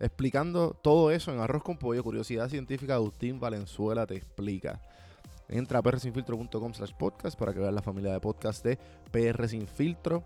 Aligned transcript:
Explicando 0.00 0.74
todo 0.80 1.10
eso 1.10 1.30
en 1.30 1.40
Arroz 1.40 1.62
con 1.62 1.76
Pollo, 1.76 2.02
Curiosidad 2.02 2.48
Científica, 2.48 2.94
Agustín 2.94 3.38
Valenzuela 3.38 4.06
te 4.06 4.16
explica. 4.16 4.80
Entra 5.46 5.80
a 5.80 5.82
prsinfiltro.com 5.82 6.72
slash 6.72 6.92
podcast 6.98 7.38
para 7.38 7.52
que 7.52 7.60
veas 7.60 7.74
la 7.74 7.82
familia 7.82 8.12
de 8.14 8.20
podcast 8.20 8.64
de 8.64 8.78
PR 9.10 9.46
Sin 9.46 9.66
Filtro 9.66 10.22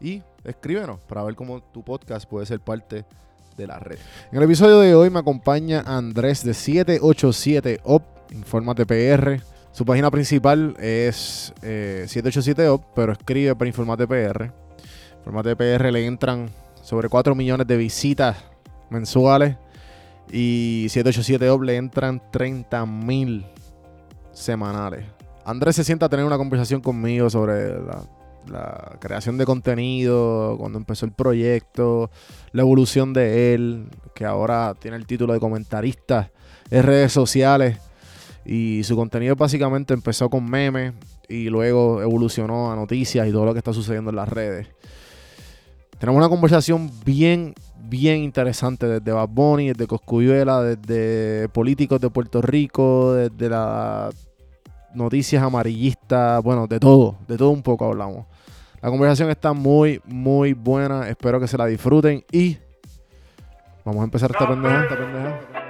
y 0.00 0.20
escríbenos 0.42 0.98
para 1.00 1.22
ver 1.22 1.36
cómo 1.36 1.62
tu 1.62 1.84
podcast 1.84 2.28
puede 2.28 2.44
ser 2.44 2.58
parte 2.58 3.04
de 3.56 3.66
la 3.68 3.78
red. 3.78 3.98
En 4.32 4.38
el 4.38 4.44
episodio 4.44 4.80
de 4.80 4.96
hoy 4.96 5.10
me 5.10 5.20
acompaña 5.20 5.84
Andrés 5.86 6.42
de 6.42 6.50
787OP, 6.50 8.02
Infórmate 8.32 8.84
PR. 8.84 9.40
Su 9.70 9.84
página 9.84 10.10
principal 10.10 10.74
es 10.80 11.52
eh, 11.62 12.06
787OP, 12.08 12.86
pero 12.96 13.12
escribe 13.12 13.54
para 13.54 13.68
Informate 13.68 14.08
PR. 14.08 14.50
Informate 15.18 15.54
PR 15.54 15.92
le 15.92 16.04
entran 16.04 16.50
sobre 16.82 17.08
4 17.08 17.36
millones 17.36 17.68
de 17.68 17.76
visitas 17.76 18.53
mensuales 18.94 19.56
y 20.32 20.86
787OP 20.88 21.64
le 21.64 21.76
entran 21.76 22.22
30 22.30 22.86
mil 22.86 23.44
semanales. 24.32 25.04
Andrés 25.44 25.76
se 25.76 25.84
sienta 25.84 26.06
a 26.06 26.08
tener 26.08 26.24
una 26.24 26.38
conversación 26.38 26.80
conmigo 26.80 27.28
sobre 27.28 27.78
la, 27.80 28.02
la 28.50 28.96
creación 28.98 29.38
de 29.38 29.44
contenido, 29.44 30.56
cuando 30.58 30.78
empezó 30.78 31.06
el 31.06 31.12
proyecto, 31.12 32.10
la 32.52 32.62
evolución 32.62 33.12
de 33.12 33.54
él, 33.54 33.88
que 34.14 34.24
ahora 34.24 34.74
tiene 34.78 34.96
el 34.96 35.06
título 35.06 35.32
de 35.32 35.40
comentarista 35.40 36.30
en 36.70 36.82
redes 36.82 37.12
sociales. 37.12 37.78
Y 38.46 38.82
su 38.84 38.96
contenido 38.96 39.36
básicamente 39.36 39.94
empezó 39.94 40.28
con 40.28 40.48
memes 40.48 40.92
y 41.28 41.48
luego 41.48 42.02
evolucionó 42.02 42.70
a 42.70 42.76
noticias 42.76 43.26
y 43.26 43.32
todo 43.32 43.46
lo 43.46 43.52
que 43.52 43.58
está 43.58 43.72
sucediendo 43.72 44.10
en 44.10 44.16
las 44.16 44.28
redes. 44.28 44.68
Tenemos 45.98 46.18
una 46.18 46.28
conversación 46.28 46.90
bien, 47.04 47.54
bien 47.88 48.18
interesante 48.18 48.86
desde 48.86 49.12
Bad 49.12 49.28
Bunny, 49.28 49.68
desde 49.68 49.86
Coscuyuela, 49.86 50.62
desde 50.62 51.48
políticos 51.50 52.00
de 52.00 52.10
Puerto 52.10 52.40
Rico, 52.42 53.12
desde 53.12 53.48
las 53.48 54.14
noticias 54.94 55.42
amarillistas, 55.42 56.42
bueno, 56.42 56.66
de 56.66 56.80
todo, 56.80 57.16
de 57.28 57.36
todo 57.36 57.50
un 57.50 57.62
poco 57.62 57.86
hablamos. 57.86 58.26
La 58.80 58.90
conversación 58.90 59.30
está 59.30 59.52
muy, 59.52 60.00
muy 60.04 60.52
buena. 60.52 61.08
Espero 61.08 61.40
que 61.40 61.48
se 61.48 61.56
la 61.56 61.66
disfruten 61.66 62.24
y 62.30 62.58
vamos 63.84 64.02
a 64.02 64.04
empezar 64.04 64.30
esta 64.30 64.48
pendeja, 64.48 64.82
esta 64.82 64.96
pendeja. 64.96 65.63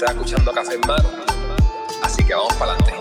Estás 0.00 0.16
escuchando 0.16 0.50
Café 0.54 0.76
en 0.76 0.80
Mano. 0.86 1.10
Así 2.02 2.24
que 2.24 2.32
vamos 2.32 2.54
para 2.54 2.72
adelante. 2.72 2.94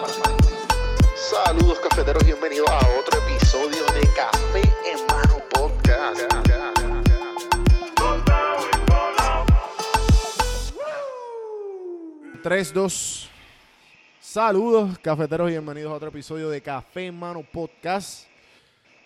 Saludos 1.15 1.79
cafeteros, 1.79 2.25
bienvenidos 2.25 2.69
a 2.69 2.77
otro 2.99 3.21
episodio 3.25 3.85
de 3.85 4.01
Café 4.13 4.59
en 4.85 5.07
Mano 5.07 5.41
Podcast. 5.49 6.19
3, 12.43 12.73
2. 12.73 13.29
Saludos 14.19 14.99
cafeteros, 14.99 15.47
bienvenidos 15.47 15.93
a 15.93 15.95
otro 15.95 16.09
episodio 16.09 16.49
de 16.49 16.59
Café 16.59 17.05
en 17.05 17.17
Mano 17.17 17.43
Podcast. 17.49 18.27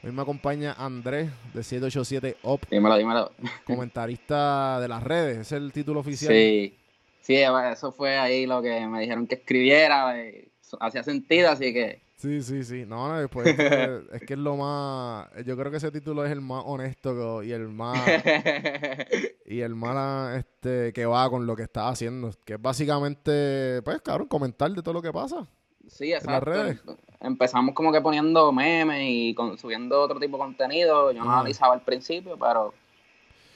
Hoy 0.04 0.12
me 0.12 0.24
acompaña 0.24 0.74
Andrés 0.80 1.30
de 1.54 1.64
787 1.64 2.38
OP, 2.42 2.66
Dímelo, 2.72 2.98
dímelo. 2.98 3.32
comentarista 3.64 4.80
de 4.80 4.88
las 4.88 5.04
redes. 5.04 5.38
Es 5.38 5.52
el 5.52 5.72
título 5.72 6.00
oficial. 6.00 6.34
Sí, 6.34 6.76
sí, 7.24 7.36
eso 7.36 7.92
fue 7.92 8.18
ahí 8.20 8.46
lo 8.46 8.62
que 8.62 8.86
me 8.88 9.02
dijeron 9.02 9.26
que 9.28 9.36
escribiera. 9.36 10.20
eh, 10.22 10.50
Hacía 10.80 11.04
sentido, 11.04 11.50
así 11.50 11.74
que 11.74 12.02
Sí, 12.18 12.42
sí, 12.42 12.64
sí. 12.64 12.86
No, 12.88 13.10
no, 13.10 13.20
después 13.20 13.46
es 13.48 13.56
que, 13.58 14.02
es 14.14 14.22
que 14.22 14.34
es 14.36 14.40
lo 14.40 14.56
más. 14.56 15.28
Yo 15.46 15.58
creo 15.58 15.70
que 15.70 15.76
ese 15.76 15.92
título 15.92 16.24
es 16.26 16.32
el 16.32 16.40
más 16.40 16.64
honesto 16.66 17.44
y 17.44 17.52
el 17.52 17.68
más. 17.68 18.00
y 19.46 19.60
el 19.60 19.76
más 19.76 20.38
este, 20.38 20.94
que 20.94 21.06
va 21.06 21.30
con 21.30 21.46
lo 21.46 21.54
que 21.56 21.64
está 21.64 21.90
haciendo. 21.90 22.32
Que 22.46 22.54
es 22.54 22.62
básicamente, 22.62 23.82
pues, 23.84 24.02
cabrón, 24.02 24.28
comentar 24.30 24.72
de 24.72 24.82
todo 24.82 24.94
lo 24.94 25.02
que 25.02 25.12
pasa. 25.12 25.46
sí, 25.88 26.12
las 26.12 26.24
exacto. 26.24 26.46
redes. 26.50 26.82
empezamos 27.20 27.76
como 27.76 27.92
que 27.92 28.00
poniendo 28.00 28.54
memes 28.54 29.02
y 29.06 29.34
con- 29.36 29.58
subiendo 29.58 30.00
otro 30.02 30.18
tipo 30.18 30.38
de 30.38 30.44
contenido. 30.44 31.12
Yo 31.12 31.24
no 31.26 31.32
analizaba 31.34 31.74
al 31.74 31.82
principio, 31.82 32.38
pero 32.40 32.74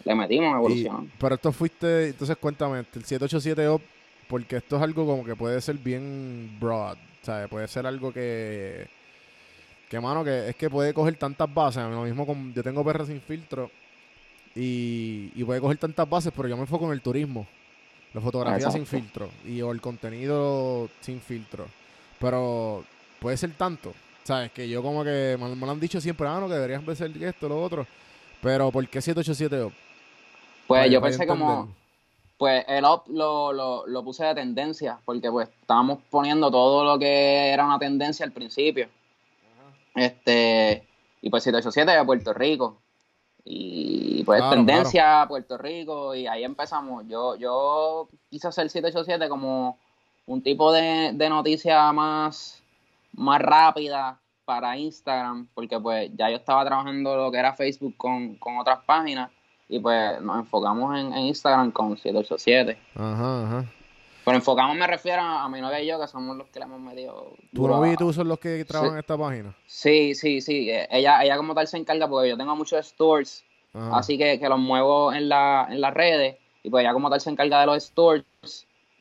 le 0.07 0.15
metimos, 0.15 0.55
evolucionó. 0.55 1.07
pero 1.19 1.35
esto 1.35 1.51
fuiste, 1.51 2.07
entonces 2.07 2.37
cuéntame, 2.37 2.79
el 2.79 2.85
787 2.85 3.69
Up, 3.69 3.81
porque 4.29 4.57
esto 4.57 4.77
es 4.77 4.81
algo 4.81 5.05
como 5.05 5.25
que 5.25 5.35
puede 5.35 5.59
ser 5.59 5.75
bien 5.77 6.57
broad, 6.59 6.97
¿sabes? 7.21 7.49
Puede 7.49 7.67
ser 7.67 7.85
algo 7.85 8.13
que, 8.13 8.87
que 9.89 9.99
mano, 9.99 10.23
que 10.23 10.49
es 10.49 10.55
que 10.55 10.69
puede 10.69 10.93
coger 10.93 11.15
tantas 11.15 11.53
bases, 11.53 11.83
lo 11.83 12.03
mismo 12.03 12.25
con, 12.25 12.53
yo 12.53 12.63
tengo 12.63 12.85
perros 12.85 13.07
sin 13.07 13.19
filtro 13.19 13.69
y, 14.55 15.31
y 15.35 15.43
puede 15.43 15.59
coger 15.59 15.77
tantas 15.77 16.09
bases, 16.09 16.31
pero 16.35 16.47
yo 16.47 16.55
me 16.55 16.61
enfoco 16.61 16.85
en 16.85 16.93
el 16.93 17.01
turismo, 17.01 17.45
la 18.13 18.21
fotografía 18.21 18.71
sin 18.71 18.85
filtro 18.85 19.29
y 19.45 19.61
o 19.61 19.71
el 19.71 19.81
contenido 19.81 20.89
sin 21.01 21.19
filtro, 21.19 21.67
pero 22.17 22.85
puede 23.19 23.35
ser 23.35 23.51
tanto, 23.51 23.93
¿sabes? 24.23 24.51
Que 24.53 24.69
yo 24.69 24.81
como 24.81 25.03
que 25.03 25.37
me, 25.37 25.53
me 25.53 25.65
lo 25.65 25.71
han 25.73 25.81
dicho 25.81 25.99
siempre, 25.99 26.27
ah, 26.29 26.39
no, 26.39 26.47
que 26.47 26.53
deberías 26.53 26.97
ser 26.97 27.11
esto, 27.23 27.49
lo 27.49 27.61
otro, 27.61 27.85
pero 28.41 28.71
¿por 28.71 28.87
qué 28.87 29.01
787 29.01 29.63
Up? 29.65 29.86
Pues 30.67 30.81
Para- 30.81 30.87
yo 30.87 30.99
para 31.01 31.11
pensé 31.11 31.25
como, 31.27 31.69
pues 32.37 32.65
el 32.67 32.83
up 32.85 33.03
lo, 33.07 33.53
lo, 33.53 33.87
lo 33.87 34.03
puse 34.03 34.25
de 34.25 34.35
tendencia, 34.35 34.99
porque 35.05 35.31
pues 35.31 35.49
estábamos 35.61 35.99
poniendo 36.09 36.51
todo 36.51 36.83
lo 36.83 36.99
que 36.99 37.49
era 37.49 37.65
una 37.65 37.79
tendencia 37.79 38.25
al 38.25 38.31
principio. 38.31 38.89
Este, 39.95 40.83
y 41.21 41.29
pues 41.29 41.43
787 41.43 41.97
de 41.97 42.05
Puerto 42.05 42.33
Rico. 42.33 42.77
Y 43.43 44.23
pues 44.25 44.39
Claro, 44.41 44.55
tendencia 44.55 45.21
a 45.21 45.27
Puerto 45.27 45.57
Rico, 45.57 46.13
y 46.13 46.27
ahí 46.27 46.43
empezamos. 46.43 47.05
Yo, 47.07 47.35
yo 47.37 48.09
quise 48.29 48.47
hacer 48.49 48.69
787 48.69 49.29
como 49.29 49.77
un 50.25 50.41
tipo 50.41 50.71
de, 50.73 51.11
de 51.13 51.29
noticia 51.29 51.91
más, 51.93 52.61
más 53.13 53.41
rápida 53.41 54.19
para 54.43 54.77
Instagram, 54.77 55.47
porque 55.53 55.79
pues 55.79 56.11
ya 56.15 56.29
yo 56.29 56.35
estaba 56.37 56.65
trabajando 56.65 57.15
lo 57.15 57.31
que 57.31 57.37
era 57.37 57.53
Facebook 57.53 57.95
con, 57.97 58.35
con 58.35 58.57
otras 58.57 58.79
páginas 58.85 59.31
y 59.69 59.79
pues 59.79 60.21
nos 60.21 60.39
enfocamos 60.39 60.97
en, 60.97 61.13
en 61.13 61.25
Instagram 61.25 61.71
con 61.71 61.97
787. 61.97 62.77
Ajá, 62.95 63.43
ajá. 63.45 63.65
Pero 64.25 64.37
enfocamos 64.37 64.75
me 64.75 64.87
refiero 64.87 65.21
a, 65.21 65.43
a 65.43 65.49
mi 65.49 65.61
novia 65.61 65.81
y 65.81 65.87
yo, 65.87 65.99
que 65.99 66.07
somos 66.07 66.35
los 66.35 66.47
que 66.47 66.59
le 66.59 66.65
hemos 66.65 66.81
metido. 66.81 67.31
¿Tu 67.53 67.61
duro 67.61 67.75
novio 67.77 67.91
a- 67.91 67.93
y 67.93 67.97
tú 67.97 68.11
son 68.11 68.27
los 68.27 68.39
que 68.39 68.65
trabajan 68.65 68.93
en 68.95 68.99
esta 68.99 69.17
página? 69.17 69.55
Sí, 69.65 70.15
sí, 70.15 70.41
sí. 70.41 70.69
eh, 70.69 70.87
Ella, 70.91 71.23
ella 71.23 71.37
como 71.37 71.53
tal 71.55 71.67
se 71.67 71.77
encarga 71.77 72.07
porque 72.09 72.29
yo 72.29 72.37
tengo 72.37 72.55
muchos 72.55 72.85
stores, 72.85 73.45
Ajá. 73.73 73.97
así 73.99 74.17
que, 74.17 74.37
que 74.39 74.49
los 74.49 74.59
muevo 74.59 75.13
en, 75.13 75.29
la, 75.29 75.67
en 75.69 75.79
las 75.79 75.93
redes 75.93 76.35
y 76.63 76.69
pues 76.69 76.83
ella 76.83 76.91
como 76.93 77.09
tal 77.09 77.21
se 77.21 77.29
encarga 77.29 77.61
de 77.61 77.67
los 77.67 77.83
stores 77.85 78.25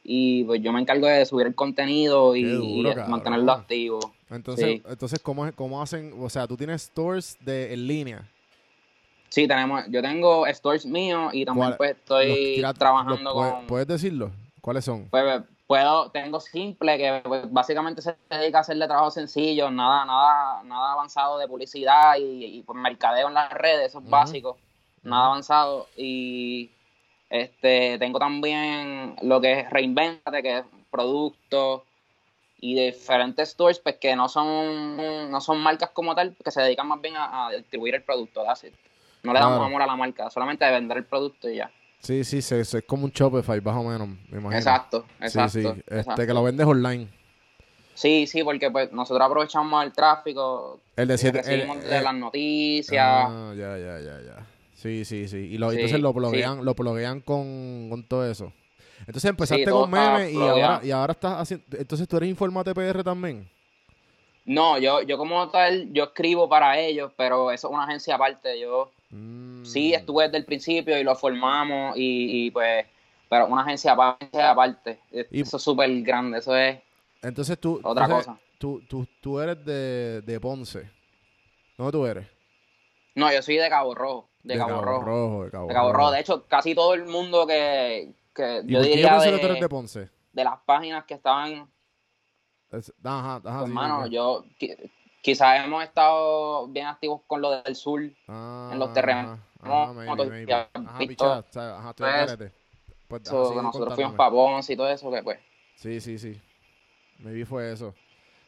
y 0.04 0.44
pues 0.44 0.62
yo 0.62 0.72
me 0.72 0.80
encargo 0.80 1.08
de 1.08 1.26
subir 1.26 1.48
el 1.48 1.54
contenido 1.56 2.36
y, 2.36 2.44
duro, 2.44 2.92
y 2.92 3.10
mantenerlo 3.10 3.50
activo. 3.52 3.98
Entonces, 4.30 4.64
sí. 4.64 4.82
entonces 4.88 5.19
¿cómo, 5.20 5.50
¿cómo 5.56 5.82
hacen? 5.82 6.14
O 6.20 6.28
sea, 6.30 6.46
tú 6.46 6.56
tienes 6.56 6.82
stores 6.82 7.36
de, 7.40 7.72
en 7.74 7.86
línea. 7.88 8.28
Sí, 9.28 9.46
tenemos, 9.49 9.84
yo 9.88 10.02
tengo 10.02 10.46
stores 10.49 10.87
míos 10.87 11.31
y 11.34 11.44
también 11.44 11.69
¿Cuál- 11.69 11.76
pues 11.76 11.90
estoy 11.93 12.64
trabajando 12.78 13.17
los 13.17 13.32
con... 13.52 13.67
¿Puedes 13.67 13.87
decirlo? 13.87 14.31
¿Cuáles 14.61 14.84
son? 14.84 15.08
Pues 15.11 15.43
puedo, 15.67 16.11
tengo 16.11 16.40
simple 16.40 16.96
que 16.96 17.23
pues, 17.25 17.52
básicamente 17.52 18.02
se 18.02 18.17
dedica 18.31 18.58
a 18.58 18.61
hacerle 18.61 18.87
trabajo 18.87 19.11
sencillo, 19.11 19.70
nada, 19.70 20.05
nada, 20.05 20.62
nada 20.62 20.93
avanzado 20.93 21.38
de 21.38 21.49
publicidad 21.49 22.17
y, 22.19 22.44
y, 22.44 22.62
pues 22.62 22.78
mercadeo 22.78 23.28
en 23.28 23.34
las 23.34 23.52
redes, 23.52 23.88
eso 23.88 23.99
es 23.99 24.08
básico, 24.08 24.58
nada 25.02 25.26
avanzado. 25.26 25.88
Y 25.96 26.70
este 27.31 27.99
tengo 27.99 28.19
también 28.19 29.17
lo 29.22 29.40
que 29.40 29.61
es 29.61 29.70
Reinventate, 29.70 30.43
que 30.43 30.58
es 30.58 30.64
productos 30.90 31.82
y 32.58 32.75
diferentes 32.75 33.50
stores 33.50 33.79
pues 33.81 33.96
que 33.96 34.17
no 34.17 34.29
son, 34.29 35.31
no 35.31 35.40
son 35.40 35.58
marcas 35.58 35.90
como 35.90 36.14
tal, 36.14 36.34
que 36.43 36.50
se 36.50 36.62
dedican 36.62 36.88
más 36.88 37.00
bien 37.00 37.17
a, 37.17 37.49
a 37.49 37.50
distribuir 37.50 37.96
el 37.96 38.02
producto, 38.02 38.43
it. 38.64 38.72
No 39.26 39.32
le 39.32 39.40
damos 39.40 39.55
Claro. 39.56 39.64
amor 39.67 39.82
a 39.82 39.87
la 39.87 39.96
marca, 39.96 40.31
solamente 40.31 40.64
a 40.64 40.70
vender 40.70 40.96
el 40.99 41.05
producto 41.05 41.49
y 41.50 41.56
ya. 41.56 41.70
Sí, 41.99 42.23
sí, 42.25 42.40
se- 42.40 42.64
se- 42.64 42.78
es 42.78 42.84
como 42.84 43.05
un 43.05 43.11
Shopify, 43.11 43.61
más 43.61 43.75
o 43.76 43.82
menos, 43.82 44.08
me 44.08 44.38
imagino. 44.38 44.52
Exacto, 44.56 45.05
Sí, 45.19 45.25
exacto. 45.25 45.50
sí, 45.50 45.67
este, 45.67 45.99
exacto. 45.99 46.26
que 46.26 46.32
lo 46.34 46.43
vendes 46.44 46.67
online. 46.67 47.08
Sí, 47.94 48.26
sí, 48.26 48.44
porque 48.44 48.70
pues 48.70 48.93
nosotros 48.93 49.26
aprovechamos 49.26 49.82
el 49.84 49.93
tráfico, 49.93 50.81
El 50.96 51.08
de 51.08 51.19
siete... 51.19 51.38
el- 51.40 51.44
recibimos 51.44 51.82
de 51.82 51.96
el- 51.96 52.05
las 52.05 52.14
noticias. 52.14 53.05
Ah, 53.28 53.52
ya, 53.56 53.76
ya, 53.78 53.99
ya, 54.00 54.20
ya. 54.20 54.46
Sí, 54.75 55.05
sí, 55.05 55.26
sí. 55.26 55.38
Y 55.38 55.58
lo, 55.58 55.70
Sí, 55.70 55.76
entonces 55.76 56.00
lo 56.00 56.11
sí. 56.11 56.19
bloguean, 56.19 56.64
lo 56.64 56.75
bloguean 56.75 57.20
con, 57.22 57.88
con 57.90 58.05
todo 58.06 58.31
eso. 58.31 58.52
Entonces 59.00 59.25
empezaste 59.31 59.64
con 59.70 59.90
memes 59.90 60.32
y 60.32 60.37
ahora, 60.37 60.81
y 60.84 60.90
ahora 60.90 61.12
estás 61.12 61.40
haciendo... 61.40 61.64
Entonces 61.79 62.06
tú 62.06 62.17
eres 62.19 62.29
Informate 62.29 62.75
PR 62.75 63.02
también. 63.02 63.49
No, 64.44 64.79
yo, 64.79 65.02
yo 65.02 65.19
como 65.19 65.49
tal, 65.49 65.93
yo 65.93 66.05
escribo 66.05 66.49
para 66.49 66.79
ellos, 66.79 67.11
pero 67.17 67.50
eso 67.50 67.67
es 67.69 67.75
una 67.75 67.84
agencia 67.84 68.14
aparte. 68.14 68.61
Yo 68.61 68.93
Mm. 69.11 69.64
sí 69.64 69.94
estuve 69.94 70.25
desde 70.25 70.38
el 70.38 70.44
principio 70.44 70.99
y 70.99 71.05
lo 71.05 71.14
formamos 71.14 71.97
y, 71.97 72.47
y, 72.47 72.50
pues, 72.50 72.87
pero 73.29 73.47
una 73.47 73.62
agencia 73.62 73.93
aparte. 73.93 75.00
Y- 75.31 75.41
Eso 75.43 75.56
es 75.56 75.62
súper 75.62 75.91
grande, 76.03 76.38
eso 76.38 76.56
es 76.56 76.79
Entonces 77.23 77.58
tú... 77.58 77.81
otra 77.82 78.05
entonces, 78.05 78.26
cosa. 78.26 78.41
Tú, 78.58 78.82
tú, 78.88 79.06
tú 79.20 79.38
eres 79.41 79.64
de, 79.64 80.23
de 80.23 80.41
Ponce. 80.41 80.91
¿Dónde 81.76 81.93
tú 81.93 82.06
eres? 82.06 82.26
No, 83.14 83.32
yo 83.32 83.43
soy 83.43 83.56
de 83.56 83.69
Cabo 83.69 83.94
Rojo, 83.94 84.29
de, 84.43 84.56
Cabo, 84.56 84.81
Rojo. 84.82 85.44
de 85.44 85.50
Cabo, 85.50 85.69
De 85.69 85.75
Cabo 85.75 85.93
Rojo. 85.93 86.11
De 86.11 86.20
hecho, 86.20 86.44
casi 86.47 86.75
todo 86.75 86.94
el 86.94 87.05
mundo 87.06 87.47
que, 87.47 88.12
que 88.35 88.62
¿Y 88.67 88.73
yo 88.73 88.82
diría 88.82 89.19
de, 89.19 89.31
que 89.32 89.38
tú 89.38 89.47
eres 89.47 89.61
de 89.61 89.69
Ponce? 89.69 90.11
de 90.32 90.44
las 90.44 90.58
páginas 90.67 91.05
que 91.05 91.14
estaban 91.14 91.69
Es- 92.70 92.93
ajá, 93.03 93.37
ajá. 93.37 93.41
Pues, 93.43 93.64
sí, 93.64 93.70
hermano, 93.70 94.05
sí. 94.06 94.11
yo 94.11 94.44
quizás 95.26 95.64
hemos 95.64 95.82
estado 95.82 96.69
bien 96.69 96.87
activos 96.87 97.20
con 97.26 97.40
lo 97.40 97.61
del 97.61 97.75
sur. 97.75 98.00
Ah, 98.28 98.70
en 98.73 98.78
los 98.78 98.93
terrenos, 98.93 99.40
maybe, 99.61 100.25
maybe. 100.25 100.46
ya 100.46 100.70
Ajá, 100.73 101.38
o 101.40 101.44
sea, 101.50 101.78
ajá, 101.78 101.94
pues. 101.94 102.52
Pues, 103.08 103.28
ajá, 103.28 103.62
nosotros 103.62 103.94
fuimos 103.96 104.14
para 104.14 104.31
Ponce 104.31 104.73
y 104.73 104.76
todo 104.76 104.88
eso, 104.88 105.11
que 105.11 105.25
pues. 105.25 105.40
Sí, 105.75 106.00
sí, 106.00 106.17
sí. 106.17 106.40
Maybe 107.19 107.44
fue 107.44 107.73
eso. 107.73 107.93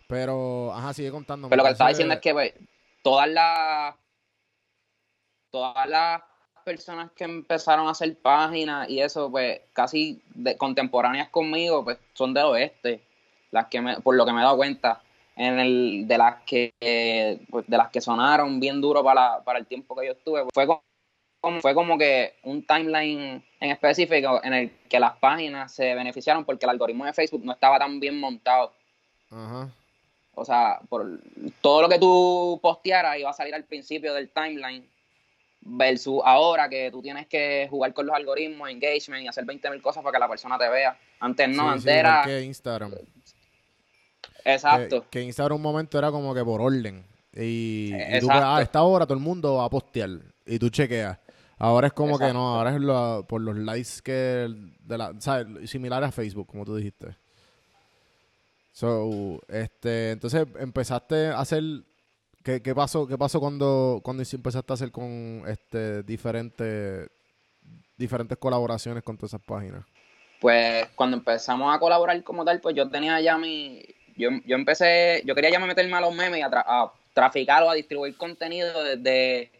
Pero, 0.06 0.72
ajá, 0.72 0.94
sigue 0.94 1.10
contándome. 1.10 1.50
Pero 1.50 1.62
lo 1.62 1.66
que 1.66 1.72
estaba 1.72 1.90
diciendo 1.90 2.14
es 2.14 2.20
que 2.20 2.32
pues, 2.32 2.54
todas 3.02 3.28
las 3.28 3.96
todas 5.50 5.88
las 5.88 6.22
personas 6.64 7.10
que 7.10 7.24
empezaron 7.24 7.88
a 7.88 7.90
hacer 7.90 8.16
páginas 8.20 8.88
y 8.88 9.00
eso, 9.00 9.32
pues 9.32 9.62
casi 9.72 10.22
de, 10.32 10.56
contemporáneas 10.56 11.28
conmigo, 11.30 11.82
pues 11.82 11.98
son 12.14 12.32
del 12.32 12.44
oeste. 12.44 13.02
Las 13.50 13.66
que 13.66 13.80
me, 13.80 14.00
por 14.00 14.14
lo 14.14 14.24
que 14.24 14.32
me 14.32 14.40
he 14.40 14.44
dado 14.44 14.56
cuenta. 14.56 15.02
En 15.38 15.58
el, 15.60 16.08
de 16.08 16.18
las 16.18 16.42
que 16.42 16.72
pues, 17.48 17.64
de 17.66 17.76
las 17.76 17.90
que 17.90 18.00
sonaron 18.00 18.58
bien 18.58 18.80
duro 18.80 19.04
para, 19.04 19.42
para 19.44 19.60
el 19.60 19.66
tiempo 19.66 19.94
que 19.94 20.06
yo 20.06 20.12
estuve, 20.12 20.42
fue 20.52 20.66
como, 20.66 21.60
fue 21.60 21.74
como 21.74 21.96
que 21.96 22.34
un 22.42 22.66
timeline 22.66 23.42
en 23.60 23.70
específico 23.70 24.40
en 24.42 24.52
el 24.52 24.70
que 24.88 24.98
las 24.98 25.16
páginas 25.18 25.72
se 25.72 25.94
beneficiaron 25.94 26.44
porque 26.44 26.66
el 26.66 26.70
algoritmo 26.70 27.04
de 27.04 27.12
Facebook 27.12 27.44
no 27.44 27.52
estaba 27.52 27.78
tan 27.78 28.00
bien 28.00 28.18
montado. 28.18 28.72
Ajá. 29.30 29.68
O 30.34 30.44
sea, 30.44 30.80
por 30.88 31.20
todo 31.60 31.82
lo 31.82 31.88
que 31.88 31.98
tú 31.98 32.58
postearas 32.62 33.18
iba 33.18 33.30
a 33.30 33.32
salir 33.32 33.54
al 33.54 33.64
principio 33.64 34.14
del 34.14 34.30
timeline 34.30 34.88
versus 35.60 36.20
ahora 36.24 36.68
que 36.68 36.90
tú 36.90 37.02
tienes 37.02 37.26
que 37.26 37.66
jugar 37.68 37.92
con 37.92 38.06
los 38.06 38.14
algoritmos, 38.14 38.70
engagement 38.70 39.24
y 39.24 39.28
hacer 39.28 39.44
20.000 39.44 39.80
cosas 39.82 40.02
para 40.02 40.14
que 40.14 40.20
la 40.20 40.28
persona 40.28 40.58
te 40.58 40.68
vea. 40.68 40.98
Antes 41.20 41.48
no, 41.48 41.54
Sí, 41.54 41.68
antes 41.68 41.82
sí, 41.82 41.90
era... 41.90 42.40
Instagram. 42.40 42.92
Exacto. 44.52 45.02
Que, 45.02 45.08
que 45.10 45.22
Instagram 45.22 45.56
un 45.56 45.62
momento 45.62 45.98
era 45.98 46.10
como 46.10 46.34
que 46.34 46.44
por 46.44 46.60
orden. 46.60 47.04
Y, 47.34 47.92
y 47.94 48.20
tú, 48.20 48.26
pues, 48.26 48.38
ah, 48.38 48.56
a 48.56 48.62
esta 48.62 48.82
hora 48.82 49.06
todo 49.06 49.16
el 49.16 49.22
mundo 49.22 49.54
va 49.56 49.64
a 49.64 49.70
postear. 49.70 50.10
Y 50.46 50.58
tú 50.58 50.70
chequeas. 50.70 51.18
Ahora 51.58 51.88
es 51.88 51.92
como 51.92 52.18
que 52.18 52.32
no, 52.32 52.56
ahora 52.56 52.74
es 52.74 52.80
lo- 52.80 53.24
por 53.28 53.40
los 53.40 53.56
likes 53.56 54.00
que 54.02 54.48
de 54.80 54.98
la, 54.98 55.12
¿sabes? 55.18 55.68
Similar 55.68 56.02
a 56.04 56.12
Facebook, 56.12 56.46
como 56.46 56.64
tú 56.64 56.76
dijiste. 56.76 57.16
So, 58.72 59.40
este, 59.48 60.12
entonces 60.12 60.46
empezaste 60.60 61.28
a 61.28 61.40
hacer 61.40 61.62
¿qué, 62.44 62.62
qué 62.62 62.74
pasó? 62.74 63.06
¿Qué 63.06 63.18
pasó 63.18 63.40
cuando, 63.40 64.00
cuando 64.04 64.22
empezaste 64.22 64.72
a 64.72 64.74
hacer 64.74 64.92
con 64.92 65.42
este 65.48 66.02
diferentes 66.04 67.10
diferentes 67.96 68.38
colaboraciones 68.38 69.02
con 69.02 69.16
todas 69.16 69.30
esas 69.34 69.44
páginas? 69.44 69.84
Pues 70.40 70.86
cuando 70.94 71.16
empezamos 71.16 71.74
a 71.74 71.80
colaborar 71.80 72.22
como 72.22 72.44
tal, 72.44 72.60
pues 72.60 72.76
yo 72.76 72.88
tenía 72.88 73.20
ya 73.20 73.36
mi... 73.36 73.82
Yo, 74.18 74.30
yo 74.44 74.56
empecé, 74.56 75.22
yo 75.24 75.34
quería 75.34 75.50
ya 75.50 75.58
meterme 75.60 75.96
a 75.96 76.00
los 76.00 76.14
memes 76.14 76.40
y 76.40 76.42
a, 76.42 76.50
tra- 76.50 76.64
a 76.66 76.92
traficar 77.14 77.62
o 77.62 77.70
a 77.70 77.74
distribuir 77.74 78.16
contenido 78.16 78.82
desde, 78.84 79.50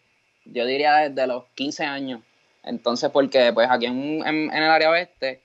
yo 0.44 0.66
diría 0.66 1.08
desde 1.08 1.26
los 1.26 1.44
15 1.54 1.84
años. 1.84 2.20
Entonces, 2.64 3.08
porque 3.10 3.52
pues 3.52 3.68
aquí 3.70 3.86
en, 3.86 4.26
en- 4.26 4.50
en 4.52 4.62
el 4.62 4.70
área 4.70 4.90
oeste, 4.90 5.40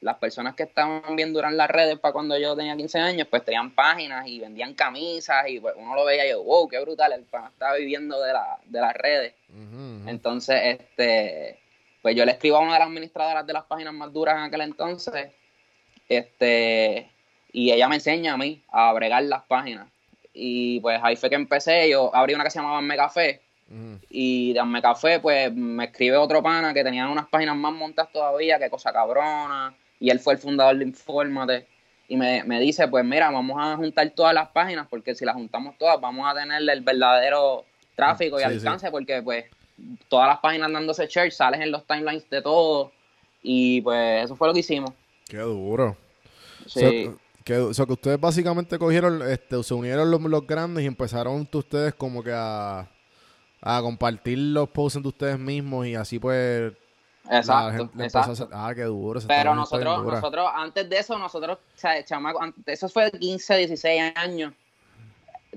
las 0.00 0.16
personas 0.18 0.56
que 0.56 0.64
estaban 0.64 1.14
bien 1.14 1.32
duras 1.32 1.52
en 1.52 1.56
las 1.56 1.70
redes 1.70 1.96
para 2.00 2.12
cuando 2.12 2.36
yo 2.36 2.56
tenía 2.56 2.76
15 2.76 2.98
años, 2.98 3.28
pues 3.30 3.44
tenían 3.44 3.70
páginas 3.72 4.26
y 4.26 4.40
vendían 4.40 4.74
camisas 4.74 5.48
y 5.48 5.60
pues 5.60 5.74
uno 5.78 5.94
lo 5.94 6.04
veía 6.04 6.26
y 6.26 6.30
yo, 6.30 6.42
wow, 6.42 6.68
qué 6.68 6.80
brutal, 6.80 7.12
el 7.12 7.22
pana 7.22 7.48
estaba 7.48 7.76
viviendo 7.76 8.20
de, 8.20 8.32
la, 8.32 8.58
de 8.64 8.80
las 8.80 8.94
redes. 8.94 9.34
Entonces, 10.08 10.60
este, 10.80 11.60
pues 12.02 12.16
yo 12.16 12.24
le 12.24 12.32
escribo 12.32 12.56
a 12.56 12.60
una 12.60 12.72
de 12.74 12.78
las 12.80 12.88
administradoras 12.88 13.46
de 13.46 13.52
las 13.52 13.62
páginas 13.64 13.94
más 13.94 14.12
duras 14.12 14.34
en 14.36 14.42
aquel 14.42 14.62
entonces, 14.62 15.28
este, 16.08 17.08
y 17.52 17.70
ella 17.72 17.88
me 17.88 17.96
enseña 17.96 18.34
a 18.34 18.36
mí 18.36 18.62
a 18.70 18.92
bregar 18.92 19.22
las 19.24 19.42
páginas. 19.42 19.88
y 20.34 20.80
pues 20.80 20.98
ahí 21.02 21.14
fue 21.16 21.28
que 21.28 21.36
empecé. 21.36 21.90
Yo 21.90 22.14
abrí 22.14 22.32
una 22.34 22.42
que 22.44 22.50
se 22.50 22.58
llamaba 22.58 22.80
Megafé 22.80 23.42
Ujú. 23.70 23.98
y 24.08 24.54
de 24.54 24.64
Megafé 24.64 25.20
pues 25.20 25.52
me 25.54 25.84
escribe 25.84 26.16
otro 26.16 26.42
pana 26.42 26.72
que 26.72 26.82
tenía 26.82 27.06
unas 27.08 27.26
páginas 27.28 27.54
más 27.56 27.72
montadas 27.74 28.10
todavía, 28.12 28.58
que 28.58 28.70
cosa 28.70 28.92
cabrona, 28.94 29.74
y 30.00 30.08
él 30.08 30.18
fue 30.20 30.32
el 30.34 30.38
fundador 30.38 30.76
de 30.78 30.84
Infórmate. 30.84 31.66
Y 32.08 32.16
me, 32.16 32.44
me 32.44 32.60
dice, 32.60 32.88
pues 32.88 33.04
mira, 33.04 33.30
vamos 33.30 33.56
a 33.60 33.76
juntar 33.76 34.08
todas 34.10 34.32
las 34.34 34.48
páginas, 34.48 34.86
porque 34.88 35.14
si 35.14 35.24
las 35.26 35.34
juntamos 35.34 35.76
todas, 35.78 36.00
vamos 36.00 36.26
a 36.30 36.34
tener 36.34 36.60
el 36.68 36.80
verdadero 36.80 37.64
tráfico 37.94 38.38
y 38.40 38.42
Sí, 38.42 38.48
sí. 38.48 38.56
alcance, 38.56 38.90
porque 38.90 39.22
pues 39.22 39.44
todas 40.08 40.28
las 40.28 40.38
páginas 40.38 40.72
dándose 40.72 41.06
share, 41.08 41.30
sales 41.32 41.60
en 41.60 41.70
los 41.70 41.86
timelines 41.86 42.28
de 42.30 42.40
todo. 42.42 42.90
Y 43.42 43.80
pues 43.82 44.24
eso 44.24 44.34
fue 44.36 44.48
lo 44.48 44.54
que 44.54 44.60
hicimos. 44.60 44.92
Qué 45.28 45.38
duro. 45.38 45.96
Sí. 46.66 47.10
Que, 47.44 47.74
so 47.74 47.86
que 47.86 47.92
ustedes 47.94 48.20
básicamente 48.20 48.78
cogieron, 48.78 49.22
este, 49.30 49.62
se 49.62 49.74
unieron 49.74 50.10
los, 50.10 50.20
los 50.20 50.46
grandes 50.46 50.84
y 50.84 50.86
empezaron 50.86 51.48
ustedes 51.52 51.94
como 51.94 52.22
que 52.22 52.32
a, 52.34 52.88
a 53.60 53.80
compartir 53.82 54.38
los 54.38 54.68
posts 54.68 55.02
de 55.02 55.08
ustedes 55.08 55.38
mismos 55.38 55.86
y 55.86 55.94
así 55.94 56.18
pues 56.18 56.72
exacto, 57.30 57.70
gente 57.78 57.92
empezó 57.94 58.18
a 58.18 58.20
exacto. 58.22 58.44
hacer- 58.44 58.48
ah, 58.52 58.72
qué 58.74 58.82
duro. 58.84 59.20
Pero 59.26 59.54
nosotros, 59.54 60.04
nosotros, 60.04 60.48
antes 60.54 60.88
de 60.88 60.98
eso, 60.98 61.18
nosotros, 61.18 61.58
o 61.58 61.78
sea, 61.78 62.04
chamaco, 62.04 62.42
antes- 62.42 62.62
eso 62.66 62.88
fue 62.88 63.10
de 63.10 63.18
15, 63.18 63.56
16 63.56 64.12
años. 64.16 64.52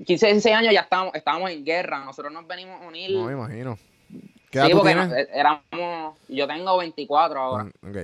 15, 0.04 0.26
16 0.26 0.54
años 0.56 0.72
ya 0.74 0.80
estábamos, 0.82 1.14
estábamos 1.14 1.50
en 1.50 1.64
guerra. 1.64 2.04
Nosotros 2.04 2.32
nos 2.32 2.46
venimos 2.46 2.80
a 2.82 2.86
unir. 2.86 3.10
No 3.12 3.24
me 3.24 3.32
imagino. 3.32 3.78
¿Qué 4.50 4.58
edad 4.58 4.66
sí, 4.66 4.72
tú 4.72 4.78
porque 4.78 4.94
nos- 4.94 5.12
éramos, 5.32 6.18
yo 6.28 6.46
tengo 6.46 6.76
24 6.78 7.40
ahora. 7.40 7.66
Ah, 7.82 7.88
ok. 7.88 7.96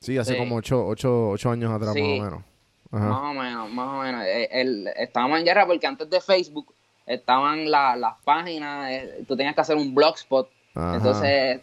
Sí, 0.00 0.18
hace 0.18 0.32
Sí. 0.32 0.38
como 0.38 0.56
ocho, 0.56 0.84
ocho, 0.86 1.28
ocho 1.30 1.50
años 1.50 1.70
atrás 1.72 1.92
Sí. 1.94 2.00
más 2.02 2.20
o 2.20 2.24
menos. 2.24 2.44
Ajá. 2.92 3.04
Más 3.06 3.20
o 3.22 3.34
menos, 3.34 3.70
más 3.72 3.88
o 3.88 4.02
menos. 4.02 4.24
Eh, 4.26 4.48
el- 4.52 4.88
estábamos 4.96 5.38
en 5.38 5.44
guerra 5.44 5.66
porque 5.66 5.86
antes 5.86 6.08
de 6.10 6.20
Facebook 6.20 6.74
estaban 7.06 7.70
la- 7.70 7.96
las 7.96 8.14
páginas, 8.24 8.90
eh, 8.90 9.24
tú 9.26 9.36
tenías 9.36 9.54
que 9.54 9.60
hacer 9.60 9.76
un 9.76 9.94
blogspot. 9.94 10.48
Ajá. 10.74 10.96
Entonces, 10.96 11.60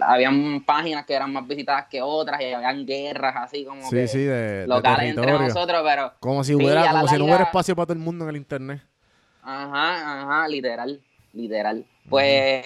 habían 0.00 0.62
páginas 0.64 1.04
que 1.04 1.14
eran 1.14 1.32
más 1.32 1.46
visitadas 1.46 1.86
que 1.90 2.00
otras 2.02 2.40
y 2.40 2.52
habían 2.52 2.86
guerras 2.86 3.34
así 3.36 3.64
como 3.64 3.82
Sí, 3.82 3.96
que 3.96 4.08
sí, 4.08 4.18
de, 4.18 4.60
de 4.60 4.66
locales 4.68 5.10
entre 5.10 5.32
nosotros, 5.32 5.82
pero 5.84 6.12
Como 6.20 6.44
si 6.44 6.54
hubiera, 6.54 6.90
como 6.90 7.08
si 7.08 7.18
no 7.18 7.24
hubiera 7.24 7.44
espacio 7.44 7.74
para 7.74 7.86
todo 7.86 7.94
el 7.94 7.98
mundo 8.00 8.24
en 8.24 8.30
el 8.30 8.36
internet. 8.36 8.82
Ajá, 9.42 10.22
ajá, 10.22 10.48
literal, 10.48 11.00
literal. 11.38 11.86
Pues 12.08 12.64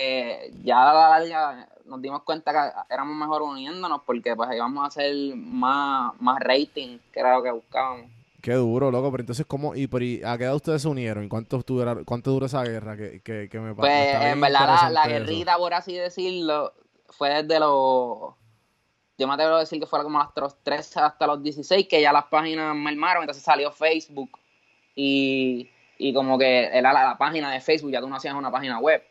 ya 0.62 0.90
a 0.90 0.94
la 0.94 1.18
larga 1.18 1.68
nos 1.84 2.00
dimos 2.00 2.22
cuenta 2.22 2.52
que 2.52 2.94
éramos 2.94 3.16
mejor 3.16 3.42
uniéndonos 3.42 4.02
porque 4.06 4.34
pues 4.34 4.48
íbamos 4.54 4.84
a 4.84 4.86
hacer 4.86 5.14
más, 5.36 6.12
más 6.20 6.38
rating, 6.40 6.98
que 7.12 7.20
era 7.20 7.36
lo 7.36 7.42
que 7.42 7.50
buscábamos. 7.50 8.06
Qué 8.40 8.54
duro, 8.54 8.90
loco. 8.90 9.10
Pero 9.12 9.22
entonces, 9.22 9.46
¿cómo? 9.46 9.74
¿Y, 9.76 9.86
pero, 9.86 10.04
y 10.04 10.22
a 10.24 10.36
qué 10.36 10.44
edad 10.44 10.54
ustedes 10.56 10.82
se 10.82 10.88
unieron? 10.88 11.24
¿Y 11.24 11.28
cuánto, 11.28 11.58
estuviera- 11.58 12.02
cuánto 12.04 12.32
duró 12.32 12.46
esa 12.46 12.64
guerra? 12.64 12.96
Que, 12.96 13.20
que, 13.20 13.48
que 13.48 13.60
me 13.60 13.74
Pues 13.74 14.14
en 14.16 14.40
verdad 14.40 14.66
la, 14.82 14.90
la 14.90 15.06
guerrita, 15.06 15.56
por 15.58 15.74
así 15.74 15.94
decirlo, 15.94 16.72
fue 17.08 17.42
desde 17.42 17.60
los... 17.60 18.34
Yo 19.18 19.28
me 19.28 19.34
atrevo 19.34 19.54
a 19.56 19.60
decir 19.60 19.78
que 19.78 19.86
fue 19.86 20.02
como 20.02 20.20
hasta 20.20 20.40
los 20.40 20.56
13 20.64 20.98
hasta 21.00 21.26
los 21.26 21.42
16 21.42 21.86
que 21.86 22.00
ya 22.00 22.12
las 22.12 22.24
páginas 22.24 22.74
mermaron, 22.74 23.22
entonces 23.22 23.44
salió 23.44 23.70
Facebook 23.70 24.30
y, 24.96 25.70
y 26.08 26.12
como 26.12 26.36
que 26.38 26.64
era 26.66 26.92
la, 26.92 27.04
la 27.04 27.18
página 27.18 27.52
de 27.52 27.60
Facebook, 27.60 27.92
ya 27.92 28.00
tú 28.00 28.08
no 28.08 28.16
hacías 28.16 28.34
una 28.34 28.50
página 28.50 28.78
web. 28.80 29.02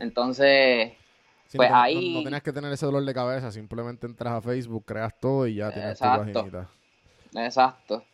Entonces... 0.00 0.92
Sí, 1.46 1.56
pues 1.58 1.68
no, 1.70 1.76
no- 1.76 1.82
ahí- 1.82 2.14
No, 2.14 2.22
tenías 2.22 2.42
que 2.42 2.52
tener 2.52 2.72
ese 2.72 2.86
dolor 2.86 3.04
de 3.04 3.14
cabeza. 3.14 3.50
Simplemente 3.50 4.06
entras 4.06 4.34
a 4.34 4.40
Facebook, 4.40 4.84
creas 4.86 5.12
todo 5.20 5.46
y 5.46 5.56
ya 5.56 5.70
tienes 5.72 5.98
tu 5.98 6.04
Exacto. 6.04 6.32
paginita. 6.32 6.68
Exacto, 7.36 8.04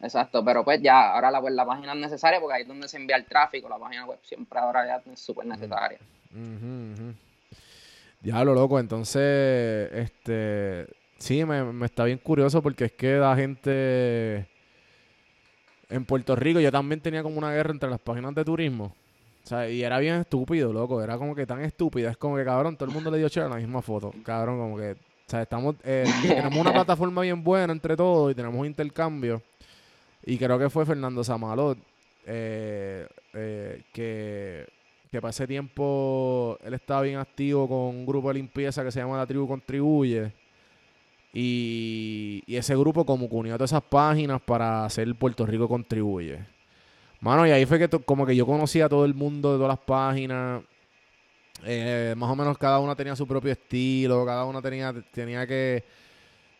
exacto, 0.00 0.44
pero 0.44 0.64
pues 0.64 0.82
ya, 0.82 1.12
ahora 1.12 1.30
la, 1.30 1.40
pues, 1.40 1.54
la 1.54 1.64
página 1.64 1.92
es 1.92 1.98
necesaria 1.98 2.40
porque 2.40 2.56
ahí 2.56 2.62
es 2.62 2.68
donde 2.68 2.88
se 2.88 2.96
envía 2.96 3.16
el 3.16 3.24
tráfico, 3.24 3.68
la 3.68 3.78
página 3.78 4.04
web 4.04 4.18
siempre 4.22 4.58
ahora 4.58 4.84
ya 4.86 5.12
es 5.12 5.20
súper 5.20 5.46
necesaria. 5.46 5.98
Ujú, 6.32 6.92
ujú. 6.92 7.14
Diablo, 8.20 8.54
loco. 8.54 8.80
Entonces, 8.80 9.90
este... 9.92 10.86
Sí, 11.18 11.44
me, 11.44 11.62
me 11.64 11.86
está 11.86 12.04
bien 12.04 12.18
curioso 12.18 12.60
porque 12.62 12.86
es 12.86 12.92
que 12.92 13.14
la 13.14 13.36
gente... 13.36 14.48
En 15.88 16.04
Puerto 16.04 16.34
Rico 16.36 16.60
yo 16.60 16.72
también 16.72 17.00
tenía 17.00 17.22
como 17.22 17.38
una 17.38 17.52
guerra 17.52 17.72
entre 17.72 17.90
las 17.90 18.00
páginas 18.00 18.34
de 18.34 18.44
turismo. 18.44 18.94
O 19.44 19.46
sea, 19.46 19.68
y 19.68 19.82
era 19.82 19.98
bien 19.98 20.16
estúpido, 20.16 20.72
loco. 20.72 21.02
Era 21.02 21.18
como 21.18 21.34
que 21.34 21.46
tan 21.46 21.60
estúpida. 21.60 22.10
Es 22.10 22.16
como 22.16 22.36
que, 22.36 22.44
cabrón, 22.44 22.76
todo 22.76 22.88
el 22.88 22.94
mundo 22.94 23.10
le 23.10 23.18
dio 23.18 23.44
a 23.44 23.48
la 23.48 23.56
misma 23.56 23.82
foto. 23.82 24.12
Cabrón, 24.24 24.58
como 24.58 24.76
que... 24.76 24.92
O 24.92 25.30
sea, 25.30 25.42
estamos... 25.42 25.76
eh, 25.84 26.04
tenemos 26.22 26.58
una 26.58 26.72
plataforma 26.72 27.22
bien 27.22 27.44
buena 27.44 27.72
entre 27.72 27.96
todos 27.96 28.32
y 28.32 28.34
tenemos 28.34 28.58
un 28.58 28.66
intercambio. 28.66 29.42
Y 30.24 30.38
creo 30.38 30.58
que 30.58 30.70
fue 30.70 30.86
Fernando 30.86 31.22
Samalot 31.22 31.78
eh, 32.26 33.06
eh, 33.34 33.82
que, 33.92 34.66
que 35.10 35.20
para 35.20 35.30
ese 35.30 35.46
tiempo 35.46 36.58
él 36.64 36.72
estaba 36.72 37.02
bien 37.02 37.18
activo 37.18 37.68
con 37.68 37.94
un 37.94 38.06
grupo 38.06 38.28
de 38.28 38.34
limpieza 38.34 38.82
que 38.82 38.90
se 38.90 39.00
llama 39.00 39.18
La 39.18 39.26
Tribu 39.26 39.46
Contribuye. 39.46 40.32
Y, 41.36 42.42
y 42.46 42.56
ese 42.56 42.76
grupo 42.76 43.04
como 43.04 43.28
que 43.28 43.34
unió 43.34 43.54
todas 43.56 43.72
esas 43.72 43.82
páginas 43.82 44.40
para 44.40 44.84
hacer 44.84 45.12
Puerto 45.16 45.44
Rico 45.44 45.68
Contribuye. 45.68 46.38
Mano, 47.20 47.44
y 47.46 47.50
ahí 47.50 47.66
fue 47.66 47.78
que 47.78 47.88
como 47.88 48.24
que 48.24 48.36
yo 48.36 48.46
conocía 48.46 48.86
a 48.86 48.88
todo 48.88 49.04
el 49.04 49.14
mundo 49.14 49.50
de 49.52 49.58
todas 49.58 49.76
las 49.76 49.84
páginas. 49.84 50.62
Eh, 51.64 52.14
más 52.16 52.30
o 52.30 52.36
menos 52.36 52.56
cada 52.58 52.78
una 52.78 52.94
tenía 52.94 53.16
su 53.16 53.26
propio 53.26 53.50
estilo, 53.52 54.24
cada 54.24 54.44
una 54.44 54.62
tenía, 54.62 54.94
tenía 55.12 55.46
que... 55.46 55.82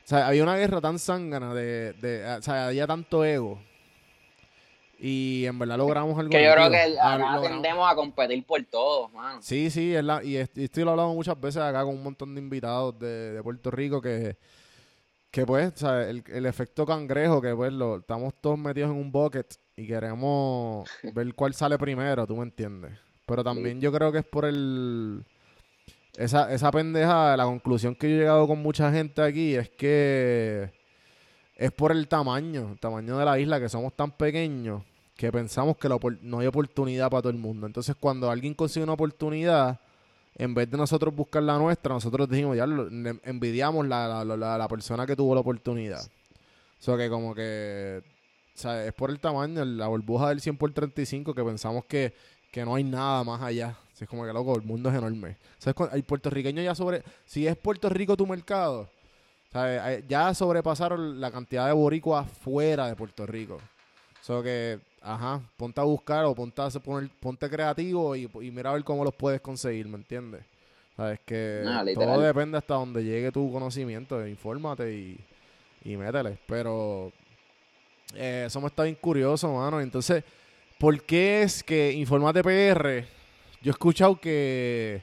O 0.04 0.06
sea, 0.08 0.26
había 0.26 0.42
una 0.42 0.56
guerra 0.56 0.80
tan 0.80 0.98
zángana 0.98 1.54
de, 1.54 1.92
de... 1.94 2.36
O 2.38 2.42
sea, 2.42 2.66
había 2.66 2.86
tanto 2.86 3.24
ego. 3.24 3.60
Y 4.98 5.44
en 5.46 5.58
verdad 5.58 5.76
logramos 5.76 6.18
algo. 6.18 6.30
Que 6.30 6.44
yo 6.44 6.52
creo 6.52 6.70
que 6.70 6.96
Ah, 7.00 7.18
logramos- 7.18 7.42
tendemos 7.48 7.92
a 7.92 7.94
competir 7.94 8.44
por 8.44 8.62
todo, 8.64 9.08
mano. 9.10 9.42
Sí, 9.42 9.70
sí, 9.70 9.94
es 9.94 10.02
la, 10.04 10.22
y, 10.24 10.36
est- 10.36 10.56
y 10.56 10.64
esto 10.64 10.80
lo 10.80 10.86
he 10.86 10.90
hablado 10.92 11.14
muchas 11.14 11.38
veces 11.40 11.60
acá 11.62 11.82
con 11.84 11.94
un 11.94 12.02
montón 12.02 12.34
de 12.34 12.40
invitados 12.40 12.98
de, 12.98 13.32
de 13.32 13.42
Puerto 13.42 13.70
Rico 13.70 14.00
que, 14.00 14.36
que 15.34 15.44
pues, 15.44 15.72
o 15.74 15.76
sea, 15.76 16.08
el, 16.08 16.22
el 16.28 16.46
efecto 16.46 16.86
cangrejo, 16.86 17.42
que 17.42 17.52
pues 17.56 17.72
lo, 17.72 17.96
estamos 17.96 18.34
todos 18.40 18.56
metidos 18.56 18.92
en 18.92 18.98
un 18.98 19.10
bucket 19.10 19.52
y 19.74 19.84
queremos 19.84 20.88
ver 21.12 21.34
cuál 21.34 21.54
sale 21.54 21.76
primero, 21.76 22.24
tú 22.24 22.36
me 22.36 22.44
entiendes. 22.44 22.92
Pero 23.26 23.42
también 23.42 23.80
yo 23.80 23.90
creo 23.90 24.12
que 24.12 24.18
es 24.18 24.24
por 24.24 24.44
el... 24.44 25.24
Esa, 26.16 26.52
esa 26.52 26.70
pendeja, 26.70 27.36
la 27.36 27.46
conclusión 27.46 27.96
que 27.96 28.08
yo 28.08 28.14
he 28.14 28.18
llegado 28.20 28.46
con 28.46 28.62
mucha 28.62 28.92
gente 28.92 29.22
aquí 29.22 29.56
es 29.56 29.70
que 29.70 30.70
es 31.56 31.72
por 31.72 31.90
el 31.90 32.06
tamaño, 32.06 32.70
el 32.70 32.78
tamaño 32.78 33.18
de 33.18 33.24
la 33.24 33.36
isla, 33.36 33.58
que 33.58 33.68
somos 33.68 33.92
tan 33.96 34.12
pequeños 34.12 34.84
que 35.16 35.32
pensamos 35.32 35.76
que 35.78 35.88
la 35.88 35.98
no 36.22 36.38
hay 36.38 36.46
oportunidad 36.46 37.10
para 37.10 37.22
todo 37.22 37.32
el 37.32 37.38
mundo. 37.38 37.66
Entonces, 37.66 37.96
cuando 37.98 38.30
alguien 38.30 38.54
consigue 38.54 38.84
una 38.84 38.92
oportunidad, 38.92 39.80
en 40.36 40.54
vez 40.54 40.70
de 40.70 40.76
nosotros 40.76 41.14
buscar 41.14 41.42
la 41.42 41.58
nuestra, 41.58 41.94
nosotros 41.94 42.28
dijimos, 42.28 42.56
ya 42.56 42.66
lo- 42.66 42.88
envidiamos 43.24 43.86
la, 43.86 44.24
la, 44.24 44.36
la- 44.58 44.68
persona 44.68 45.06
que 45.06 45.14
tuvo 45.16 45.34
la 45.34 45.40
oportunidad. 45.40 46.02
O 46.02 46.82
sea, 46.84 46.96
que 46.96 47.08
como 47.08 47.34
que, 47.34 48.02
o 48.54 48.58
sea, 48.58 48.84
es 48.86 48.92
por 48.92 49.10
el 49.10 49.20
tamaño, 49.20 49.64
la 49.64 49.86
burbuja 49.86 50.28
del 50.30 50.40
100 50.40 50.56
por 50.56 50.72
35, 50.72 51.34
que 51.34 51.44
pensamos 51.44 51.84
que, 51.86 52.14
que 52.52 52.64
no 52.64 52.74
hay 52.74 52.84
nada 52.84 53.24
más 53.24 53.40
allá. 53.42 53.76
O 53.92 53.96
sea, 53.96 54.04
es 54.06 54.08
como 54.10 54.24
que, 54.26 54.32
loco, 54.32 54.56
el 54.56 54.62
mundo 54.62 54.90
es 54.90 54.96
enorme. 54.96 55.36
¿Sabes? 55.58 55.74
cu- 55.74 55.88
El 55.92 56.02
puertorriqueño 56.04 56.60
ya 56.62 56.74
sobre... 56.74 57.02
Si 57.24 57.46
es 57.46 57.56
Puerto 57.56 57.88
Rico 57.88 58.16
tu 58.16 58.26
mercado, 58.26 58.88
¿sabes? 59.52 59.80
Eh, 59.86 60.04
Ya 60.08 60.34
sobrepasaron 60.34 61.20
la 61.20 61.30
cantidad 61.30 61.66
de 61.66 61.72
boricuas 61.72 62.28
fuera 62.28 62.88
de 62.88 62.96
Puerto 62.96 63.24
Rico. 63.24 63.54
O 63.56 64.24
sea 64.24 64.42
que, 64.42 64.80
ajá, 65.04 65.40
ponte 65.56 65.80
a 65.80 65.84
buscar 65.84 66.24
o 66.24 66.34
ponte 66.34 66.60
a 66.62 66.68
poner- 66.80 67.10
ponte 67.20 67.48
creativo 67.48 68.16
y, 68.16 68.28
y 68.40 68.50
mira 68.50 68.70
a 68.70 68.74
ver 68.74 68.84
cómo 68.84 69.04
los 69.04 69.14
puedes 69.14 69.40
conseguir, 69.40 69.86
¿me 69.86 69.96
entiendes? 69.96 70.42
Sabes 70.96 71.20
que 71.26 71.62
Ah, 71.66 71.82
todo 71.94 72.04
depende 72.26 72.58
hasta 72.58 72.74
donde 72.74 73.02
llegue 73.04 73.30
tu 73.32 73.52
conocimiento, 73.52 74.26
infórmate 74.26 74.92
y, 74.94 75.18
y 75.84 75.96
métele. 75.96 76.38
Pero 76.46 77.12
eh, 78.14 78.44
eso 78.46 78.60
me 78.60 78.68
está 78.68 78.84
bien 78.84 78.96
curioso, 79.00 79.52
mano. 79.52 79.80
Entonces, 79.80 80.22
¿por 80.78 81.02
qué 81.02 81.42
es 81.42 81.62
que 81.62 81.92
Informate 81.92 82.42
PR? 82.42 83.04
Yo 83.62 83.70
he 83.70 83.72
escuchado 83.72 84.20
que 84.20 85.02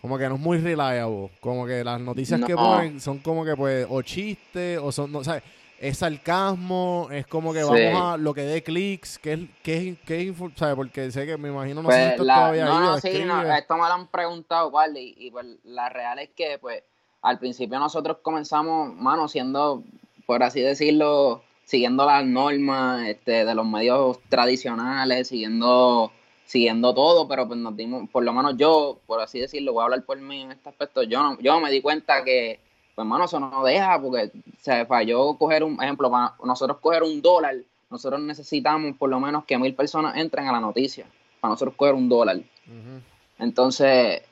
como 0.00 0.18
que 0.18 0.28
no 0.28 0.34
es 0.34 0.40
muy 0.40 0.58
reliable, 0.58 1.30
como 1.40 1.66
que 1.66 1.82
las 1.84 2.00
noticias 2.00 2.40
que 2.46 2.54
ponen 2.56 3.00
son 3.00 3.18
como 3.18 3.44
que 3.44 3.56
pues 3.56 3.86
o 3.88 4.02
chistes 4.02 4.78
o 4.82 4.92
son, 4.92 5.10
no, 5.12 5.22
¿sabes? 5.24 5.42
Es 5.84 5.98
sarcasmo, 5.98 7.08
es 7.12 7.26
como 7.26 7.52
que 7.52 7.62
Sí. 7.62 7.68
vamos 7.68 8.14
a 8.14 8.16
lo 8.16 8.32
que 8.32 8.40
dé 8.40 8.62
clics, 8.62 9.18
que 9.18 9.34
es, 9.34 9.40
que 9.62 9.88
es, 9.90 9.98
que 10.00 10.28
es 10.28 10.36
¿sabes? 10.56 10.74
Porque 10.76 11.10
sé 11.10 11.26
que 11.26 11.36
me 11.36 11.50
imagino, 11.50 11.82
no 11.82 11.90
sé 11.90 12.10
si 12.12 12.16
Pues 12.16 12.26
la, 12.26 12.34
todavía 12.36 12.64
no, 12.64 12.72
ahí, 12.72 12.86
no, 12.86 13.00
sí, 13.00 13.24
no, 13.26 13.54
esto 13.54 13.74
me 13.74 13.80
lo 13.80 13.92
han 13.92 14.06
preguntado, 14.06 14.70
¿vale? 14.70 15.02
Y, 15.02 15.14
y, 15.18 15.30
pues 15.30 15.44
la 15.64 15.90
real 15.90 16.18
es 16.20 16.30
que, 16.30 16.58
pues, 16.58 16.82
al 17.20 17.38
principio 17.38 17.78
nosotros 17.78 18.16
comenzamos, 18.22 18.94
mano, 18.94 19.28
siendo, 19.28 19.82
por 20.24 20.42
así 20.42 20.62
decirlo, 20.62 21.42
siguiendo 21.64 22.06
las 22.06 22.24
normas 22.24 23.06
este, 23.06 23.44
de 23.44 23.54
los 23.54 23.66
medios 23.66 24.18
tradicionales, 24.30 25.28
siguiendo 25.28 26.10
siguiendo 26.46 26.94
todo, 26.94 27.26
pero 27.26 27.46
pues 27.46 27.58
nos 27.58 27.76
dimos, 27.76 28.08
por 28.10 28.22
lo 28.22 28.32
menos 28.32 28.56
yo, 28.56 29.00
por 29.06 29.20
así 29.20 29.40
decirlo, 29.40 29.72
voy 29.72 29.82
a 29.82 29.84
hablar 29.84 30.04
por 30.04 30.18
mí 30.20 30.42
en 30.42 30.52
este 30.52 30.68
aspecto, 30.68 31.02
yo 31.02 31.22
no, 31.22 31.38
yo 31.40 31.58
me 31.60 31.70
di 31.70 31.80
cuenta 31.80 32.22
que, 32.22 32.60
pues 32.94 33.06
mano, 33.06 33.24
eso 33.24 33.40
no 33.40 33.64
deja, 33.64 34.00
porque, 34.00 34.30
para 34.88 35.02
yo 35.02 35.36
coger 35.38 35.64
un 35.64 35.82
ejemplo, 35.82 36.10
para 36.10 36.34
nosotros 36.44 36.78
coger 36.80 37.02
un 37.02 37.20
dólar, 37.20 37.56
nosotros 37.90 38.20
necesitamos 38.20 38.96
por 38.96 39.10
lo 39.10 39.20
menos 39.20 39.44
que 39.44 39.58
mil 39.58 39.74
personas 39.74 40.16
entren 40.16 40.46
a 40.48 40.52
la 40.52 40.60
noticia 40.60 41.06
para 41.40 41.52
nosotros 41.52 41.74
coger 41.76 41.94
un 41.94 42.08
dólar. 42.08 42.40
Entonces, 43.38 44.22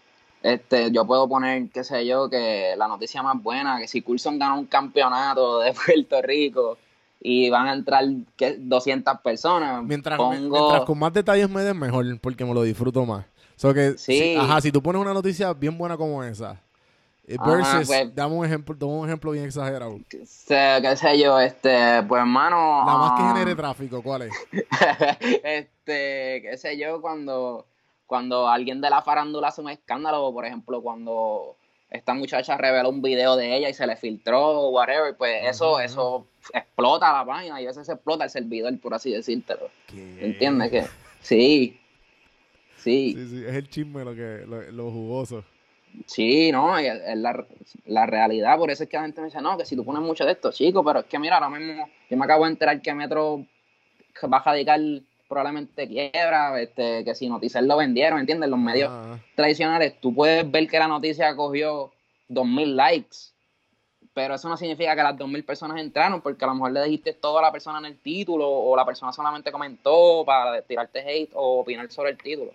este, 0.42 0.90
yo 0.90 1.06
puedo 1.06 1.28
poner, 1.28 1.68
qué 1.70 1.84
sé 1.84 2.06
yo, 2.06 2.28
que 2.28 2.74
la 2.76 2.88
noticia 2.88 3.22
más 3.22 3.40
buena, 3.42 3.78
que 3.78 3.88
si 3.88 4.02
Coulson 4.02 4.38
gana 4.38 4.54
un 4.54 4.66
campeonato 4.66 5.60
de 5.60 5.72
Puerto 5.86 6.22
Rico 6.22 6.78
y 7.20 7.50
van 7.50 7.68
a 7.68 7.72
entrar 7.74 8.04
¿qué? 8.36 8.56
200 8.58 9.20
personas, 9.20 9.82
Mientras, 9.84 10.16
pongo... 10.18 10.50
mientras 10.50 10.82
con 10.84 10.98
más 10.98 11.12
detalles 11.12 11.48
me 11.48 11.62
den 11.62 11.78
mejor, 11.78 12.04
porque 12.20 12.44
me 12.44 12.54
lo 12.54 12.62
disfruto 12.62 13.04
más. 13.06 13.24
So 13.56 13.72
que, 13.72 13.96
Sí. 13.96 14.16
si- 14.16 14.36
ajá, 14.36 14.60
si 14.60 14.72
tú 14.72 14.82
pones 14.82 15.00
una 15.00 15.14
noticia 15.14 15.52
bien 15.52 15.76
buena 15.78 15.96
como 15.96 16.24
esa, 16.24 16.60
eh, 17.26 17.36
Ajá, 17.38 17.50
versus, 17.50 17.86
pues- 17.86 18.14
dame 18.14 18.34
un 18.34 18.44
ejemplo, 18.44 18.74
dame 18.74 18.92
un 18.92 19.06
ejemplo 19.06 19.30
bien 19.30 19.44
exagerado. 19.44 19.98
qué 20.10 20.26
sé 20.26 21.18
yo, 21.18 21.38
este, 21.38 22.02
pues 22.08 22.20
hermano... 22.20 22.84
La 22.84 22.96
más 22.96 23.12
que 23.12 23.22
ah, 23.22 23.32
genere 23.32 23.54
tráfico, 23.54 24.02
¿cuál 24.02 24.22
es? 24.22 24.32
este, 25.44 26.42
qué 26.42 26.56
sé 26.56 26.76
yo, 26.78 27.00
cuando, 27.00 27.66
cuando 28.06 28.48
alguien 28.48 28.80
de 28.80 28.90
la 28.90 29.02
farándula 29.02 29.48
hace 29.48 29.60
un 29.60 29.70
escándalo, 29.70 30.32
por 30.32 30.44
ejemplo, 30.44 30.82
cuando 30.82 31.56
esta 31.90 32.14
muchacha 32.14 32.56
reveló 32.56 32.88
un 32.88 33.02
video 33.02 33.36
de 33.36 33.56
ella 33.56 33.68
y 33.68 33.74
se 33.74 33.86
le 33.86 33.96
filtró 33.96 34.40
o 34.40 34.70
whatever, 34.70 35.16
pues 35.16 35.44
eso, 35.44 35.78
eso 35.78 36.26
explota 36.52 37.12
la 37.12 37.24
página 37.24 37.60
y 37.60 37.64
a 37.64 37.68
veces 37.68 37.88
explota 37.88 38.24
el 38.24 38.30
servidor, 38.30 38.76
por 38.80 38.94
así 38.94 39.12
decírtelo. 39.12 39.68
¿Entiendes? 40.18 40.70
Que, 40.70 40.82
sí, 41.20 41.78
sí, 42.78 43.14
Sí, 43.14 43.28
sí, 43.28 43.44
es 43.46 43.54
el 43.54 43.68
chisme 43.68 44.04
lo 44.04 44.14
que, 44.14 44.44
lo, 44.46 44.62
lo 44.72 44.90
jugoso. 44.90 45.44
Sí, 46.06 46.52
no, 46.52 46.78
es, 46.78 47.00
es 47.06 47.18
la, 47.18 47.44
la 47.86 48.06
realidad, 48.06 48.58
por 48.58 48.70
eso 48.70 48.84
es 48.84 48.88
que 48.88 48.96
la 48.96 49.04
gente 49.04 49.20
me 49.20 49.26
dice, 49.26 49.40
no, 49.40 49.56
que 49.56 49.64
si 49.64 49.76
tú 49.76 49.84
pones 49.84 50.02
mucho 50.02 50.24
de 50.24 50.32
esto, 50.32 50.52
chico, 50.52 50.84
pero 50.84 51.00
es 51.00 51.06
que 51.06 51.18
mira, 51.18 51.36
ahora 51.36 51.50
mismo 51.50 51.88
yo 52.08 52.16
me 52.16 52.24
acabo 52.24 52.44
de 52.44 52.50
enterar 52.50 52.80
que 52.80 52.94
Metro 52.94 53.44
va 54.32 54.38
a 54.38 54.42
radicar 54.44 54.80
probablemente 55.28 55.88
quiebra, 55.88 56.60
este, 56.60 57.04
que 57.04 57.14
si 57.14 57.28
Noticias 57.28 57.64
lo 57.64 57.78
vendieron, 57.78 58.20
¿entiendes? 58.20 58.50
Los 58.50 58.58
medios 58.58 58.90
Ajá. 58.90 59.18
tradicionales, 59.34 59.98
tú 60.00 60.14
puedes 60.14 60.48
ver 60.50 60.68
que 60.68 60.78
la 60.78 60.88
noticia 60.88 61.34
cogió 61.34 61.90
2.000 62.28 62.74
likes, 62.76 63.16
pero 64.12 64.34
eso 64.34 64.48
no 64.50 64.58
significa 64.58 64.94
que 64.94 65.02
las 65.02 65.16
2.000 65.16 65.42
personas 65.44 65.80
entraron, 65.80 66.20
porque 66.20 66.44
a 66.44 66.48
lo 66.48 66.54
mejor 66.54 66.72
le 66.72 66.84
dijiste 66.84 67.14
todo 67.14 67.38
a 67.38 67.42
la 67.42 67.50
persona 67.50 67.78
en 67.78 67.86
el 67.86 67.98
título, 67.98 68.46
o 68.46 68.76
la 68.76 68.84
persona 68.84 69.10
solamente 69.10 69.50
comentó 69.50 70.22
para 70.26 70.60
tirarte 70.60 71.00
hate 71.00 71.30
o 71.34 71.60
opinar 71.60 71.90
sobre 71.90 72.10
el 72.10 72.18
título. 72.18 72.52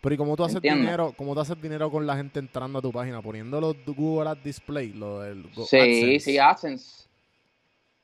Pero 0.00 0.14
¿y 0.14 0.18
cómo 0.18 0.36
tú 0.36 0.44
haces 0.44 0.60
dinero? 0.60 1.12
¿Cómo 1.16 1.34
tú 1.34 1.40
haces 1.40 1.60
dinero 1.60 1.90
con 1.90 2.06
la 2.06 2.16
gente 2.16 2.38
entrando 2.38 2.78
a 2.78 2.82
tu 2.82 2.92
página? 2.92 3.20
Poniendo 3.22 3.60
los 3.60 3.74
Google 3.86 4.30
Ads 4.30 4.44
Display, 4.44 4.92
lo 4.92 5.20
del 5.20 5.42
Go- 5.54 5.66
sí, 5.66 5.76
AdSense. 5.76 6.20
sí, 6.20 6.38
AdSense. 6.38 7.08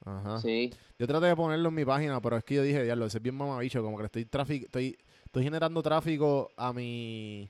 Ajá. 0.04 0.40
Sí. 0.40 0.72
Yo 0.98 1.06
traté 1.06 1.26
de 1.26 1.36
ponerlo 1.36 1.68
en 1.68 1.74
mi 1.74 1.84
página, 1.84 2.20
pero 2.20 2.36
es 2.36 2.44
que 2.44 2.54
yo 2.56 2.62
dije, 2.62 2.82
diablo, 2.82 3.06
ese 3.06 3.18
es 3.18 3.22
bien 3.22 3.36
mamabicho, 3.36 3.82
como 3.82 3.98
que 3.98 4.04
estoy 4.06 4.24
tráfico, 4.24 4.66
estoy, 4.66 4.96
estoy 5.24 5.44
generando 5.44 5.82
tráfico 5.82 6.50
a 6.56 6.72
mi 6.72 7.48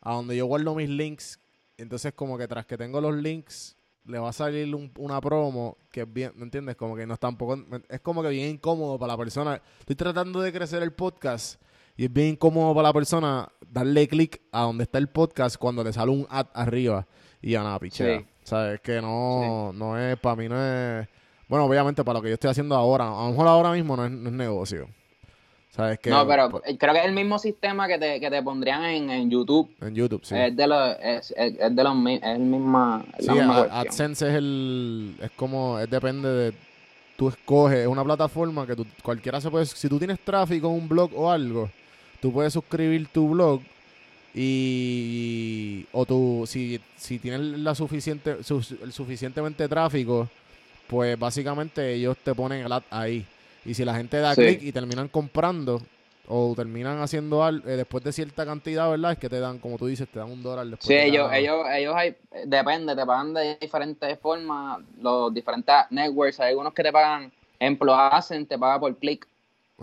a 0.00 0.14
donde 0.14 0.36
yo 0.36 0.46
guardo 0.46 0.74
mis 0.74 0.88
links. 0.88 1.38
Entonces, 1.76 2.12
como 2.12 2.36
que 2.38 2.46
tras 2.48 2.66
que 2.66 2.76
tengo 2.76 3.00
los 3.00 3.14
links, 3.16 3.76
le 4.04 4.18
va 4.18 4.28
a 4.30 4.32
salir 4.32 4.72
un- 4.74 4.92
una 4.98 5.20
promo 5.20 5.76
que 5.92 6.00
es 6.02 6.12
bien, 6.12 6.32
¿me 6.34 6.42
entiendes? 6.44 6.74
Como 6.76 6.96
que 6.96 7.06
no 7.06 7.14
es 7.14 7.20
tampoco, 7.20 7.56
es 7.88 8.00
como 8.00 8.22
que 8.22 8.28
bien 8.30 8.50
incómodo 8.50 8.98
para 8.98 9.12
la 9.12 9.16
persona. 9.16 9.60
Estoy 9.80 9.94
tratando 9.96 10.40
de 10.40 10.52
crecer 10.52 10.82
el 10.82 10.92
podcast 10.92 11.60
y 11.96 12.04
es 12.06 12.12
bien 12.12 12.28
incómodo 12.28 12.74
para 12.74 12.88
la 12.88 12.92
persona 12.92 13.48
darle 13.70 14.06
clic 14.08 14.40
a 14.52 14.62
donde 14.62 14.84
está 14.84 14.98
el 14.98 15.08
podcast 15.08 15.56
cuando 15.56 15.82
le 15.84 15.92
sale 15.92 16.10
un 16.12 16.26
ad 16.30 16.46
arriba 16.54 17.06
y 17.40 17.52
ya 17.52 17.62
nada, 17.62 17.78
pichea. 17.78 18.18
Sí. 18.20 18.26
¿Sabes? 18.44 18.80
Que 18.80 19.00
no, 19.00 19.72
no 19.72 19.98
es, 19.98 20.16
para 20.18 20.36
mí 20.36 20.48
no 20.48 20.56
es... 20.56 21.06
Bueno, 21.48 21.64
obviamente 21.66 22.02
para 22.02 22.18
lo 22.18 22.22
que 22.22 22.28
yo 22.28 22.34
estoy 22.34 22.50
haciendo 22.50 22.74
ahora, 22.74 23.06
a 23.06 23.24
lo 23.24 23.30
mejor 23.30 23.46
ahora 23.46 23.72
mismo 23.72 23.96
no 23.96 24.04
es, 24.06 24.10
no 24.10 24.28
es 24.28 24.34
negocio. 24.34 24.88
¿Sabes? 25.70 25.98
Que, 26.00 26.10
no, 26.10 26.26
pero 26.26 26.50
pues, 26.50 26.62
eh, 26.66 26.76
creo 26.76 26.92
que 26.92 27.00
es 27.00 27.06
el 27.06 27.12
mismo 27.14 27.38
sistema 27.38 27.88
que 27.88 27.98
te, 27.98 28.20
que 28.20 28.30
te 28.30 28.42
pondrían 28.42 28.84
en, 28.84 29.08
en 29.10 29.30
YouTube. 29.30 29.70
en 29.80 29.94
YouTube, 29.94 30.22
sí. 30.24 30.34
Es 30.36 30.54
de 30.54 30.66
los, 30.66 30.96
es, 31.02 31.30
es- 31.36 31.54
es 31.58 31.76
de 31.76 31.82
los 31.84 31.94
es 32.08 32.22
el 32.22 32.38
misma, 32.40 33.04
Sí, 33.18 33.26
la 33.26 33.32
misma 33.34 33.52
a- 33.54 33.58
cuestión. 33.60 33.80
AdSense 33.86 34.28
es 34.28 34.34
el... 34.34 35.16
Es 35.22 35.30
como... 35.30 35.78
Es 35.78 35.88
depende 35.88 36.28
de... 36.28 36.52
Tú 37.16 37.28
escoges... 37.28 37.78
Es 37.78 37.86
una 37.86 38.04
plataforma 38.04 38.66
que 38.66 38.76
tú, 38.76 38.86
cualquiera 39.02 39.40
se 39.40 39.50
puede... 39.50 39.64
Si 39.66 39.88
tú 39.88 39.98
tienes 39.98 40.20
tráfico 40.20 40.68
en 40.68 40.74
un 40.74 40.88
blog 40.88 41.10
o 41.16 41.30
algo, 41.30 41.70
tú 42.22 42.32
puedes 42.32 42.52
suscribir 42.54 43.08
tu 43.08 43.28
blog 43.28 43.60
y... 44.34 45.84
O 45.92 46.06
tú... 46.06 46.44
Si, 46.46 46.80
si 46.96 47.18
tienes 47.18 47.40
la 47.40 47.74
suficiente... 47.74 48.42
su- 48.44 48.78
el 48.82 48.92
suficientemente 48.92 49.68
tráfico, 49.68 50.28
pues 50.86 51.18
básicamente 51.18 51.92
ellos 51.92 52.16
te 52.24 52.34
ponen 52.34 52.64
el 52.64 52.72
ad 52.72 52.84
ahí. 52.90 53.26
Y 53.66 53.74
si 53.74 53.84
la 53.84 53.94
gente 53.94 54.18
da 54.18 54.34
Sí. 54.34 54.40
clic 54.42 54.62
y 54.62 54.72
terminan 54.72 55.08
comprando 55.08 55.82
o 56.28 56.54
terminan 56.56 57.00
haciendo 57.00 57.42
algo 57.42 57.68
después 57.68 58.02
de 58.04 58.12
cierta 58.12 58.46
cantidad, 58.46 58.88
¿verdad? 58.88 59.12
Es 59.12 59.18
que 59.18 59.28
te 59.28 59.40
dan, 59.40 59.58
como 59.58 59.76
tú 59.76 59.86
dices, 59.86 60.08
te 60.08 60.20
dan 60.20 60.30
un 60.30 60.42
dólar 60.42 60.66
después. 60.66 60.86
Sí, 60.86 60.94
de 60.94 61.06
ellos, 61.06 61.24
cada- 61.26 61.38
ellos, 61.38 61.66
ellos 61.74 61.94
hay, 61.96 62.16
depende, 62.46 62.94
te 62.94 63.04
pagan 63.04 63.34
de 63.34 63.58
diferentes 63.60 64.18
formas, 64.20 64.80
los 65.00 65.34
diferentes 65.34 65.74
networks, 65.90 66.38
hay 66.40 66.50
algunos 66.50 66.72
que 66.72 66.82
te 66.84 66.92
pagan, 66.92 67.30
ejemplo, 67.58 67.94
hacen, 67.94 68.46
te 68.46 68.56
paga 68.56 68.78
por 68.80 68.96
clic, 68.96 69.26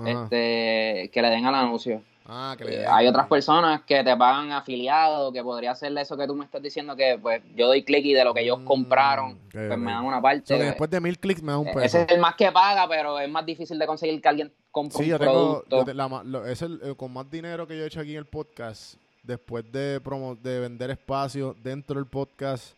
este, 0.05 1.09
que 1.13 1.21
le 1.21 1.29
den 1.29 1.45
al 1.45 1.55
anuncio. 1.55 2.01
Ah, 2.31 2.55
que 2.55 2.63
Eh, 2.81 2.85
hay 2.85 3.07
otras 3.07 3.27
personas 3.27 3.81
que 3.81 4.03
te 4.03 4.15
pagan 4.15 4.51
afiliados, 4.51 5.33
que 5.33 5.41
podría 5.41 5.73
ser 5.73 5.97
eso 5.97 6.15
que 6.15 6.27
tú 6.27 6.35
me 6.35 6.45
estás 6.45 6.61
diciendo, 6.61 6.95
que 6.95 7.17
pues 7.19 7.41
yo 7.55 7.65
doy 7.65 7.83
clic 7.83 8.05
y 8.05 8.13
de 8.13 8.23
lo 8.23 8.35
que 8.35 8.41
ellos 8.41 8.59
Mm, 8.59 8.65
compraron, 8.65 9.39
pues 9.51 9.77
me 9.79 9.91
dan 9.91 10.05
una 10.05 10.19
O 10.19 10.21
parte. 10.21 10.43
sea, 10.45 10.57
que 10.59 10.63
después 10.65 10.89
de 10.91 11.01
mil 11.01 11.17
clics 11.17 11.41
me 11.41 11.51
da 11.53 11.57
un 11.57 11.67
Eh, 11.67 11.71
peso. 11.73 11.85
Ese 11.85 12.01
es 12.03 12.11
el 12.11 12.19
más 12.19 12.35
que 12.35 12.51
paga, 12.51 12.87
pero 12.87 13.19
es 13.19 13.27
más 13.29 13.43
difícil 13.45 13.79
de 13.79 13.87
conseguir 13.87 14.21
que 14.21 14.27
alguien 14.29 14.53
compre 14.69 14.97
Sí, 14.99 15.03
un 15.05 15.09
yo 15.09 15.17
tengo. 15.19 15.33
producto. 15.33 15.77
yo 15.79 15.85
te- 15.85 15.93
la 15.95 16.07
ma- 16.07 16.23
lo- 16.23 16.45
es 16.45 16.61
el, 16.61 16.79
el 16.83 16.95
con 16.95 17.11
más 17.11 17.29
dinero 17.31 17.65
que 17.67 17.75
yo 17.75 17.83
he 17.83 17.87
hecho 17.87 17.99
aquí 18.01 18.11
en 18.11 18.17
el 18.19 18.25
podcast. 18.25 18.93
Después 19.23 19.69
de 19.71 19.99
promo, 19.99 20.35
de 20.35 20.59
vender 20.59 20.91
espacio 20.91 21.55
dentro 21.63 21.95
del 21.95 22.05
podcast, 22.07 22.75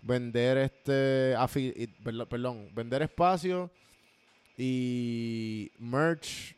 vender 0.00 0.56
este. 0.56 1.34
afi- 1.36 1.88
perdón, 2.28 2.68
vender 2.74 3.02
espacio 3.02 3.70
y 4.56 5.70
merch 5.78 6.55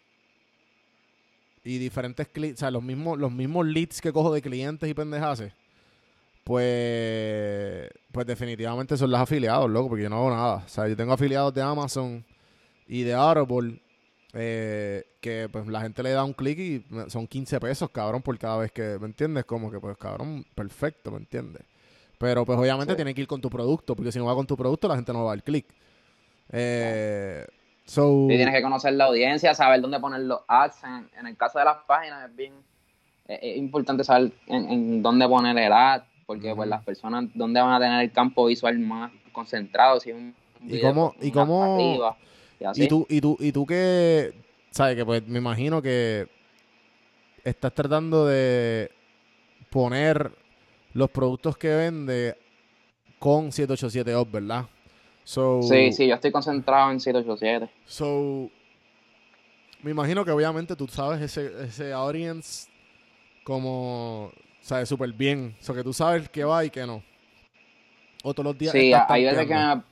y 1.68 1.78
diferentes 1.78 2.26
clics. 2.28 2.54
O 2.54 2.58
sea, 2.60 2.70
los 2.70 2.82
mismos, 2.82 3.18
los 3.18 3.30
mismos 3.30 3.66
leads 3.66 4.00
que 4.00 4.12
cojo 4.12 4.32
de 4.32 4.40
clientes 4.40 4.88
y 4.88 4.94
pendejaces. 4.94 5.52
Pues, 6.44 7.90
pues 8.10 8.26
definitivamente 8.26 8.96
son 8.96 9.10
los 9.10 9.20
afiliados, 9.20 9.68
loco, 9.70 9.90
porque 9.90 10.04
yo 10.04 10.08
no 10.10 10.16
hago 10.16 10.30
nada. 10.30 10.62
O 10.64 10.68
sea, 10.68 10.88
yo 10.88 10.96
tengo 10.96 11.12
afiliados 11.12 11.52
de 11.52 11.60
Amazon 11.62 12.24
y 12.86 13.02
de 13.02 13.12
Audible 13.12 13.80
eh, 14.32 15.04
que 15.20 15.48
pues 15.50 15.66
la 15.66 15.80
gente 15.82 16.02
le 16.02 16.10
da 16.10 16.24
un 16.24 16.32
clic 16.32 16.58
y 16.58 16.84
son 17.08 17.26
15 17.26 17.60
pesos, 17.60 17.90
cabrón, 17.90 18.22
por 18.22 18.38
cada 18.38 18.58
vez 18.58 18.72
que, 18.72 18.98
¿me 18.98 19.06
entiendes? 19.06 19.44
Como 19.44 19.70
que, 19.70 19.78
pues, 19.78 19.96
cabrón, 19.98 20.44
perfecto, 20.54 21.10
¿me 21.10 21.18
entiendes? 21.18 21.62
Pero, 22.18 22.44
pues, 22.46 22.58
obviamente 22.58 22.92
Sí. 22.94 22.96
tiene 22.96 23.14
que 23.14 23.20
ir 23.22 23.26
con 23.26 23.40
tu 23.40 23.50
producto, 23.50 23.94
porque 23.94 24.10
si 24.10 24.18
no 24.18 24.24
va 24.24 24.34
con 24.34 24.46
tu 24.46 24.56
producto, 24.56 24.88
la 24.88 24.96
gente 24.96 25.12
no 25.12 25.24
va 25.24 25.32
a 25.32 25.36
dar 25.36 25.44
clic. 25.44 25.66
Eh, 26.50 27.46
so, 27.88 28.26
Sí, 28.28 28.36
tienes 28.36 28.54
que 28.54 28.62
conocer 28.62 28.92
la 28.92 29.06
audiencia, 29.06 29.54
saber 29.54 29.80
dónde 29.80 29.98
poner 29.98 30.20
los 30.20 30.40
ads. 30.46 30.84
En, 30.84 31.08
en 31.18 31.26
el 31.26 31.36
caso 31.36 31.58
de 31.58 31.64
las 31.64 31.78
páginas 31.86 32.28
es 32.30 32.36
bien 32.36 32.52
es, 33.26 33.38
es 33.42 33.56
importante 33.56 34.04
saber 34.04 34.32
en, 34.46 34.70
en 34.70 35.02
dónde 35.02 35.26
poner 35.26 35.56
el 35.58 35.72
ad, 35.72 36.02
porque 36.26 36.54
pues 36.54 36.68
las 36.68 36.84
personas 36.84 37.24
dónde 37.34 37.60
van 37.60 37.72
a 37.72 37.80
tener 37.80 38.00
el 38.02 38.12
campo 38.12 38.46
visual 38.46 38.78
más 38.78 39.10
concentrado, 39.32 39.98
si 40.00 40.10
es 40.10 40.16
un 40.16 40.34
¿Y 40.66 40.80
cómo- 40.80 41.14
y 41.20 41.30
cómo- 41.30 41.64
arriba, 41.74 42.16
y 42.60 42.64
así. 42.64 42.84
Y 42.84 42.88
tú, 42.88 43.06
y 43.08 43.20
tú, 43.20 43.36
y 43.40 43.52
tú 43.52 43.64
que, 43.66 44.34
sabes 44.70 44.96
que 44.96 45.04
pues 45.04 45.26
me 45.26 45.38
imagino 45.38 45.80
que 45.80 46.26
estás 47.44 47.72
tratando 47.72 48.26
de 48.26 48.90
poner 49.70 50.32
los 50.92 51.10
productos 51.10 51.56
que 51.56 51.68
vende 51.68 52.36
con 53.18 53.52
787 53.52 54.14
Ops, 54.14 54.32
¿verdad? 54.32 54.64
So, 55.28 55.60
Sí, 55.60 55.92
sí, 55.92 56.06
yo 56.06 56.14
estoy 56.14 56.32
concentrado 56.32 56.90
en 56.90 57.00
787. 57.00 57.70
So, 57.84 58.48
me 59.82 59.90
imagino 59.90 60.24
que 60.24 60.30
obviamente 60.30 60.74
tú 60.74 60.88
sabes 60.88 61.20
ese, 61.20 61.64
ese 61.64 61.92
audience 61.92 62.70
como, 63.44 64.32
sabes, 64.62 64.88
súper 64.88 65.12
bien. 65.12 65.54
O 65.60 65.62
sea, 65.62 65.74
que 65.74 65.82
tú 65.84 65.92
sabes 65.92 66.30
qué 66.30 66.44
va 66.44 66.64
y 66.64 66.70
qué 66.70 66.86
no. 66.86 67.02
O 68.24 68.32
todos 68.32 68.46
los 68.46 68.56
días 68.58 68.72
Sí, 68.72 68.90
hay 69.06 69.24
veces 69.26 69.46
que 69.46 69.54
me- 69.54 69.82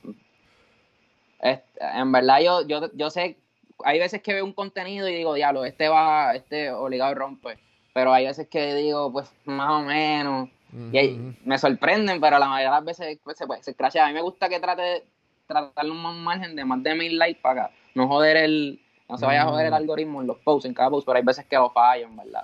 es- 1.41 1.59
en 1.79 2.11
verdad 2.11 2.39
yo, 2.41 2.67
yo, 2.67 2.91
yo 2.95 3.11
sé, 3.11 3.37
hay 3.85 3.99
veces 3.99 4.23
que 4.23 4.33
veo 4.33 4.43
un 4.43 4.53
contenido 4.53 5.07
y 5.07 5.13
digo, 5.13 5.35
diablo, 5.35 5.65
este 5.65 5.87
va, 5.87 6.33
este 6.33 6.71
obligado 6.71 7.13
rompe. 7.13 7.59
Pero 7.93 8.11
hay 8.11 8.25
veces 8.25 8.47
que 8.47 8.73
digo, 8.73 9.11
pues, 9.11 9.31
más 9.45 9.69
o 9.69 9.81
menos. 9.83 10.49
Y 10.91 10.97
ahí 10.97 11.35
me 11.45 11.59
sorprenden, 11.59 12.19
pero 12.19 12.39
la 12.39 12.47
mayoría 12.47 12.69
de 12.71 12.75
las 12.77 12.85
veces 12.85 13.19
pues, 13.23 13.37
se, 13.37 13.45
puede- 13.45 13.61
se 13.61 13.75
crashea. 13.75 14.05
A 14.05 14.07
mí 14.07 14.15
me 14.15 14.21
gusta 14.21 14.49
que 14.49 14.59
trate 14.59 14.81
de 14.81 15.03
tratarle 15.51 15.91
un 15.91 16.23
margen 16.23 16.55
de 16.55 16.65
más 16.65 16.83
de 16.83 16.93
mil 16.93 17.17
likes 17.17 17.39
para 17.41 17.71
no 17.95 18.07
joder 18.07 18.37
el, 18.37 18.79
no 19.09 19.17
se 19.17 19.25
vaya 19.25 19.43
a 19.43 19.45
joder 19.45 19.67
el 19.67 19.73
algoritmo 19.73 20.21
en 20.21 20.27
los 20.27 20.37
posts, 20.39 20.65
en 20.65 20.73
cada 20.73 20.89
post, 20.89 21.05
pero 21.05 21.17
hay 21.17 21.23
veces 21.23 21.45
que 21.45 21.55
lo 21.55 21.69
fallan, 21.71 22.15
¿verdad? 22.15 22.43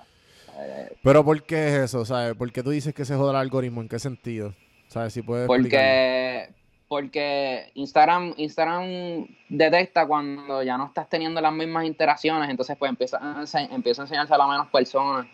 Eh, 0.58 0.96
Pero 1.02 1.24
¿por 1.24 1.42
qué 1.42 1.68
es 1.68 1.74
eso? 1.74 2.04
¿Sabes? 2.04 2.34
¿Por 2.34 2.50
qué 2.52 2.62
tú 2.62 2.70
dices 2.70 2.94
que 2.94 3.04
se 3.04 3.14
joda 3.16 3.32
el 3.32 3.36
algoritmo? 3.38 3.80
¿En 3.82 3.88
qué 3.88 3.98
sentido? 3.98 4.54
¿Sabes? 4.88 5.12
Si 5.12 5.22
puedes 5.22 5.46
porque 5.46 6.48
Porque 6.88 7.70
Instagram, 7.74 8.34
Instagram 8.36 9.26
detecta 9.48 10.06
cuando 10.06 10.62
ya 10.62 10.76
no 10.78 10.86
estás 10.86 11.08
teniendo 11.08 11.40
las 11.40 11.52
mismas 11.52 11.84
interacciones, 11.86 12.48
entonces 12.48 12.76
pues 12.78 12.88
empieza 12.88 13.18
a, 13.18 13.44
empieza 13.70 14.02
a 14.02 14.04
enseñarse 14.04 14.32
a 14.34 14.38
las 14.38 14.48
menos 14.48 14.68
personas. 14.68 15.26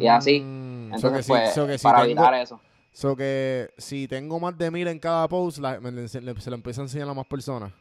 Y 0.00 0.06
así. 0.06 0.40
Mm, 0.40 0.94
so 0.98 1.12
que 1.12 1.18
Entonces, 1.18 1.26
si- 1.26 1.32
pues, 1.32 1.54
so 1.54 1.66
que 1.66 1.78
si 1.78 1.82
para 1.84 1.98
tengo- 2.02 2.06
evitar 2.12 2.34
eso. 2.34 2.60
So 2.92 3.14
que 3.16 3.70
si 3.78 4.08
tengo 4.08 4.40
más 4.40 4.56
de 4.58 4.70
mil 4.70 4.88
en 4.88 4.98
cada 4.98 5.28
post, 5.28 5.58
la- 5.58 5.80
me 5.80 5.90
le- 5.92 6.08
se, 6.08 6.20
lo 6.20 6.30
empiezo 6.54 6.80
a 6.80 6.84
enseñar 6.84 7.08
a 7.08 7.14
más 7.14 7.26
personas. 7.26 7.72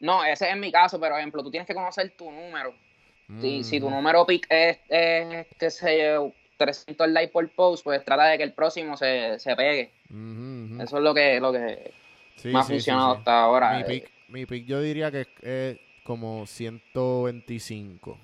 No, 0.00 0.24
ese 0.24 0.50
es 0.50 0.56
mi 0.56 0.72
caso, 0.72 0.98
pero, 0.98 1.16
ejemplo, 1.16 1.42
tú 1.42 1.50
tienes 1.50 1.66
que 1.66 1.74
conocer 1.74 2.10
tu 2.16 2.30
número. 2.30 2.74
Si, 3.40 3.62
si 3.64 3.80
tu 3.80 3.88
Mm. 3.88 3.92
número 3.94 4.26
pic 4.26 4.46
es, 4.50 4.78
es, 4.88 5.46
qué 5.58 5.70
sé 5.70 5.98
yo, 6.02 6.32
300 6.58 7.08
likes 7.08 7.32
por 7.32 7.48
post, 7.54 7.82
pues 7.84 8.04
trata 8.04 8.24
de 8.24 8.36
que 8.36 8.44
el 8.44 8.52
próximo 8.52 8.96
se, 8.96 9.38
se 9.38 9.54
pegue. 9.56 9.92
Eso 10.80 10.96
es 10.98 11.02
lo 11.02 11.14
que, 11.14 11.40
lo 11.40 11.52
que 11.52 11.92
Sí, 12.36 12.48
me 12.48 12.58
ha 12.58 12.62
sí, 12.62 12.68
sí, 12.68 12.74
funcionado 12.74 13.12
sí. 13.14 13.18
hasta 13.18 13.40
ahora. 13.42 13.76
Mi 13.76 13.82
eh. 13.82 13.84
pick, 13.86 14.10
mi 14.28 14.44
pick 14.46 14.66
yo 14.66 14.80
diría 14.82 15.10
que 15.10 15.20
es 15.22 15.28
eh, 15.42 15.80
como 16.04 16.46
125. 16.46 18.18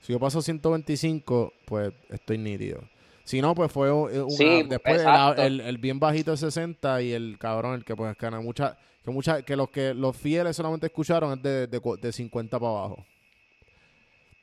Si 0.00 0.12
yo 0.12 0.20
paso 0.20 0.42
125, 0.42 1.54
pues 1.64 1.92
estoy 2.10 2.36
nítido. 2.38 2.82
Si 3.24 3.40
no, 3.40 3.54
pues 3.54 3.72
fue 3.72 3.88
eh, 3.88 3.92
una, 3.92 4.30
Sí, 4.30 4.62
después 4.64 4.96
el, 4.96 5.00
exacto. 5.00 5.42
el- 5.42 5.60
el 5.60 5.78
bien 5.78 5.98
bajito 5.98 6.30
de 6.32 6.36
60 6.36 7.00
y 7.02 7.12
el 7.12 7.38
cabrón, 7.38 7.74
el 7.74 7.84
que 7.84 7.96
pues 7.96 8.16
gana 8.18 8.40
mucha, 8.40 8.76
que 9.02 9.10
mucha, 9.10 9.42
que 9.42 9.56
los 9.56 9.70
que 9.70 9.94
los 9.94 10.14
fieles 10.16 10.54
solamente 10.56 10.86
escucharon 10.86 11.32
es 11.38 11.42
de, 11.42 11.66
de, 11.66 11.80
de 12.00 12.12
50 12.12 12.58
para 12.58 12.70
abajo. 12.70 13.04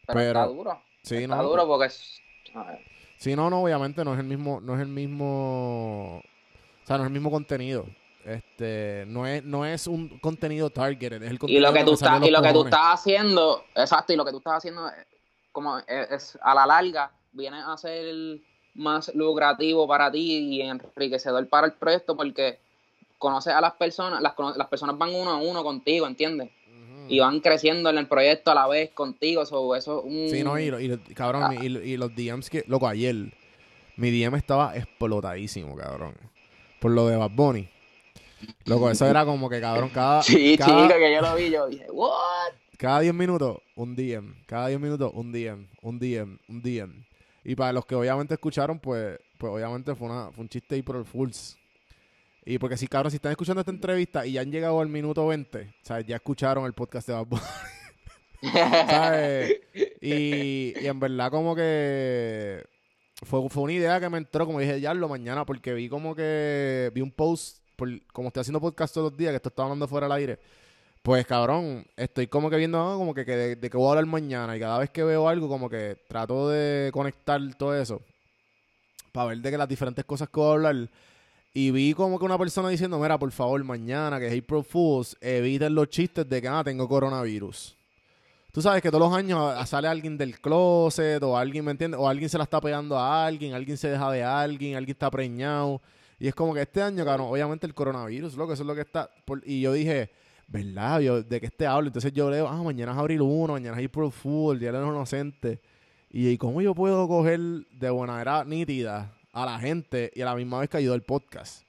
Pero, 0.07 0.19
pero- 0.19 0.27
está 0.41 0.45
duro. 0.47 0.81
Sí, 1.03 1.15
está 1.17 1.35
no, 1.35 1.43
duro 1.43 1.67
porque 1.67 1.85
es. 1.87 2.19
Si 3.17 3.35
no, 3.35 3.49
no, 3.49 3.61
obviamente 3.63 4.03
no 4.03 4.13
es 4.13 4.19
el 4.19 4.25
mismo, 4.25 4.59
no 4.61 4.75
es 4.75 4.81
el 4.81 4.87
mismo, 4.87 6.17
o 6.17 6.85
sea, 6.85 6.97
no 6.97 7.03
es 7.03 7.07
el 7.07 7.13
mismo 7.13 7.29
contenido. 7.31 7.85
Este, 8.25 9.03
no 9.07 9.25
es, 9.25 9.43
no 9.43 9.65
es 9.65 9.87
un 9.87 10.19
contenido 10.19 10.69
targeted, 10.69 11.23
es 11.23 11.29
el 11.29 11.35
Y 11.35 11.37
contenido 11.39 11.67
lo 11.67 11.73
que 11.73 11.83
tú 11.83 11.91
me 11.91 11.97
sale 11.97 12.15
estás, 12.17 12.27
y 12.27 12.31
lo 12.31 12.41
que 12.41 12.53
tú 12.53 12.65
estás 12.65 12.81
haciendo, 12.99 13.65
exacto, 13.75 14.13
y 14.13 14.15
lo 14.15 14.25
que 14.25 14.31
tú 14.31 14.37
estás 14.37 14.53
haciendo 14.57 14.87
es, 14.89 14.93
como 15.51 15.77
es, 15.79 16.11
es 16.11 16.39
a 16.41 16.53
la 16.53 16.65
larga 16.67 17.11
viene 17.31 17.61
a 17.65 17.75
ser 17.77 18.05
más 18.81 19.13
lucrativo 19.15 19.87
para 19.87 20.11
ti 20.11 20.37
y 20.57 20.61
enriquecedor 20.61 21.47
para 21.47 21.67
el 21.67 21.73
proyecto 21.73 22.15
porque 22.17 22.59
conoces 23.17 23.53
a 23.53 23.61
las 23.61 23.73
personas, 23.73 24.21
las, 24.21 24.33
las 24.57 24.67
personas 24.67 24.97
van 24.97 25.13
uno 25.13 25.29
a 25.31 25.37
uno 25.37 25.63
contigo, 25.63 26.07
¿entiendes? 26.07 26.49
Y 27.07 27.19
van 27.19 27.39
creciendo 27.41 27.89
en 27.89 27.97
el 27.97 28.07
proyecto 28.07 28.51
a 28.51 28.55
la 28.55 28.67
vez 28.67 28.91
contigo, 28.91 29.45
so, 29.45 29.75
eso 29.75 29.99
es 29.99 30.05
un... 30.05 30.29
Sí, 30.29 30.43
no, 30.43 30.57
y, 30.57 30.69
lo- 30.69 30.79
y 30.79 30.97
cabrón, 31.13 31.43
Ah. 31.43 31.55
y, 31.55 31.65
y 31.67 31.97
los 31.97 32.15
DMs 32.15 32.49
que, 32.49 32.63
loco, 32.67 32.87
ayer, 32.87 33.15
mi 33.97 34.09
DM 34.11 34.35
estaba 34.35 34.75
explotadísimo, 34.77 35.75
cabrón. 35.75 36.15
Por 36.79 36.91
lo 36.91 37.07
de 37.07 37.17
Bad 37.17 37.31
Bunny. 37.31 37.69
Loco, 38.65 38.89
eso 38.89 39.05
era 39.05 39.25
como 39.25 39.49
que, 39.49 39.59
cabrón, 39.61 39.89
cada, 39.89 40.23
Sí, 40.23 40.55
cada, 40.57 40.83
chica, 40.83 40.97
que 40.97 41.13
yo 41.13 41.21
lo 41.21 41.35
vi, 41.35 41.49
yo 41.51 41.67
dije, 41.67 41.85
¿what? 41.91 42.53
cada 42.77 43.01
10 43.01 43.13
minutos, 43.13 43.57
un 43.75 43.95
DM. 43.95 44.43
Cada 44.47 44.67
10 44.69 44.79
minutos, 44.79 45.11
un 45.13 45.31
DM, 45.31 45.67
un 45.83 45.99
DM, 45.99 46.39
un 46.47 46.61
DM. 46.63 47.05
Y 47.43 47.55
para 47.55 47.73
los 47.73 47.85
que 47.85 47.95
obviamente 47.95 48.35
escucharon, 48.35 48.79
pues, 48.79 49.19
pues 49.37 49.51
obviamente 49.51 49.95
fue, 49.95 50.07
una, 50.07 50.31
fue 50.31 50.43
un 50.43 50.49
chiste 50.49 50.75
ahí 50.75 50.81
por 50.81 50.95
el 50.95 51.05
Fools. 51.05 51.57
Y 52.45 52.57
porque 52.57 52.77
si, 52.77 52.87
cabrón, 52.87 53.11
si 53.11 53.17
están 53.17 53.31
escuchando 53.31 53.61
esta 53.61 53.71
entrevista 53.71 54.25
y 54.25 54.33
ya 54.33 54.41
han 54.41 54.51
llegado 54.51 54.79
al 54.79 54.89
minuto 54.89 55.27
20, 55.27 55.59
o 55.59 55.85
sea, 55.85 56.01
ya 56.01 56.15
escucharon 56.15 56.65
el 56.65 56.73
podcast 56.73 57.07
de 57.07 57.13
Bad 57.13 57.25
Bunny. 57.27 57.41
¿sabes? 58.89 59.61
Y, 60.01 60.73
y 60.79 60.87
en 60.87 60.99
verdad 60.99 61.29
como 61.29 61.55
que 61.55 62.63
fue, 63.23 63.47
fue 63.49 63.63
una 63.63 63.73
idea 63.73 63.99
que 63.99 64.09
me 64.09 64.17
entró, 64.17 64.45
como 64.45 64.59
dije, 64.59 64.81
ya 64.81 64.93
lo 64.93 65.07
mañana, 65.07 65.45
porque 65.45 65.73
vi 65.73 65.89
como 65.89 66.15
que 66.15 66.91
vi 66.93 67.01
un 67.01 67.11
post, 67.11 67.59
por, 67.75 67.87
como 68.07 68.29
estoy 68.29 68.41
haciendo 68.41 68.59
podcast 68.59 68.93
todos 68.93 69.11
los 69.11 69.17
días, 69.17 69.31
que 69.31 69.37
esto 69.37 69.49
está 69.49 69.63
hablando 69.63 69.87
fuera 69.87 70.07
del 70.07 70.13
aire, 70.13 70.39
pues 71.01 71.25
cabrón, 71.25 71.85
estoy 71.95 72.27
como 72.27 72.49
que 72.49 72.57
viendo 72.57 72.79
ah, 72.79 72.95
como 72.95 73.13
que, 73.13 73.25
que 73.25 73.35
de, 73.35 73.55
de 73.55 73.69
qué 73.69 73.77
voy 73.77 73.87
a 73.87 73.89
hablar 73.91 74.05
mañana 74.05 74.55
y 74.55 74.59
cada 74.59 74.79
vez 74.79 74.89
que 74.89 75.03
veo 75.03 75.27
algo 75.27 75.47
como 75.47 75.69
que 75.69 75.97
trato 76.07 76.49
de 76.49 76.91
conectar 76.91 77.39
todo 77.55 77.75
eso 77.75 78.01
para 79.11 79.27
ver 79.27 79.39
de 79.39 79.51
que 79.51 79.57
las 79.57 79.67
diferentes 79.67 80.05
cosas 80.05 80.29
que 80.29 80.39
voy 80.39 80.49
a 80.49 80.53
hablar. 80.53 80.89
Y 81.53 81.71
vi 81.71 81.93
como 81.93 82.17
que 82.17 82.25
una 82.25 82.37
persona 82.37 82.69
diciendo, 82.69 82.97
mira, 82.97 83.19
por 83.19 83.31
favor, 83.31 83.61
mañana 83.63 84.19
que 84.19 84.27
es 84.27 84.43
April 84.43 84.63
Fools, 84.63 85.17
eviten 85.19 85.75
los 85.75 85.89
chistes 85.89 86.27
de 86.27 86.41
que, 86.41 86.47
ah, 86.47 86.63
tengo 86.63 86.87
coronavirus. 86.87 87.75
Tú 88.53 88.61
sabes 88.61 88.81
que 88.81 88.89
todos 88.89 89.09
los 89.09 89.17
años 89.17 89.39
ah, 89.39 89.65
sale 89.65 89.87
alguien 89.87 90.17
del 90.17 90.39
closet 90.39 91.21
o 91.23 91.37
alguien, 91.37 91.65
¿me 91.65 91.71
entiendes? 91.71 91.99
O 91.99 92.07
alguien 92.07 92.29
se 92.29 92.37
la 92.37 92.45
está 92.45 92.61
pegando 92.61 92.97
a 92.97 93.25
alguien, 93.25 93.53
alguien 93.53 93.77
se 93.77 93.89
deja 93.89 94.11
de 94.11 94.23
alguien, 94.23 94.75
alguien 94.75 94.95
está 94.95 95.11
preñado. 95.11 95.81
Y 96.19 96.27
es 96.27 96.35
como 96.35 96.53
que 96.53 96.61
este 96.61 96.81
año, 96.81 97.03
cabrón, 97.03 97.27
obviamente 97.29 97.65
el 97.65 97.73
coronavirus, 97.73 98.35
loco, 98.35 98.53
eso 98.53 98.63
es 98.63 98.67
lo 98.67 98.75
que 98.75 98.81
está. 98.81 99.09
y 99.43 99.61
yo 99.61 99.73
dije, 99.73 100.09
¿verdad? 100.51 100.99
Yo, 100.99 101.23
¿De 101.23 101.39
qué 101.39 101.45
este 101.47 101.65
hablo? 101.65 101.87
Entonces 101.87 102.11
yo 102.13 102.29
leo, 102.29 102.47
ah, 102.47 102.61
mañana 102.61 102.91
es 102.91 102.97
abril 102.97 103.21
1, 103.21 103.53
mañana 103.53 103.79
es 103.79 103.85
April 103.85 104.11
Fool, 104.11 104.59
Día 104.59 104.71
de 104.71 104.79
los 104.79 104.89
Inocentes. 104.89 105.59
Y, 106.09 106.27
¿y 106.27 106.37
cómo 106.37 106.61
yo 106.61 106.75
puedo 106.75 107.07
coger 107.07 107.39
de 107.39 107.89
buena 107.89 108.13
manera 108.13 108.43
nítida 108.43 109.13
a 109.31 109.45
la 109.45 109.59
gente 109.59 110.11
y 110.13 110.21
a 110.21 110.25
la 110.25 110.35
misma 110.35 110.59
vez 110.59 110.69
que 110.69 110.77
ayudó 110.77 110.93
el 110.93 111.03
podcast? 111.03 111.63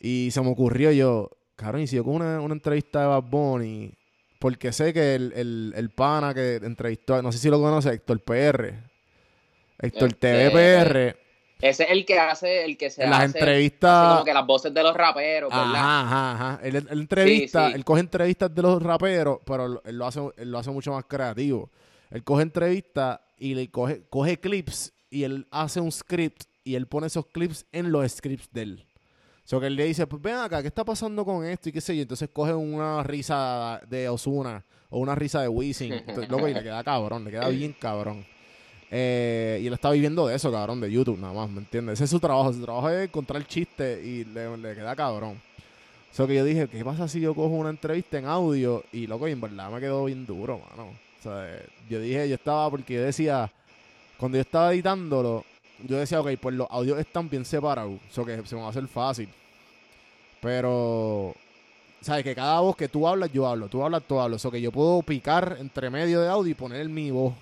Y 0.00 0.30
se 0.32 0.40
me 0.40 0.48
ocurrió 0.48 0.90
yo, 0.90 1.30
cabrón, 1.56 1.82
y 1.82 1.86
si 1.86 1.96
yo 1.96 2.04
con 2.04 2.16
una, 2.16 2.40
una 2.40 2.54
entrevista 2.54 3.00
de 3.02 3.06
Bad 3.06 3.22
Bunny, 3.22 3.94
porque 4.40 4.72
sé 4.72 4.92
que 4.92 5.14
el, 5.14 5.32
el, 5.34 5.72
el 5.76 5.90
pana 5.90 6.34
que 6.34 6.56
entrevistó, 6.56 7.22
no 7.22 7.30
sé 7.30 7.38
si 7.38 7.48
lo 7.48 7.60
conoce, 7.60 7.90
Héctor 7.90 8.20
PR. 8.20 8.74
Héctor 9.78 10.08
Este, 10.08 10.50
TVPR. 10.50 11.23
Ese 11.64 11.84
es 11.84 11.90
el 11.92 12.04
que 12.04 12.18
hace, 12.18 12.64
el 12.64 12.76
que 12.76 12.90
se 12.90 13.04
En 13.04 13.10
las 13.10 13.20
hace, 13.20 13.38
entrevistas- 13.38 13.90
hace 13.90 14.12
como 14.12 14.24
que 14.24 14.34
las 14.34 14.46
voces 14.46 14.74
de 14.74 14.82
los 14.82 14.94
raperos, 14.94 15.48
¿verdad? 15.50 15.74
Ajá, 15.74 16.00
ajá, 16.02 16.32
ajá. 16.32 16.60
Él, 16.62 16.76
él 16.76 16.86
entrevista, 17.00 17.64
Sí, 17.66 17.70
sí. 17.70 17.76
él 17.76 17.84
coge 17.84 18.00
entrevistas 18.00 18.54
de 18.54 18.60
los 18.62 18.82
raperos, 18.82 19.38
pero 19.46 19.80
él, 19.82 19.96
lo 19.98 20.06
hace, 20.06 20.20
él 20.36 20.50
lo 20.50 20.58
hace 20.58 20.70
mucho 20.70 20.92
más 20.92 21.04
creativo. 21.06 21.70
Él 22.10 22.22
coge 22.22 22.42
entrevistas 22.42 23.18
y 23.38 23.54
le 23.54 23.70
coge, 23.70 24.02
coge 24.10 24.38
clips 24.38 24.92
y 25.08 25.24
él 25.24 25.46
hace 25.50 25.80
un 25.80 25.90
script 25.90 26.42
y 26.64 26.74
él 26.74 26.86
pone 26.86 27.06
esos 27.06 27.26
clips 27.26 27.64
en 27.72 27.90
los 27.90 28.12
scripts 28.12 28.48
de 28.52 28.62
él. 28.62 28.86
O 29.44 29.46
sea, 29.48 29.58
que 29.60 29.66
él 29.66 29.76
le 29.76 29.84
dice, 29.84 30.06
pues 30.06 30.20
ven 30.22 30.36
acá, 30.36 30.60
¿qué 30.60 30.68
está 30.68 30.84
pasando 30.84 31.24
con 31.24 31.44
esto? 31.46 31.68
Y 31.68 31.72
qué 31.72 31.80
sé 31.80 31.96
yo. 31.96 32.02
Entonces 32.02 32.28
coge 32.32 32.52
una 32.54 33.02
risa 33.02 33.80
de 33.88 34.08
Osuna 34.08 34.64
o 34.90 34.98
una 34.98 35.14
risa 35.14 35.40
de 35.40 35.48
Wisin. 35.48 35.92
Entonces, 36.08 36.30
loco, 36.30 36.46
y 36.46 36.52
le 36.54 36.62
queda 36.62 36.84
cabrón, 36.84 37.24
le 37.24 37.30
queda 37.30 37.48
bien 37.48 37.74
cabrón. 37.78 38.26
Eh, 38.96 39.58
y 39.60 39.66
él 39.66 39.72
está 39.72 39.90
viviendo 39.90 40.28
de 40.28 40.36
eso, 40.36 40.52
cabrón, 40.52 40.80
de 40.80 40.88
YouTube 40.88 41.18
nada 41.18 41.32
más, 41.32 41.50
¿me 41.50 41.58
entiendes? 41.58 41.94
Ese 41.94 42.04
es 42.04 42.10
su 42.10 42.20
trabajo. 42.20 42.52
Su 42.52 42.62
trabajo 42.62 42.88
es 42.90 43.08
encontrar 43.08 43.44
chiste 43.44 44.00
y 44.00 44.22
le, 44.22 44.72
queda 44.72 44.94
cabrón. 44.94 45.32
O 46.12 46.14
sea, 46.14 46.28
que 46.28 46.36
yo 46.36 46.44
dije, 46.44 46.68
¿qué 46.68 46.84
pasa 46.84 47.08
si 47.08 47.20
yo 47.20 47.34
cojo 47.34 47.54
una 47.54 47.70
entrevista 47.70 48.18
en 48.18 48.26
audio? 48.26 48.84
Y 48.92 49.08
loco, 49.08 49.26
y 49.26 49.32
en 49.32 49.40
verdad 49.40 49.68
me 49.68 49.80
quedó 49.80 50.04
bien 50.04 50.24
duro, 50.24 50.60
mano. 50.70 50.90
O 50.90 51.22
sea, 51.24 51.60
yo 51.90 51.98
dije, 51.98 52.28
yo 52.28 52.36
estaba, 52.36 52.70
porque 52.70 52.94
yo 52.94 53.02
decía, 53.02 53.50
cuando 54.16 54.36
yo 54.36 54.42
estaba 54.42 54.72
editándolo, 54.72 55.44
yo 55.82 55.96
decía, 55.96 56.20
ok, 56.20 56.28
pues 56.40 56.54
los 56.54 56.68
audios 56.70 56.96
están 57.00 57.28
bien 57.28 57.44
separados. 57.44 57.98
O 58.08 58.14
sea, 58.14 58.24
que 58.24 58.46
se 58.46 58.54
me 58.54 58.60
va 58.60 58.68
a 58.68 58.70
hacer 58.70 58.86
fácil. 58.86 59.28
Pero, 60.40 61.34
¿sabes? 62.00 62.22
Que 62.22 62.36
cada 62.36 62.60
voz 62.60 62.76
que 62.76 62.86
tú 62.86 63.08
hablas, 63.08 63.32
yo 63.32 63.44
hablo. 63.44 63.66
Tú 63.66 63.82
hablas, 63.82 64.04
tú 64.06 64.20
hablas. 64.20 64.36
O 64.36 64.42
sea, 64.42 64.52
que 64.52 64.62
yo 64.62 64.70
puedo 64.70 65.02
picar 65.02 65.56
entre 65.58 65.90
medio 65.90 66.20
de 66.20 66.28
audio 66.28 66.52
y 66.52 66.54
poner 66.54 66.88
mi 66.88 67.10
voz. 67.10 67.34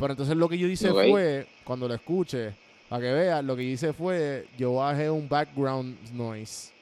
Pero 0.00 0.12
entonces 0.14 0.36
lo 0.36 0.48
que 0.48 0.58
yo 0.58 0.66
hice 0.66 0.90
fue, 0.90 1.46
cuando 1.62 1.86
lo 1.86 1.94
escuche, 1.94 2.52
para 2.88 3.02
que 3.02 3.12
veas, 3.12 3.44
lo 3.44 3.54
que 3.54 3.62
hice 3.62 3.92
fue, 3.92 4.46
yo 4.58 4.74
bajé 4.74 5.08
un 5.10 5.28
background 5.28 5.96
noise. 6.12 6.72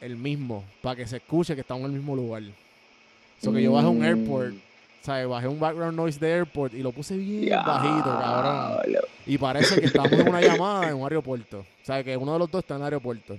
El 0.00 0.16
mismo, 0.16 0.62
para 0.82 0.96
que 0.96 1.06
se 1.06 1.16
escuche 1.16 1.54
que 1.54 1.62
estamos 1.62 1.80
en 1.86 1.92
el 1.92 1.96
mismo 1.98 2.14
lugar. 2.14 2.42
O 2.42 3.42
sea, 3.42 3.52
que 3.52 3.62
yo 3.62 3.72
bajé 3.72 3.88
un 3.88 3.98
Mm. 3.98 4.04
airport. 4.04 4.54
¿Sabes? 5.00 5.26
Bajé 5.28 5.48
un 5.48 5.60
background 5.60 5.96
noise 5.96 6.18
de 6.18 6.32
airport 6.32 6.72
y 6.72 6.82
lo 6.82 6.90
puse 6.92 7.16
bien 7.16 7.50
bajito, 7.50 8.04
cabrón. 8.04 8.82
Y 9.26 9.36
parece 9.38 9.80
que 9.80 9.86
estamos 9.86 10.12
en 10.12 10.28
una 10.28 10.40
llamada 10.40 10.88
en 10.88 10.94
un 10.96 11.02
aeropuerto. 11.02 11.58
O 11.60 11.84
sea, 11.84 12.02
que 12.04 12.16
uno 12.16 12.32
de 12.34 12.38
los 12.38 12.50
dos 12.50 12.60
está 12.60 12.74
en 12.76 12.80
el 12.80 12.84
aeropuerto. 12.84 13.36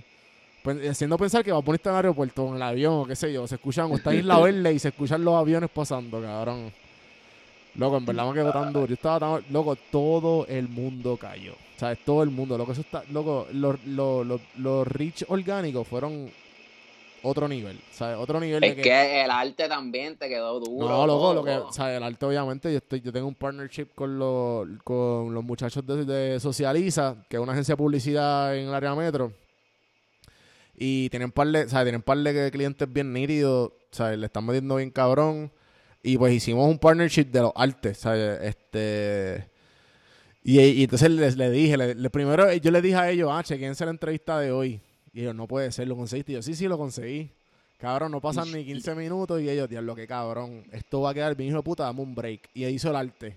Pues, 0.62 0.88
haciendo 0.90 1.16
pensar 1.18 1.44
que 1.44 1.50
va 1.52 1.58
a 1.58 1.62
poner 1.62 1.80
en 1.84 1.90
el 1.90 1.96
aeropuerto, 1.96 2.48
en 2.50 2.56
el 2.56 2.62
avión, 2.62 2.94
o 2.94 3.06
qué 3.06 3.16
sé 3.16 3.32
yo. 3.32 3.46
Se 3.48 3.56
escuchan, 3.56 3.90
o 3.90 3.96
está 3.96 4.12
en 4.12 4.20
Isla 4.20 4.38
Verde 4.40 4.72
y 4.74 4.78
se 4.78 4.88
escuchan 4.88 5.24
los 5.24 5.34
aviones 5.34 5.70
pasando, 5.70 6.20
cabrón. 6.20 6.72
Loco, 7.76 7.98
en 7.98 8.06
verdad 8.06 8.26
me 8.28 8.34
quedó 8.34 8.52
tan 8.52 8.72
duro. 8.72 8.86
Yo 8.86 8.94
estaba 8.94 9.20
tan... 9.20 9.44
Loco, 9.52 9.76
todo 9.90 10.46
el 10.46 10.68
mundo 10.68 11.16
cayó. 11.16 11.52
O 11.52 11.78
sea, 11.78 11.94
todo 11.94 12.22
el 12.22 12.30
mundo. 12.30 12.56
Loco, 12.56 12.72
eso 12.72 12.80
está... 12.80 13.04
Loco, 13.10 13.46
los, 13.52 13.84
los, 13.84 14.26
los, 14.26 14.40
los 14.56 14.86
rich 14.88 15.24
orgánicos 15.28 15.86
fueron 15.86 16.30
otro 17.22 17.48
nivel. 17.48 17.78
Sea, 17.90 18.18
otro 18.18 18.40
nivel 18.40 18.62
Es 18.62 18.76
de 18.76 18.82
que 18.82 19.24
el 19.24 19.30
arte 19.30 19.68
también 19.68 20.16
te 20.16 20.28
quedó 20.28 20.60
duro. 20.60 20.88
no, 20.88 21.06
loco, 21.06 21.34
lo 21.34 21.44
que, 21.44 21.60
sea, 21.72 21.96
el 21.96 22.02
arte 22.02 22.24
obviamente, 22.24 22.70
yo 22.70 22.78
estoy, 22.78 23.00
yo 23.00 23.12
tengo 23.12 23.26
un 23.26 23.34
partnership 23.34 23.88
con 23.94 24.18
los, 24.18 24.66
con 24.84 25.34
los 25.34 25.44
muchachos 25.44 25.84
de, 25.86 26.04
de 26.04 26.40
Socializa, 26.40 27.16
que 27.28 27.36
es 27.36 27.42
una 27.42 27.52
agencia 27.52 27.72
de 27.72 27.76
publicidad 27.76 28.56
en 28.56 28.68
el 28.68 28.74
área 28.74 28.94
metro. 28.94 29.32
Y 30.78 31.08
tienen 31.08 31.32
par 31.32 31.48
de, 31.48 31.68
sea, 31.68 31.82
tienen 31.82 32.02
par 32.02 32.18
de 32.18 32.50
clientes 32.50 32.90
bien 32.92 33.12
nítidos, 33.12 33.70
o 33.70 33.94
sea, 33.94 34.14
le 34.14 34.26
están 34.26 34.44
metiendo 34.44 34.76
bien 34.76 34.90
cabrón. 34.90 35.50
Y 36.02 36.16
pues 36.18 36.32
hicimos 36.34 36.68
un 36.68 36.78
partnership 36.78 37.24
de 37.26 37.40
los 37.40 37.52
artes, 37.54 37.98
¿sabes? 37.98 38.40
Este. 38.42 39.48
Y, 40.44 40.60
y 40.60 40.84
entonces 40.84 41.10
les, 41.10 41.36
le 41.36 41.50
dije, 41.50 41.76
le, 41.76 41.94
le- 41.94 42.10
primero 42.10 42.52
yo 42.54 42.70
le 42.70 42.80
dije 42.80 42.94
a 42.96 43.10
ellos, 43.10 43.28
ah, 43.32 43.42
chequense 43.42 43.84
la 43.84 43.90
entrevista 43.90 44.38
de 44.38 44.52
hoy. 44.52 44.80
Y 45.12 45.22
ellos, 45.22 45.34
no 45.34 45.48
puede 45.48 45.72
ser, 45.72 45.88
lo 45.88 45.96
conseguiste. 45.96 46.32
Y 46.32 46.34
yo, 46.36 46.42
sí, 46.42 46.54
sí, 46.54 46.68
lo 46.68 46.78
conseguí. 46.78 47.30
Cabrón, 47.78 48.12
no 48.12 48.20
pasan 48.20 48.50
ni 48.52 48.64
15 48.64 48.94
minutos 48.94 49.40
y 49.42 49.50
ellos, 49.50 49.68
diablo, 49.68 49.94
que 49.96 50.06
cabrón. 50.06 50.64
Esto 50.72 51.00
va 51.00 51.10
a 51.10 51.14
quedar 51.14 51.34
bien 51.36 51.48
hijo 51.50 51.58
de 51.58 51.62
puta, 51.64 51.84
dame 51.84 52.00
un 52.02 52.14
break. 52.14 52.48
Y 52.54 52.64
él 52.64 52.74
hizo 52.74 52.90
el 52.90 52.96
arte. 52.96 53.36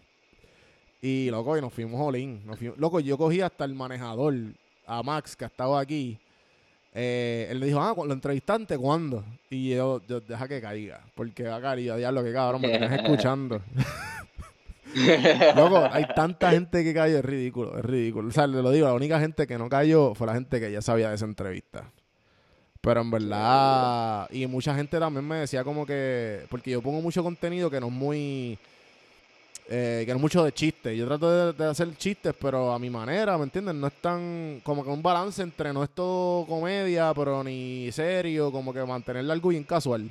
Y, 1.01 1.29
loco, 1.31 1.57
y 1.57 1.61
nos 1.61 1.73
fuimos 1.73 1.99
olín. 1.99 2.41
Nos 2.45 2.59
fuimos- 2.59 2.77
Loco, 2.77 2.99
yo 2.99 3.17
cogí 3.17 3.41
hasta 3.41 3.65
el 3.65 3.73
manejador, 3.73 4.35
a 4.85 5.01
Max, 5.01 5.35
que 5.35 5.45
estaba 5.45 5.79
aquí. 5.79 6.19
Eh, 6.93 7.47
él 7.51 7.59
me 7.59 7.67
dijo, 7.67 7.79
ah, 7.81 7.93
¿lo 7.95 8.13
entrevistaste 8.13 8.77
cuándo? 8.77 9.23
Y 9.49 9.69
yo, 9.69 10.01
yo, 10.07 10.21
deja 10.21 10.47
que 10.47 10.61
caiga. 10.61 11.01
Porque 11.15 11.43
va 11.43 11.57
a 11.57 11.61
caer 11.61 11.79
y 11.79 11.85
yo, 11.85 11.97
diablo, 11.97 12.23
que 12.23 12.33
cabrón, 12.33 12.61
me 12.61 12.69
tenés 12.69 12.91
escuchando. 12.91 13.61
Loco, 15.55 15.87
hay 15.91 16.05
tanta 16.15 16.51
gente 16.51 16.83
que 16.83 16.93
cayó, 16.93 17.19
es 17.19 17.25
ridículo, 17.25 17.77
es 17.77 17.85
ridículo. 17.85 18.29
O 18.29 18.31
sea, 18.31 18.47
le 18.47 18.61
lo 18.61 18.71
digo, 18.71 18.87
la 18.87 18.93
única 18.93 19.19
gente 19.19 19.45
que 19.45 19.57
no 19.57 19.69
cayó 19.69 20.15
fue 20.15 20.27
la 20.27 20.33
gente 20.33 20.59
que 20.59 20.71
ya 20.71 20.81
sabía 20.81 21.09
de 21.09 21.15
esa 21.15 21.25
entrevista. 21.25 21.91
Pero 22.81 23.01
en 23.01 23.11
verdad, 23.11 24.27
y 24.31 24.47
mucha 24.47 24.73
gente 24.73 24.99
también 24.99 25.27
me 25.27 25.37
decía 25.37 25.63
como 25.63 25.85
que, 25.85 26.45
porque 26.49 26.71
yo 26.71 26.81
pongo 26.81 27.01
mucho 27.01 27.23
contenido 27.23 27.69
que 27.69 27.79
no 27.79 27.87
es 27.87 27.93
muy, 27.93 28.57
eh, 29.71 30.01
que 30.03 30.11
es 30.11 30.19
mucho 30.19 30.43
de 30.43 30.51
chistes. 30.51 30.97
Yo 30.97 31.05
trato 31.05 31.53
de, 31.53 31.65
hacer 31.65 31.95
chistes, 31.95 32.33
pero 32.41 32.73
a 32.73 32.79
mi 32.79 32.89
manera, 32.89 33.37
¿me 33.37 33.43
entiendes? 33.43 33.75
No 33.75 33.85
es 33.85 33.93
tan, 34.01 34.61
como 34.63 34.83
que 34.83 34.89
un 34.89 35.03
balance 35.03 35.43
entre 35.43 35.71
no 35.71 35.83
es 35.83 35.91
todo 35.91 36.47
comedia, 36.47 37.13
pero 37.13 37.43
ni 37.43 37.91
serio, 37.91 38.51
como 38.51 38.73
que 38.73 38.83
mantenerlo 38.83 39.31
algo 39.31 39.49
bien 39.49 39.63
casual. 39.63 40.09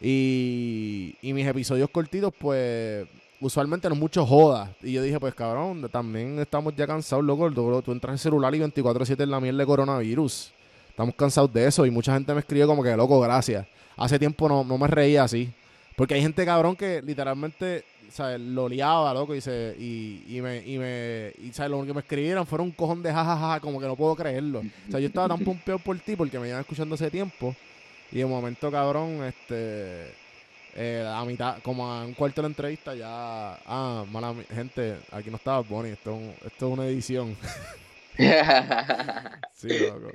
Y, 0.00 1.16
y 1.20 1.32
mis 1.32 1.48
episodios 1.48 1.90
cortitos, 1.90 2.32
pues, 2.38 3.08
usualmente 3.40 3.88
no 3.88 3.96
es 3.96 4.00
mucho 4.00 4.24
joda. 4.24 4.72
Y 4.82 4.92
yo 4.92 5.02
dije, 5.02 5.18
pues 5.18 5.34
cabrón, 5.34 5.88
también 5.90 6.38
estamos 6.38 6.72
ya 6.76 6.86
cansados, 6.86 7.24
loco. 7.24 7.50
Tú, 7.82 7.90
entras 7.90 8.10
en 8.10 8.14
el 8.14 8.18
celular 8.20 8.54
y 8.54 8.60
24-7 8.60 9.20
en 9.20 9.30
la 9.32 9.40
miel 9.40 9.56
de 9.56 9.66
coronavirus. 9.66 10.52
Estamos 10.90 11.16
cansados 11.16 11.52
de 11.52 11.66
eso. 11.66 11.84
Y 11.86 11.90
mucha 11.90 12.14
gente 12.14 12.32
me 12.32 12.38
escribe 12.38 12.66
como 12.66 12.84
que, 12.84 12.96
loco, 12.96 13.18
gracias. 13.20 13.66
Hace 13.96 14.16
tiempo 14.16 14.48
no, 14.48 14.62
no 14.62 14.78
me 14.78 14.86
reía 14.86 15.24
así. 15.24 15.52
Porque 15.96 16.14
hay 16.14 16.22
gente 16.22 16.44
cabrón 16.44 16.76
que 16.76 17.02
literalmente 17.02 17.84
¿sabes? 18.10 18.40
lo 18.40 18.68
liaba, 18.68 19.12
loco, 19.14 19.34
y, 19.34 19.40
se, 19.40 19.74
y, 19.78 20.24
y 20.28 20.40
me, 20.40 20.58
y 20.66 20.78
me, 20.78 21.32
y 21.38 21.52
¿sabes? 21.52 21.70
lo 21.70 21.78
único 21.78 21.92
que 21.92 21.94
me 21.94 22.00
escribieron 22.00 22.46
fueron 22.46 22.66
un 22.68 22.72
cojón 22.72 23.02
de 23.02 23.12
jajaja, 23.12 23.60
como 23.60 23.80
que 23.80 23.86
no 23.86 23.96
puedo 23.96 24.14
creerlo. 24.16 24.60
O 24.60 24.90
sea, 24.90 25.00
yo 25.00 25.06
estaba 25.06 25.28
tan 25.28 25.38
pompeado 25.44 25.78
por 25.78 25.98
ti 26.00 26.16
porque 26.16 26.38
me 26.38 26.48
iban 26.48 26.60
escuchando 26.60 26.94
hace 26.94 27.10
tiempo. 27.10 27.54
Y 28.12 28.18
de 28.18 28.26
momento, 28.26 28.70
cabrón, 28.70 29.22
este, 29.24 30.12
eh, 30.74 31.04
a 31.08 31.24
mitad, 31.24 31.58
como 31.62 31.86
a 31.90 32.04
un 32.04 32.14
cuarto 32.14 32.42
de 32.42 32.48
la 32.48 32.48
entrevista, 32.52 32.94
ya, 32.94 33.54
ah, 33.64 34.04
mala 34.10 34.34
gente, 34.52 34.98
aquí 35.12 35.30
no 35.30 35.36
estaba 35.36 35.60
Bonnie, 35.60 35.92
esto, 35.92 36.10
es 36.10 36.16
un- 36.16 36.34
esto 36.46 36.66
es 36.66 36.72
una 36.72 36.86
edición. 36.86 37.36
sí, 39.54 39.68
loco. 39.68 40.10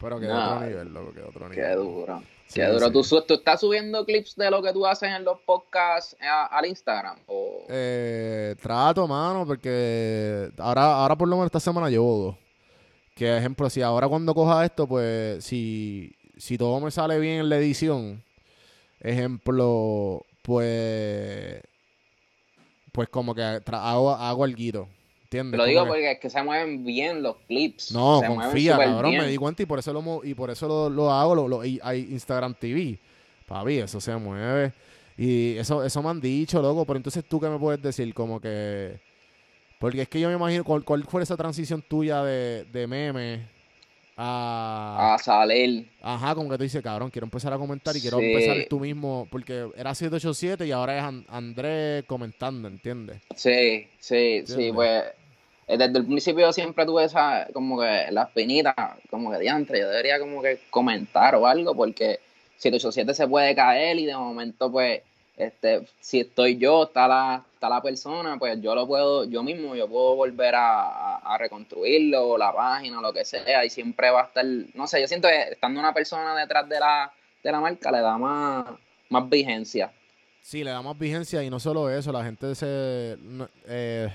Pero 0.00 0.20
que 0.20 0.26
No, 0.26 0.38
otro 0.56 0.66
nivel, 0.66 0.92
loco, 0.92 1.12
que 1.12 1.22
otro 1.22 1.48
nivel. 1.48 1.64
Qué 1.68 1.74
duro. 1.74 2.22
Sí, 2.46 2.60
Qué 2.60 2.66
duro. 2.66 2.86
sí. 3.02 3.24
¿Tú, 3.26 3.34
estás 3.34 3.60
subiendo 3.60 4.04
clips 4.04 4.36
de 4.36 4.50
lo 4.50 4.62
que 4.62 4.72
tú 4.72 4.86
haces 4.86 5.10
en 5.10 5.24
los 5.24 5.40
podcasts 5.40 6.16
a- 6.20 6.46
al 6.46 6.66
Instagram? 6.66 7.18
O... 7.26 7.64
Eh, 7.68 8.54
trato, 8.62 9.06
mano, 9.08 9.44
porque 9.46 10.50
ahora, 10.58 10.94
ahora 10.94 11.16
por 11.16 11.28
lo 11.28 11.36
menos 11.36 11.46
esta 11.46 11.60
semana 11.60 11.90
llevo 11.90 12.16
dos. 12.16 12.36
Que 13.14 13.36
ejemplo, 13.36 13.68
si 13.70 13.82
ahora 13.82 14.08
cuando 14.08 14.34
coja 14.34 14.64
esto, 14.64 14.86
pues 14.86 15.44
si, 15.44 16.14
si 16.36 16.56
todo 16.58 16.78
me 16.80 16.90
sale 16.90 17.18
bien 17.18 17.40
en 17.40 17.48
la 17.48 17.56
edición, 17.56 18.22
ejemplo, 19.00 20.24
pues 20.42 21.62
pues 22.92 23.08
como 23.10 23.34
que 23.34 23.42
hago, 23.42 24.10
hago 24.12 24.44
algo, 24.44 24.88
lo 25.30 25.64
digo 25.64 25.82
que- 25.84 25.88
porque 25.88 26.10
es 26.12 26.18
que 26.20 26.30
se 26.30 26.42
mueven 26.42 26.84
bien 26.84 27.22
los 27.22 27.36
clips. 27.46 27.92
no, 27.92 28.20
se 28.20 28.26
confía, 28.26 28.76
cabrón, 28.78 29.10
bien. 29.10 29.22
me 29.22 29.28
di 29.28 29.36
cuenta 29.36 29.62
y 29.62 29.66
por 29.66 29.78
eso 29.78 29.92
lo, 29.92 30.24
y 30.24 30.34
por 30.34 30.50
eso 30.50 30.66
lo, 30.68 30.88
lo 30.90 31.10
hago, 31.12 31.34
lo, 31.34 31.48
lo- 31.48 31.64
y 31.64 31.78
hay 31.82 32.08
Instagram 32.10 32.54
TV. 32.54 32.98
Papi, 33.46 33.78
eso 33.78 34.00
se 34.00 34.14
mueve. 34.16 34.72
Y 35.16 35.56
eso, 35.56 35.82
eso 35.84 36.02
me 36.02 36.10
han 36.10 36.20
dicho, 36.20 36.60
loco. 36.60 36.84
Pero 36.84 36.96
entonces 36.98 37.24
tú 37.24 37.40
qué 37.40 37.48
me 37.48 37.58
puedes 37.58 37.80
decir, 37.80 38.12
como 38.12 38.40
que. 38.40 38.98
Porque 39.78 40.02
es 40.02 40.08
que 40.08 40.18
yo 40.20 40.28
me 40.28 40.34
imagino, 40.34 40.64
¿cuál, 40.64 40.84
cuál 40.84 41.04
fue 41.04 41.22
esa 41.22 41.36
transición 41.36 41.82
tuya 41.82 42.22
de, 42.24 42.64
de 42.64 42.86
meme 42.86 43.46
a. 44.16 45.14
A 45.14 45.18
salir. 45.18 45.88
Ajá, 46.02 46.34
como 46.34 46.48
que 46.50 46.56
tú 46.56 46.62
dices, 46.64 46.82
cabrón, 46.82 47.10
quiero 47.10 47.26
empezar 47.26 47.52
a 47.52 47.58
comentar 47.58 47.96
y 47.96 48.00
quiero 48.00 48.18
Sí. 48.18 48.24
empezar 48.26 48.56
tú 48.68 48.80
mismo. 48.80 49.26
Porque 49.30 49.68
era 49.76 49.94
787 49.94 50.66
y 50.66 50.72
ahora 50.72 50.96
es 50.98 51.04
An- 51.04 51.26
Andrés 51.28 52.04
comentando, 52.06 52.68
¿entiendes? 52.68 53.20
Sí, 53.34 53.86
sí, 53.98 54.42
sí, 54.46 54.70
pues 54.72 55.04
eh, 55.68 55.76
desde 55.76 55.98
el 55.98 56.06
principio 56.06 56.52
siempre 56.52 56.86
tuve 56.86 57.04
esa, 57.04 57.48
como 57.52 57.80
que 57.80 58.06
la 58.10 58.22
espinita, 58.22 58.96
como 59.10 59.30
que 59.32 59.38
diantre, 59.38 59.80
yo 59.80 59.88
debería 59.88 60.18
como 60.18 60.40
que 60.40 60.60
comentar 60.70 61.34
o 61.34 61.46
algo, 61.46 61.74
porque 61.74 62.20
787 62.56 63.14
se 63.14 63.28
puede 63.28 63.54
caer 63.54 63.98
y 63.98 64.06
de 64.06 64.16
momento, 64.16 64.70
pues, 64.70 65.02
este, 65.36 65.86
si 66.00 66.20
estoy 66.20 66.56
yo, 66.56 66.84
está 66.84 67.06
la, 67.06 67.44
está 67.54 67.68
la 67.68 67.82
persona, 67.82 68.36
pues 68.38 68.60
yo 68.60 68.74
lo 68.74 68.86
puedo, 68.86 69.24
yo 69.24 69.42
mismo, 69.42 69.74
yo 69.76 69.86
puedo 69.88 70.14
volver 70.16 70.54
a, 70.54 71.16
a- 71.16 71.38
reconstruirlo, 71.38 72.38
la 72.38 72.52
página, 72.54 73.00
lo 73.00 73.12
que 73.12 73.24
sea, 73.24 73.64
y 73.64 73.70
siempre 73.70 74.10
va 74.10 74.22
a 74.22 74.24
estar, 74.26 74.44
no 74.74 74.86
sé, 74.86 75.00
yo 75.00 75.06
siento 75.08 75.28
que 75.28 75.52
estando 75.52 75.78
una 75.80 75.92
persona 75.92 76.34
detrás 76.34 76.68
de 76.68 76.80
la, 76.80 77.12
de 77.42 77.52
la 77.52 77.60
marca 77.60 77.90
le 77.92 78.00
da 78.00 78.16
más, 78.16 78.64
más 79.10 79.28
vigencia. 79.28 79.92
Sí, 80.40 80.62
le 80.64 80.70
da 80.70 80.80
más 80.80 80.96
vigencia 80.98 81.42
y 81.42 81.50
no 81.50 81.58
solo 81.60 81.90
eso, 81.90 82.12
la 82.12 82.24
gente 82.24 82.54
se. 82.54 83.18
eh, 83.66 84.08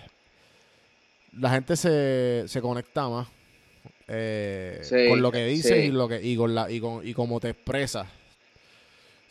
la 1.38 1.49
gente 1.49 1.75
se, 1.75 2.43
se 2.47 2.62
conecta 2.62 3.07
más 3.10 3.27
eh, 4.07 4.79
Sí, 4.81 5.07
con 5.10 5.21
lo 5.21 5.31
que 5.31 5.45
dices 5.45 5.71
sí. 5.71 5.86
y 5.88 5.91
lo 5.91 6.07
que 6.07 6.21
y 6.21 6.36
con 6.36 6.53
la 6.55 6.69
y 6.69 6.79
con 6.79 7.05
y 7.07 7.13
cómo 7.13 7.39
te 7.39 7.49
expresas. 7.49 8.07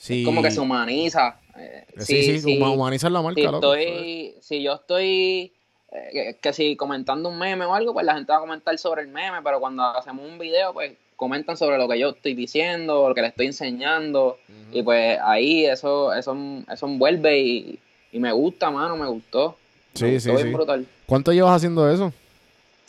Sí, 0.00 0.24
como 0.24 0.42
que 0.42 0.50
se 0.50 0.60
humaniza. 0.60 1.38
eh, 1.58 1.84
sí, 1.98 2.22
sí, 2.22 2.38
sí, 2.40 2.58
huma- 2.58 2.70
humanizar 2.72 3.12
la 3.12 3.20
marca, 3.20 3.38
si 3.38 3.46
loco. 3.46 3.74
estoy, 3.74 4.34
si 4.40 4.62
yo 4.62 4.72
estoy, 4.76 5.52
eh, 5.92 6.08
que, 6.10 6.36
que 6.40 6.52
si 6.54 6.74
comentando 6.74 7.28
un 7.28 7.38
meme 7.38 7.66
o 7.66 7.74
algo, 7.74 7.92
pues 7.92 8.06
la 8.06 8.14
gente 8.14 8.32
va 8.32 8.38
a 8.38 8.40
comentar 8.40 8.78
sobre 8.78 9.02
el 9.02 9.08
meme, 9.08 9.38
pero 9.44 9.60
cuando 9.60 9.82
hacemos 9.84 10.26
un 10.26 10.38
video, 10.38 10.72
pues 10.72 10.92
comentan 11.16 11.58
sobre 11.58 11.76
lo 11.76 11.86
que 11.86 11.98
yo 11.98 12.08
estoy 12.10 12.32
diciendo, 12.34 13.06
lo 13.10 13.14
que 13.14 13.20
le 13.20 13.28
estoy 13.28 13.44
enseñando, 13.46 14.38
y 14.72 14.82
pues 14.82 15.18
ahí 15.22 15.66
eso, 15.66 16.14
eso, 16.14 16.34
eso 16.72 16.86
envuelve 16.86 17.38
y, 17.38 17.78
y 18.12 18.18
me 18.20 18.32
gusta, 18.32 18.70
mano, 18.70 18.96
me 18.96 19.06
gustó. 19.06 19.58
Sí, 19.92 20.04
Me 20.04 20.20
sí, 20.20 20.30
gustó 20.30 20.46
sí. 20.46 20.52
brutal. 20.54 20.86
¿Cuánto 21.04 21.30
llevas 21.34 21.56
haciendo 21.56 21.90
eso? 21.92 22.10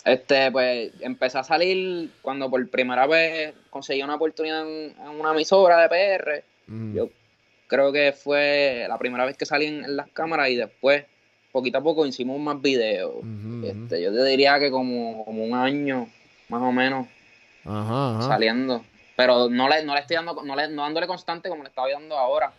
Este, 0.05 0.49
pues 0.49 0.93
empecé 1.01 1.39
a 1.39 1.43
salir 1.43 2.09
cuando 2.21 2.49
por 2.49 2.67
primera 2.69 3.05
vez 3.05 3.53
conseguí 3.69 4.01
una 4.01 4.15
oportunidad 4.15 4.61
en, 4.61 4.95
en 4.99 5.19
una 5.19 5.31
emisora 5.33 5.81
de 5.81 5.89
PR. 5.89 6.43
Mm. 6.71 6.95
Yo 6.95 7.09
creo 7.67 7.91
que 7.91 8.13
fue 8.13 8.85
la 8.87 8.97
primera 8.97 9.25
vez 9.25 9.37
que 9.37 9.45
salí 9.45 9.65
en, 9.65 9.83
en 9.85 9.95
las 9.97 10.09
cámaras 10.09 10.49
y 10.49 10.55
después, 10.55 11.05
poquito 11.51 11.77
a 11.77 11.81
poco, 11.81 12.05
hicimos 12.05 12.39
más 12.39 12.61
videos. 12.61 13.15
Este, 13.63 14.01
yo 14.01 14.13
te 14.13 14.23
diría 14.25 14.59
que 14.59 14.71
como, 14.71 15.23
como 15.25 15.43
un 15.43 15.53
año, 15.53 16.07
más 16.49 16.61
o 16.61 16.71
menos, 16.71 17.07
Ajá, 17.65 18.17
ajá. 18.17 18.27
saliendo. 18.27 18.83
Pero 19.15 19.49
no 19.49 19.67
le, 19.69 19.83
no 19.83 19.93
le 19.93 19.99
estoy 20.01 20.15
dando, 20.15 20.41
no, 20.43 20.55
le, 20.55 20.69
no 20.69 20.81
dándole 20.83 21.05
constante 21.07 21.49
como 21.49 21.63
le 21.63 21.69
estaba 21.69 21.89
dando 21.91 22.17
ahora. 22.17 22.51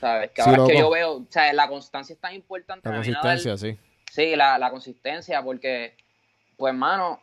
¿Sabes? 0.00 0.30
Que 0.32 0.42
Sí, 0.42 0.50
ahora 0.50 0.62
es 0.62 0.68
que 0.70 0.78
yo 0.78 0.90
veo, 0.90 1.12
o 1.18 1.26
sea, 1.28 1.52
la 1.52 1.68
constancia 1.68 2.14
es 2.14 2.20
tan 2.20 2.34
importante. 2.34 2.88
La 2.88 2.96
dar- 2.96 3.04
consistencia, 3.04 3.56
sí. 3.56 3.78
Sí, 4.10 4.34
la, 4.36 4.58
la 4.58 4.70
consistencia, 4.70 5.42
porque, 5.42 5.94
pues, 6.56 6.74
mano, 6.74 7.20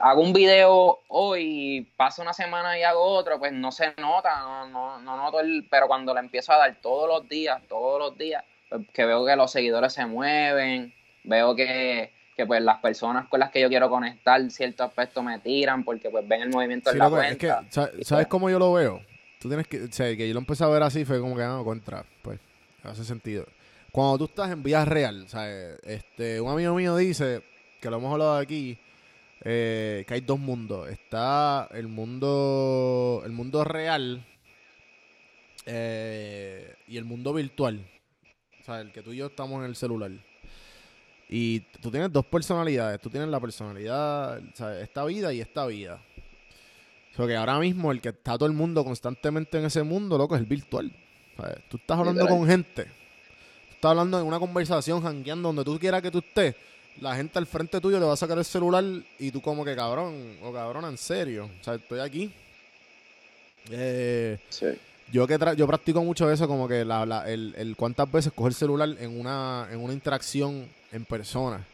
hago 0.00 0.22
un 0.22 0.32
video 0.32 1.00
hoy 1.08 1.42
y 1.44 1.80
pasa 1.82 2.22
una 2.22 2.32
semana 2.32 2.78
y 2.78 2.82
hago 2.82 3.02
otro, 3.02 3.38
pues 3.38 3.52
no 3.52 3.72
se 3.72 3.94
nota, 3.98 4.40
no, 4.40 4.68
no, 4.68 5.00
no 5.00 5.16
noto 5.16 5.40
el. 5.40 5.66
Pero 5.70 5.86
cuando 5.88 6.14
le 6.14 6.20
empiezo 6.20 6.52
a 6.52 6.58
dar 6.58 6.76
todos 6.80 7.08
los 7.08 7.28
días, 7.28 7.62
todos 7.68 7.98
los 7.98 8.18
días, 8.18 8.44
pues, 8.68 8.86
que 8.92 9.04
veo 9.04 9.24
que 9.24 9.36
los 9.36 9.50
seguidores 9.50 9.92
se 9.92 10.06
mueven, 10.06 10.92
veo 11.24 11.54
que, 11.54 12.12
que 12.36 12.46
pues 12.46 12.62
las 12.62 12.78
personas 12.78 13.28
con 13.28 13.40
las 13.40 13.50
que 13.50 13.60
yo 13.60 13.68
quiero 13.68 13.88
conectar 13.88 14.40
cierto 14.50 14.84
aspecto 14.84 15.22
me 15.22 15.38
tiran 15.38 15.84
porque 15.84 16.10
pues 16.10 16.26
ven 16.26 16.42
el 16.42 16.50
movimiento 16.50 16.90
Sí, 16.90 16.96
en 16.96 16.98
la 16.98 17.08
loco, 17.08 17.22
es 17.22 17.36
que, 17.36 17.48
cuenta. 17.48 17.70
¿sabes 17.70 18.06
pues, 18.08 18.26
cómo 18.26 18.50
yo 18.50 18.58
lo 18.58 18.72
veo? 18.72 19.00
Tú 19.40 19.48
tienes 19.48 19.68
que, 19.68 19.84
o 19.84 19.92
sea, 19.92 20.16
que 20.16 20.26
yo 20.26 20.34
lo 20.34 20.40
empecé 20.40 20.64
a 20.64 20.68
ver 20.68 20.82
así, 20.82 21.04
fue 21.04 21.20
como 21.20 21.36
que, 21.36 21.44
no, 21.44 21.64
contra, 21.64 22.04
pues, 22.22 22.40
hace 22.82 23.04
sentido. 23.04 23.44
Cuando 23.92 24.18
tú 24.18 24.24
estás 24.24 24.50
en 24.50 24.62
vía 24.62 24.84
real, 24.84 25.28
¿sabes? 25.28 25.78
Este, 25.84 26.40
un 26.40 26.50
amigo 26.50 26.74
mío 26.74 26.96
dice, 26.96 27.42
que 27.80 27.88
lo 27.88 27.98
hemos 27.98 28.12
hablado 28.12 28.36
aquí, 28.36 28.78
eh, 29.44 30.04
que 30.06 30.14
hay 30.14 30.20
dos 30.20 30.38
mundos. 30.38 30.88
Está 30.88 31.68
el 31.72 31.88
mundo, 31.88 33.22
el 33.24 33.32
mundo 33.32 33.64
real 33.64 34.26
eh, 35.66 36.74
y 36.86 36.96
el 36.96 37.04
mundo 37.04 37.32
virtual. 37.32 37.86
O 38.60 38.64
sea, 38.64 38.80
el 38.80 38.92
que 38.92 39.02
tú 39.02 39.12
y 39.12 39.16
yo 39.16 39.26
estamos 39.26 39.60
en 39.60 39.70
el 39.70 39.76
celular. 39.76 40.10
Y 41.28 41.60
tú 41.80 41.90
tienes 41.90 42.12
dos 42.12 42.24
personalidades. 42.26 43.00
Tú 43.00 43.10
tienes 43.10 43.28
la 43.28 43.38
personalidad, 43.38 44.40
esta 44.80 45.04
vida 45.04 45.32
y 45.32 45.40
esta 45.40 45.66
vida. 45.66 46.02
Porque 47.16 47.36
ahora 47.36 47.58
mismo 47.58 47.90
el 47.90 48.00
que 48.00 48.10
está 48.10 48.38
todo 48.38 48.46
el 48.46 48.54
mundo 48.54 48.84
constantemente 48.84 49.58
en 49.58 49.64
ese 49.64 49.82
mundo, 49.82 50.16
loco, 50.16 50.36
es 50.36 50.40
el 50.40 50.46
virtual. 50.46 50.90
Tú 51.68 51.76
estás 51.76 51.98
hablando 51.98 52.22
Literal. 52.22 52.38
con 52.38 52.48
gente. 52.48 52.84
Tú 52.84 53.74
estás 53.74 53.90
hablando 53.90 54.20
en 54.20 54.26
una 54.26 54.38
conversación, 54.38 55.02
jangueando, 55.02 55.48
donde 55.48 55.64
tú 55.64 55.78
quieras 55.78 56.00
que 56.00 56.10
tú 56.10 56.18
estés. 56.18 56.54
La 57.00 57.14
gente 57.16 57.38
al 57.38 57.46
frente 57.46 57.80
tuyo 57.80 57.98
le 58.00 58.06
va 58.06 58.12
a 58.14 58.16
sacar 58.16 58.38
el 58.38 58.44
celular 58.44 58.84
y 59.18 59.30
tú 59.30 59.40
como 59.40 59.64
que 59.64 59.74
cabrón 59.76 60.36
o 60.42 60.52
cabrona, 60.52 60.88
en 60.88 60.98
serio. 60.98 61.48
O 61.60 61.64
sea, 61.64 61.74
estoy 61.74 62.00
aquí. 62.00 62.32
Eh, 63.70 64.38
Sí. 64.48 64.66
yo 65.12 65.26
que 65.26 65.38
tra- 65.38 65.54
yo 65.54 65.66
practico 65.66 66.02
mucho 66.02 66.30
eso, 66.30 66.46
como 66.48 66.66
que 66.68 66.84
la, 66.84 67.04
la- 67.06 67.28
el, 67.30 67.54
el 67.56 67.76
cuántas 67.76 68.10
veces 68.10 68.32
coger 68.34 68.50
el 68.52 68.54
celular 68.56 68.88
en 68.98 69.18
una, 69.20 69.68
en 69.70 69.80
una 69.80 69.92
interacción 69.92 70.66
en 70.92 71.04
persona. 71.04 71.64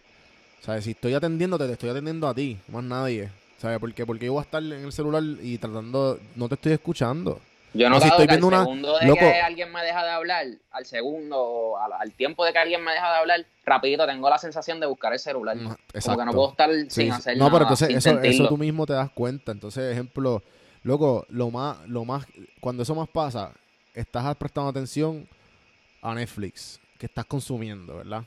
O 0.63 0.65
sea, 0.65 0.81
si 0.81 0.93
estoy 0.93 1.15
atendiéndote, 1.15 1.67
te 1.67 1.73
estoy 1.75 1.91
atendiendo 1.91 2.27
a 2.27 2.35
ti, 2.35 2.57
más 2.69 2.83
nadie. 2.85 3.31
¿Sabes? 3.59 3.79
Porque, 3.79 4.05
porque 4.05 4.27
yo 4.27 4.33
voy 4.33 4.41
a 4.41 4.45
estar 4.45 4.63
en 4.63 4.73
el 4.73 4.93
celular 4.93 5.23
y 5.43 5.57
tratando, 5.59 6.19
no 6.37 6.49
te 6.49 6.55
estoy 6.57 6.73
escuchando. 6.73 7.41
Yo 7.77 7.89
No, 7.91 7.97
si 7.97 8.05
notado 8.05 8.23
estoy 8.23 8.23
al 8.23 8.29
viendo 8.29 8.47
una- 8.47 8.59
segundo 8.61 8.99
de 8.99 9.07
loco. 9.07 9.19
que 9.21 9.41
alguien 9.41 9.73
me 9.73 9.83
deja 9.83 10.05
de 10.05 10.11
hablar, 10.11 10.47
al 10.71 10.87
segundo 10.87 11.43
o 11.43 11.77
al, 11.79 11.93
al 11.93 12.13
tiempo 12.13 12.45
de 12.45 12.53
que 12.53 12.59
alguien 12.59 12.83
me 12.85 12.93
deja 12.93 13.11
de 13.13 13.19
hablar, 13.19 13.45
rapidito 13.65 14.07
tengo 14.07 14.31
la 14.31 14.39
sensación 14.39 14.79
de 14.81 14.87
buscar 14.87 15.13
el 15.13 15.19
celular. 15.19 15.57
Mm, 15.57 15.65
Como 15.65 15.77
Exacto. 15.93 16.21
que 16.21 16.25
no 16.27 16.33
puedo 16.33 16.51
estar 16.51 16.71
Sí, 16.71 16.87
sin 16.91 17.13
hacer 17.13 17.37
no, 17.37 17.47
nada, 17.47 17.51
pero 17.59 17.65
entonces 17.65 17.91
eso, 17.91 18.21
eso 18.21 18.49
tú 18.49 18.57
mismo 18.57 18.87
te 18.87 18.93
das 18.93 19.11
cuenta. 19.11 19.51
Entonces, 19.53 19.93
ejemplo, 19.93 20.43
loco, 20.85 21.27
lo 21.31 21.51
más, 21.51 21.79
lo 21.89 22.05
más, 22.05 22.25
cuando 22.61 22.85
eso 22.85 22.95
más 22.95 23.09
pasa, 23.09 23.53
estás 23.93 24.37
prestando 24.37 24.71
atención 24.71 25.29
a 26.01 26.15
Netflix, 26.15 26.81
que 26.99 27.07
estás 27.07 27.25
consumiendo, 27.25 27.97
¿verdad? 27.97 28.23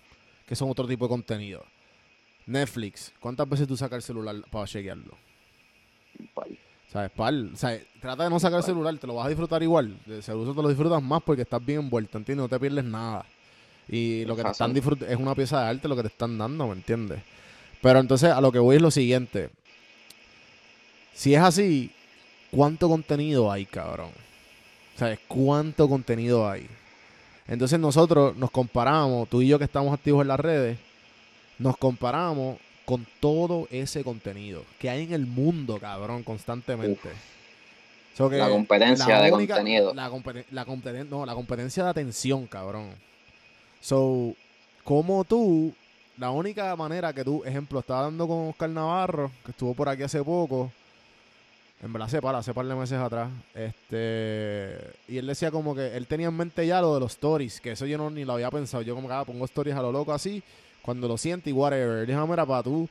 Que 0.45 0.55
son 0.55 0.69
otro 0.69 0.85
tipo 0.87 1.05
de 1.05 1.09
contenido. 1.09 1.63
Netflix, 2.47 3.13
¿cuántas 3.19 3.47
veces 3.47 3.67
tú 3.67 3.77
sacas 3.77 3.97
el 3.97 4.01
celular 4.03 4.35
para 4.51 4.65
chequearlo? 4.65 5.17
¿Sabes? 6.91 7.11
Pal, 7.11 7.51
sea, 7.55 7.79
trata 8.01 8.23
de 8.23 8.29
no 8.29 8.39
sacar 8.39 8.59
el 8.59 8.63
celular, 8.63 8.97
te 8.97 9.07
lo 9.07 9.15
vas 9.15 9.25
a 9.25 9.29
disfrutar 9.29 9.61
igual. 9.61 9.99
De 10.05 10.21
seguro 10.21 10.53
te 10.53 10.61
lo 10.61 10.69
disfrutas 10.69 11.03
más 11.03 11.21
porque 11.21 11.41
estás 11.41 11.63
bien 11.65 11.79
envuelto, 11.79 12.17
¿entiendes? 12.17 12.43
No 12.43 12.49
te 12.49 12.59
pierdes 12.59 12.85
nada. 12.85 13.25
Y 13.89 14.25
lo 14.25 14.35
que 14.35 14.43
te 14.43 14.51
están 14.51 14.73
disfrutando 14.73 15.13
es 15.13 15.19
una 15.19 15.35
pieza 15.35 15.61
de 15.61 15.69
arte 15.69 15.87
lo 15.87 15.95
que 15.95 16.03
te 16.03 16.07
están 16.09 16.37
dando, 16.37 16.67
¿me 16.67 16.73
entiendes? 16.73 17.21
Pero 17.81 17.99
entonces 17.99 18.31
a 18.31 18.41
lo 18.41 18.51
que 18.51 18.59
voy 18.59 18.77
es 18.77 18.81
lo 18.81 18.91
siguiente. 18.91 19.49
Si 21.13 21.33
es 21.33 21.41
así, 21.41 21.91
¿cuánto 22.51 22.87
contenido 22.89 23.51
hay, 23.51 23.65
cabrón? 23.65 24.11
¿Sabes? 24.95 25.19
¿Cuánto 25.27 25.89
contenido 25.89 26.49
hay? 26.49 26.67
Entonces 27.47 27.79
nosotros 27.79 28.35
nos 28.35 28.51
comparamos, 28.51 29.27
tú 29.29 29.41
y 29.41 29.47
yo 29.47 29.57
que 29.57 29.65
estamos 29.65 29.93
activos 29.93 30.21
en 30.21 30.27
las 30.27 30.39
redes, 30.39 30.77
nos 31.59 31.77
comparamos 31.77 32.57
con 32.87 33.05
todo 33.19 33.67
ese 33.69 34.01
contenido 34.01 34.63
que 34.79 34.89
hay 34.89 35.03
en 35.03 35.11
el 35.11 35.25
mundo, 35.25 35.77
cabrón, 35.77 36.23
constantemente. 36.23 37.09
So 38.15 38.29
que 38.29 38.37
La 38.37 38.47
competencia 38.49 39.19
de 39.19 39.29
contenido. 39.29 39.93
La, 39.93 40.09
competen- 40.09 40.45
la 40.51 40.65
competen- 40.65 41.09
no, 41.09 41.25
la 41.25 41.35
competencia 41.35 41.83
de 41.83 41.89
atención, 41.89 42.47
cabrón. 42.47 42.91
So, 43.81 44.33
como 44.85 45.25
tú, 45.25 45.73
la 46.17 46.31
única 46.31 46.73
manera 46.77 47.11
que 47.11 47.25
tú, 47.25 47.43
ejemplo, 47.43 47.81
estaba 47.81 48.03
dando 48.03 48.25
con 48.25 48.47
Oscar 48.51 48.69
Navarro, 48.69 49.31
que 49.43 49.51
estuvo 49.51 49.73
por 49.73 49.89
aquí 49.89 50.03
hace 50.03 50.23
poco, 50.23 50.71
en 51.83 51.91
verdad 51.91 52.07
hace 52.07 52.21
para, 52.21 52.37
hace 52.37 52.53
par 52.53 52.65
de 52.65 52.73
meses 52.73 52.97
atrás, 52.97 53.29
este, 53.53 54.77
y 55.09 55.17
él 55.17 55.27
decía 55.27 55.51
como 55.51 55.75
que 55.75 55.95
él 55.97 56.07
tenía 56.07 56.27
en 56.27 56.37
mente 56.37 56.65
ya 56.65 56.79
lo 56.79 56.93
de 56.93 57.01
los 57.01 57.11
stories, 57.11 57.59
que 57.59 57.71
eso 57.73 57.85
yo 57.85 57.97
no 57.97 58.09
ni 58.09 58.23
lo 58.23 58.33
había 58.33 58.49
pensado, 58.49 58.81
yo 58.81 58.95
como 58.95 59.09
que 59.09 59.13
ah, 59.13 59.25
pongo 59.25 59.43
stories 59.45 59.75
a 59.75 59.81
lo 59.81 59.91
loco 59.91 60.13
así, 60.13 60.41
cuando 60.87 61.05
lo 61.09 61.17
siente 61.17 61.49
y 61.49 61.53
whatever, 61.53 62.07
dijo, 62.07 62.17
"Ah, 62.21 62.25
mira, 62.25 62.45
para 62.45 62.63
tú, 62.63 62.87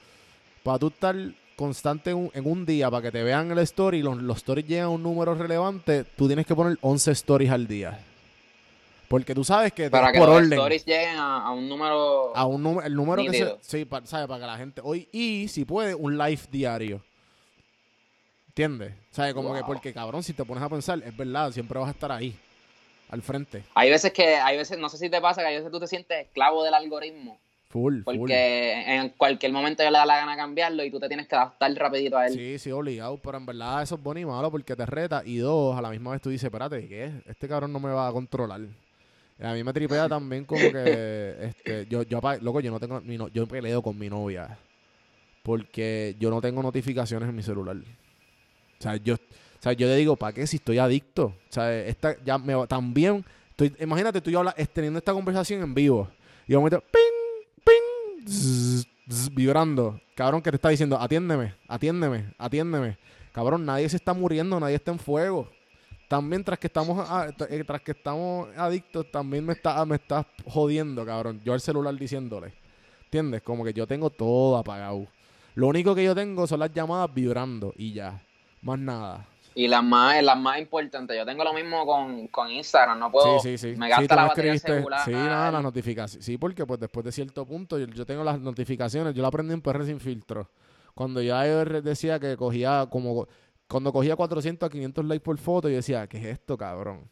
para 0.62 0.78
tú 0.78 0.88
estar 0.88 1.16
constante 1.56 2.10
en 2.10 2.16
un, 2.18 2.30
en 2.34 2.46
un 2.46 2.66
día, 2.66 2.90
para 2.90 3.04
que 3.04 3.10
te 3.10 3.22
vean 3.22 3.50
el 3.50 3.58
story, 3.60 4.02
los, 4.02 4.18
los 4.20 4.36
stories 4.36 4.68
llegan 4.68 4.84
a 4.84 4.88
un 4.90 5.02
número 5.02 5.34
relevante, 5.34 6.04
tú 6.04 6.26
tienes 6.26 6.44
que 6.44 6.54
poner 6.54 6.76
11 6.82 7.10
stories 7.12 7.50
al 7.50 7.66
día. 7.66 7.98
Porque 9.08 9.34
tú 9.34 9.44
sabes 9.44 9.72
que 9.72 9.88
Para 9.88 10.12
que 10.12 10.18
por 10.18 10.28
los 10.28 10.36
orden 10.36 10.52
stories 10.52 10.84
lleguen 10.84 11.16
a, 11.16 11.46
a 11.46 11.52
un 11.52 11.66
número... 11.70 12.36
a 12.36 12.44
un 12.44 12.62
número, 12.62 12.86
el 12.86 12.94
número 12.94 13.22
que 13.24 13.32
se, 13.32 13.56
sí, 13.62 13.84
pa- 13.86 14.04
¿sabe? 14.04 14.28
Para 14.28 14.40
que 14.40 14.46
la 14.46 14.56
gente 14.58 14.82
hoy 14.84 15.08
y 15.10 15.48
si 15.48 15.64
puede 15.64 15.94
un 15.94 16.18
live 16.18 16.40
diario. 16.50 17.00
¿Entiendes? 18.48 18.92
¿Sabes? 19.10 19.32
Como 19.32 19.54
que 19.54 19.62
porque 19.64 19.92
cabrón, 19.94 20.22
si 20.22 20.34
te 20.34 20.44
pones 20.44 20.62
a 20.62 20.68
pensar, 20.68 21.02
es 21.02 21.16
verdad, 21.16 21.50
siempre 21.52 21.78
vas 21.78 21.88
a 21.88 21.92
estar 21.92 22.12
ahí 22.12 22.36
al 23.08 23.22
frente. 23.22 23.64
Hay 23.74 23.88
veces 23.88 24.12
que, 24.12 24.36
hay 24.36 24.56
veces, 24.58 24.76
no 24.78 24.88
sé 24.90 24.98
si 24.98 25.08
te 25.08 25.20
pasa, 25.22 25.40
que 25.40 25.46
hay 25.48 25.56
veces 25.56 25.70
tú 25.70 25.78
te 25.80 25.86
sientes 25.86 26.26
esclavo 26.26 26.64
del 26.64 26.74
algoritmo. 26.74 27.38
Full, 27.76 28.04
full. 28.04 28.16
Porque 28.16 28.72
en 28.96 29.10
cualquier 29.10 29.52
momento 29.52 29.82
le 29.84 29.90
da 29.90 30.06
la 30.06 30.16
gana 30.16 30.34
cambiarlo 30.34 30.82
y 30.82 30.90
tú 30.90 30.98
te 30.98 31.08
tienes 31.08 31.28
que 31.28 31.34
adaptar 31.36 31.70
rapidito 31.74 32.16
a 32.16 32.26
él. 32.26 32.32
Sí, 32.32 32.58
sí, 32.58 32.70
obligado, 32.70 33.18
pero 33.18 33.36
en 33.36 33.44
verdad 33.44 33.82
eso 33.82 33.96
es 33.96 34.02
bueno 34.02 34.18
y 34.20 34.24
malo 34.24 34.50
porque 34.50 34.74
te 34.74 34.86
reta 34.86 35.22
y 35.26 35.36
dos, 35.36 35.76
a 35.76 35.82
la 35.82 35.90
misma 35.90 36.12
vez 36.12 36.22
tú 36.22 36.30
dices, 36.30 36.44
espérate, 36.44 36.88
¿qué? 36.88 37.12
Este 37.26 37.46
cabrón 37.46 37.72
no 37.74 37.78
me 37.78 37.90
va 37.90 38.08
a 38.08 38.12
controlar. 38.12 38.62
Y 39.38 39.44
a 39.44 39.52
mí 39.52 39.62
me 39.62 39.74
tripea 39.74 40.08
también 40.08 40.46
como 40.46 40.72
que, 40.72 41.34
este, 41.42 41.86
yo, 41.90 42.02
yo, 42.04 42.18
loco, 42.40 42.60
yo 42.60 42.70
no 42.70 42.80
tengo, 42.80 42.98
mi 43.02 43.18
no- 43.18 43.28
yo 43.28 43.46
peleo 43.46 43.82
con 43.82 43.98
mi 43.98 44.08
novia 44.08 44.56
porque 45.42 46.16
yo 46.18 46.30
no 46.30 46.40
tengo 46.40 46.62
notificaciones 46.62 47.28
en 47.28 47.36
mi 47.36 47.42
celular. 47.42 47.76
O 47.76 48.82
sea, 48.82 48.96
yo, 48.96 49.14
o 49.14 49.18
sea, 49.60 49.72
yo 49.74 49.86
le 49.86 49.96
digo, 49.96 50.16
¿para 50.16 50.32
qué 50.32 50.46
si 50.46 50.56
estoy 50.56 50.78
adicto? 50.78 51.26
O 51.26 51.52
sea, 51.52 51.72
esta, 51.84 52.16
ya 52.24 52.38
me 52.38 52.54
va- 52.54 52.66
también, 52.66 53.24
estoy, 53.50 53.74
imagínate 53.80 54.20
tú 54.20 54.30
y 54.30 54.32
yo 54.32 54.40
habla- 54.40 54.54
es- 54.56 54.68
teniendo 54.68 54.98
esta 54.98 55.12
conversación 55.12 55.62
en 55.62 55.74
vivo 55.74 56.08
y 56.48 56.52
yo 56.52 56.60
me 56.60 56.64
meto, 56.64 56.80
ping, 56.80 57.00
ping, 57.66 58.26
zzz, 58.26 59.34
vibrando. 59.34 60.00
Cabrón, 60.14 60.40
que 60.40 60.50
te 60.50 60.56
está 60.56 60.68
diciendo, 60.70 60.98
atiéndeme, 60.98 61.54
atiéndeme, 61.68 62.32
atiéndeme. 62.38 62.98
Cabrón, 63.32 63.66
nadie 63.66 63.88
se 63.88 63.96
está 63.96 64.14
muriendo, 64.14 64.58
nadie 64.58 64.76
está 64.76 64.92
en 64.92 64.98
fuego. 64.98 65.50
También 66.08 66.44
tras 66.44 66.58
que 66.58 66.68
estamos 66.68 67.06
eh, 67.50 67.64
tras 67.64 67.82
que 67.82 67.90
estamos 67.90 68.48
adictos, 68.56 69.10
también 69.10 69.44
me 69.44 69.52
está, 69.52 69.84
me 69.84 69.96
está 69.96 70.26
jodiendo, 70.46 71.04
cabrón. 71.04 71.40
Yo 71.44 71.52
al 71.52 71.60
celular 71.60 71.94
diciéndole. 71.94 72.54
¿Entiendes? 73.04 73.42
Como 73.42 73.64
que 73.64 73.72
yo 73.72 73.86
tengo 73.86 74.10
todo 74.10 74.56
apagado. 74.56 75.06
Lo 75.54 75.68
único 75.68 75.94
que 75.94 76.04
yo 76.04 76.14
tengo 76.14 76.46
son 76.46 76.60
las 76.60 76.72
llamadas 76.72 77.12
vibrando 77.12 77.72
y 77.76 77.92
ya. 77.92 78.22
Más 78.62 78.78
nada. 78.78 79.26
Y 79.58 79.68
las 79.68 79.82
más, 79.82 80.22
las 80.22 80.38
más 80.38 80.58
importantes, 80.58 81.16
yo 81.16 81.24
tengo 81.24 81.42
lo 81.42 81.54
mismo 81.54 81.86
con, 81.86 82.28
con 82.28 82.50
Instagram, 82.50 82.98
no 82.98 83.10
puedo, 83.10 83.40
sí, 83.40 83.56
sí, 83.56 83.72
sí. 83.72 83.78
me 83.80 83.88
gasta 83.88 84.14
la 84.14 84.24
batería 84.26 84.58
celular. 84.58 85.00
Sí, 85.02 85.12
nada, 85.12 85.50
las 85.50 85.62
notificaciones. 85.62 86.22
Sí, 86.26 86.36
porque 86.36 86.66
pues 86.66 86.78
después 86.78 87.02
de 87.04 87.10
cierto 87.10 87.46
punto 87.46 87.78
yo, 87.78 87.86
yo 87.86 88.04
tengo 88.04 88.22
las 88.22 88.38
notificaciones, 88.38 89.14
yo 89.14 89.22
la 89.22 89.28
aprendí 89.28 89.54
en 89.54 89.62
PR 89.62 89.86
sin 89.86 89.98
filtro. 89.98 90.50
Cuando 90.94 91.22
ya 91.22 91.46
yo 91.46 91.64
re- 91.64 91.80
decía 91.80 92.20
que 92.20 92.36
cogía 92.36 92.86
como 92.90 93.26
cuando 93.66 93.92
cogía 93.94 94.14
400 94.14 94.66
a 94.66 94.70
500 94.70 95.04
likes 95.06 95.24
por 95.24 95.38
foto, 95.38 95.70
yo 95.70 95.76
decía, 95.76 96.06
¿qué 96.06 96.18
es 96.18 96.24
esto, 96.26 96.58
cabrón? 96.58 97.08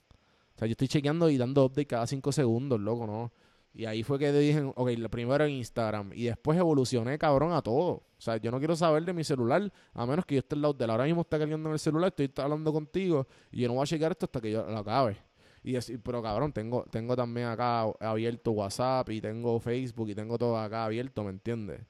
O 0.54 0.59
sea, 0.59 0.68
yo 0.68 0.72
estoy 0.72 0.87
chequeando 0.88 1.30
y 1.30 1.38
dando 1.38 1.64
update 1.64 1.87
cada 1.87 2.07
5 2.07 2.30
segundos, 2.30 2.78
loco, 2.78 3.07
¿no? 3.07 3.33
Y 3.76 3.87
ahí 3.87 4.04
fue 4.04 4.20
que 4.20 4.30
dije, 4.32 4.62
ok, 4.62 4.90
lo 4.98 5.10
primero 5.10 5.44
en 5.44 5.50
Instagram. 5.50 6.12
Y 6.14 6.24
después 6.24 6.56
evolucioné, 6.56 7.18
cabrón, 7.18 7.52
a 7.52 7.60
todo. 7.60 7.90
O 7.94 8.02
sea, 8.18 8.37
yo 8.37 8.52
no 8.52 8.58
quiero 8.58 8.76
saber 8.76 9.04
de 9.04 9.12
mi 9.12 9.24
celular, 9.24 9.72
a 9.92 10.06
menos 10.06 10.24
que 10.24 10.37
yo 10.37 10.38
esté 10.38 10.54
al 10.54 10.62
lado 10.62 10.74
de 10.74 10.84
él. 10.84 10.90
Ahora 10.90 11.04
mismo 11.04 11.22
está 11.22 11.38
cargando 11.38 11.68
en 11.68 11.72
el 11.72 11.78
celular, 11.80 12.14
estoy 12.16 12.30
hablando 12.44 12.72
contigo, 12.72 13.26
y 13.50 13.62
yo 13.62 13.68
no 13.68 13.74
voy 13.74 13.82
a 13.82 13.87
checar 13.87 14.12
esto 14.12 14.26
hasta 14.26 14.40
que 14.40 14.52
yo 14.52 14.64
lo 14.64 14.78
acabe. 14.78 15.16
Y 15.64 15.72
decir, 15.72 16.00
pero 16.04 16.22
cabrón, 16.22 16.52
tengo, 16.52 16.84
tengo 16.90 17.16
también 17.16 17.48
acá 17.48 17.82
abierto 17.98 18.52
WhatsApp 18.52 19.08
y 19.10 19.20
tengo 19.20 19.58
Facebook 19.58 20.08
y 20.10 20.14
tengo 20.14 20.38
todo 20.38 20.56
acá 20.58 20.84
abierto, 20.84 21.24
¿me 21.24 21.30
entiendes? 21.30 21.80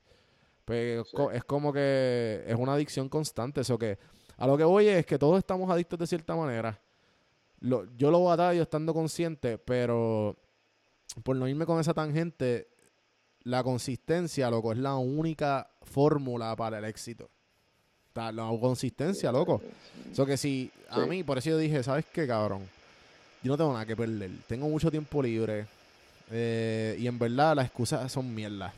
Pues 0.64 1.06
es 1.06 1.12
co- 1.12 1.30
es 1.32 1.44
como 1.44 1.72
que 1.72 2.44
es 2.46 2.54
una 2.54 2.72
adicción 2.74 3.08
constante. 3.10 3.60
Eso 3.60 3.76
que 3.76 3.98
a 4.38 4.46
lo 4.46 4.56
que 4.56 4.64
voy 4.64 4.86
es 4.88 5.04
que 5.04 5.18
todos 5.18 5.38
estamos 5.38 5.68
adictos 5.70 5.98
de 5.98 6.06
cierta 6.06 6.34
manera. 6.34 6.80
Lo- 7.60 7.84
yo 7.96 8.10
lo 8.10 8.24
batallo 8.24 8.62
estando 8.62 8.94
consciente, 8.94 9.58
pero 9.58 10.36
por 11.22 11.36
no 11.36 11.46
irme 11.48 11.66
con 11.66 11.80
esa 11.80 11.94
tangente, 11.94 12.68
la 13.44 13.62
consistencia, 13.62 14.50
loco, 14.50 14.72
es 14.72 14.78
la 14.78 14.96
única 14.96 15.68
fórmula 15.82 16.54
para 16.56 16.78
el 16.78 16.84
éxito. 16.84 17.28
La 18.14 18.32
consistencia, 18.60 19.32
loco. 19.32 19.60
Eso 20.12 20.24
que 20.24 20.36
si 20.36 20.70
a 20.88 21.02
Sí. 21.02 21.08
mí, 21.10 21.22
por 21.24 21.38
eso 21.38 21.50
yo 21.50 21.58
dije, 21.58 21.82
¿sabes 21.82 22.04
qué, 22.12 22.26
cabrón? 22.26 22.62
Yo 23.42 23.50
no 23.52 23.56
tengo 23.58 23.72
nada 23.72 23.84
que 23.84 23.96
perder. 23.96 24.30
Tengo 24.46 24.68
mucho 24.68 24.90
tiempo 24.90 25.22
libre. 25.22 25.66
eh, 26.30 26.96
y 26.98 27.06
en 27.06 27.18
verdad 27.18 27.54
las 27.56 27.66
excusas 27.66 28.10
son 28.10 28.34
mierda. 28.34 28.72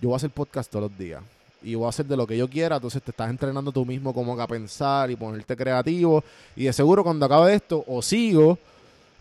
Yo 0.00 0.08
voy 0.08 0.14
a 0.14 0.16
hacer 0.16 0.30
podcast 0.30 0.68
todos 0.68 0.90
los 0.90 0.98
días. 0.98 1.22
Y 1.62 1.76
voy 1.76 1.86
a 1.86 1.90
hacer 1.90 2.06
de 2.06 2.16
lo 2.16 2.26
que 2.26 2.36
yo 2.36 2.50
quiera. 2.50 2.74
Entonces 2.76 3.00
te 3.02 3.12
estás 3.12 3.30
entrenando 3.30 3.70
tú 3.70 3.86
mismo 3.86 4.12
como 4.12 4.34
que 4.34 4.42
a 4.42 4.48
pensar 4.48 5.08
y 5.10 5.14
ponerte 5.14 5.54
creativo. 5.56 6.24
Y 6.56 6.64
de 6.64 6.72
seguro 6.72 7.04
cuando 7.04 7.24
acabe 7.26 7.54
esto, 7.54 7.84
o 7.86 8.02
sigo, 8.02 8.58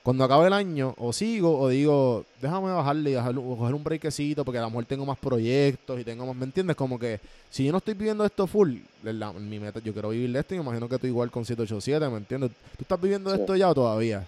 cuando 0.04 0.24
acabe 0.24 0.48
el 0.48 0.54
año, 0.54 0.96
o 0.98 1.14
sigo, 1.14 1.60
o 1.60 1.70
digo, 1.70 2.26
déjame 2.42 2.72
bajarle 2.72 3.12
y 3.12 3.16
coger 3.16 3.76
un 3.76 3.84
breakcito 3.84 4.44
porque 4.44 4.58
a 4.58 4.62
lo 4.62 4.70
mejor 4.70 4.86
tengo 4.86 5.06
más 5.06 5.18
proyectos 5.20 6.00
y 6.00 6.04
tengo 6.04 6.26
más, 6.26 6.36
¿me 6.36 6.46
entiendes? 6.46 6.76
Como 6.76 6.98
que 6.98 7.20
si 7.52 7.66
yo 7.66 7.72
no 7.72 7.78
estoy 7.78 7.94
viviendo 7.94 8.26
esto 8.26 8.48
full, 8.48 8.78
la- 9.04 9.32
mi 9.34 9.60
meta, 9.60 9.80
yo 9.80 9.94
quiero 9.94 10.10
vivir 10.10 10.32
de 10.32 10.40
esto 10.40 10.56
y 10.56 10.58
me 10.58 10.64
imagino 10.64 10.90
que 10.90 10.98
tú 10.98 11.06
igual 11.08 11.30
con 11.30 11.46
787, 11.46 12.10
¿me 12.10 12.18
entiendes? 12.18 12.52
¿Tú 12.78 12.82
estás 12.84 13.00
viviendo 13.00 13.30
de 13.30 13.36
Sí. 13.38 13.42
esto 13.42 13.56
ya 13.56 13.70
o 13.70 13.76
todavía? 13.76 14.26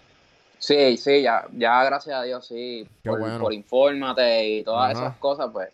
Sí, 0.60 0.96
sí, 0.98 1.24
ya, 1.24 1.46
ya 1.58 1.84
gracias 1.84 2.16
a 2.16 2.24
Dios, 2.24 2.46
sí. 2.46 2.88
Qué 3.04 3.10
por, 3.10 3.20
bueno. 3.20 3.40
por 3.40 3.52
infórmate 3.54 4.50
y 4.50 4.64
todas 4.64 4.96
Ajá. 4.96 5.06
esas 5.08 5.18
cosas, 5.18 5.50
pues. 5.52 5.70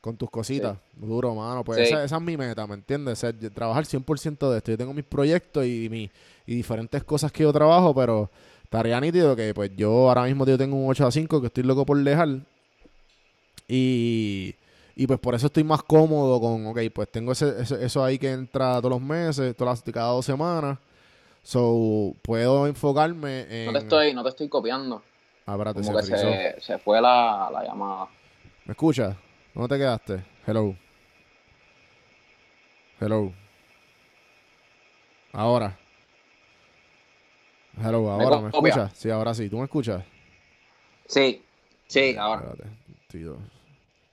Con 0.00 0.16
tus 0.16 0.30
cositas, 0.30 0.76
duro, 0.96 1.32
mano. 1.34 1.62
Pues 1.62 1.78
Sí. 1.78 1.84
esa, 1.94 2.02
esa 2.02 2.16
es 2.16 2.22
mi 2.22 2.36
meta, 2.36 2.66
¿me 2.66 2.74
entiendes? 2.74 3.24
Trabajar 3.54 3.84
100% 3.86 4.50
de 4.50 4.58
esto. 4.58 4.72
Yo 4.72 4.78
tengo 4.78 4.92
mis 4.92 5.04
proyectos 5.04 5.64
y, 5.64 5.88
mi, 5.88 6.10
y 6.44 6.56
diferentes 6.56 7.04
cosas 7.04 7.30
que 7.30 7.44
yo 7.44 7.52
trabajo, 7.52 7.94
pero 7.94 8.28
estaría 8.72 8.98
nítido 9.00 9.36
que 9.36 9.52
pues 9.52 9.70
yo 9.76 10.08
ahora 10.08 10.24
mismo 10.24 10.46
tengo 10.46 10.76
un 10.76 10.88
8 10.88 11.06
a 11.06 11.12
5 11.12 11.40
que 11.42 11.48
estoy 11.48 11.62
loco 11.62 11.84
por 11.84 11.98
dejar. 12.02 12.28
Y, 13.68 14.54
Y 14.94 15.06
pues 15.06 15.18
por 15.20 15.34
eso 15.34 15.46
estoy 15.46 15.64
más 15.64 15.82
cómodo 15.82 16.40
con, 16.40 16.66
ok, 16.66 16.78
pues 16.94 17.10
tengo 17.10 17.32
ese, 17.32 17.60
ese- 17.62 17.84
eso 17.84 18.04
ahí 18.04 18.18
que 18.18 18.30
entra 18.30 18.76
todos 18.78 18.90
los 18.90 19.00
meses, 19.00 19.54
todas 19.56 19.82
las, 19.84 19.94
cada 19.94 20.08
dos 20.12 20.24
semanas. 20.26 20.78
So, 21.42 22.14
puedo 22.22 22.66
enfocarme 22.66 23.46
en... 23.50 23.66
No 23.66 23.72
te 23.72 23.78
estoy, 23.78 24.14
no 24.14 24.22
te 24.22 24.28
estoy 24.30 24.48
copiando. 24.48 25.02
Ah, 25.46 25.52
espérate, 25.52 25.80
Como 25.82 25.96
que 25.96 26.02
se 26.02 26.08
frizó. 26.08 26.28
se, 26.32 26.60
se 26.60 26.78
fue 26.78 27.00
la, 27.00 27.50
la 27.52 27.64
llamada. 27.64 28.08
¿Me 28.64 28.72
escuchas? 28.72 29.16
¿Dónde 29.54 29.68
te 29.74 29.78
quedaste? 29.78 30.24
Hello. 30.46 30.74
Hello. 33.00 33.32
Ahora. 35.32 35.78
Hello, 37.80 38.10
ahora, 38.10 38.40
¿me 38.40 38.48
copia? 38.50 38.74
escuchas? 38.74 38.92
Sí, 38.98 39.10
ahora 39.10 39.34
sí. 39.34 39.48
¿Tú 39.48 39.58
me 39.58 39.64
escuchas? 39.64 40.04
Sí, 41.06 41.42
sí, 41.88 42.16
ahora. 42.18 42.42
Espérate, 42.42 43.24
do- 43.24 43.38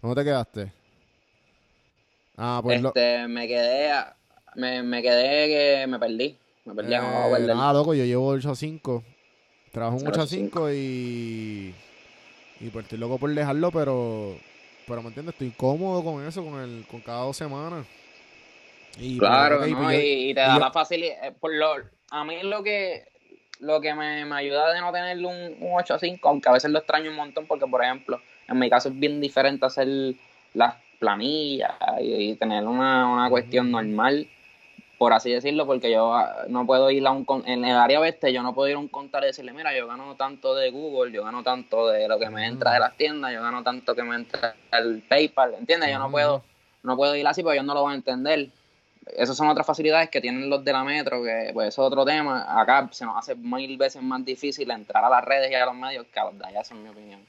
¿Dónde 0.02 0.16
te 0.22 0.26
quedaste? 0.26 0.72
Ah, 2.38 2.60
pues 2.64 2.82
lo... 2.82 2.90
Este, 2.96 3.28
me 3.28 3.48
quedé, 3.48 3.92
me, 4.56 4.84
me 4.84 5.02
quedé 5.02 5.48
que 5.48 5.88
me 5.88 6.00
perdí. 6.00 6.38
Me 6.66 6.76
perdí, 6.76 6.96
no 6.96 7.02
me 7.04 7.10
Eh, 7.18 7.30
perder. 7.30 7.56
nada, 7.56 7.74
loco, 7.74 7.94
yo 7.94 8.06
llevo 8.06 8.28
8 8.28 8.52
a 8.52 8.56
5. 8.56 9.04
Trabajo 9.72 9.98
un 9.98 10.08
8 10.08 10.22
a 10.22 10.24
8 10.24 10.24
a 10.24 10.28
5 10.28 10.72
y. 10.72 11.74
Y 12.62 12.70
pues 12.70 12.84
estoy 12.84 12.98
loco 13.00 13.20
por 13.20 13.34
dejarlo, 13.34 13.72
pero. 13.72 14.36
Pero 14.86 15.02
me 15.04 15.10
entiendes, 15.10 15.34
estoy 15.34 15.52
cómodo 15.52 16.04
con 16.04 16.26
eso, 16.26 16.44
con 16.44 16.60
el 16.62 16.86
con 16.88 17.02
cada 17.02 17.24
dos 17.24 17.38
semanas. 17.38 17.86
Y, 18.98 19.20
pues, 19.20 19.30
Claro, 19.30 19.60
¿no? 19.68 19.78
pues 19.78 19.92
yo- 19.92 20.00
y, 20.00 20.30
y 20.32 20.34
te 20.34 20.40
da 20.42 20.58
la 20.60 20.72
facilidad. 20.72 21.26
eh, 21.28 21.32
Por 21.40 21.54
lo, 21.56 21.74
a 22.12 22.24
mí 22.26 22.42
lo 22.44 22.64
que 22.64 23.09
lo 23.60 23.82
que 23.82 23.94
me, 23.94 24.26
me 24.26 24.36
ayuda 24.36 24.74
de 24.74 24.80
no 24.82 24.92
tener 24.92 25.18
un, 25.18 25.36
un 25.60 25.72
8 25.74 25.96
a 25.96 26.00
5, 26.00 26.30
aunque 26.30 26.50
a 26.50 26.54
veces 26.54 26.72
lo 26.72 26.80
extraño 26.80 27.10
un 27.12 27.18
montón, 27.18 27.46
porque 27.46 27.66
por 27.68 27.84
ejemplo, 27.84 28.22
en 28.48 28.58
mi 28.60 28.70
caso 28.70 28.90
es 28.90 29.00
bien 29.00 29.20
diferente 29.22 29.66
hacer 29.66 29.88
las 30.54 30.76
planillas 31.00 31.72
y, 32.02 32.32
y 32.32 32.36
tener 32.36 32.66
una, 32.66 33.08
una 33.12 33.30
cuestión 33.30 33.72
normal, 33.72 34.28
por 34.98 35.14
así 35.14 35.32
decirlo, 35.32 35.66
porque 35.66 35.92
yo 35.92 36.14
ah, 36.14 36.44
no 36.50 36.66
puedo 36.66 36.90
ir 36.92 37.06
a 37.08 37.12
un 37.12 37.24
con- 37.26 37.48
en 37.48 37.64
el 37.64 37.76
área 37.78 38.00
oeste, 38.02 38.34
yo 38.34 38.44
no 38.44 38.54
puedo 38.54 38.68
ir 38.70 38.76
a 38.76 38.80
un 38.80 38.88
contar 38.90 39.24
y 39.24 39.28
decirle, 39.28 39.54
mira, 39.54 39.74
yo 39.78 39.88
gano 39.88 40.16
tanto 40.16 40.56
de 40.56 40.72
Google, 40.72 41.12
yo 41.14 41.24
gano 41.24 41.42
tanto 41.44 41.88
de 41.88 42.08
lo 42.08 42.20
que 42.20 42.30
me 42.30 42.46
entra 42.46 42.74
de 42.74 42.80
las 42.80 42.96
tiendas, 42.98 43.32
yo 43.34 43.42
gano 43.42 43.64
tanto 43.64 43.96
que 43.96 44.04
me 44.04 44.16
entra 44.16 44.56
el 44.74 45.02
PayPal, 45.08 45.54
¿entiendes? 45.56 45.90
Yo 45.92 46.00
no 46.00 46.12
puedo, 46.12 46.44
no 46.84 46.96
puedo 46.98 47.16
ir 47.16 47.26
así 47.28 47.44
porque 47.44 47.58
ellos 47.58 47.66
no 47.68 47.74
lo 47.76 47.84
van 47.84 47.94
a 47.94 47.96
entender 47.96 48.48
esas 49.18 49.36
son 49.38 49.48
otras 49.50 49.66
facilidades 49.66 50.10
que 50.10 50.22
tienen 50.22 50.50
los 50.50 50.64
de 50.64 50.72
la 50.74 50.84
metro, 50.84 51.24
que 51.24 51.52
pues 51.54 51.70
eso 51.70 51.82
es 51.84 51.88
otro 51.88 52.06
tema. 52.06 52.46
Acá 52.62 52.88
se 52.92 53.06
nos 53.06 53.18
hace 53.18 53.36
mil 53.36 53.78
veces 53.78 54.02
más 54.02 54.24
difícil 54.26 54.70
entrar 54.72 55.04
a 55.04 55.10
las 55.10 55.24
redes 55.24 55.52
y 55.52 55.56
a 55.56 55.66
los 55.66 55.76
medios 55.76 56.06
que 56.14 56.20
a 56.20 56.26
los 56.26 56.38
de 56.38 56.46
allá, 56.46 56.62
esa 56.62 56.76
es 56.76 56.80
mi 56.82 56.90
opinión. 56.90 57.20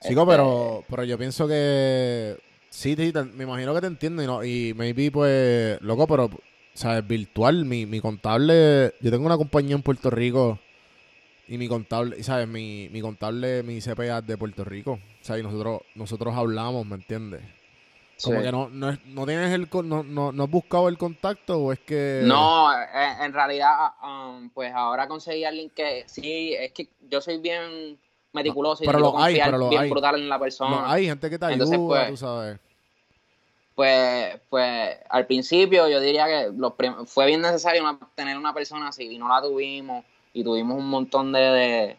Chico, 0.00 0.22
Este, 0.22 0.32
pero, 0.32 0.84
pero 0.88 1.04
yo 1.04 1.16
pienso 1.18 1.46
que. 1.48 2.36
Sí, 2.70 2.94
sí, 2.96 3.12
te- 3.12 3.22
me 3.24 3.44
imagino 3.44 3.72
que 3.74 3.80
te 3.80 3.86
entiendo 3.86 4.22
y, 4.22 4.26
no, 4.26 4.44
y 4.44 4.74
maybe, 4.74 5.10
pues, 5.10 5.80
loco, 5.80 6.06
pero, 6.06 6.28
¿sabes? 6.74 7.06
Virtual, 7.06 7.64
mi, 7.64 7.86
mi 7.86 8.00
contable. 8.00 8.92
Yo 9.00 9.10
tengo 9.10 9.24
una 9.26 9.36
compañía 9.36 9.76
en 9.76 9.82
Puerto 9.82 10.10
Rico 10.10 10.58
y 11.46 11.56
mi 11.58 11.68
contable, 11.68 12.22
¿sabes? 12.22 12.48
Mi, 12.48 12.88
mi 12.90 13.00
contable, 13.00 13.62
mi 13.62 13.80
CPA 13.80 14.18
es 14.18 14.26
de 14.26 14.36
Puerto 14.36 14.64
Rico. 14.64 14.92
O 14.92 15.24
sea, 15.24 15.38
y 15.38 15.42
nosotros, 15.42 15.82
nosotros 15.94 16.34
hablamos, 16.34 16.84
¿me 16.84 16.96
entiendes? 16.96 17.42
Como 18.22 18.38
sí. 18.38 18.44
que 18.44 18.52
no, 18.52 18.68
no, 18.68 18.96
no 19.06 19.26
tienes 19.26 19.52
el. 19.52 19.68
No, 19.84 20.02
no, 20.04 20.30
no 20.32 20.44
has 20.44 20.50
buscado 20.50 20.88
el 20.88 20.96
contacto 20.96 21.58
o 21.58 21.72
es 21.72 21.80
que. 21.80 22.20
No, 22.24 22.68
en 22.72 23.32
realidad, 23.32 23.92
um, 24.02 24.50
pues 24.50 24.72
ahora 24.72 25.08
conseguí 25.08 25.44
a 25.44 25.48
alguien 25.48 25.70
que 25.70 26.04
sí, 26.06 26.54
es 26.54 26.72
que 26.72 26.88
yo 27.08 27.20
soy 27.20 27.38
bien 27.38 27.98
meticuloso 28.32 28.84
y 28.84 28.86
pero 28.86 28.98
lo 29.00 29.08
hay, 29.18 29.34
confiar 29.34 29.46
pero 29.48 29.58
lo 29.58 29.68
bien 29.68 29.82
hay. 29.82 29.90
brutal 29.90 30.14
en 30.20 30.28
la 30.28 30.38
persona. 30.38 30.70
No, 30.82 30.86
hay 30.86 31.06
gente 31.06 31.28
que 31.28 31.38
te 31.38 31.44
ayuda, 31.46 31.54
Entonces, 31.64 31.78
pues, 31.86 32.10
tú 32.10 32.16
sabes. 32.16 32.58
Pues, 33.74 34.40
pues 34.48 34.96
al 35.10 35.26
principio 35.26 35.88
yo 35.88 36.00
diría 36.00 36.26
que 36.26 36.52
los 36.56 36.74
fue 37.06 37.26
bien 37.26 37.40
necesario 37.42 37.82
una- 37.82 37.98
tener 38.14 38.38
una 38.38 38.54
persona 38.54 38.88
así 38.88 39.10
y 39.10 39.18
no 39.18 39.28
la 39.28 39.42
tuvimos 39.42 40.04
y 40.32 40.44
tuvimos 40.44 40.78
un 40.78 40.88
montón 40.88 41.32
de 41.32 41.40
de, 41.40 41.96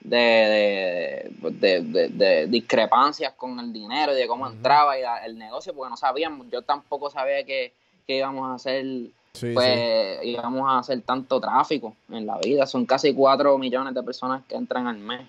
de, 0.00 1.30
de, 1.40 2.08
de- 2.08 2.46
discrepancias 2.46 3.32
con 3.34 3.58
el 3.60 3.72
dinero 3.72 4.12
y 4.12 4.16
de 4.16 4.26
cómo 4.26 4.46
entraba 4.46 4.98
y 4.98 5.02
la- 5.02 5.24
el 5.26 5.36
negocio 5.38 5.74
porque 5.74 5.90
no 5.90 5.96
sabíamos, 5.96 6.46
yo 6.50 6.62
tampoco 6.62 7.10
sabía 7.10 7.44
que, 7.44 7.72
que 8.06 8.16
íbamos 8.18 8.50
a 8.50 8.54
hacer 8.54 8.84
Sí, 9.32 9.52
pues 9.54 10.18
íbamos 10.24 10.68
a 10.68 10.78
hacer 10.78 11.00
tanto 11.02 11.40
tráfico 11.40 11.94
en 12.10 12.26
la 12.26 12.38
vida, 12.38 12.66
son 12.66 12.86
casi 12.86 13.12
4 13.14 13.56
millones 13.58 13.94
de 13.94 14.02
personas 14.02 14.42
que 14.48 14.56
entran 14.56 14.86
al 14.88 14.98
mes. 14.98 15.20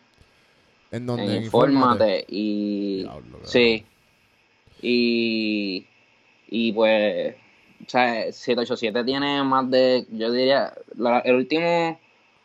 En 0.91 1.05
donde. 1.05 1.37
en 1.37 1.43
Infórmate. 1.43 2.25
Y 2.27 3.03
Diablo, 3.03 3.39
sí. 3.43 3.85
Y 4.81 5.85
y 6.47 6.71
pues 6.71 7.35
o 7.85 7.89
sea 7.89 8.31
787 8.31 9.03
tiene 9.03 9.43
más 9.43 9.69
de 9.69 10.05
yo 10.11 10.31
diría 10.31 10.73
la- 10.97 11.19
el 11.19 11.35
último 11.35 11.99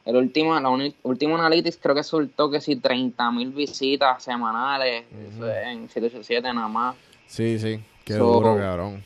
el 0.05 0.17
último 0.17 0.59
la 0.61 0.69
último 1.03 1.37
analytics 1.37 1.79
creo 1.81 1.95
que 1.95 2.03
soltó 2.03 2.51
que 2.51 2.61
si 2.61 2.77
30 2.77 3.31
mil 3.31 3.51
visitas 3.51 4.23
semanales 4.23 5.05
eso 5.11 5.49
es 5.51 5.67
en 5.67 5.89
787 5.89 6.53
nada 6.53 6.69
más 6.69 6.97
Sí, 7.27 7.59
sí. 7.59 7.81
Qué 8.05 8.13
So- 8.15 8.25
duro, 8.35 8.57
cabrón. 8.59 9.03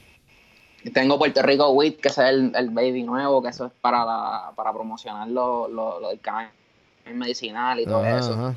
Tengo 0.92 1.18
Puerto 1.18 1.40
Rico 1.42 1.70
WIT 1.70 2.00
que 2.00 2.08
es 2.08 2.18
el, 2.18 2.52
el 2.54 2.70
baby 2.70 3.02
nuevo 3.02 3.42
que 3.42 3.48
eso 3.50 3.66
es 3.66 3.72
para 3.80 4.04
la, 4.04 4.52
para 4.56 4.72
promocionar 4.72 5.28
lo, 5.28 5.68
lo, 5.68 6.00
lo 6.00 6.08
del 6.08 6.20
canal 6.20 6.50
medicinal 7.14 7.78
y 7.80 7.84
todo 7.84 8.00
Ajá, 8.00 8.18
eso 8.18 8.32
ajá. 8.34 8.54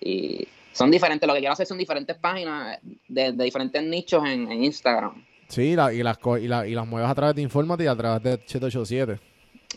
y 0.00 0.46
son 0.72 0.90
diferentes, 0.90 1.26
lo 1.26 1.32
que 1.34 1.40
quiero 1.40 1.52
hacer 1.52 1.66
son 1.66 1.78
diferentes 1.78 2.16
páginas 2.16 2.78
de, 3.08 3.32
de 3.32 3.44
diferentes 3.44 3.82
nichos 3.82 4.24
en, 4.24 4.50
en 4.50 4.64
Instagram. 4.64 5.24
Sí, 5.48 5.74
la- 5.74 5.92
y, 5.92 6.02
las, 6.02 6.18
y, 6.40 6.46
la- 6.46 6.66
y 6.66 6.74
las 6.74 6.86
mueves 6.86 7.10
a 7.10 7.14
través 7.14 7.34
de 7.34 7.42
Infórmate 7.42 7.84
y 7.84 7.86
a 7.88 7.96
través 7.96 8.22
de 8.22 8.30
787. 8.46 9.18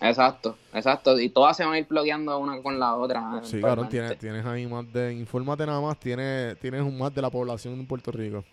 Exacto, 0.01 0.57
exacto. 0.73 1.19
Y 1.19 1.29
todas 1.29 1.55
se 1.57 1.63
van 1.63 1.73
a 1.73 1.79
ir 1.79 1.87
bloqueando 1.87 2.37
una 2.39 2.61
con 2.61 2.79
la 2.79 2.95
otra. 2.95 3.21
Sí, 3.43 3.57
eventualmente. 3.57 3.61
cabrón, 3.61 3.89
tienes, 3.89 4.17
tienes 4.17 4.45
ahí 4.45 4.67
más 4.67 4.91
de... 4.91 5.13
Infórmate 5.13 5.65
nada 5.65 5.81
más, 5.81 5.99
tienes, 5.99 6.57
tienes 6.59 6.81
un 6.81 6.97
más 6.97 7.13
de 7.13 7.21
la 7.21 7.29
población 7.29 7.73
en 7.75 7.87
Puerto 7.87 8.11
Rico. 8.11 8.43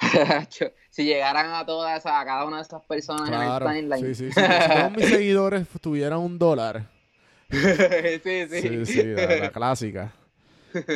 si 0.90 1.04
llegaran 1.04 1.52
a 1.54 1.66
todas 1.66 1.98
esas, 1.98 2.12
a 2.12 2.24
cada 2.24 2.44
una 2.46 2.56
de 2.56 2.62
esas 2.62 2.82
personas 2.84 3.28
Claro, 3.28 3.70
en 3.70 3.76
el 3.76 3.82
timeline. 3.90 4.14
sí, 4.14 4.14
sí, 4.14 4.32
sí. 4.32 4.58
Si 4.58 4.70
todos 4.70 4.90
mis 4.92 5.06
seguidores 5.10 5.66
tuvieran 5.80 6.20
un 6.20 6.38
dólar, 6.38 6.88
sí, 7.50 8.46
sí. 8.48 8.62
sí, 8.62 8.86
sí, 8.86 9.02
la, 9.04 9.36
la 9.36 9.50
clásica, 9.50 10.14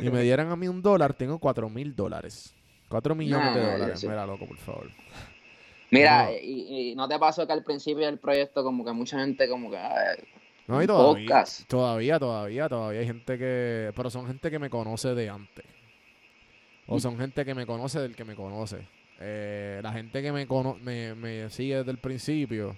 y 0.01 0.11
me 0.11 0.23
dieran 0.23 0.51
a 0.51 0.57
mí 0.57 0.69
un 0.69 0.81
dólar, 0.83 1.15
tengo 1.15 1.39
cuatro 1.39 1.69
mil 1.69 1.95
dólares. 1.95 2.55
Cuatro 2.89 3.15
millones 3.15 3.55
de 3.55 3.61
dólares. 3.61 4.01
sé. 4.01 4.09
Mira, 4.09 4.27
loco, 4.27 4.47
por 4.47 4.57
favor. 4.59 4.91
Mira, 5.99 6.25
No. 6.27 6.31
y, 6.33 6.91
y 6.91 6.95
no 6.95 7.09
te 7.09 7.19
pasó 7.19 7.47
que 7.47 7.53
al 7.53 7.65
principio 7.65 8.07
del 8.07 8.19
proyecto 8.19 8.63
como 8.63 8.85
que 8.85 8.93
mucha 8.93 9.19
gente 9.21 9.49
como 9.49 9.71
que... 9.71 9.77
ay, 9.79 10.19
No, 10.67 10.83
y 10.83 10.87
todavía, 10.87 11.27
podcast. 11.27 11.69
todavía, 11.69 12.19
todavía, 12.19 12.69
todavía 12.69 13.01
hay 13.01 13.07
gente 13.07 13.39
que... 13.39 13.93
Pero 13.95 14.11
son 14.11 14.27
gente 14.27 14.51
que 14.51 14.59
me 14.59 14.71
conoce 14.71 15.15
de 15.15 15.29
antes. 15.31 15.65
O 16.87 17.01
son 17.01 17.19
gente 17.19 17.45
que 17.45 17.55
me 17.55 17.65
conoce 17.67 17.99
del 18.01 18.15
que 18.15 18.25
me 18.25 18.35
conoce. 18.35 18.87
Eh, 19.21 19.81
la 19.83 19.93
gente 19.93 20.21
que 20.21 20.33
me, 20.33 20.47
cono 20.47 20.77
me, 20.83 21.15
me 21.15 21.49
sigue 21.49 21.77
desde 21.79 21.91
el 21.91 21.99
principio. 21.99 22.77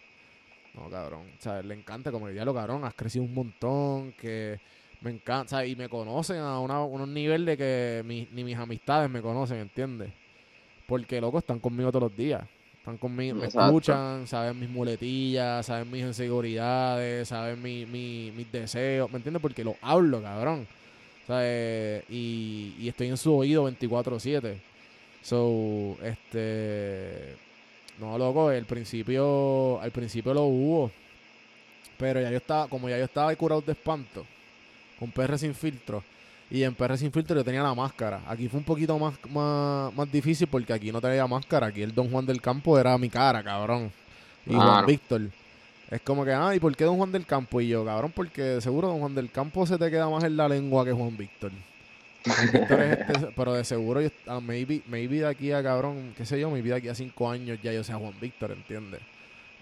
No, 0.75 0.89
cabrón. 0.91 1.23
O 1.39 1.43
sea, 1.43 1.63
le 1.63 1.75
encanta 1.75 2.13
como 2.13 2.31
ya 2.31 2.45
lo 2.45 2.55
cabrón. 2.55 2.85
Has 2.85 2.95
crecido 2.95 3.25
un 3.25 3.35
montón. 3.35 4.13
Que 4.13 4.61
me 5.01 5.11
encanta. 5.11 5.43
o 5.45 5.49
sea, 5.49 5.67
y 5.67 5.75
me 5.75 5.89
conocen 5.89 6.37
a 6.39 6.61
una, 6.61 6.85
un 6.85 7.13
nivel 7.13 7.45
de 7.47 7.57
que 7.57 8.03
mi- 8.05 8.29
ni 8.31 8.45
mis 8.45 8.57
amistades 8.57 9.11
me 9.11 9.21
conocen, 9.23 9.59
¿entiendes? 9.59 10.13
Porque, 10.87 11.21
loco, 11.21 11.39
están 11.39 11.59
conmigo 11.59 11.91
todos 11.91 12.11
los 12.11 12.17
días. 12.17 12.45
Están 12.87 12.99
conmigo, 12.99 13.35
me 13.37 13.47
Exacto. 13.47 13.67
escuchan, 13.67 14.27
saben 14.29 14.61
mis 14.61 14.69
muletillas, 14.71 15.67
saben 15.67 15.91
mis 15.91 16.03
inseguridades, 16.05 17.27
saben 17.27 17.61
mi, 17.61 17.85
mi- 17.85 18.31
mis 18.37 18.53
deseos, 18.53 19.11
¿me 19.11 19.17
entiendes? 19.17 19.43
Porque 19.43 19.65
lo 19.65 19.75
hablo, 19.83 20.23
cabrón. 20.23 20.69
Sea, 21.27 21.39
eh, 21.43 22.05
y, 22.09 22.75
y 22.79 22.89
estoy 22.89 23.09
en 23.09 23.17
su 23.17 23.35
oído 23.37 23.65
24-7. 23.65 24.61
So, 25.21 25.97
este. 26.05 27.35
No, 27.99 28.17
loco, 28.19 28.51
al 28.51 28.67
principio, 28.67 29.81
al 29.81 29.91
principio 29.91 30.33
lo 30.33 30.45
hubo. 30.45 30.93
Pero 31.99 32.21
ya 32.21 32.31
yo 32.31 32.37
estaba, 32.37 32.69
como 32.69 32.89
ya 32.89 32.99
yo 32.99 33.05
estaba 33.05 33.35
curado 33.37 33.63
de 33.63 33.73
espanto, 33.73 34.25
con 34.99 35.11
PR 35.11 35.39
sin 35.39 35.55
filtro. 35.55 36.05
Y 36.51 36.63
en 36.63 36.75
PR 36.75 36.97
sin 36.97 37.11
filtro 37.11 37.35
yo 37.37 37.45
tenía 37.45 37.63
la 37.63 37.75
máscara. 37.75 38.23
Aquí 38.29 38.49
fue 38.49 38.59
un 38.59 38.65
poquito 38.65 38.97
más, 38.99 39.15
más, 39.31 39.93
más 39.95 40.11
difícil 40.13 40.47
porque 40.47 40.73
aquí 40.73 40.93
no 40.93 41.01
tenía 41.01 41.27
máscara. 41.27 41.67
Aquí 41.69 41.83
el 41.83 41.93
Don 41.95 42.09
Juan 42.11 42.25
del 42.25 42.41
Campo 42.41 42.79
era 42.79 42.97
mi 42.99 43.09
cara, 43.11 43.43
cabrón. 43.43 43.91
Y 44.47 44.55
Juan. 44.55 44.87
Víctor. 44.87 45.23
Es 45.91 46.01
como 46.03 46.25
que, 46.25 46.33
ah, 46.33 46.55
¿y 46.55 46.61
por 46.61 46.75
qué 46.77 46.85
Don 46.85 46.97
Juan 46.97 47.11
del 47.13 47.27
Campo? 47.27 47.61
Y 47.61 47.69
yo, 47.69 47.85
cabrón, 47.85 48.13
porque 48.15 48.61
seguro 48.61 48.89
Don 48.89 49.01
Juan 49.01 49.15
del 49.15 49.31
Campo 49.31 49.67
se 49.67 49.77
te 49.79 49.91
queda 49.91 50.09
más 50.09 50.23
en 50.25 50.37
la 50.37 50.49
lengua 50.49 50.85
que 50.85 50.93
Juan 50.93 51.17
Víctor. 51.17 51.51
Juan 52.25 52.53
Víctor 52.53 52.81
es 52.81 52.99
este- 53.01 53.29
pero 53.37 53.53
de 53.53 53.65
seguro, 53.65 54.01
yo, 54.01 54.09
ah, 54.29 54.41
maybe, 54.41 54.83
maybe 54.87 55.19
de 55.19 55.27
aquí 55.27 55.51
a 55.53 55.63
cabrón, 55.63 56.13
qué 56.17 56.25
sé 56.27 56.39
yo, 56.41 56.51
maybe 56.51 56.71
de 56.71 56.77
aquí 56.77 56.89
a 56.89 56.95
cinco 56.95 57.29
años 57.31 57.59
ya 57.63 57.73
yo 57.73 57.83
sea 57.85 57.97
Juan 57.97 58.15
Víctor, 58.21 58.53
¿entiendes? 58.53 59.01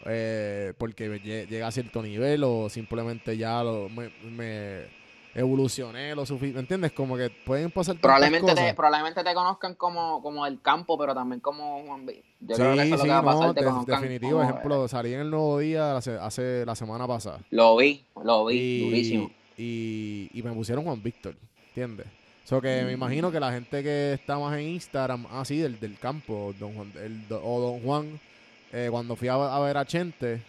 Eh, 0.06 0.72
porque 0.78 1.10
lle- 1.22 1.46
llega 1.48 1.66
a 1.66 1.72
cierto 1.72 2.02
nivel 2.02 2.42
o 2.44 2.68
simplemente 2.68 3.36
ya 3.38 3.62
lo, 3.62 3.88
me, 3.88 4.10
me- 4.30 5.03
evolucioné 5.34 6.14
lo 6.14 6.24
suficiente, 6.26 6.54
¿me 6.56 6.60
entiendes? 6.60 6.92
Como 6.92 7.16
que 7.16 7.30
pueden 7.30 7.70
pasar 7.70 7.96
Probablemente 7.96 8.50
cosas. 8.52 8.66
te, 8.66 8.74
probablemente 8.74 9.22
te 9.24 9.34
conozcan 9.34 9.74
como, 9.74 10.22
como 10.22 10.46
el 10.46 10.60
campo, 10.62 10.96
pero 10.98 11.14
también 11.14 11.40
como 11.40 11.82
Juan 11.84 12.06
B. 12.06 12.22
Yo 12.40 12.54
sí, 12.56 12.62
creo 12.62 12.74
que 12.74 12.82
eso 12.82 12.84
es 12.84 12.90
lo 12.90 12.96
sí, 12.98 13.02
que 13.04 13.08
va 13.10 13.18
a 13.18 13.24
pasar. 13.24 13.46
no, 13.48 13.54
te 13.54 13.60
de- 13.60 13.66
conozcan 13.70 14.00
definitivo. 14.02 14.38
como- 14.38 14.50
Ejemplo, 14.50 14.88
salí 14.88 15.14
en 15.14 15.20
el 15.20 15.30
nuevo 15.30 15.58
día 15.58 15.96
hace, 15.96 16.12
hace 16.18 16.64
la 16.66 16.74
semana 16.74 17.06
pasada. 17.06 17.40
Lo 17.50 17.76
vi, 17.76 18.04
lo 18.22 18.46
vi, 18.46 18.56
y, 18.56 18.84
durísimo. 18.90 19.30
Y, 19.56 20.30
y 20.32 20.42
me 20.42 20.52
pusieron 20.52 20.84
Juan 20.84 21.02
Víctor, 21.02 21.34
¿entiendes? 21.68 22.06
So 22.44 22.60
que 22.60 22.82
me 22.84 22.92
imagino 22.92 23.32
que 23.32 23.40
la 23.40 23.50
gente 23.52 23.82
que 23.82 24.12
está 24.12 24.38
más 24.38 24.54
en 24.58 24.68
Instagram, 24.68 25.26
ah, 25.30 25.44
sí, 25.44 25.58
del, 25.58 25.80
del 25.80 25.98
campo, 25.98 26.52
don 26.60 26.74
Juan, 26.74 26.92
el 27.02 27.22
o 27.30 27.60
Don 27.60 27.80
Juan, 27.80 28.20
eh, 28.72 28.88
cuando 28.90 29.16
fui 29.16 29.28
a, 29.28 29.34
a 29.34 29.60
ver 29.60 29.78
a 29.78 29.84
Chente, 29.86 30.42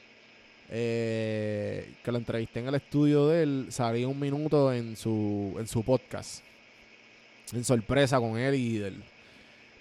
eh, 0.70 1.93
que 2.03 2.11
lo 2.11 2.18
entrevisté 2.18 2.59
en 2.59 2.68
el 2.68 2.76
estudio 2.76 3.28
de 3.28 3.43
él, 3.43 3.66
salí 3.70 4.03
un 4.05 4.20
minuto 4.20 4.74
en 4.74 4.95
su, 4.95 5.55
en 5.59 5.68
su 5.68 5.84
podcast, 5.84 6.43
en 7.53 7.63
sorpresa 7.63 8.20
con 8.20 8.38
él 8.38 8.55
y 8.55 8.78
del, 8.78 9.03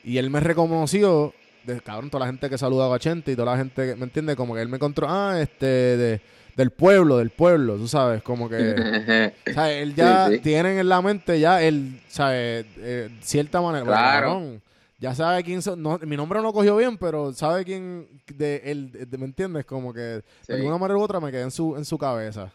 y 0.04 0.18
él 0.18 0.30
me 0.30 0.40
reconoció, 0.40 1.32
de, 1.64 1.80
cabrón, 1.80 2.10
toda 2.10 2.20
la 2.20 2.26
gente 2.26 2.50
que 2.50 2.58
saludaba 2.58 2.96
a 2.96 2.98
Chente 2.98 3.32
y 3.32 3.36
toda 3.36 3.52
la 3.52 3.58
gente, 3.58 3.86
que, 3.86 3.96
¿me 3.96 4.04
entiende? 4.04 4.36
Como 4.36 4.54
que 4.54 4.60
él 4.60 4.68
me 4.68 4.76
encontró, 4.76 5.06
ah, 5.08 5.38
este, 5.40 5.66
de, 5.66 6.20
del 6.56 6.70
pueblo, 6.70 7.16
del 7.16 7.30
pueblo, 7.30 7.76
tú 7.76 7.88
sabes, 7.88 8.22
como 8.22 8.48
que... 8.48 9.32
O 9.50 9.52
sea, 9.52 9.72
él 9.72 9.94
ya 9.94 10.28
Sí, 10.28 10.34
sí. 10.34 10.40
tienen 10.40 10.78
en 10.78 10.88
la 10.88 11.00
mente 11.00 11.40
ya 11.40 11.62
él, 11.62 12.00
¿sabes? 12.08 12.66
Eh, 12.78 13.08
cierta 13.22 13.60
manera. 13.60 13.84
Claro. 13.86 14.26
cabrón, 14.28 14.62
ya 15.04 15.14
sabe 15.14 15.42
quién 15.44 15.60
son. 15.62 15.82
No, 15.82 15.98
mi 15.98 16.16
nombre 16.16 16.38
no 16.38 16.44
lo 16.44 16.52
cogió 16.52 16.76
bien, 16.76 16.96
pero 16.98 17.32
sabe 17.32 17.64
quién. 17.64 18.08
De 18.34 18.62
él, 18.64 18.90
de- 19.10 19.18
¿Me 19.18 19.26
entiendes? 19.26 19.64
Como 19.66 19.92
que 19.92 20.22
Sí. 20.40 20.48
de 20.48 20.54
alguna 20.54 20.78
manera 20.78 20.98
u 20.98 21.02
otra 21.02 21.20
me 21.20 21.30
quedé 21.30 21.42
en 21.42 21.50
su, 21.50 21.76
en 21.76 21.84
su 21.84 21.98
cabeza. 21.98 22.52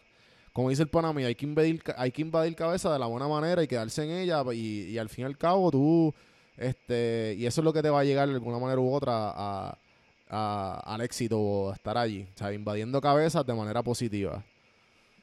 Como 0.52 0.68
dice 0.70 0.82
el 0.82 0.88
pana 0.88 1.12
mío, 1.12 1.28
hay 1.28 1.34
que 1.36 1.46
invadir, 1.46 1.80
hay 1.96 2.10
que 2.10 2.22
invadir 2.22 2.56
cabeza 2.56 2.92
de 2.92 2.98
la 2.98 3.06
buena 3.06 3.28
manera 3.28 3.62
y 3.62 3.68
quedarse 3.68 4.02
en 4.02 4.10
ella. 4.10 4.42
Y, 4.52 4.86
y 4.88 4.98
al 4.98 5.08
fin 5.08 5.22
y 5.22 5.26
al 5.26 5.38
cabo, 5.38 5.70
tú. 5.70 6.12
este 6.56 7.34
Y 7.38 7.46
eso 7.46 7.60
es 7.60 7.64
lo 7.64 7.72
que 7.72 7.82
te 7.82 7.88
va 7.90 8.00
a 8.00 8.04
llegar 8.04 8.28
de 8.28 8.34
alguna 8.34 8.58
manera 8.58 8.80
u 8.80 8.92
otra 8.92 9.30
a, 9.30 9.78
a- 10.28 10.80
al 10.94 11.00
éxito 11.02 11.38
o 11.38 11.70
a 11.70 11.74
estar 11.74 11.96
allí. 11.96 12.26
O 12.34 12.38
sea, 12.38 12.52
invadiendo 12.52 13.00
cabezas 13.00 13.46
de 13.46 13.54
manera 13.54 13.82
positiva. 13.82 14.42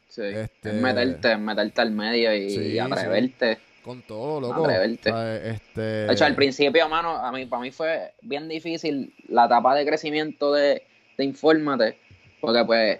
Sí. 0.07 0.21
Este- 0.23 0.69
Es 0.69 0.81
meterte, 0.81 1.33
es 1.33 1.39
meterte 1.39 1.81
al 1.81 1.91
medio 1.91 2.33
y, 2.33 2.49
Sí, 2.49 2.59
y 2.73 2.79
atreverte. 2.79 3.57
Con 3.87 4.01
todo, 4.01 4.41
loco. 4.41 4.65
Atreverte. 4.65 5.09
Este... 5.49 5.81
De 5.81 6.11
hecho, 6.13 6.25
al 6.25 6.35
principio, 6.35 6.89
mano, 6.89 7.11
a 7.15 7.31
mí, 7.31 7.45
para 7.45 7.61
mí 7.61 7.71
fue 7.71 8.13
bien 8.21 8.49
difícil 8.49 9.15
la 9.29 9.45
etapa 9.45 9.73
de 9.75 9.85
crecimiento 9.85 10.51
de, 10.51 10.83
de 11.17 11.23
Infórmate, 11.23 11.97
porque 12.41 12.65
pues, 12.65 12.99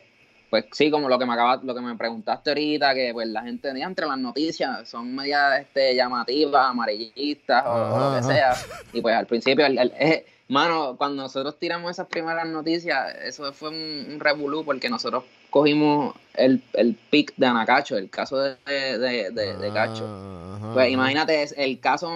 pues 0.49 0.65
sí, 0.71 0.89
como 0.89 1.09
lo 1.09 1.19
que 1.19 1.25
me 1.25 1.33
acabas, 1.33 1.61
lo 1.63 1.75
que 1.75 1.81
me 1.81 1.93
preguntaste 1.97 2.51
ahorita, 2.51 2.93
que 2.93 3.11
pues 3.11 3.27
la 3.27 3.43
gente 3.43 3.73
de 3.73 3.81
entre 3.81 4.05
las 4.07 4.17
noticias 4.17 4.87
son 4.87 5.13
medias 5.13 5.59
este, 5.59 5.93
llamativas, 5.93 6.69
amarillistas 6.69 7.65
o, 7.65 7.69
o 7.95 7.99
lo 7.99 8.15
que 8.17 8.23
sea, 8.23 8.53
y 8.93 9.01
pues 9.01 9.13
al 9.13 9.27
principio, 9.27 9.65
el, 9.65 9.77
el- 9.77 9.93
eh, 9.99 10.25
mano, 10.49 10.95
cuando 10.97 11.23
nosotros 11.23 11.57
tiramos 11.59 11.91
esas 11.91 12.07
primeras 12.07 12.47
noticias, 12.47 13.15
eso 13.23 13.51
fue 13.53 13.69
un, 13.69 14.13
un 14.13 14.19
revolú, 14.19 14.63
porque 14.63 14.89
nosotros 14.89 15.23
cogimos 15.49 16.15
el, 16.33 16.61
el 16.73 16.95
pic 16.95 17.33
de 17.37 17.45
Anacacho, 17.47 17.97
el 17.97 18.09
caso 18.09 18.37
de, 18.37 18.55
de, 18.65 19.31
de- 19.31 19.57
de 19.57 19.73
Cacho. 19.73 20.05
Ah, 20.05 20.55
ajá, 20.57 20.73
Pues 20.73 20.91
imagínate 20.91 21.47
el 21.57 21.79
caso 21.79 22.11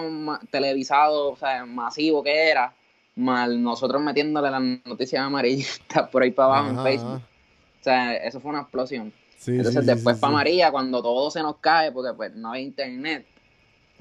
televisado, 0.50 1.32
o 1.32 1.36
sea, 1.36 1.64
masivo 1.66 2.22
que 2.22 2.48
era, 2.50 2.72
mal 3.16 3.62
nosotros 3.62 4.00
metiéndole 4.02 4.50
las 4.50 4.62
noticias 4.86 5.22
amarillistas 5.22 6.08
por 6.10 6.22
ahí 6.22 6.30
para 6.30 6.58
abajo 6.60 6.70
en 6.70 6.82
Facebook. 6.82 7.20
O 7.80 7.84
sea, 7.84 8.14
eso 8.16 8.40
fue 8.40 8.50
una 8.52 8.60
explosión. 8.60 9.12
Sí, 9.36 9.56
Entonces 9.56 9.84
sí, 9.84 9.90
después 9.90 10.16
sí, 10.16 10.20
para. 10.20 10.34
María, 10.34 10.70
cuando 10.70 11.02
todo 11.02 11.30
se 11.30 11.42
nos 11.42 11.56
cae, 11.56 11.90
porque 11.90 12.14
pues 12.14 12.32
no 12.36 12.50
había 12.50 12.62
internet, 12.62 13.26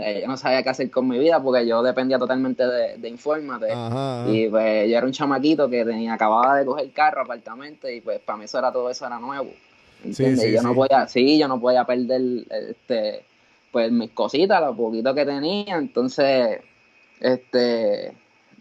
sea, 0.01 0.19
yo 0.19 0.27
no 0.27 0.37
sabía 0.37 0.63
qué 0.63 0.69
hacer 0.69 0.91
con 0.91 1.07
mi 1.07 1.19
vida 1.19 1.41
porque 1.41 1.65
yo 1.67 1.81
dependía 1.83 2.17
totalmente 2.19 2.65
de, 2.65 2.97
de 2.97 3.09
Infórmate. 3.09 3.71
Ajá, 3.71 4.21
ajá. 4.21 4.31
Y 4.31 4.49
pues 4.49 4.89
yo 4.89 4.97
era 4.97 5.05
un 5.05 5.11
chamaquito 5.11 5.69
que 5.69 5.85
tenía, 5.85 6.13
acababa 6.13 6.57
de 6.57 6.65
coger 6.65 6.91
carro, 6.91 7.21
apartamento, 7.21 7.89
y 7.89 8.01
pues 8.01 8.19
para 8.19 8.37
mí 8.37 8.45
eso 8.45 8.59
era 8.59 8.71
todo 8.71 8.89
eso 8.89 9.05
era 9.05 9.19
nuevo. 9.19 9.51
¿Entiendes? 10.03 10.41
sí, 10.41 10.47
Y 10.47 10.51
yo 10.53 10.59
sí. 10.59 10.65
no 10.65 10.73
podía, 10.73 11.07
sí, 11.07 11.37
yo 11.37 11.47
no 11.47 11.59
podía 11.59 11.85
perder 11.85 12.21
este 12.49 13.25
pues 13.71 13.91
mis 13.91 14.11
cositas, 14.11 14.59
lo 14.61 14.75
poquito 14.75 15.13
que 15.15 15.25
tenía. 15.25 15.77
Entonces, 15.77 16.59
este 17.19 18.13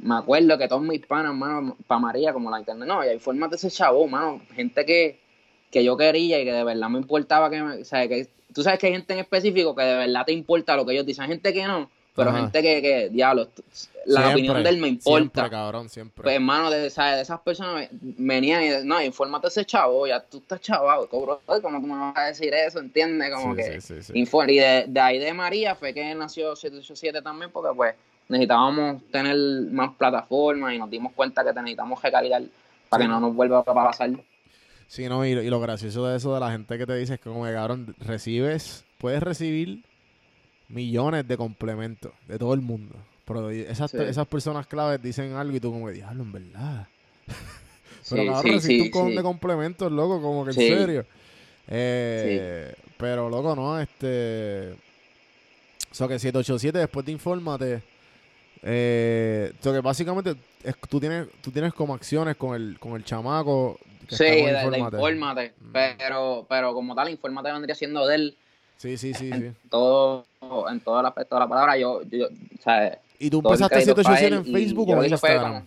me 0.02 0.14
acuerdo 0.14 0.56
que 0.56 0.68
todos 0.68 0.82
mis 0.82 1.04
panas, 1.04 1.34
mano, 1.34 1.76
para 1.86 2.00
María, 2.00 2.32
como 2.32 2.50
la 2.50 2.58
internet, 2.58 2.88
no, 2.88 3.04
y 3.04 3.12
infórmate 3.12 3.56
ese 3.56 3.70
chavo, 3.70 4.06
mano, 4.06 4.40
gente 4.54 4.84
que, 4.84 5.18
que 5.70 5.84
yo 5.84 5.96
quería 5.96 6.40
y 6.40 6.44
que 6.44 6.52
de 6.52 6.64
verdad 6.64 6.88
me 6.88 6.98
importaba 6.98 7.50
que 7.50 7.62
me, 7.62 7.82
o 7.82 7.84
sea, 7.84 8.06
que 8.08 8.28
tú 8.52 8.62
sabes 8.62 8.78
que 8.78 8.86
hay 8.88 8.92
gente 8.92 9.12
en 9.12 9.20
específico 9.20 9.74
que 9.74 9.82
de 9.82 9.96
verdad 9.96 10.24
te 10.26 10.32
importa 10.32 10.76
lo 10.76 10.84
que 10.84 10.92
ellos 10.92 11.06
dicen, 11.06 11.24
hay 11.24 11.30
gente 11.30 11.52
que 11.52 11.64
no, 11.66 11.88
pero 12.14 12.30
Ajá. 12.30 12.40
gente 12.40 12.62
que, 12.62 12.82
que 12.82 13.08
diablo, 13.10 13.48
la 14.06 14.22
Siempre, 14.22 14.32
opinión 14.32 14.62
de 14.64 14.70
él 14.70 14.78
me 14.78 14.88
importa. 14.88 15.20
Siempre, 15.20 15.50
cabrón, 15.50 15.88
siempre. 15.88 16.22
Pues, 16.24 16.34
hermano, 16.34 16.70
de, 16.70 16.90
¿sabes? 16.90 17.16
de 17.16 17.22
esas 17.22 17.40
personas 17.40 17.88
venían 17.92 18.62
y 18.64 18.84
no, 18.84 19.00
infórmate 19.02 19.46
a 19.46 19.48
ese 19.48 19.64
chavo, 19.64 20.06
ya 20.06 20.20
tú 20.20 20.38
estás 20.38 20.60
chavado, 20.60 21.06
cobro, 21.08 21.40
¿cómo 21.46 21.80
tú 21.80 21.86
me 21.86 21.98
vas 21.98 22.16
a 22.16 22.24
decir 22.24 22.52
eso? 22.52 22.80
¿Entiendes? 22.80 23.32
Como 23.32 23.54
Sí, 23.54 23.62
que 23.62 23.80
sí, 23.80 24.02
sí, 24.02 24.12
Y 24.14 24.56
de, 24.56 24.86
de 24.88 25.00
ahí 25.00 25.18
de 25.18 25.32
María 25.32 25.74
fue 25.74 25.94
que 25.94 26.14
nació 26.14 26.56
787 26.56 27.22
también, 27.22 27.50
porque 27.52 27.74
pues 27.76 27.94
necesitábamos 28.28 29.02
tener 29.10 29.36
más 29.70 29.90
plataformas 29.96 30.72
y 30.74 30.78
nos 30.78 30.90
dimos 30.90 31.12
cuenta 31.12 31.44
que 31.44 31.52
necesitamos 31.52 32.02
recargar 32.02 32.42
para 32.88 33.04
que 33.04 33.08
no 33.08 33.20
nos 33.20 33.34
vuelva 33.34 33.58
a 33.58 33.64
pasar. 33.64 34.10
Sí, 34.90 35.08
no, 35.08 35.24
y, 35.24 35.30
y 35.30 35.48
lo 35.50 35.60
gracioso 35.60 36.04
de 36.08 36.16
eso 36.16 36.34
de 36.34 36.40
la 36.40 36.50
gente 36.50 36.76
que 36.76 36.84
te 36.84 36.96
dice 36.96 37.14
es 37.14 37.20
que 37.20 37.28
como 37.30 37.44
que, 37.44 37.52
cabrón, 37.52 37.94
recibes, 38.00 38.84
puedes 38.98 39.22
recibir 39.22 39.84
millones 40.68 41.28
de 41.28 41.36
complementos 41.36 42.10
de 42.26 42.36
todo 42.40 42.54
el 42.54 42.60
mundo. 42.60 42.96
Pero 43.24 43.50
esas, 43.50 43.88
Sí. 43.92 43.98
esas 43.98 44.26
personas 44.26 44.66
claves 44.66 45.00
dicen 45.00 45.34
algo 45.34 45.56
y 45.56 45.60
tú 45.60 45.70
como 45.70 45.86
que, 45.86 45.92
diablo, 45.92 46.24
en 46.24 46.32
verdad. 46.32 46.88
Pero 48.10 48.22
Sí, 48.22 48.26
cabrón, 48.26 48.42
sí, 48.42 48.50
recibiste 48.50 48.82
un 48.86 48.90
cojón 48.90 49.10
sí. 49.10 49.16
de 49.16 49.22
complementos, 49.22 49.92
loco, 49.92 50.20
como 50.20 50.42
que 50.44 50.50
en 50.50 50.56
serio. 50.56 51.06
Eh, 51.68 52.74
Pero, 52.96 53.30
loco, 53.30 53.54
no, 53.54 53.78
este... 53.80 54.72
O 55.92 55.94
sea, 55.94 56.08
que 56.08 56.18
787 56.18 56.78
después 56.78 57.06
te 57.06 57.12
infórmate. 57.12 57.80
Eh, 58.62 59.52
o 59.58 59.62
sea, 59.62 59.72
que 59.72 59.80
básicamente 59.80 60.34
es- 60.64 60.76
tú, 60.88 60.98
tienes, 60.98 61.28
tú 61.42 61.52
tienes 61.52 61.72
como 61.74 61.94
acciones 61.94 62.34
con 62.36 62.56
el, 62.56 62.76
con 62.80 62.94
el 62.96 63.04
chamaco. 63.04 63.78
Que 64.10 64.16
Sí, 64.16 64.24
de, 64.24 64.70
de 64.70 64.78
Infórmate. 64.78 65.54
Mm. 65.60 65.72
pero, 65.72 66.46
pero 66.48 66.74
como 66.74 66.94
tal, 66.94 67.08
infórmate 67.08 67.50
vendría 67.52 67.74
siendo 67.74 68.06
de 68.06 68.14
él 68.16 68.36
Sí, 68.76 68.96
sí, 68.98 69.12
sí, 69.14 69.30
sí. 69.30 69.32
en 69.32 69.56
todo, 69.70 70.24
en 70.70 70.80
todo 70.80 71.00
el 71.00 71.06
aspecto 71.06 71.36
de 71.36 71.40
la 71.40 71.48
palabra. 71.48 71.76
Yo, 71.78 72.02
yo, 72.10 72.26
o 72.26 72.62
sea, 72.62 72.98
¿Y 73.18 73.28
tú 73.30 73.38
empezaste 73.38 73.74
crédito 73.76 73.94
para 73.94 74.16
787 74.16 74.36
en 74.48 74.54
Facebook 74.54 74.88
o 74.90 75.02
en 75.04 75.10
Instagram? 75.10 75.66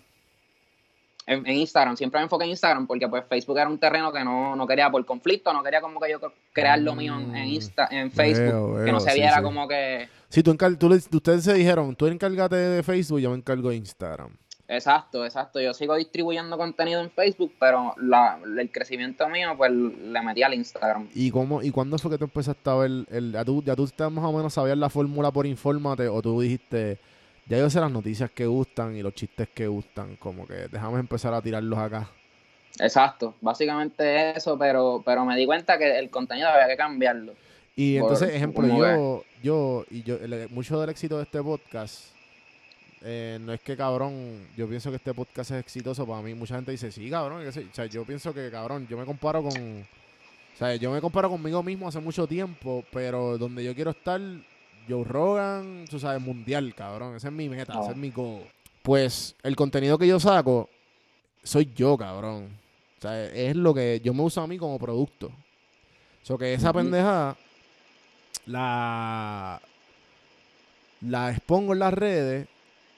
En, 1.25 1.47
en 1.47 1.55
Instagram, 1.55 1.95
siempre 1.95 2.19
me 2.19 2.23
enfoqué 2.25 2.43
en 2.43 2.49
Instagram 2.49 2.85
porque 2.85 3.07
pues 3.07 3.23
Facebook 3.29 3.57
era 3.57 3.69
un 3.69 3.77
terreno 3.79 4.11
que 4.11 4.23
no, 4.25 4.57
no 4.57 4.67
quería 4.67 4.89
por 4.91 5.05
conflicto, 5.05 5.53
no 5.53 5.63
quería 5.63 5.79
como 5.79 5.97
que 6.01 6.11
yo 6.11 6.19
crear 6.51 6.79
lo 6.79 6.95
mío 6.95 7.17
en, 7.17 7.33
en 7.33 7.45
Insta, 7.47 7.87
en 7.91 8.11
Facebook, 8.11 8.73
Veo, 8.75 8.85
que 8.85 8.91
no 8.91 8.99
se 8.99 9.11
sí, 9.11 9.19
viera 9.19 9.37
sí. 9.37 9.41
como 9.43 9.65
que 9.67 10.09
Sí, 10.27 10.43
tú, 10.43 10.51
encar- 10.51 10.77
tú 10.77 10.89
le- 10.89 10.95
ustedes 10.97 11.43
se 11.45 11.53
dijeron, 11.53 11.95
tú 11.95 12.07
encárgate 12.07 12.55
de 12.57 12.83
Facebook 12.83 13.19
yo 13.19 13.29
me 13.29 13.37
encargo 13.37 13.69
de 13.69 13.75
Instagram. 13.77 14.35
Exacto, 14.74 15.24
exacto. 15.26 15.59
Yo 15.61 15.74
sigo 15.74 15.95
distribuyendo 15.95 16.57
contenido 16.57 17.01
en 17.01 17.11
Facebook, 17.11 17.53
pero 17.59 17.93
la, 17.97 18.39
el 18.43 18.71
crecimiento 18.71 19.28
mío, 19.30 19.53
pues 19.57 19.71
le 19.71 20.21
metí 20.21 20.43
al 20.43 20.53
Instagram. 20.53 21.07
¿Y 21.13 21.30
cómo 21.32 21.61
y 21.61 21.69
cuándo 21.71 21.97
fue 21.97 22.11
que 22.11 22.17
tú 22.17 22.26
empezaste 22.26 22.69
a 22.69 22.76
ver 22.76 22.91
el 23.09 23.32
ya 23.32 23.45
tú 23.45 23.63
ya 23.63 23.76
tú 23.76 23.88
más 24.11 24.26
o 24.26 24.34
menos 24.34 24.53
sabías 24.53 24.78
la 24.78 24.89
fórmula 24.89 25.32
por 25.32 25.45
infórmate 25.45 26.07
o 26.07 26.21
tú 26.21 26.41
dijiste 26.41 26.97
ya 27.45 27.57
yo 27.57 27.69
sé 27.69 27.80
las 27.80 27.91
noticias 27.91 28.32
que 28.32 28.45
gustan 28.45 28.95
y 28.95 29.01
los 29.01 29.13
chistes 29.13 29.49
que 29.53 29.67
gustan, 29.67 30.15
como 30.15 30.47
que 30.47 30.67
déjame 30.71 30.99
empezar 30.99 31.34
a 31.34 31.41
tirarlos 31.41 31.78
acá. 31.78 32.09
Exacto, 32.80 33.36
básicamente 33.41 34.36
eso, 34.36 34.57
pero, 34.57 35.03
pero 35.05 35.26
me 35.26 35.36
di 35.36 35.45
cuenta 35.45 35.78
que 35.78 35.99
el 35.99 36.09
contenido 36.09 36.47
había 36.47 36.67
que 36.67 36.78
cambiarlo. 36.78 37.34
Y 37.76 37.99
Por- 37.99 38.11
entonces, 38.11 38.36
ejemplo, 38.36 38.67
¿cómo 38.67 38.80
yo, 38.80 39.24
yo, 39.43 39.86
y 39.91 40.03
yo, 40.03 40.15
el- 40.15 40.49
mucho 40.49 40.80
del 40.80 40.89
éxito 40.89 41.17
de 41.17 41.24
este 41.24 41.41
podcast, 41.41 42.12
eh, 43.03 43.37
no 43.41 43.53
es 43.53 43.61
que 43.61 43.75
cabrón, 43.77 44.47
yo 44.55 44.67
pienso 44.67 44.89
que 44.89 44.95
este 44.97 45.13
podcast 45.13 45.51
es 45.51 45.59
exitoso 45.59 46.05
para 46.07 46.21
mí. 46.21 46.33
Mucha 46.33 46.55
gente 46.55 46.71
dice, 46.71 46.91
sí, 46.91 47.09
cabrón, 47.09 47.43
que 47.43 47.51
sí". 47.51 47.67
o 47.71 47.75
sea, 47.75 47.85
yo 47.85 48.03
pienso 48.05 48.33
que 48.33 48.49
cabrón, 48.49 48.87
yo 48.87 48.97
me 48.97 49.05
comparo 49.05 49.43
con, 49.43 49.51
o 49.53 50.57
sea, 50.57 50.75
yo 50.75 50.91
me 50.91 51.01
comparo 51.01 51.29
conmigo 51.29 51.61
mismo 51.63 51.87
hace 51.87 51.99
mucho 51.99 52.25
tiempo, 52.27 52.83
pero 52.91 53.37
donde 53.37 53.63
yo 53.63 53.75
quiero 53.75 53.91
estar, 53.91 54.19
Joe 54.87 55.03
Rogan, 55.03 55.85
tú 55.89 55.99
sabes, 55.99 56.21
mundial, 56.21 56.73
cabrón, 56.75 57.15
esa 57.15 57.27
es 57.29 57.33
mi 57.33 57.49
meta, 57.49 57.73
ese 57.73 57.89
Ah. 57.89 57.91
es 57.91 57.97
mi 57.97 58.09
goal. 58.11 58.43
Pues 58.81 59.35
el 59.43 59.55
contenido 59.55 59.97
que 59.97 60.07
yo 60.07 60.19
saco, 60.19 60.69
soy 61.43 61.71
yo, 61.75 61.97
cabrón. 61.97 62.49
O 62.99 63.01
sea, 63.01 63.25
es 63.25 63.55
lo 63.55 63.73
que 63.73 64.01
yo 64.03 64.13
me 64.13 64.21
uso 64.23 64.41
a 64.41 64.47
mí 64.47 64.57
como 64.57 64.77
producto. 64.79 65.27
O 65.27 66.25
sea, 66.25 66.37
que 66.37 66.53
esa 66.53 66.69
Ujú. 66.69 66.79
pendeja 66.79 67.35
la 68.45 69.61
la 71.01 71.31
expongo 71.31 71.73
en 71.73 71.79
las 71.79 71.93
redes 71.93 72.47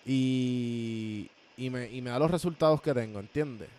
y, 0.06 1.30
y, 1.58 1.70
me, 1.70 1.90
y 1.92 2.02
me 2.02 2.10
da 2.12 2.20
los 2.20 2.30
resultados 2.32 2.82
que 2.82 2.94
tengo, 2.94 3.20
¿entiendes? 3.20 3.70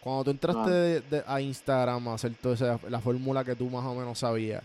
Cuando 0.00 0.24
tú 0.24 0.30
entraste 0.30 0.70
Ah. 0.70 0.72
de- 0.72 1.00
de- 1.00 1.24
a 1.26 1.40
Instagram 1.40 2.08
a 2.08 2.14
hacer 2.14 2.32
toda 2.40 2.54
esa, 2.54 2.78
la 2.88 3.00
fórmula 3.00 3.44
que 3.44 3.54
tú 3.56 3.68
más 3.70 3.84
o 3.84 3.94
menos 3.94 4.18
sabías, 4.18 4.62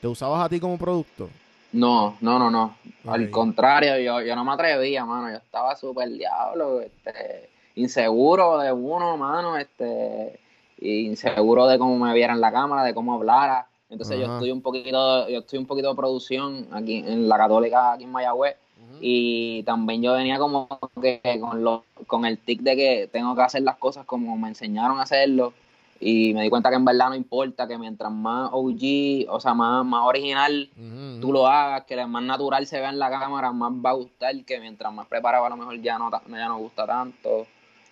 ¿Te 0.00 0.08
usabas 0.08 0.44
a 0.44 0.48
ti 0.48 0.58
como 0.58 0.76
producto? 0.76 1.30
No, 1.72 2.16
no, 2.20 2.36
no, 2.36 2.50
no. 2.50 2.74
Al 3.06 3.30
contrario, 3.30 3.96
yo, 4.00 4.20
yo 4.20 4.34
no 4.34 4.44
me 4.44 4.50
atrevía, 4.50 5.04
mano. 5.04 5.30
Yo 5.30 5.36
estaba 5.36 5.76
súper 5.76 6.08
diablo, 6.10 6.80
este, 6.80 7.48
inseguro 7.76 8.58
de 8.58 8.72
uno, 8.72 9.16
mano, 9.16 9.56
este, 9.56 10.40
inseguro 10.80 11.68
de 11.68 11.78
cómo 11.78 11.96
me 12.04 12.12
viera 12.14 12.32
en 12.32 12.40
la 12.40 12.50
cámara, 12.50 12.82
de 12.82 12.92
cómo 12.92 13.14
hablara. 13.14 13.68
Entonces 13.88 14.18
yo 14.18 14.24
estoy 14.34 14.50
un 14.50 14.60
poquito, 14.60 15.28
yo 15.28 15.38
estoy 15.38 15.60
un 15.60 15.66
poquito 15.66 15.90
de 15.90 15.94
producción 15.94 16.66
aquí 16.72 16.96
en 17.06 17.28
la 17.28 17.36
Católica, 17.38 17.92
aquí 17.92 18.02
en 18.02 18.10
Mayagüez. 18.10 18.56
Y 19.00 19.64
también 19.64 20.00
yo 20.00 20.12
venía 20.12 20.38
como 20.38 20.68
que 21.00 21.20
con, 21.40 21.64
lo, 21.64 21.84
con 22.06 22.24
el 22.24 22.38
tic 22.38 22.60
de 22.60 22.76
que 22.76 23.08
tengo 23.10 23.34
que 23.34 23.42
hacer 23.42 23.62
las 23.62 23.76
cosas 23.76 24.06
como 24.06 24.36
me 24.38 24.48
enseñaron 24.48 25.00
a 25.00 25.02
hacerlo. 25.02 25.52
Y 25.98 26.34
me 26.34 26.42
di 26.42 26.50
cuenta 26.50 26.70
que 26.70 26.76
en 26.76 26.84
verdad 26.84 27.08
no 27.08 27.16
importa, 27.16 27.66
que 27.66 27.78
mientras 27.78 28.12
más 28.12 28.50
OG, 28.52 29.28
o 29.28 29.40
sea, 29.40 29.54
más, 29.54 29.84
más 29.84 30.04
original 30.04 30.68
Ujú, 30.76 31.20
tú 31.20 31.32
lo 31.32 31.46
hagas, 31.46 31.84
que 31.84 32.04
más 32.06 32.22
natural 32.22 32.66
se 32.66 32.80
vea 32.80 32.90
en 32.90 32.98
la 32.98 33.10
cámara, 33.10 33.52
más 33.52 33.72
va 33.72 33.90
a 33.90 33.94
gustar, 33.94 34.44
que 34.44 34.60
mientras 34.60 34.92
más 34.92 35.06
preparado 35.06 35.46
a 35.46 35.50
lo 35.50 35.56
mejor 35.56 35.80
ya 35.80 35.98
no, 35.98 36.10
ya 36.10 36.48
no 36.48 36.58
gusta 36.58 36.86
tanto. 36.86 37.46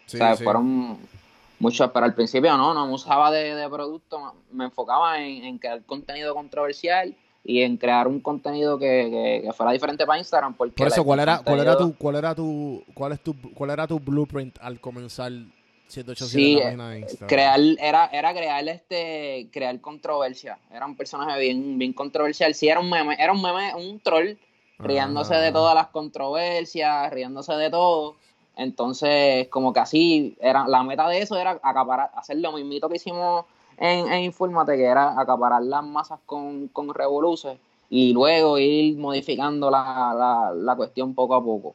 Sí, 0.07 0.17
o 0.17 0.19
sea, 0.19 0.37
sí. 0.37 0.45
fueron 0.45 0.99
muchos, 1.61 1.91
pero 1.93 2.07
al 2.07 2.15
principio 2.15 2.57
no, 2.57 2.75
no 2.75 2.87
me 2.87 2.93
usaba 2.93 3.31
de, 3.31 3.55
de 3.55 3.69
producto, 3.69 4.35
me 4.51 4.65
enfocaba 4.65 5.21
en, 5.21 5.45
en 5.45 5.59
crear 5.59 5.83
contenido 5.85 6.35
controversial 6.35 7.15
y 7.43 7.63
en 7.63 7.77
crear 7.79 8.07
un 8.07 8.21
contenido 8.21 8.79
que, 8.79 9.09
que- 9.11 9.43
que 9.47 9.53
fuera 9.53 9.73
diferente 9.73 10.05
para 10.07 10.19
Instagram. 10.19 10.55
Porque 10.55 10.75
Por 10.75 10.89
eso, 10.89 11.03
¿cuál 11.05 11.21
era, 11.21 11.39
cuál 11.39 11.61
era 11.61 11.77
tu, 11.77 11.95
cuál 11.97 12.17
era 12.17 12.35
tu, 12.35 12.85
cuál 12.95 13.13
es 13.13 13.21
tu, 13.21 13.35
cuál 13.55 13.71
era 13.71 13.87
tu 13.87 13.99
blueprint 13.99 14.59
al 14.61 14.79
comenzar 14.81 15.33
787 15.89 16.29
Sí, 16.29 16.53
en 16.53 16.55
la 16.55 16.61
eh, 16.61 16.65
página 16.65 16.91
de 16.91 16.99
Instagram? 17.01 17.29
crear 17.29 17.61
era 17.81 18.07
era 18.13 18.33
crear 18.33 18.69
este 18.69 19.49
crear 19.53 19.81
controversia 19.81 20.59
era 20.73 20.87
un 20.87 20.95
personaje 20.97 21.41
bien 21.41 21.79
bien 21.79 21.93
controversial 21.93 22.55
sí 22.55 22.69
era 22.69 22.79
un 22.79 22.89
meme 22.89 23.17
era 23.19 23.33
un 23.33 23.43
meme 23.43 23.75
un 23.75 23.99
troll 23.99 24.37
riéndose 24.79 25.35
de 25.35 25.51
todas 25.51 25.75
las 25.75 25.89
controversias 25.89 27.11
riéndose 27.13 27.55
de 27.55 27.71
todo 27.71 28.15
entonces 28.57 29.49
como 29.49 29.73
que 29.73 29.81
así 29.81 30.37
era 30.41 30.69
la 30.69 30.83
meta 30.85 31.09
de 31.09 31.23
eso 31.23 31.37
era 31.37 31.59
acaparar 31.63 32.11
hacer 32.15 32.37
lo 32.39 32.53
mismito 32.53 32.89
que 32.89 32.97
hicimos 32.97 33.47
en, 33.81 34.07
en 34.13 34.23
Infórmate 34.23 34.77
que 34.77 34.85
era 34.85 35.19
acaparar 35.21 35.63
las 35.63 35.83
masas 35.85 36.21
con 36.27 36.69
con 36.69 36.95
revoluces 36.95 37.59
y 37.89 38.13
luego 38.13 38.57
ir 38.59 38.97
modificando 38.97 39.69
la, 39.71 40.15
la, 40.17 40.53
la 40.55 40.77
cuestión 40.77 41.15
poco 41.15 41.35
a 41.35 41.43
poco 41.43 41.75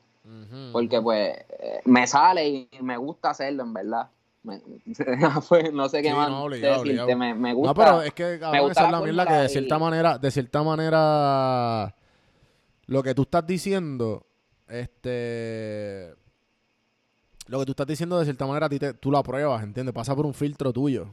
porque 0.72 1.01
pues 1.01 1.36
eh, 1.60 1.82
me 1.86 2.08
sale 2.08 2.47
y 2.47 2.70
me 2.82 2.95
gusta 2.97 3.32
hacerlo 3.32 3.64
en 3.64 3.74
verdad 3.74 4.08
Me- 4.43 4.62
pues, 5.49 5.74
no 5.74 5.89
sé 5.89 6.01
qué 6.01 6.10
Sí, 6.10 6.16
más 6.16 6.30
no, 6.30 6.43
obligado, 6.43 6.74
decirte 6.84 7.14
obligado. 7.14 7.18
me, 7.18 7.34
me 7.34 7.53
gusta 7.53 7.70
No, 7.70 7.76
pero 7.76 8.01
es 8.01 8.14
que 8.14 8.39
cabrón, 8.39 8.68
gusta 8.68 8.82
esa 8.84 8.91
la 8.91 9.01
mierda 9.01 9.26
que 9.26 9.34
de 9.34 9.45
y- 9.45 9.49
cierta 9.49 9.80
manera, 9.80 10.18
de 10.20 10.32
cierta 10.32 10.64
manera, 10.64 11.95
lo 12.88 13.01
que 13.03 13.16
tú 13.16 13.24
estás 13.24 13.45
diciendo, 13.47 14.26
este, 14.68 16.14
lo 17.47 17.60
que 17.60 17.66
tú 17.66 17.72
estás 17.72 17.88
diciendo 17.88 18.18
de 18.20 18.26
cierta 18.26 18.45
manera 18.45 18.68
a 18.68 18.70
ti 18.70 18.80
te- 18.80 18.93
tú 18.93 19.12
lo 19.12 19.18
apruebas, 19.18 19.64
¿entiendes? 19.64 19.93
Pasa 19.93 20.16
por 20.16 20.26
un 20.26 20.34
filtro 20.34 20.72
tuyo. 20.74 21.08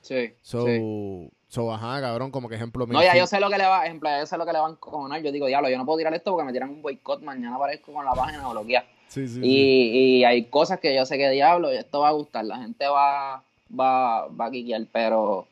Sí, 0.00 0.32
So, 0.42 0.66
sí. 0.66 1.28
so 1.48 1.72
ajá, 1.72 2.00
cabrón, 2.00 2.30
como 2.30 2.48
que 2.48 2.54
ejemplo. 2.56 2.86
no 2.86 3.02
ya 3.02 3.16
yo 3.16 3.26
sé 3.26 3.40
lo 3.40 3.50
que 3.50 3.58
le 3.58 3.66
va 3.66 3.84
ejemplo 3.84 4.08
ya 4.08 4.20
yo 4.20 4.26
sé 4.26 4.36
lo 4.38 4.46
que 4.46 4.52
le 4.52 4.58
van 4.58 4.70
a 4.70 4.74
encojonar 4.74 5.22
yo 5.22 5.32
digo 5.32 5.46
diablo 5.46 5.68
yo 5.68 5.78
no 5.78 5.84
puedo 5.86 5.98
tirar 5.98 6.14
esto 6.14 6.30
porque 6.32 6.44
me 6.46 6.52
tiran 6.52 6.70
un 6.70 6.82
boicot 6.82 7.22
mañana 7.22 7.56
aparezco 7.56 7.92
con 7.92 8.04
la 8.04 8.12
página 8.12 8.48
o 8.48 8.54
lo 8.54 8.64
que 8.64 8.78
Sí, 9.08 9.26
sí, 9.26 9.34
sí. 9.34 9.40
y, 9.42 10.18
y 10.20 10.24
hay 10.24 10.44
cosas 10.44 10.78
que 10.78 10.94
yo 10.94 11.04
sé 11.04 11.18
que 11.18 11.28
diablo 11.30 11.70
esto 11.70 12.00
va 12.00 12.08
a 12.08 12.12
gustar 12.12 12.44
la 12.44 12.58
gente 12.58 12.86
va 12.86 13.42
va 13.78 14.26
va 14.28 14.46
a 14.46 14.50
quiquear 14.50 14.82
pero 14.92 15.46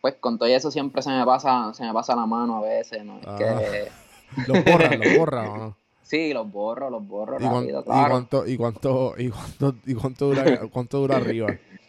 pues 0.00 0.14
con 0.14 0.38
todo 0.38 0.48
eso 0.48 0.70
siempre 0.72 1.02
se 1.02 1.10
me 1.10 1.24
pasa 1.24 1.72
se 1.74 1.84
me 1.84 1.92
pasa 1.92 2.16
la 2.16 2.26
mano 2.26 2.56
a 2.58 2.60
veces 2.62 3.04
no 3.04 3.18
es 3.18 3.26
Ah. 3.26 3.36
que 3.38 3.88
Los 4.48 4.64
borras, 4.64 4.98
los 4.98 5.16
borras, 5.16 5.48
¿o 5.48 5.56
no? 5.56 5.76
sí 6.02 6.32
los 6.34 6.50
borro 6.50 6.90
los 6.90 7.06
borro 7.06 7.36
¿Y, 7.40 7.48
cuán- 7.48 7.68
y 7.68 8.08
cuánto, 8.08 8.46
y 8.46 8.56
cuánto, 8.56 9.14
y 9.16 9.28
cuánto, 9.30 9.74
y 9.86 9.94
cuánto 9.94 10.26
dura, 10.26 10.60
cuánto 10.72 10.98
dura 10.98 11.16
arriba? 11.16 11.56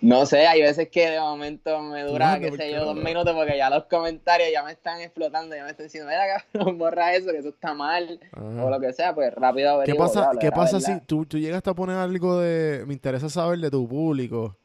No 0.00 0.24
sé, 0.24 0.46
hay 0.46 0.62
veces 0.62 0.88
que 0.88 1.10
de 1.10 1.20
momento 1.20 1.78
me 1.80 2.02
dura, 2.04 2.28
Mano, 2.28 2.40
qué 2.40 2.48
¿por 2.48 2.58
sé 2.58 2.64
qué 2.64 2.72
yo, 2.72 2.78
no? 2.78 2.84
dos 2.86 2.96
minutos 2.96 3.34
porque 3.34 3.56
ya 3.58 3.68
los 3.68 3.84
comentarios 3.84 4.48
ya 4.50 4.62
me 4.62 4.72
están 4.72 5.00
explotando, 5.00 5.54
ya 5.54 5.64
me 5.64 5.70
están 5.70 5.86
diciendo, 5.86 6.08
mira 6.08 6.42
cabrón, 6.52 6.78
borra 6.78 7.14
eso, 7.14 7.30
que 7.30 7.38
eso 7.38 7.50
está 7.50 7.74
mal, 7.74 8.18
Ajá. 8.32 8.64
o 8.64 8.70
lo 8.70 8.80
que 8.80 8.92
sea, 8.94 9.14
pues 9.14 9.34
rápido 9.34 9.68
¿Qué 9.68 9.74
averiguo, 9.92 10.06
pasa, 10.06 10.20
diablo, 10.22 10.40
¿qué 10.40 10.50
pasa 10.52 10.80
si 10.80 11.00
tú, 11.00 11.26
tú 11.26 11.38
llegaste 11.38 11.68
a 11.68 11.74
poner 11.74 11.96
algo 11.96 12.38
de... 12.38 12.84
Me 12.86 12.94
interesa 12.94 13.28
saber 13.28 13.58
de 13.58 13.70
tu 13.70 13.86
público. 13.86 14.56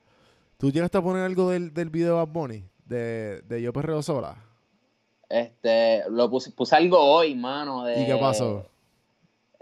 ¿Tú 0.57 0.71
llegaste 0.71 0.97
a 0.97 1.01
poner 1.01 1.23
algo 1.23 1.49
del, 1.49 1.73
del 1.73 1.89
video 1.89 2.07
de 2.15 2.25
Bad 2.25 2.27
Bunny? 2.27 2.63
De, 2.85 3.41
de 3.41 3.61
Yo 3.61 3.73
Perreo 3.73 4.01
Sola. 4.01 4.37
Este, 5.27 6.03
lo 6.09 6.29
puse, 6.29 6.51
puse 6.51 6.77
algo 6.77 6.97
hoy, 6.97 7.35
mano, 7.35 7.83
de... 7.83 8.01
¿Y 8.01 8.05
qué 8.05 8.15
pasó? 8.15 8.65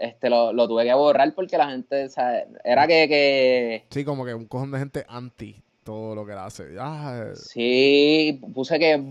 Este, 0.04 0.28
lo, 0.28 0.52
lo 0.52 0.68
tuve 0.68 0.84
que 0.84 0.92
borrar 0.94 1.34
porque 1.34 1.56
la 1.56 1.70
gente, 1.70 2.04
o 2.04 2.08
sea, 2.08 2.44
era 2.62 2.86
que, 2.86 3.08
que 3.08 3.84
Sí, 3.90 4.04
como 4.04 4.24
que 4.24 4.34
un 4.34 4.46
cojón 4.46 4.70
de 4.70 4.78
gente 4.78 5.06
anti 5.08 5.56
todo 5.82 6.14
lo 6.14 6.26
que 6.26 6.32
hace. 6.32 6.76
Ah, 6.78 7.28
sí, 7.34 8.40
puse 8.54 8.78
que 8.78 9.02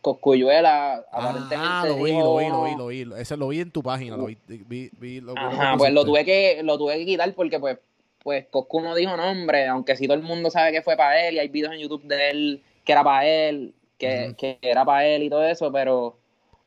Coscuyuela 0.00 1.04
aparentemente 1.10 1.56
ah, 1.56 1.84
lo 1.86 2.04
vi, 2.04 2.10
dijo 2.12 2.22
lo 2.22 2.36
vi, 2.36 2.48
lo 2.48 2.62
vi, 2.62 2.74
lo 2.74 2.86
vi. 3.14 3.20
Ese 3.20 3.36
lo 3.36 3.48
vi 3.48 3.60
en 3.60 3.70
tu 3.70 3.82
página. 3.82 4.16
Lo 4.16 4.26
vi, 4.26 4.36
vi, 4.46 4.90
vi- 4.98 5.20
lo, 5.20 5.36
Ajá, 5.36 5.72
lo 5.72 5.78
pues 5.78 5.92
lo 5.92 6.04
tuve 6.04 6.24
que 6.24 6.62
lo 6.62 6.78
tuve 6.78 6.98
que 6.98 7.06
quitar 7.06 7.32
porque 7.34 7.58
pues 7.58 7.78
pues 8.22 8.46
Coscu 8.50 8.80
no 8.80 8.94
dijo 8.94 9.16
nombre, 9.16 9.66
aunque 9.66 9.96
sí 9.96 10.06
todo 10.06 10.16
el 10.16 10.22
mundo 10.22 10.50
sabe 10.50 10.72
que 10.72 10.82
fue 10.82 10.96
para 10.96 11.26
él 11.26 11.36
y 11.36 11.38
hay 11.38 11.48
videos 11.48 11.72
en 11.72 11.80
YouTube 11.80 12.04
de 12.04 12.30
él 12.30 12.62
que 12.84 12.92
era 12.92 13.04
para 13.04 13.26
él, 13.26 13.74
que, 13.96 14.34
que 14.36 14.58
era 14.62 14.84
para 14.84 15.06
él 15.06 15.22
y 15.22 15.30
todo 15.30 15.44
eso, 15.44 15.72
pero 15.72 16.16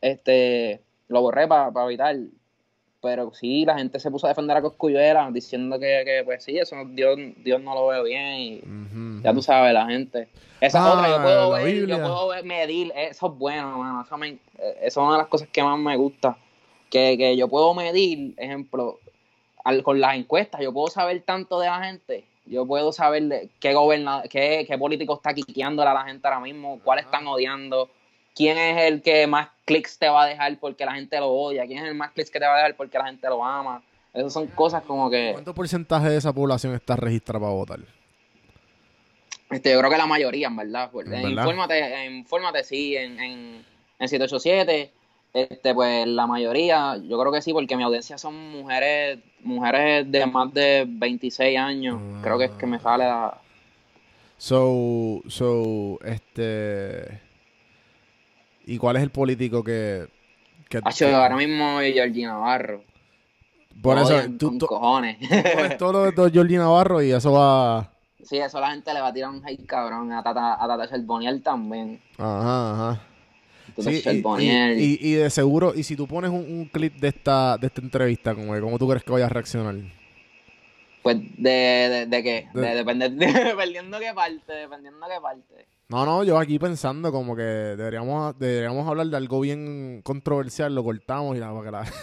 este 0.01 0.81
lo 1.07 1.21
borré 1.21 1.47
para 1.47 1.71
evitar. 1.85 2.15
Pero 3.01 3.33
sí, 3.33 3.65
la 3.65 3.77
gente 3.77 3.99
se 3.99 4.11
puso 4.11 4.27
a 4.27 4.29
defender 4.29 4.55
a 4.57 4.61
Coscuyuela 4.61 5.29
diciendo 5.31 5.79
que, 5.79 6.03
que 6.05 6.21
pues 6.23 6.43
sí, 6.43 6.57
eso 6.57 6.75
Dios, 6.85 7.17
Dios 7.37 7.59
no 7.61 7.73
lo 7.73 7.87
ve 7.87 8.03
bien 8.03 8.33
y 8.35 8.61
ya 9.23 9.33
tú 9.33 9.41
sabes, 9.41 9.73
la 9.73 9.87
gente. 9.87 10.27
Esa 10.59 10.77
es 10.77 10.85
Ah, 10.85 10.93
otra, 10.93 11.09
yo 11.09 11.21
puedo 11.23 11.49
ver, 11.51 11.65
Biblia. 11.65 11.95
yo 11.97 12.03
puedo 12.03 12.27
ver, 12.27 12.43
medir, 12.45 12.93
eso 12.95 13.27
es 13.27 13.33
bueno, 13.39 13.79
mano, 13.79 14.03
eso, 14.03 14.17
me, 14.17 14.29
eso 14.29 14.39
es 14.83 14.97
una 14.97 15.13
de 15.13 15.17
las 15.17 15.27
cosas 15.27 15.47
que 15.51 15.63
más 15.63 15.79
me 15.79 15.97
gusta, 15.97 16.37
que, 16.91 17.17
que 17.17 17.35
yo 17.35 17.47
puedo 17.47 17.73
medir, 17.73 18.35
ejemplo, 18.37 18.99
al- 19.63 19.81
con 19.81 19.99
las 19.99 20.15
encuestas, 20.15 20.61
yo 20.61 20.71
puedo 20.71 20.87
saber 20.89 21.21
tanto 21.23 21.59
de 21.59 21.67
la 21.67 21.83
gente, 21.83 22.25
yo 22.45 22.67
puedo 22.67 22.91
saber 22.91 23.23
de 23.23 23.49
qué 23.59 23.73
gobernador, 23.73 24.29
qué, 24.29 24.65
qué 24.67 24.77
político 24.77 25.15
está 25.15 25.33
quiqueándole 25.33 25.89
a 25.89 25.93
la 25.95 26.03
gente 26.03 26.27
ahora 26.27 26.39
mismo, 26.39 26.79
cuál 26.83 26.99
están 26.99 27.25
odiando, 27.25 27.89
quién 28.35 28.59
es 28.59 28.83
el 28.83 29.01
que 29.01 29.25
más 29.25 29.49
clics 29.71 29.97
te 29.97 30.09
va 30.09 30.23
a 30.23 30.27
dejar 30.27 30.57
porque 30.59 30.85
la 30.85 30.93
gente 30.93 31.17
lo 31.19 31.27
odia, 31.27 31.65
quién 31.65 31.79
es 31.79 31.85
el 31.85 31.95
más 31.95 32.11
clics 32.11 32.29
que 32.29 32.39
te 32.39 32.45
va 32.45 32.53
a 32.55 32.57
dejar 32.57 32.75
porque 32.75 32.97
la 32.97 33.05
gente 33.05 33.27
lo 33.29 33.43
ama, 33.43 33.81
esas 34.13 34.33
son 34.33 34.47
cosas 34.47 34.83
como 34.83 35.09
que... 35.09 35.31
¿Cuánto 35.33 35.53
porcentaje 35.53 36.09
de 36.09 36.17
esa 36.17 36.33
población 36.33 36.75
está 36.75 36.97
registrada 36.97 37.39
para 37.39 37.53
votar? 37.53 37.79
Este, 39.49 39.71
yo 39.71 39.79
creo 39.79 39.89
que 39.89 39.97
la 39.97 40.05
mayoría, 40.05 40.47
en 40.47 40.55
verdad. 40.55 40.89
Pues, 40.91 41.07
¿En 41.07 41.13
en 41.13 41.21
verdad? 41.23 41.43
Infórmate, 41.43 42.05
Infórmate 42.05 42.63
sí, 42.63 42.95
en, 42.95 43.19
en, 43.19 43.65
en 43.99 44.07
787, 44.07 44.91
este, 45.33 45.73
pues 45.73 46.07
la 46.07 46.27
mayoría, 46.27 46.97
yo 46.97 47.19
creo 47.19 47.31
que 47.31 47.41
sí, 47.41 47.53
porque 47.53 47.77
mi 47.77 47.83
audiencia 47.83 48.17
son 48.17 48.35
mujeres, 48.51 49.19
mujeres 49.43 50.11
de 50.11 50.25
más 50.25 50.53
de 50.53 50.85
26 50.87 51.57
años. 51.57 52.01
Creo 52.21 52.37
que 52.37 52.45
es 52.45 52.51
que 52.51 52.65
me 52.65 52.79
sale 52.79 53.05
la... 53.05 53.37
So, 54.37 55.21
so, 55.27 55.99
este... 56.03 57.30
¿Y 58.71 58.77
cuál 58.77 58.95
es 58.97 59.03
el 59.03 59.09
político 59.11 59.63
que... 59.63 60.07
que, 60.69 60.79
Hacho, 60.83 61.05
que- 61.07 61.13
ahora 61.13 61.35
mismo 61.35 61.79
Georgie 61.79 62.25
Navarro. 62.25 62.83
por 63.81 63.97
Lo 63.97 64.03
eso, 64.03 64.29
tú, 64.37 64.47
con 64.49 64.57
tú- 64.59 64.65
cojones. 64.67 65.17
pones 65.55 65.77
todo 65.77 65.91
lo 65.93 66.03
de 66.03 66.11
todo 66.13 66.29
Jordi 66.33 66.55
Navarro 66.57 67.01
y 67.01 67.11
eso 67.11 67.31
va... 67.33 67.91
sí, 68.23 68.37
eso 68.37 68.59
la 68.59 68.71
gente 68.71 68.93
le 68.93 69.01
va 69.01 69.07
a 69.07 69.13
tirar 69.13 69.29
un 69.31 69.45
hate 69.45 69.65
cabrón. 69.65 70.11
A 70.13 70.23
Tata, 70.23 70.63
a 70.63 70.67
Tata 70.67 70.87
Charboniel 70.89 71.41
también. 71.41 71.99
Ajá, 72.17 72.73
ajá. 72.91 73.01
Sí, 73.77 74.03
y, 74.05 74.43
y- 74.43 74.83
y- 74.83 74.97
y 75.01 75.13
de 75.13 75.29
seguro, 75.29 75.73
y 75.73 75.83
si 75.83 75.95
tú 75.95 76.05
pones 76.05 76.29
un, 76.29 76.37
un 76.41 76.65
clip 76.65 76.95
de 76.99 77.07
esta, 77.07 77.57
de 77.57 77.67
esta 77.67 77.81
entrevista, 77.81 78.35
como 78.35 78.53
que, 78.53 78.59
¿cómo 78.59 78.77
tú 78.77 78.87
crees 78.87 79.03
que 79.03 79.11
vaya 79.13 79.27
a 79.27 79.29
reaccionar? 79.29 79.75
Pues 81.03 81.17
de, 81.37 81.49
de, 81.49 82.05
de 82.07 82.23
qué? 82.23 82.47
De- 82.53 82.61
De, 82.61 82.75
depende- 82.83 83.09
dependiendo 83.45 83.99
qué 83.99 84.13
parte, 84.13 84.53
dependiendo 84.53 85.07
qué 85.07 85.19
parte. 85.21 85.65
No, 85.89 86.05
no, 86.05 86.23
yo 86.23 86.37
aquí 86.39 86.57
pensando 86.59 87.11
como 87.11 87.35
que 87.35 87.41
deberíamos, 87.41 88.37
deberíamos 88.39 88.87
hablar 88.87 89.07
de 89.07 89.17
algo 89.17 89.39
bien 89.41 90.01
controversial, 90.03 90.73
lo 90.73 90.83
cortamos 90.83 91.35
y 91.35 91.39
la, 91.39 91.51
para 91.51 91.63
que 91.65 91.71
la- 91.71 91.93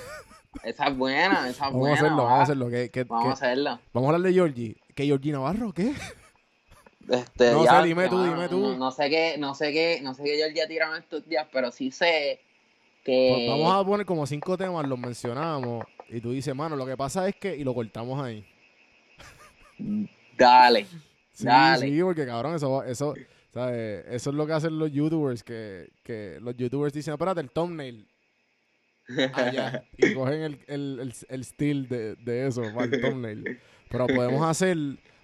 Esa 0.65 0.89
es 0.89 0.97
buena, 0.97 1.41
esa 1.41 1.49
es 1.51 1.59
vamos 1.61 1.79
buena. 1.81 1.95
a 1.95 1.99
hacerlo, 1.99 2.17
va. 2.17 2.23
vamos 2.25 2.41
a 2.41 2.43
hacerlo. 2.43 2.71
Vamos 3.09 3.27
a 3.29 3.33
hacerlo. 3.33 3.81
vamos 3.93 4.11
a 4.11 4.15
hablar 4.15 4.29
de 4.31 4.35
Georgie. 4.35 4.77
¿Que 4.95 5.05
Georgie 5.05 5.33
Navarro 5.33 5.73
qué? 5.73 5.93
Este, 7.09 7.53
No 7.53 7.65
ya, 7.65 7.81
sé, 7.81 7.87
dime 7.89 8.09
tú, 8.09 8.23
dime 8.23 8.49
tú. 8.49 8.59
No, 8.59 8.77
no 8.77 8.91
sé 8.91 9.09
qué, 9.09 9.37
no 9.39 9.55
sé 9.55 9.73
qué, 9.73 10.01
no 10.03 10.15
sé 10.15 10.25
qué 10.25 10.37
Georgia 10.37 10.67
tiraron 10.69 10.97
estos 10.99 11.27
días, 11.29 11.47
pero 11.53 11.71
sí 11.71 11.91
sé 11.91 12.41
que. 13.05 13.47
Pues 13.47 13.49
vamos 13.49 13.73
a 13.75 13.87
poner 13.87 14.05
como 14.07 14.27
cinco 14.27 14.57
temas, 14.59 14.87
los 14.87 14.99
mencionamos 14.99 15.85
y 16.09 16.21
tú 16.21 16.33
dices, 16.33 16.55
mano, 16.55 16.77
lo 16.77 16.85
que 16.85 16.97
pasa 16.97 17.29
es 17.29 17.37
que, 17.37 17.57
y 17.57 17.65
lo 17.65 17.73
cortamos 17.75 18.23
ahí. 18.23 18.45
Dale. 20.37 20.87
Sí, 21.33 21.45
Dale. 21.45 21.87
sí, 21.87 22.03
porque 22.03 22.27
cabrón, 22.27 22.57
eso, 22.57 22.83
eso, 22.83 23.15
¿Sabes? 23.53 24.05
Eso 24.11 24.31
es 24.31 24.37
lo 24.37 24.47
que 24.47 24.53
hacen 24.53 24.79
los 24.79 24.93
youtubers, 24.93 25.43
que, 25.43 25.91
que 26.03 26.39
los 26.41 26.57
youtubers 26.57 26.93
dicen, 26.93 27.15
espérate, 27.15 27.41
el 27.41 27.51
thumbnail. 27.51 28.07
Allá. 29.33 29.85
y 29.97 30.13
cogen 30.15 30.43
el, 30.43 30.59
el, 30.67 31.01
el, 31.01 31.15
el 31.29 31.45
steel 31.45 31.89
de, 31.89 32.15
de 32.17 32.47
eso 32.47 32.63
para 32.75 32.85
el 32.85 33.01
thumbnail. 33.01 33.59
Pero 33.89 34.07
podemos 34.07 34.43
hacer, 34.47 34.77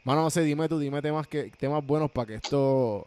mano, 0.05 0.23
no 0.23 0.31
sé, 0.31 0.43
dime 0.43 0.69
tú, 0.69 0.79
dime 0.79 1.03
temas 1.03 1.29
que 1.29 1.51
temas 1.59 1.85
buenos 1.85 2.11
para 2.11 2.27
que 2.27 2.35
esto... 2.37 3.07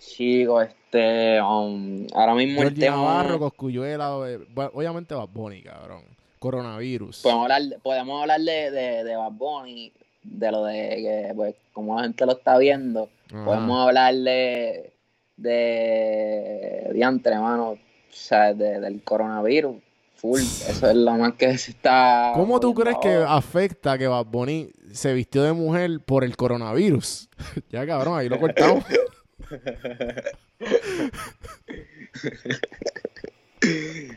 Chico, 0.00 0.60
este, 0.60 1.40
um, 1.40 2.04
ahora 2.12 2.34
mismo 2.34 2.62
el 2.62 2.74
tema... 2.74 2.96
Navarro, 2.96 3.38
Coscuyuela, 3.38 4.28
eh, 4.28 4.40
obviamente 4.72 5.14
Bad 5.14 5.28
Bunny, 5.28 5.62
cabrón. 5.62 6.02
Coronavirus. 6.40 7.20
Podemos 7.22 7.44
hablar, 7.44 7.78
podemos 7.84 8.20
hablar 8.20 8.40
de, 8.40 8.72
de, 8.72 9.04
de 9.04 9.16
Bad 9.16 9.30
Bunny, 9.30 9.92
de 10.22 10.50
lo 10.52 10.64
de 10.64 10.78
que, 10.96 11.32
pues, 11.34 11.54
como 11.72 11.96
la 11.96 12.02
gente 12.04 12.26
lo 12.26 12.32
está 12.32 12.58
viendo. 12.58 13.08
Ajá. 13.32 13.44
Podemos 13.44 13.86
hablar 13.86 14.14
de, 14.14 14.92
de 15.36 16.90
diantre, 16.94 17.32
hermano, 17.34 17.70
o 17.70 17.78
sea, 18.10 18.52
de- 18.54 18.80
del 18.80 19.02
coronavirus. 19.02 19.76
Full, 20.16 20.40
eso 20.40 20.88
es 20.88 20.94
lo 20.94 21.12
más 21.16 21.32
que 21.34 21.58
se 21.58 21.72
está. 21.72 22.30
¿Cómo 22.36 22.60
tú 22.60 22.72
crees 22.74 22.96
que 23.02 23.24
afecta 23.26 23.98
que 23.98 24.06
Bad 24.06 24.26
Bunny 24.26 24.70
se 24.92 25.12
vistió 25.14 25.42
de 25.42 25.52
mujer 25.52 25.98
por 26.06 26.22
el 26.22 26.36
coronavirus? 26.36 27.28
ya, 27.70 27.84
cabrón, 27.84 28.18
ahí 28.18 28.28
lo 28.28 28.38
cortamos. 28.38 28.84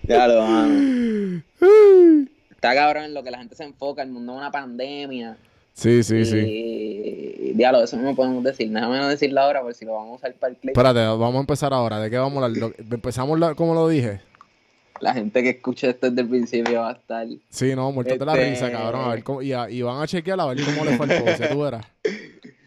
Ya 0.04 0.28
lo, 0.28 0.42
mano. 0.46 1.44
Está 2.52 2.74
cabrón 2.74 3.04
en 3.06 3.14
lo 3.14 3.24
que 3.24 3.32
la 3.32 3.38
gente 3.38 3.56
se 3.56 3.64
enfoca, 3.64 4.02
el 4.02 4.10
mundo 4.10 4.34
es 4.34 4.38
una 4.40 4.52
pandemia. 4.52 5.38
Sí, 5.76 6.04
sí, 6.04 6.24
sí. 6.26 6.38
Y, 6.38 7.54
diablo, 7.54 7.84
eso 7.84 7.98
no 7.98 8.04
me 8.04 8.16
podemos 8.16 8.42
decir. 8.44 8.70
Déjame 8.72 8.98
no 8.98 9.10
decirlo 9.10 9.42
ahora, 9.42 9.62
por 9.62 9.74
si 9.74 9.84
lo 9.86 9.94
vamos 9.94 10.14
a 10.14 10.16
usar 10.16 10.34
para 10.36 10.52
el 10.54 10.58
clip. 10.58 10.70
Espérate, 10.72 11.00
vamos 11.00 11.36
a 11.36 11.40
empezar 11.42 11.74
ahora. 11.74 12.00
¿De 12.00 12.10
qué 12.10 12.18
vamos 12.18 12.42
a 12.42 12.46
hablar? 12.46 12.72
Empezamos 12.78 13.38
la- 13.40 13.56
como 13.56 13.74
lo 13.74 13.88
dije. 13.90 14.22
La 15.02 15.14
gente 15.14 15.44
que 15.44 15.50
escuche 15.50 15.90
esto 15.90 16.10
desde 16.10 16.22
el 16.22 16.30
principio 16.30 16.80
va 16.80 16.92
a 16.92 16.94
estar. 16.94 17.28
Sí, 17.50 17.76
no, 17.76 17.92
muertos 17.92 18.18
de 18.18 18.26
la 18.26 18.34
Este- 18.34 18.50
risa, 18.52 18.72
cabrón. 18.72 19.02
A 19.04 19.10
ver 19.10 19.24
cómo, 19.24 19.42
y, 19.42 19.52
a- 19.52 19.70
y 19.70 19.82
van 19.82 20.02
a 20.02 20.08
chequear 20.08 20.40
a 20.40 20.46
ver 20.46 20.58
cómo 20.64 20.86
le 20.86 20.96
fue 20.98 21.06
el 21.14 21.24
post, 21.24 21.40
ya 21.42 21.50
tú 21.50 21.60
verás. 21.62 21.86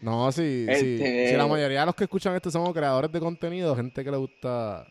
No, 0.03 0.31
sí, 0.31 0.65
sí. 0.67 0.71
Este- 0.71 1.29
Si 1.31 1.35
la 1.35 1.47
mayoría 1.47 1.79
de 1.79 1.85
los 1.87 1.95
que 1.95 2.03
escuchan 2.03 2.35
esto 2.35 2.51
somos 2.51 2.71
creadores 2.73 3.11
de 3.11 3.19
contenido, 3.19 3.75
gente 3.75 4.03
que 4.03 4.11
le 4.11 4.17
gusta... 4.17 4.85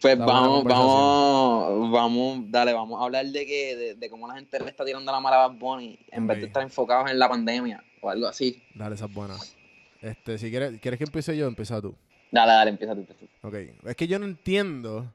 Pues 0.00 0.18
La 0.18 0.24
buena 0.24 0.40
vamos, 0.40 0.64
vamos, 0.64 1.90
vamos, 1.92 2.50
dale, 2.50 2.72
vamos 2.72 3.00
a 3.00 3.04
hablar 3.04 3.26
de 3.26 3.46
que, 3.46 3.76
de, 3.76 3.94
de 3.94 4.10
cómo 4.10 4.26
la 4.26 4.34
gente 4.34 4.58
le 4.58 4.68
está 4.68 4.84
tirando 4.84 5.12
la 5.12 5.20
mala 5.20 5.44
a 5.44 5.48
Bad 5.48 5.58
Bunny 5.58 5.98
en 6.10 6.26
vez 6.26 6.40
de 6.40 6.46
estar 6.46 6.62
enfocados 6.62 7.10
en 7.10 7.18
la 7.18 7.28
pandemia 7.28 7.82
o 8.00 8.10
algo 8.10 8.26
así. 8.26 8.62
Dale, 8.74 8.96
esas 8.96 9.12
buenas. 9.12 9.56
Este, 10.00 10.36
si 10.38 10.50
quieres, 10.50 10.80
¿quieres 10.80 10.98
que 10.98 11.04
empiece 11.04 11.36
yo? 11.36 11.46
Empieza 11.46 11.80
tú. 11.80 11.94
Dale, 12.30 12.52
dale, 12.52 12.70
empieza 12.70 12.94
tú. 12.94 13.00
Empieza 13.00 13.20
tú. 13.20 13.28
Ok. 13.46 13.54
Es 13.86 13.96
que 13.96 14.06
yo 14.06 14.18
no 14.18 14.26
entiendo 14.26 15.14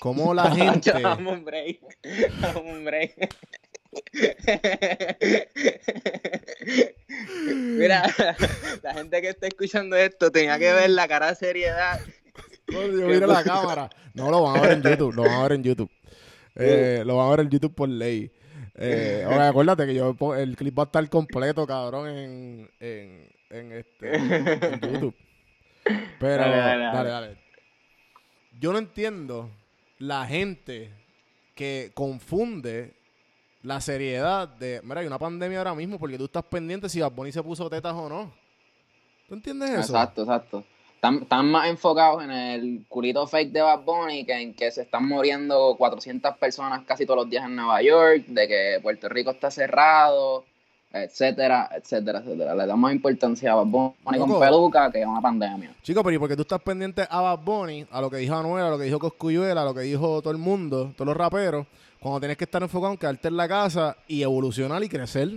cómo 0.00 0.34
la 0.34 0.50
gente... 0.50 0.92
Dame 1.00 1.30
un 1.30 1.44
break. 1.44 1.80
Dame 2.40 2.60
un 2.60 2.84
break. 2.84 3.34
Mira, 7.54 8.02
la 8.82 8.94
gente 8.94 9.22
que 9.22 9.28
está 9.28 9.46
escuchando 9.46 9.94
esto 9.96 10.32
tenía 10.32 10.58
que 10.58 10.72
ver 10.72 10.90
la 10.90 11.06
cara 11.06 11.28
de 11.28 11.36
seriedad. 11.36 12.00
La 13.26 13.44
cámara. 13.44 13.90
No, 14.14 14.30
lo 14.30 14.42
van 14.42 14.56
a 14.56 14.60
ver 14.62 14.72
en 14.72 14.82
YouTube. 14.82 15.14
Lo 15.14 15.22
van 15.22 15.32
a 15.32 15.42
ver 15.42 15.52
en 15.52 15.62
YouTube. 15.62 15.90
Eh, 16.56 17.02
lo 17.04 17.16
van 17.16 17.26
a 17.26 17.30
ver 17.30 17.40
en 17.40 17.50
YouTube 17.50 17.74
por 17.74 17.88
ley. 17.88 18.30
Eh, 18.76 19.24
ahora, 19.28 19.48
acuérdate 19.48 19.86
que 19.86 19.94
yo 19.94 20.14
el 20.36 20.54
clip 20.56 20.78
va 20.78 20.84
a 20.84 20.86
estar 20.86 21.08
completo, 21.08 21.66
cabrón, 21.66 22.08
en, 22.08 22.70
en, 22.78 23.28
en 23.50 23.72
este, 23.72 24.16
en 24.16 24.80
YouTube. 24.80 25.16
Pero, 26.20 26.44
Dale, 26.44 26.56
dale, 26.56 26.84
dale, 26.84 26.92
dale, 26.92 27.10
dale. 27.10 27.38
Yo 28.60 28.70
no 28.70 28.78
entiendo 28.78 29.50
la 29.98 30.26
gente 30.26 30.92
que 31.56 31.90
confunde 31.92 32.94
la 33.62 33.80
seriedad 33.80 34.46
de, 34.46 34.80
mira, 34.84 35.00
hay 35.00 35.06
una 35.06 35.18
pandemia 35.18 35.58
ahora 35.58 35.74
mismo 35.74 35.98
porque 35.98 36.18
tú 36.18 36.26
estás 36.26 36.44
pendiente 36.44 36.88
si 36.88 37.00
Bad 37.00 37.12
Bunny 37.12 37.32
se 37.32 37.42
puso 37.42 37.68
tetas 37.68 37.94
o 37.94 38.08
no. 38.08 38.32
¿Tú 39.26 39.34
entiendes 39.34 39.70
eso? 39.70 39.80
Exacto, 39.80 40.22
exacto. 40.22 40.64
Están, 41.04 41.22
están 41.22 41.50
más 41.50 41.68
enfocados 41.68 42.24
en 42.24 42.30
el 42.30 42.86
culito 42.88 43.26
fake 43.26 43.52
de 43.52 43.60
Bad 43.60 43.82
Bunny 43.84 44.24
que 44.24 44.40
en 44.40 44.54
que 44.54 44.70
se 44.70 44.80
están 44.80 45.06
muriendo 45.06 45.74
400 45.76 46.38
personas 46.38 46.82
casi 46.86 47.04
todos 47.04 47.20
los 47.20 47.28
días 47.28 47.44
en 47.44 47.56
Nueva 47.56 47.82
York, 47.82 48.24
de 48.26 48.48
que 48.48 48.78
Puerto 48.82 49.10
Rico 49.10 49.32
está 49.32 49.50
cerrado, 49.50 50.46
etcétera, 50.90 51.68
etcétera, 51.76 52.20
etcétera. 52.20 52.54
Le 52.54 52.66
da 52.66 52.74
más 52.74 52.94
importancia 52.94 53.52
a 53.52 53.56
Bad 53.56 53.66
Bunny 53.66 54.18
con 54.18 54.40
peluca 54.40 54.90
que 54.90 55.02
a 55.02 55.08
una 55.10 55.20
pandemia. 55.20 55.74
Chico, 55.82 56.02
pero 56.02 56.16
¿y 56.16 56.18
por 56.18 56.30
qué 56.30 56.36
tú 56.36 56.40
estás 56.40 56.62
pendiente 56.62 57.06
a 57.06 57.20
Bad 57.20 57.40
Bunny, 57.40 57.86
a 57.90 58.00
lo 58.00 58.08
que 58.08 58.16
dijo 58.16 58.34
Anuel, 58.34 58.64
a 58.64 58.70
lo 58.70 58.78
que 58.78 58.84
dijo 58.84 58.98
Coscuyuela, 58.98 59.60
a 59.60 59.64
lo 59.66 59.74
que 59.74 59.82
dijo 59.82 60.22
todo 60.22 60.32
el 60.32 60.38
mundo, 60.38 60.94
todos 60.96 61.08
los 61.08 61.16
raperos, 61.18 61.66
cuando 62.00 62.20
tienes 62.20 62.38
que 62.38 62.44
estar 62.44 62.62
enfocado 62.62 62.92
en 62.92 62.98
quedarte 62.98 63.28
en 63.28 63.36
la 63.36 63.46
casa 63.46 63.94
y 64.08 64.22
evolucionar 64.22 64.82
y 64.82 64.88
crecer? 64.88 65.28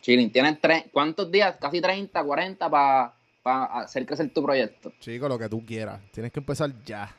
Chilling, 0.00 0.32
tienes 0.32 0.58
tres, 0.62 0.84
¿cuántos 0.90 1.30
días? 1.30 1.56
Casi 1.60 1.78
30, 1.78 2.24
40 2.24 2.70
para 2.70 3.17
hacer 3.50 4.06
crecer 4.06 4.32
tu 4.32 4.42
proyecto. 4.42 4.92
Chico, 5.00 5.28
lo 5.28 5.38
que 5.38 5.48
tú 5.48 5.64
quieras. 5.64 6.00
Tienes 6.12 6.32
que 6.32 6.40
empezar 6.40 6.70
ya. 6.84 7.14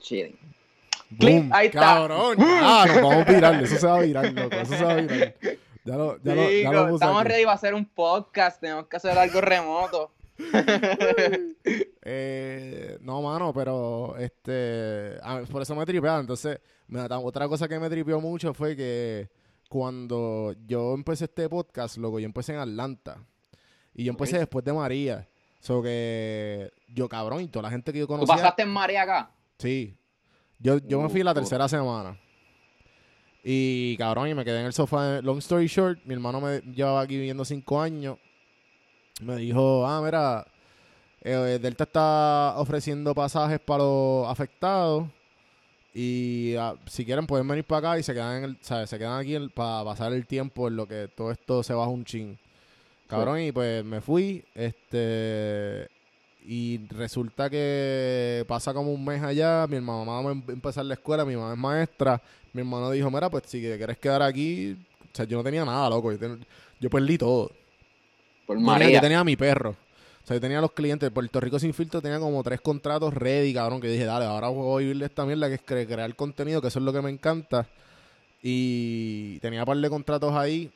Chilling. 0.00 0.36
Ahí 1.52 1.66
está. 1.68 1.80
Cabrón, 1.80 2.36
ya, 2.38 2.84
nos 2.86 2.94
vamos 3.02 3.26
a 3.26 3.32
virar. 3.32 3.62
Eso 3.62 3.76
se 3.76 3.86
va 3.86 3.96
a 3.96 4.00
virar, 4.02 4.32
loco. 4.32 4.56
Eso 4.56 4.74
se 4.76 4.84
va 4.84 4.92
a 4.92 4.96
virar. 4.96 5.34
Ya 5.84 5.96
lo, 5.96 6.18
ya 6.22 6.34
lo, 6.34 6.42
ya 6.42 6.48
Chico, 6.50 6.72
lo 6.72 6.82
puse 6.84 6.94
estamos 6.96 7.20
aquí. 7.22 7.28
ready 7.30 7.44
para 7.44 7.54
hacer 7.54 7.74
un 7.74 7.84
podcast, 7.86 8.60
tenemos 8.60 8.86
que 8.88 8.96
hacer 8.98 9.16
algo 9.18 9.40
remoto. 9.40 10.12
Eh, 12.10 12.96
no, 13.02 13.20
mano, 13.20 13.52
pero 13.52 14.16
este, 14.18 15.18
a- 15.22 15.42
por 15.50 15.60
eso 15.62 15.74
me 15.74 15.84
tripeaba. 15.84 16.20
Entonces, 16.20 16.58
me- 16.86 17.00
otra 17.02 17.46
cosa 17.48 17.68
que 17.68 17.78
me 17.78 17.90
tripeó 17.90 18.18
mucho 18.20 18.54
fue 18.54 18.74
que 18.76 19.28
cuando 19.68 20.54
yo 20.66 20.94
empecé 20.94 21.24
este 21.26 21.48
podcast, 21.50 21.98
loco, 21.98 22.18
yo 22.18 22.24
empecé 22.26 22.54
en 22.54 22.60
Atlanta. 22.60 23.18
Y 23.98 24.04
yo 24.04 24.12
empecé 24.12 24.38
después 24.38 24.64
de 24.64 24.72
María. 24.72 25.26
So 25.58 25.82
que 25.82 26.70
yo, 26.94 27.08
cabrón, 27.08 27.42
y 27.42 27.48
toda 27.48 27.64
la 27.64 27.70
gente 27.70 27.92
que 27.92 27.98
yo 27.98 28.04
¿Tú 28.06 28.12
conocía. 28.14 28.36
pasaste 28.36 28.62
en 28.62 28.68
María 28.68 29.02
acá? 29.02 29.30
Sí. 29.58 29.96
Yo, 30.60 30.78
yo 30.78 31.00
me 31.02 31.08
fui 31.08 31.24
la 31.24 31.32
Uh, 31.32 31.34
tercera 31.34 31.68
semana. 31.68 32.16
Y 33.42 33.96
cabrón, 33.96 34.28
y 34.28 34.34
me 34.34 34.44
quedé 34.44 34.60
en 34.60 34.66
el 34.66 34.72
sofá. 34.72 35.20
Long 35.20 35.38
story 35.38 35.66
short, 35.66 35.98
mi 36.04 36.14
hermano 36.14 36.40
me 36.40 36.60
llevaba 36.60 37.00
aquí 37.00 37.16
viviendo 37.16 37.44
cinco 37.44 37.80
años. 37.80 38.18
Me 39.20 39.34
dijo, 39.34 39.84
ah, 39.84 40.00
mira, 40.00 40.46
eh, 41.22 41.58
Delta 41.60 41.82
está 41.82 42.54
ofreciendo 42.56 43.12
pasajes 43.16 43.58
para 43.58 43.82
los 43.82 44.28
afectados. 44.28 45.08
Y 45.92 46.54
ah, 46.56 46.76
si 46.86 47.04
quieren 47.04 47.26
pueden 47.26 47.48
venir 47.48 47.64
para 47.64 47.90
acá 47.90 47.98
y 47.98 48.04
se 48.04 48.14
quedan, 48.14 48.36
en 48.38 48.44
el, 48.44 48.58
¿sabes? 48.60 48.90
Se 48.90 48.96
quedan 48.96 49.18
aquí 49.18 49.36
para 49.48 49.82
pasar 49.82 50.12
el 50.12 50.24
tiempo 50.24 50.68
en 50.68 50.76
lo 50.76 50.86
que 50.86 51.08
todo 51.08 51.32
esto 51.32 51.64
se 51.64 51.74
baja 51.74 51.90
un 51.90 52.04
chin. 52.04 52.38
Cabrón, 53.08 53.40
y 53.40 53.52
pues 53.52 53.84
me 53.84 54.00
fui. 54.00 54.44
Este. 54.54 55.88
Y 56.46 56.86
resulta 56.88 57.50
que 57.50 58.44
pasa 58.46 58.72
como 58.72 58.92
un 58.92 59.04
mes 59.04 59.22
allá. 59.22 59.66
Mi 59.66 59.80
mamá 59.80 60.20
va 60.22 60.30
a 60.30 60.32
em- 60.32 60.42
empezar 60.48 60.84
la 60.84 60.94
escuela. 60.94 61.24
Mi 61.24 61.36
mamá 61.36 61.52
es 61.52 61.58
maestra. 61.58 62.22
Mi 62.52 62.60
hermano 62.60 62.90
dijo: 62.90 63.10
Mira, 63.10 63.30
pues 63.30 63.44
si 63.46 63.60
te 63.62 63.76
quieres 63.76 63.98
quedar 63.98 64.22
aquí. 64.22 64.76
O 65.04 65.16
sea, 65.16 65.24
yo 65.24 65.36
no 65.38 65.44
tenía 65.44 65.64
nada, 65.64 65.88
loco. 65.90 66.12
Yo, 66.12 66.18
ten- 66.18 66.44
yo 66.80 66.90
perdí 66.90 67.18
todo. 67.18 67.50
Por 68.46 68.58
María. 68.60 68.90
Yo 68.90 69.00
tenía 69.00 69.20
a 69.20 69.24
mi 69.24 69.36
perro. 69.36 69.70
O 69.70 70.26
sea, 70.28 70.36
yo 70.36 70.40
tenía 70.40 70.58
a 70.58 70.62
los 70.62 70.72
clientes. 70.72 71.10
Puerto 71.10 71.40
Rico 71.40 71.58
Sin 71.58 71.72
Filtro 71.74 72.00
tenía 72.02 72.18
como 72.18 72.42
tres 72.42 72.60
contratos 72.60 73.12
ready, 73.14 73.52
cabrón. 73.54 73.80
Que 73.80 73.88
dije, 73.88 74.04
dale, 74.04 74.26
ahora 74.26 74.48
voy 74.48 74.82
a 74.82 74.86
vivir 74.86 74.98
de 74.98 75.06
esta 75.06 75.24
mierda 75.24 75.48
que 75.48 75.54
es 75.54 75.64
cre- 75.66 75.86
crear 75.86 76.14
contenido, 76.14 76.60
que 76.60 76.68
eso 76.68 76.78
es 76.78 76.84
lo 76.84 76.92
que 76.92 77.00
me 77.02 77.10
encanta. 77.10 77.66
Y 78.42 79.38
tenía 79.40 79.60
un 79.60 79.66
par 79.66 79.76
de 79.78 79.88
contratos 79.90 80.32
ahí 80.34 80.70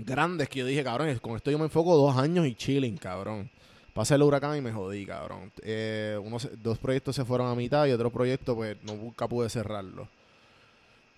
grandes 0.00 0.48
que 0.48 0.60
yo 0.60 0.66
dije, 0.66 0.82
cabrón, 0.84 1.16
con 1.20 1.36
esto 1.36 1.50
yo 1.50 1.58
me 1.58 1.64
enfoco 1.64 1.96
dos 1.96 2.16
años 2.16 2.46
y 2.46 2.54
chilling, 2.54 2.96
cabrón. 2.96 3.50
Pasé 3.94 4.14
el 4.16 4.22
huracán 4.22 4.56
y 4.56 4.60
me 4.60 4.72
jodí, 4.72 5.06
cabrón. 5.06 5.50
Eh, 5.62 6.18
unos, 6.22 6.48
dos 6.62 6.76
proyectos 6.78 7.16
se 7.16 7.24
fueron 7.24 7.48
a 7.48 7.54
mitad 7.54 7.86
y 7.86 7.92
otro 7.92 8.10
proyecto, 8.10 8.54
pues, 8.54 8.76
no, 8.82 8.94
nunca 8.94 9.26
pude 9.26 9.48
cerrarlo. 9.48 10.06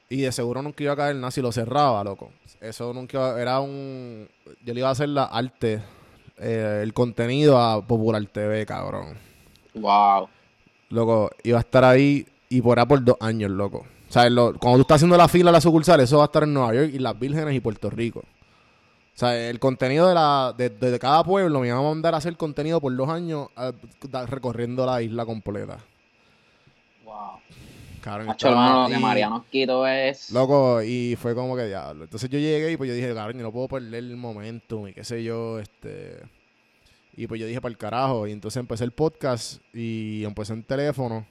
Y 0.08 0.20
de 0.22 0.32
seguro 0.32 0.62
nunca 0.62 0.82
iba 0.84 0.92
a 0.92 0.96
caer 0.96 1.16
nada 1.16 1.30
si 1.30 1.42
lo 1.42 1.50
cerraba, 1.52 2.02
loco. 2.04 2.30
Eso 2.60 2.94
nunca 2.94 3.18
iba- 3.18 3.40
era 3.40 3.60
un... 3.60 4.28
Yo 4.64 4.72
le 4.74 4.80
iba 4.80 4.88
a 4.88 4.92
hacer 4.92 5.08
la 5.08 5.24
arte, 5.24 5.82
eh, 6.38 6.80
el 6.82 6.94
contenido 6.94 7.58
a 7.60 7.84
Popular 7.84 8.24
TV, 8.26 8.64
cabrón. 8.64 9.16
Wow. 9.74 10.28
Loco, 10.90 11.30
iba 11.42 11.58
a 11.58 11.60
estar 11.60 11.84
ahí 11.84 12.26
y 12.48 12.62
por 12.62 12.78
ahí 12.78 12.86
por 12.86 13.04
dos 13.04 13.16
años, 13.20 13.50
loco. 13.50 13.84
O 14.08 14.12
sea, 14.12 14.30
lo- 14.30 14.54
cuando 14.58 14.78
tú 14.78 14.82
estás 14.82 14.94
haciendo 14.96 15.16
la 15.16 15.28
fila 15.28 15.50
a 15.50 15.52
la 15.52 15.60
sucursal, 15.60 16.00
eso 16.00 16.18
va 16.18 16.24
a 16.24 16.26
estar 16.26 16.44
en 16.44 16.54
Nueva 16.54 16.72
York 16.74 16.90
y 16.94 16.98
Las 17.00 17.18
Vírgenes 17.18 17.54
y 17.54 17.60
Puerto 17.60 17.90
Rico. 17.90 18.22
O 19.18 19.20
sea, 19.20 19.50
el 19.50 19.58
contenido 19.58 20.06
de, 20.06 20.14
la, 20.14 20.54
de, 20.56 20.70
de 20.70 20.96
cada 21.00 21.24
pueblo 21.24 21.58
me 21.58 21.66
iban 21.66 21.80
a 21.80 21.82
mandar 21.82 22.14
a 22.14 22.18
hacer 22.18 22.36
contenido 22.36 22.80
por 22.80 22.94
dos 22.94 23.08
años 23.08 23.48
recorriendo 24.28 24.86
la 24.86 25.02
isla 25.02 25.26
completa. 25.26 25.78
Wow. 27.04 27.40
Cabrón, 28.00 28.36
hermano, 28.40 28.88
lo 28.88 29.14
que 29.14 29.26
nos 29.26 29.44
quitó 29.46 29.86
es. 29.88 30.30
Loco, 30.30 30.80
y 30.84 31.16
fue 31.20 31.34
como 31.34 31.56
que 31.56 31.64
diablo. 31.64 32.04
Entonces 32.04 32.30
yo 32.30 32.38
llegué 32.38 32.70
y 32.70 32.76
pues 32.76 32.86
yo 32.86 32.94
dije, 32.94 33.12
cabrón, 33.12 33.38
yo 33.38 33.42
no 33.42 33.50
puedo 33.50 33.66
perder 33.66 34.04
el 34.04 34.16
momentum 34.16 34.86
y 34.86 34.92
qué 34.92 35.02
sé 35.02 35.24
yo, 35.24 35.58
este... 35.58 36.22
Y 37.16 37.26
pues 37.26 37.40
yo 37.40 37.48
dije, 37.48 37.60
para 37.60 37.72
el 37.72 37.76
carajo. 37.76 38.28
Y 38.28 38.30
entonces 38.30 38.60
empecé 38.60 38.84
el 38.84 38.92
podcast 38.92 39.60
y 39.74 40.22
empecé 40.22 40.52
en 40.52 40.62
teléfono. 40.62 41.26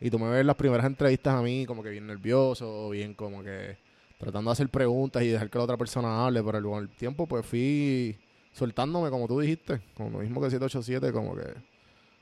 Y 0.00 0.10
tú 0.10 0.20
me 0.20 0.28
ves 0.28 0.46
las 0.46 0.54
primeras 0.54 0.86
entrevistas 0.86 1.34
a 1.34 1.42
mí 1.42 1.66
como 1.66 1.82
que 1.82 1.90
bien 1.90 2.06
nervioso, 2.06 2.88
bien 2.90 3.14
como 3.14 3.42
que 3.42 3.84
tratando 4.18 4.50
de 4.50 4.52
hacer 4.52 4.68
preguntas 4.68 5.22
y 5.22 5.28
dejar 5.28 5.50
que 5.50 5.58
la 5.58 5.64
otra 5.64 5.76
persona 5.76 6.24
hable. 6.26 6.42
Pero 6.42 6.70
con 6.70 6.82
el 6.82 6.88
tiempo 6.90 7.26
pues 7.26 7.44
fui 7.46 8.16
soltándome, 8.52 9.10
como 9.10 9.26
tú 9.28 9.40
dijiste. 9.40 9.80
Como 9.94 10.10
lo 10.10 10.18
mismo 10.18 10.40
que 10.40 10.50
787, 10.50 11.12
como 11.12 11.34
que 11.36 11.44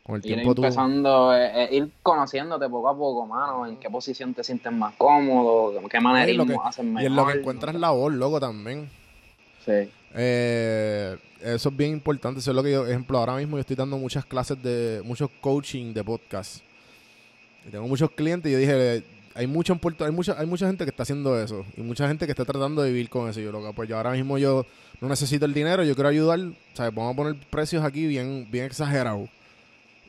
con 0.02 0.16
el 0.16 0.20
Ir 0.26 0.34
tiempo 0.34 0.54
tú... 0.54 0.62
empezando, 0.62 1.34
eh, 1.34 1.64
eh, 1.64 1.68
ir 1.76 1.90
conociéndote 2.02 2.68
poco 2.68 2.88
a 2.88 2.96
poco, 2.96 3.26
mano, 3.26 3.66
en 3.66 3.76
qué 3.78 3.88
posición 3.88 4.34
te 4.34 4.44
sientes 4.44 4.70
más 4.72 4.94
cómodo, 4.96 5.72
qué 5.88 5.96
Y 5.96 6.00
manera 6.00 6.32
lo 6.34 6.44
que- 6.46 6.56
hacen 6.62 6.92
mejor. 6.92 7.02
y 7.02 7.06
en 7.06 7.16
lo 7.16 7.26
que 7.26 7.38
encuentras 7.38 7.74
la 7.76 7.90
voz, 7.90 8.12
loco, 8.12 8.38
también. 8.38 8.90
Sí. 9.64 9.90
Eh, 10.14 11.16
eso 11.40 11.68
es 11.70 11.76
bien 11.76 11.92
importante. 11.92 12.40
Eso 12.40 12.50
es 12.50 12.54
lo 12.54 12.62
que 12.62 12.72
yo, 12.72 12.86
ejemplo, 12.86 13.18
ahora 13.18 13.36
mismo 13.36 13.56
yo 13.56 13.60
estoy 13.60 13.76
dando 13.76 13.96
muchas 13.96 14.24
clases 14.26 14.62
de, 14.62 15.00
muchos 15.04 15.30
coaching 15.40 15.94
de 15.94 16.04
podcast. 16.04 16.62
Y 17.66 17.70
tengo 17.70 17.88
muchos 17.88 18.10
clientes 18.10 18.50
y 18.50 18.52
yo 18.52 18.58
dije, 18.58 19.02
hay 19.34 19.46
mucho 19.46 19.72
en 19.72 19.80
Puerto, 19.80 20.04
hay 20.04 20.12
mucha, 20.12 20.38
hay 20.38 20.46
mucha 20.46 20.66
gente 20.66 20.84
que 20.84 20.90
está 20.90 21.02
haciendo 21.02 21.40
eso. 21.40 21.66
Y 21.76 21.82
mucha 21.82 22.06
gente 22.06 22.24
que 22.26 22.32
está 22.32 22.44
tratando 22.44 22.82
de 22.82 22.90
vivir 22.92 23.10
con 23.10 23.28
eso. 23.28 23.40
Y 23.40 23.44
yo, 23.44 23.52
loco, 23.52 23.72
pues 23.74 23.88
yo 23.88 23.96
ahora 23.96 24.12
mismo 24.12 24.38
yo 24.38 24.64
no 25.00 25.08
necesito 25.08 25.44
el 25.44 25.52
dinero, 25.52 25.82
yo 25.82 25.94
quiero 25.94 26.08
ayudar. 26.08 26.38
¿sabes? 26.74 26.94
Vamos 26.94 27.12
a 27.12 27.16
poner 27.16 27.36
precios 27.50 27.84
aquí 27.84 28.06
bien, 28.06 28.48
bien 28.50 28.66
exagerados. 28.66 29.28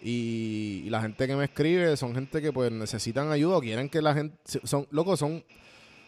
Y, 0.03 0.83
y 0.85 0.89
la 0.91 1.01
gente 1.01 1.25
que 1.25 1.35
me 1.35 1.45
escribe 1.45 1.97
son 1.97 2.13
gente 2.13 2.39
que 2.39 2.53
pues 2.53 2.71
necesitan 2.71 3.31
ayuda 3.31 3.59
quieren 3.59 3.89
que 3.89 4.03
la 4.03 4.13
gente 4.13 4.37
son 4.63 4.85
locos 4.91 5.17
son 5.17 5.43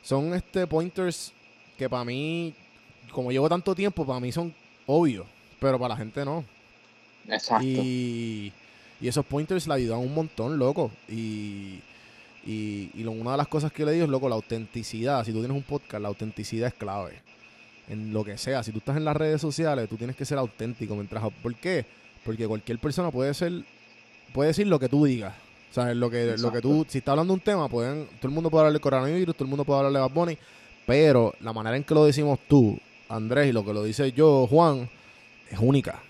son 0.03 0.35
este 0.35 0.67
pointers 0.67 1.33
que 1.79 1.89
para 1.89 2.05
mí 2.05 2.53
como 3.11 3.31
llevo 3.31 3.49
tanto 3.49 3.73
tiempo 3.73 4.05
para 4.05 4.19
mí 4.19 4.31
son 4.31 4.53
obvios 4.85 5.25
pero 5.59 5.79
para 5.79 5.95
la 5.95 5.97
gente 5.97 6.23
no 6.23 6.45
Exacto. 7.27 7.65
y, 7.65 8.53
y 9.01 9.07
esos 9.07 9.25
pointers 9.25 9.67
le 9.67 9.73
ayudan 9.73 9.97
un 9.97 10.13
montón 10.13 10.59
loco 10.59 10.91
y 11.09 11.79
y, 12.47 12.89
y 12.95 13.03
lo- 13.03 13.11
una 13.11 13.31
de 13.31 13.37
las 13.37 13.47
cosas 13.47 13.71
que 13.71 13.81
yo 13.81 13.85
le 13.87 13.91
digo 13.91 14.05
es 14.05 14.09
loco 14.11 14.27
la 14.29 14.35
autenticidad 14.35 15.23
si 15.25 15.31
tú 15.31 15.39
tienes 15.39 15.55
un 15.55 15.63
podcast 15.63 16.01
la 16.01 16.07
autenticidad 16.07 16.67
es 16.69 16.73
clave 16.73 17.21
en 17.89 18.13
lo 18.13 18.23
que 18.23 18.37
sea 18.37 18.63
si 18.63 18.71
tú 18.71 18.79
estás 18.79 18.97
en 18.97 19.05
las 19.05 19.15
redes 19.15 19.39
sociales 19.41 19.87
tú 19.89 19.97
tienes 19.97 20.15
que 20.15 20.25
ser 20.25 20.37
auténtico 20.37 20.95
mientras 20.95 21.23
¿por 21.43 21.53
qué? 21.55 21.85
porque 22.25 22.47
cualquier 22.47 22.79
persona 22.79 23.11
puede 23.11 23.33
ser 23.33 23.53
puede 24.33 24.47
decir 24.49 24.67
lo 24.67 24.77
que 24.79 24.89
tú 24.89 25.05
digas. 25.05 25.33
O 25.71 25.73
sea, 25.73 25.93
lo 25.93 26.09
que, 26.09 26.35
lo 26.37 26.51
que 26.51 26.61
tú, 26.61 26.85
si 26.89 26.97
está 26.99 27.11
hablando 27.11 27.33
de 27.33 27.35
un 27.35 27.43
tema, 27.43 27.67
pueden, 27.69 28.07
todo 28.19 28.27
el 28.29 28.33
mundo 28.33 28.49
puede 28.49 28.61
hablar 28.61 28.73
de 28.73 28.79
coronavirus, 28.79 29.35
todo 29.35 29.43
el 29.45 29.49
mundo 29.49 29.63
puede 29.65 29.79
hablar 29.79 29.93
de 29.93 29.99
Bad 29.99 30.11
Bunny, 30.11 30.37
pero 30.85 31.33
la 31.41 31.51
manera 31.53 31.75
en 31.77 31.83
que 31.83 31.93
lo 31.93 32.05
decimos 32.05 32.39
tú, 32.47 32.77
Andrés, 33.09 33.47
y 33.47 33.51
lo 33.51 33.63
que 33.65 33.73
lo 33.73 33.83
dice 33.83 34.11
yo, 34.13 34.47
Juan, 34.47 34.89
es 35.51 35.59
única. 35.59 36.01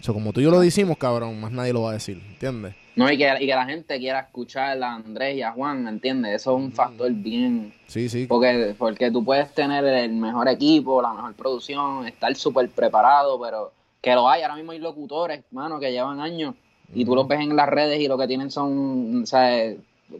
O 0.00 0.04
sea, 0.04 0.12
como 0.14 0.32
tú 0.32 0.40
y 0.40 0.44
yo 0.44 0.50
lo 0.50 0.60
decimos, 0.60 0.96
cabrón, 0.98 1.40
más 1.40 1.50
nadie 1.52 1.72
lo 1.72 1.82
va 1.82 1.90
a 1.90 1.94
decir, 1.94 2.20
¿entiendes? 2.32 2.74
No, 2.98 3.08
y 3.12 3.16
que, 3.16 3.32
y 3.38 3.46
que 3.46 3.54
la 3.54 3.64
gente 3.64 3.96
quiera 4.00 4.18
escuchar 4.18 4.82
a 4.82 4.94
Andrés 4.94 5.36
y 5.36 5.42
a 5.42 5.52
Juan, 5.52 5.86
¿entiendes? 5.86 6.34
Eso 6.34 6.58
es 6.58 6.64
un 6.64 6.72
factor 6.72 7.12
bien... 7.12 7.72
Sí, 7.86 8.08
sí. 8.08 8.26
Porque, 8.26 8.74
porque 8.76 9.12
tú 9.12 9.24
puedes 9.24 9.54
tener 9.54 9.84
el 9.84 10.10
mejor 10.14 10.48
equipo, 10.48 11.00
la 11.00 11.12
mejor 11.12 11.34
producción, 11.34 12.08
estar 12.08 12.34
súper 12.34 12.68
preparado, 12.70 13.40
pero 13.40 13.70
que 14.02 14.12
lo 14.14 14.28
hay. 14.28 14.42
Ahora 14.42 14.56
mismo 14.56 14.72
hay 14.72 14.80
locutores, 14.80 15.44
mano, 15.52 15.78
que 15.78 15.92
llevan 15.92 16.18
años 16.20 16.56
y 16.92 17.04
tú 17.04 17.14
los 17.14 17.28
ves 17.28 17.38
en 17.38 17.54
las 17.54 17.68
redes 17.68 18.00
y 18.00 18.08
lo 18.08 18.18
que 18.18 18.26
tienen 18.26 18.50
son, 18.50 19.22
o 19.22 19.26
sea, 19.26 19.72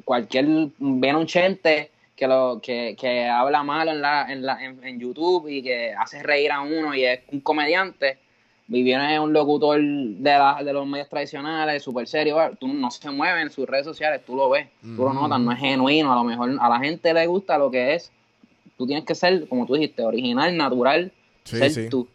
cualquier, 0.05 0.47
viene 0.79 1.19
un 1.19 1.27
chente 1.27 1.91
que 2.15 2.29
lo 2.29 2.61
que, 2.63 2.95
que 2.97 3.27
habla 3.27 3.65
malo 3.65 3.91
en, 3.91 4.01
la, 4.01 4.33
en, 4.33 4.47
la, 4.47 4.65
en, 4.65 4.85
en 4.85 5.01
YouTube 5.01 5.49
y 5.49 5.65
que 5.65 5.95
hace 5.95 6.23
reír 6.23 6.53
a 6.53 6.61
uno 6.61 6.95
y 6.95 7.05
es 7.05 7.23
un 7.33 7.41
comediante 7.41 8.19
y 8.69 8.83
viene 8.83 9.19
un 9.19 9.33
locutor 9.33 9.81
de, 9.81 10.31
la, 10.31 10.63
de 10.63 10.73
los 10.73 10.87
medios 10.87 11.09
tradicionales, 11.09 11.83
súper 11.83 12.07
serio, 12.07 12.37
tú 12.61 12.69
no 12.69 12.91
se 12.91 13.11
mueve 13.11 13.41
en 13.41 13.51
sus 13.51 13.67
redes 13.67 13.87
sociales, 13.87 14.23
tú 14.27 14.37
lo 14.37 14.51
ves, 14.51 14.69
tú 14.83 15.05
lo 15.05 15.13
notas, 15.15 15.41
no 15.41 15.53
es 15.53 15.59
genuino, 15.59 16.13
a 16.13 16.17
lo 16.17 16.25
mejor 16.25 16.51
a 16.61 16.69
la 16.69 16.79
gente 16.79 17.15
le 17.15 17.27
gusta 17.27 17.57
lo 17.57 17.71
que 17.71 17.95
es, 17.95 18.13
tú 18.77 18.87
tienes 18.87 19.05
que 19.05 19.15
ser, 19.15 19.49
como 19.49 19.67
tú 19.67 19.75
dijiste, 19.75 20.03
original, 20.03 20.57
natural, 20.57 21.13
Sí, 21.45 21.57
ser 21.57 21.71
sí. 21.71 21.89
tú. 21.89 22.07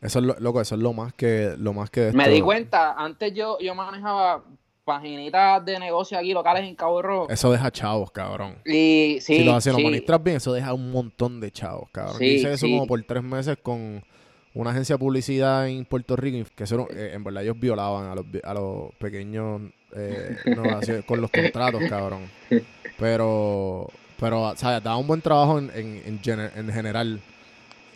Eso 0.00 0.18
es 0.20 0.24
lo, 0.24 0.34
loco, 0.38 0.62
eso 0.62 0.74
es 0.74 0.80
lo 0.80 0.94
más 0.94 1.12
que, 1.12 1.54
lo 1.58 1.74
más 1.74 1.90
que 1.90 2.12
Me 2.12 2.30
di 2.30 2.40
cuenta, 2.40 2.94
antes 2.94 3.34
yo, 3.34 3.58
yo 3.60 3.74
manejaba 3.74 4.42
paginitas 4.84 5.62
de 5.64 5.78
negocio 5.78 6.18
aquí 6.18 6.32
locales 6.32 6.64
en 6.64 6.74
Cabo 6.74 7.02
Rojo. 7.02 7.28
Eso 7.28 7.52
deja 7.52 7.70
chavos, 7.70 8.10
cabrón. 8.10 8.56
Y 8.64 9.18
sí, 9.20 9.36
si 9.36 9.44
lo, 9.44 9.60
si 9.60 9.70
sí. 9.70 10.04
bien, 10.22 10.36
eso 10.36 10.54
deja 10.54 10.72
un 10.72 10.90
montón 10.90 11.38
de 11.40 11.50
chavos, 11.50 11.90
cabrón. 11.92 12.16
Sí, 12.16 12.24
hice 12.24 12.48
eso 12.54 12.66
sí. 12.66 12.72
como 12.72 12.86
por 12.86 13.02
tres 13.04 13.22
meses 13.22 13.58
con 13.62 14.02
una 14.54 14.70
agencia 14.70 14.96
de 14.96 14.98
publicidad 14.98 15.68
en 15.68 15.84
Puerto 15.84 16.16
Rico, 16.16 16.48
que 16.56 16.64
eso, 16.64 16.88
eh, 16.90 17.12
en 17.14 17.22
verdad 17.24 17.42
ellos 17.44 17.58
violaban 17.60 18.08
a 18.08 18.14
los, 18.14 18.26
a 18.42 18.54
los 18.54 18.92
pequeños 18.98 19.62
eh, 19.94 20.36
no, 20.56 20.62
con 21.06 21.20
los 21.20 21.30
contratos, 21.30 21.82
cabrón. 21.88 22.22
Pero, 22.98 23.88
pero, 24.18 24.52
¿sabes? 24.56 24.82
Daba 24.82 24.96
un 24.96 25.06
buen 25.06 25.20
trabajo 25.20 25.58
en, 25.58 25.70
en, 25.74 26.02
en, 26.04 26.20
gener- 26.20 26.52
en 26.56 26.72
general. 26.72 27.20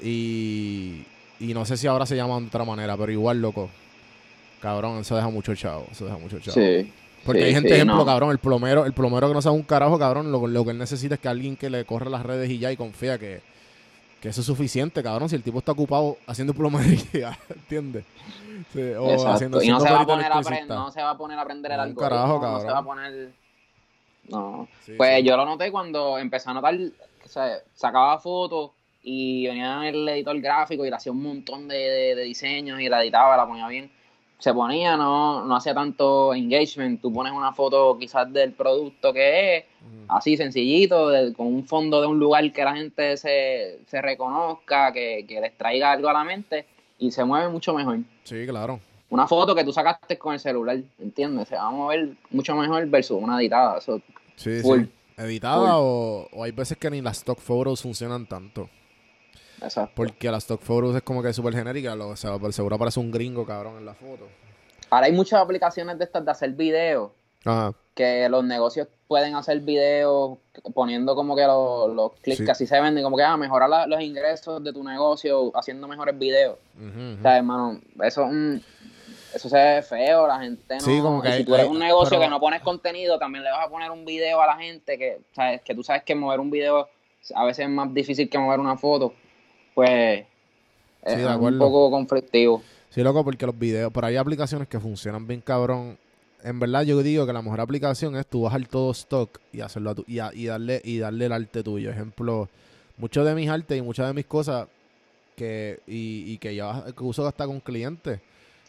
Y, 0.02 1.04
y 1.40 1.54
no 1.54 1.64
sé 1.64 1.76
si 1.76 1.86
ahora 1.86 2.06
se 2.06 2.16
llama 2.16 2.40
de 2.40 2.46
otra 2.46 2.64
manera, 2.64 2.96
pero 2.96 3.12
igual, 3.12 3.40
loco. 3.40 3.70
Cabrón, 4.60 4.98
eso 4.98 5.14
deja 5.16 5.28
mucho 5.28 5.54
chavo. 5.54 5.86
Eso 5.90 6.06
deja 6.06 6.18
mucho 6.18 6.38
chavo. 6.38 6.54
Sí. 6.54 6.90
Porque 7.24 7.40
sí, 7.40 7.46
hay 7.46 7.54
gente, 7.54 7.68
sí, 7.70 7.74
ejemplo, 7.74 7.96
no. 7.96 8.04
cabrón, 8.04 8.30
el 8.30 8.38
plomero, 8.38 8.84
el 8.84 8.92
plomero 8.92 9.28
que 9.28 9.34
no 9.34 9.42
sabe 9.42 9.56
un 9.56 9.62
carajo, 9.62 9.98
cabrón, 9.98 10.30
lo, 10.30 10.46
lo 10.46 10.64
que 10.64 10.70
él 10.72 10.78
necesita 10.78 11.14
es 11.14 11.20
que 11.20 11.28
alguien 11.28 11.56
que 11.56 11.70
le 11.70 11.84
corra 11.84 12.10
las 12.10 12.22
redes 12.24 12.50
y 12.50 12.58
ya 12.58 12.70
y 12.70 12.76
confía 12.76 13.18
que, 13.18 13.40
que 14.24 14.30
eso 14.30 14.40
es 14.40 14.46
suficiente, 14.46 15.02
cabrón. 15.02 15.28
Si 15.28 15.36
el 15.36 15.42
tipo 15.42 15.58
está 15.58 15.72
ocupado 15.72 16.16
haciendo 16.26 16.54
plomería, 16.54 17.38
¿entiendes? 17.50 18.06
Sí, 18.72 18.80
o 18.80 19.10
Exacto. 19.10 19.32
haciendo 19.32 19.62
y 19.62 19.68
no 19.68 19.78
se, 19.78 19.90
va 19.92 20.00
a 20.00 20.06
poner 20.06 20.32
a 20.32 20.40
no 20.66 20.90
se 20.90 21.02
va 21.02 21.10
a 21.10 21.18
poner 21.18 21.38
a 21.38 21.42
aprender 21.42 21.70
el 21.72 21.76
No, 21.76 21.82
algoritmo, 21.82 22.08
carajo, 22.08 22.40
no 22.40 22.60
se 22.60 22.66
va 22.68 22.78
a 22.78 22.82
poner... 22.82 23.32
No. 24.30 24.66
Sí, 24.86 24.94
Pues 24.96 25.18
sí. 25.18 25.24
yo 25.24 25.36
lo 25.36 25.44
noté 25.44 25.70
cuando 25.70 26.16
empecé 26.16 26.48
a 26.48 26.54
notar, 26.54 26.74
o 27.22 27.28
sea, 27.28 27.58
sacaba 27.74 28.18
fotos 28.18 28.70
y 29.02 29.46
venía 29.46 29.86
el 29.86 30.08
editor 30.08 30.40
gráfico 30.40 30.86
y 30.86 30.88
le 30.88 30.96
hacía 30.96 31.12
un 31.12 31.22
montón 31.22 31.68
de, 31.68 31.76
de- 31.76 32.14
de 32.14 32.22
diseños 32.22 32.80
y 32.80 32.88
la 32.88 33.02
editaba, 33.02 33.36
la 33.36 33.46
ponía 33.46 33.68
bien. 33.68 33.92
Se 34.38 34.52
ponía, 34.52 34.96
no, 34.96 35.44
no 35.44 35.56
hacía 35.56 35.72
tanto 35.74 36.34
engagement. 36.34 37.00
Tú 37.00 37.12
pones 37.12 37.32
una 37.32 37.52
foto 37.52 37.96
quizás 37.98 38.30
del 38.32 38.52
producto 38.52 39.12
que 39.12 39.56
es, 39.58 39.64
así 40.08 40.36
sencillito, 40.36 41.08
de- 41.08 41.32
con 41.32 41.46
un 41.46 41.66
fondo 41.66 42.00
de 42.00 42.06
un 42.08 42.18
lugar 42.18 42.52
que 42.52 42.64
la 42.64 42.74
gente 42.76 43.16
se, 43.16 43.78
se 43.86 44.02
reconozca, 44.02 44.92
que, 44.92 45.24
que 45.26 45.40
les 45.40 45.56
traiga 45.56 45.92
algo 45.92 46.08
a 46.08 46.12
la 46.12 46.24
mente 46.24 46.66
y 46.98 47.10
se 47.10 47.24
mueve 47.24 47.48
mucho 47.48 47.72
mejor. 47.74 48.00
Sí, 48.24 48.46
claro. 48.46 48.80
Una 49.10 49.26
foto 49.28 49.54
que 49.54 49.64
tú 49.64 49.72
sacaste 49.72 50.18
con 50.18 50.34
el 50.34 50.40
celular, 50.40 50.78
¿entiendes? 50.98 51.48
Se 51.48 51.54
va 51.54 51.68
a 51.68 51.70
mover 51.70 52.10
mucho 52.30 52.54
mejor 52.56 52.86
versus 52.88 53.18
una 53.22 53.40
editada. 53.40 53.78
Eso, 53.78 54.00
Sí, 54.36 54.60
Full. 54.60 54.80
sí. 54.82 54.90
Editada 55.16 55.78
o, 55.78 56.26
o 56.32 56.42
hay 56.42 56.50
veces 56.50 56.76
que 56.76 56.90
ni 56.90 57.00
las 57.00 57.18
stock 57.18 57.38
photos 57.38 57.80
funcionan 57.82 58.26
tanto. 58.26 58.68
Exacto. 59.62 59.92
Porque 59.94 60.30
las 60.30 60.44
stock 60.44 60.60
photos 60.60 60.96
es 60.96 61.02
como 61.02 61.22
que 61.22 61.32
súper 61.32 61.54
genérica. 61.54 61.94
Lo, 61.94 62.08
o 62.08 62.16
sea, 62.16 62.38
por 62.38 62.52
seguro 62.52 62.76
aparece 62.76 63.00
un 63.00 63.10
gringo, 63.10 63.44
cabrón, 63.46 63.78
en 63.78 63.86
la 63.86 63.94
foto. 63.94 64.26
Ahora 64.90 65.06
hay 65.06 65.12
muchas 65.12 65.40
aplicaciones 65.40 65.98
de 65.98 66.04
estas 66.04 66.24
de 66.24 66.30
hacer 66.30 66.50
videos, 66.52 67.10
Ajá. 67.44 67.72
que 67.94 68.28
los 68.28 68.44
negocios 68.44 68.86
pueden 69.08 69.34
hacer 69.34 69.60
videos 69.60 70.38
poniendo 70.72 71.14
como 71.14 71.34
que 71.36 71.44
los, 71.44 71.92
los 71.94 72.12
clics 72.20 72.38
Sí. 72.38 72.44
que 72.44 72.50
así 72.52 72.66
se 72.66 72.80
venden, 72.80 73.02
como 73.04 73.16
que 73.16 73.22
ah, 73.22 73.36
mejorar 73.36 73.68
la- 73.68 73.86
los 73.86 74.00
ingresos 74.00 74.62
de 74.62 74.72
tu 74.72 74.82
negocio 74.84 75.50
haciendo 75.56 75.88
mejores 75.88 76.18
videos. 76.18 76.58
O 77.18 77.22
sea, 77.22 77.36
hermano, 77.38 77.80
eso, 78.02 78.26
mm, 78.26 78.60
eso 79.34 79.48
se 79.48 79.56
ve 79.56 79.82
feo, 79.82 80.26
la 80.28 80.40
gente 80.40 80.74
no. 80.74 80.80
Sí, 80.80 81.00
como 81.00 81.20
que 81.20 81.28
y 81.30 81.32
si 81.38 81.44
tú 81.44 81.54
eres 81.54 81.66
un 81.66 81.78
negocio 81.78 82.10
pero- 82.10 82.22
que 82.22 82.28
no 82.28 82.38
pones 82.40 82.62
contenido, 82.62 83.18
también 83.18 83.42
le 83.44 83.50
vas 83.50 83.66
a 83.66 83.70
poner 83.70 83.90
un 83.90 84.04
video 84.04 84.40
a 84.40 84.46
la 84.46 84.56
gente 84.56 84.96
que, 84.96 85.20
sabes, 85.34 85.60
que 85.62 85.74
tú 85.74 85.82
sabes 85.82 86.02
que 86.04 86.14
mover 86.14 86.38
un 86.40 86.50
video 86.50 86.88
a 87.34 87.44
veces 87.44 87.64
es 87.64 87.70
más 87.70 87.92
difícil 87.92 88.28
que 88.30 88.38
mover 88.38 88.60
una 88.60 88.76
foto. 88.76 89.12
Pues 89.74 90.24
Sí, 91.06 91.12
es 91.20 91.26
un 91.26 91.58
poco 91.58 91.90
conflictivo. 91.90 92.62
Sí, 92.90 93.02
loco, 93.02 93.24
porque 93.24 93.44
los 93.44 93.58
videos, 93.58 93.92
pero 93.92 94.06
hay 94.06 94.16
aplicaciones 94.16 94.68
que 94.68 94.80
funcionan 94.80 95.26
bien 95.26 95.40
cabrón. 95.42 95.98
En 96.42 96.60
verdad 96.60 96.82
yo 96.82 97.02
digo 97.02 97.26
que 97.26 97.32
la 97.32 97.42
mejor 97.42 97.60
aplicación 97.60 98.16
es 98.16 98.26
tú 98.26 98.42
bajar 98.42 98.66
todo 98.68 98.90
stock 98.92 99.38
y 99.52 99.60
hacerlo 99.60 99.90
a 99.90 99.94
tu, 99.94 100.04
y, 100.06 100.18
a- 100.20 100.30
y 100.32 100.46
darle 100.46 100.80
y 100.84 100.98
darle 100.98 101.26
el 101.26 101.32
arte 101.32 101.62
tuyo. 101.62 101.90
Ejemplo, 101.90 102.48
muchos 102.96 103.26
de 103.26 103.34
mis 103.34 103.48
artes 103.50 103.76
y 103.78 103.82
muchas 103.82 104.06
de 104.06 104.14
mis 104.14 104.26
cosas 104.26 104.68
que 105.36 105.80
y, 105.86 106.32
y 106.32 106.38
que 106.38 106.50
que 106.96 107.02
uso 107.04 107.26
hasta 107.26 107.46
con 107.46 107.60
clientes. 107.60 108.20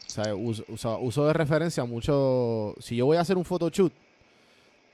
O 0.07 0.09
sea, 0.09 0.35
uso, 0.35 0.63
uso, 0.69 0.99
uso 0.99 1.27
de 1.27 1.33
referencia 1.33 1.85
mucho. 1.85 2.75
Si 2.79 2.95
yo 2.95 3.05
voy 3.05 3.17
a 3.17 3.21
hacer 3.21 3.37
un 3.37 3.45
photoshoot, 3.45 3.93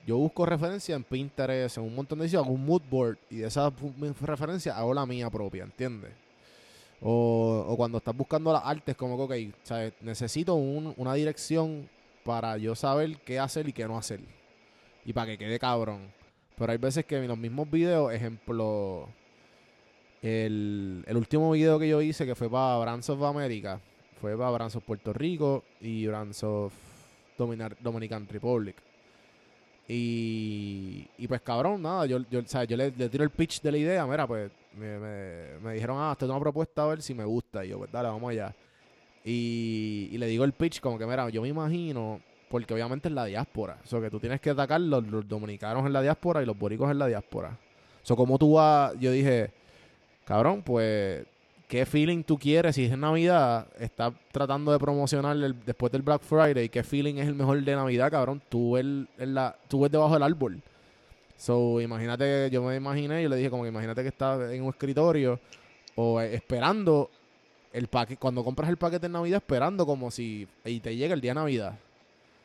yo 0.06 0.16
busco 0.16 0.44
referencia 0.46 0.94
en 0.96 1.04
Pinterest, 1.04 1.78
en 1.78 1.84
un 1.84 1.94
montón 1.94 2.18
de 2.18 2.26
sitios, 2.26 2.44
hago 2.44 2.54
un 2.54 2.64
mood 2.64 2.82
board 2.90 3.18
y 3.30 3.36
de 3.36 3.46
esa 3.48 3.70
fu- 3.70 3.92
referencia 4.20 4.76
hago 4.76 4.92
la 4.94 5.06
mía 5.06 5.30
propia, 5.30 5.64
¿entiendes? 5.64 6.10
O, 7.00 7.74
cuando 7.76 7.98
estás 7.98 8.16
buscando 8.16 8.52
las 8.52 8.62
artes, 8.64 8.96
como 8.96 9.16
que, 9.28 9.48
ok, 9.48 9.54
¿sabes? 9.64 9.92
necesito 10.00 10.54
un- 10.54 10.94
una 10.96 11.14
dirección 11.14 11.88
para 12.24 12.56
yo 12.56 12.74
saber 12.74 13.16
qué 13.24 13.38
hacer 13.40 13.68
y 13.68 13.72
qué 13.72 13.86
no 13.86 13.98
hacer. 13.98 14.20
Y 15.04 15.12
para 15.12 15.26
que 15.32 15.38
quede 15.38 15.58
cabrón. 15.58 16.12
Pero 16.56 16.70
hay 16.70 16.78
veces 16.78 17.04
que 17.04 17.16
en 17.16 17.26
los 17.26 17.38
mismos 17.38 17.68
videos, 17.70 18.12
ejemplo, 18.12 19.08
el, 20.22 21.02
el 21.06 21.16
último 21.16 21.50
video 21.50 21.78
que 21.78 21.88
yo 21.88 22.00
hice, 22.00 22.24
que 22.26 22.34
fue 22.36 22.48
para 22.48 22.78
Brands 22.78 23.10
of 23.10 23.22
America, 23.22 23.80
fue 24.20 24.36
para 24.36 24.50
Brands 24.50 24.76
of 24.76 24.84
Puerto 24.84 25.12
Rico 25.12 25.64
y 25.80 26.06
Brands 26.06 26.44
of 26.44 26.72
Dominican 27.36 28.28
Republic. 28.28 28.76
Y, 29.94 31.06
y 31.18 31.28
pues 31.28 31.42
cabrón, 31.42 31.82
nada, 31.82 32.06
yo, 32.06 32.18
yo, 32.30 32.40
yo 32.40 32.76
le, 32.78 32.90
le 32.92 33.08
tiro 33.10 33.24
el 33.24 33.28
pitch 33.28 33.60
de 33.60 33.72
la 33.72 33.76
idea, 33.76 34.06
mira, 34.06 34.26
pues 34.26 34.50
me, 34.74 34.98
me, 34.98 35.58
me 35.62 35.74
dijeron, 35.74 35.98
ah, 36.00 36.16
es 36.18 36.22
una 36.26 36.40
propuesta 36.40 36.84
a 36.84 36.86
ver 36.86 37.02
si 37.02 37.12
me 37.12 37.26
gusta. 37.26 37.62
Y 37.62 37.68
yo, 37.68 37.78
pues 37.78 37.92
dale, 37.92 38.08
vamos 38.08 38.30
allá. 38.30 38.54
Y, 39.22 40.08
y 40.10 40.16
le 40.16 40.28
digo 40.28 40.44
el 40.44 40.54
pitch 40.54 40.80
como 40.80 40.98
que, 40.98 41.04
mira, 41.04 41.28
yo 41.28 41.42
me 41.42 41.48
imagino, 41.48 42.22
porque 42.48 42.72
obviamente 42.72 43.08
es 43.08 43.14
la 43.14 43.26
diáspora. 43.26 43.76
O 43.84 43.86
sea, 43.86 44.00
que 44.00 44.08
tú 44.08 44.18
tienes 44.18 44.40
que 44.40 44.48
atacar 44.48 44.80
los, 44.80 45.06
los 45.08 45.28
dominicanos 45.28 45.84
en 45.84 45.92
la 45.92 46.00
diáspora 46.00 46.42
y 46.42 46.46
los 46.46 46.58
boricos 46.58 46.90
en 46.90 46.98
la 46.98 47.06
diáspora. 47.06 47.58
O 48.02 48.06
sea, 48.06 48.16
como 48.16 48.38
tú 48.38 48.54
vas, 48.54 48.98
yo 48.98 49.12
dije, 49.12 49.52
cabrón, 50.24 50.62
pues, 50.62 51.26
¿qué 51.72 51.86
feeling 51.86 52.22
tú 52.22 52.38
quieres 52.38 52.74
si 52.74 52.84
es 52.84 52.98
Navidad? 52.98 53.66
Estás 53.78 54.12
tratando 54.30 54.72
de 54.72 54.78
promocionar 54.78 55.34
el- 55.34 55.64
después 55.64 55.90
del 55.90 56.02
Black 56.02 56.20
Friday, 56.20 56.68
¿qué 56.68 56.82
feeling 56.82 57.14
es 57.14 57.26
el 57.26 57.34
mejor 57.34 57.62
de 57.64 57.74
Navidad, 57.74 58.10
cabrón? 58.10 58.42
Tú 58.50 58.72
ves, 58.72 58.84
en 58.84 59.34
la, 59.34 59.56
tú 59.68 59.80
ves 59.80 59.90
debajo 59.90 60.12
del 60.12 60.22
árbol. 60.22 60.60
So, 61.38 61.80
imagínate, 61.80 62.50
yo 62.50 62.62
me 62.62 62.76
imaginé, 62.76 63.22
yo 63.22 63.30
le 63.30 63.36
dije 63.36 63.48
como 63.48 63.62
que 63.62 63.70
imagínate 63.70 64.02
que 64.02 64.08
estás 64.08 64.52
en 64.52 64.62
un 64.62 64.68
escritorio 64.68 65.40
o 65.94 66.20
eh, 66.20 66.34
esperando 66.34 67.08
el 67.72 67.86
paquete, 67.86 68.20
cuando 68.20 68.44
compras 68.44 68.68
el 68.68 68.76
paquete 68.76 69.06
en 69.06 69.12
Navidad, 69.12 69.38
esperando 69.38 69.86
como 69.86 70.10
si 70.10 70.46
y 70.66 70.78
te 70.80 70.94
llega 70.94 71.14
el 71.14 71.22
día 71.22 71.30
de 71.30 71.36
Navidad. 71.36 71.78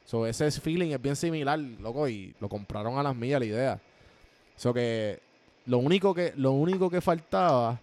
So, 0.05 0.25
ese 0.25 0.49
feeling 0.51 0.91
es 0.91 1.01
bien 1.01 1.17
similar, 1.17 1.59
loco, 1.59 2.07
y 2.07 2.33
lo 2.39 2.47
compraron 2.47 2.97
a 2.97 3.03
las 3.03 3.13
millas 3.13 3.41
la 3.41 3.45
idea. 3.45 3.79
So 4.55 4.73
que 4.73 5.19
lo 5.65 5.79
único 5.79 6.13
que, 6.13 6.31
lo 6.37 6.53
único 6.53 6.89
que 6.89 7.01
faltaba, 7.01 7.81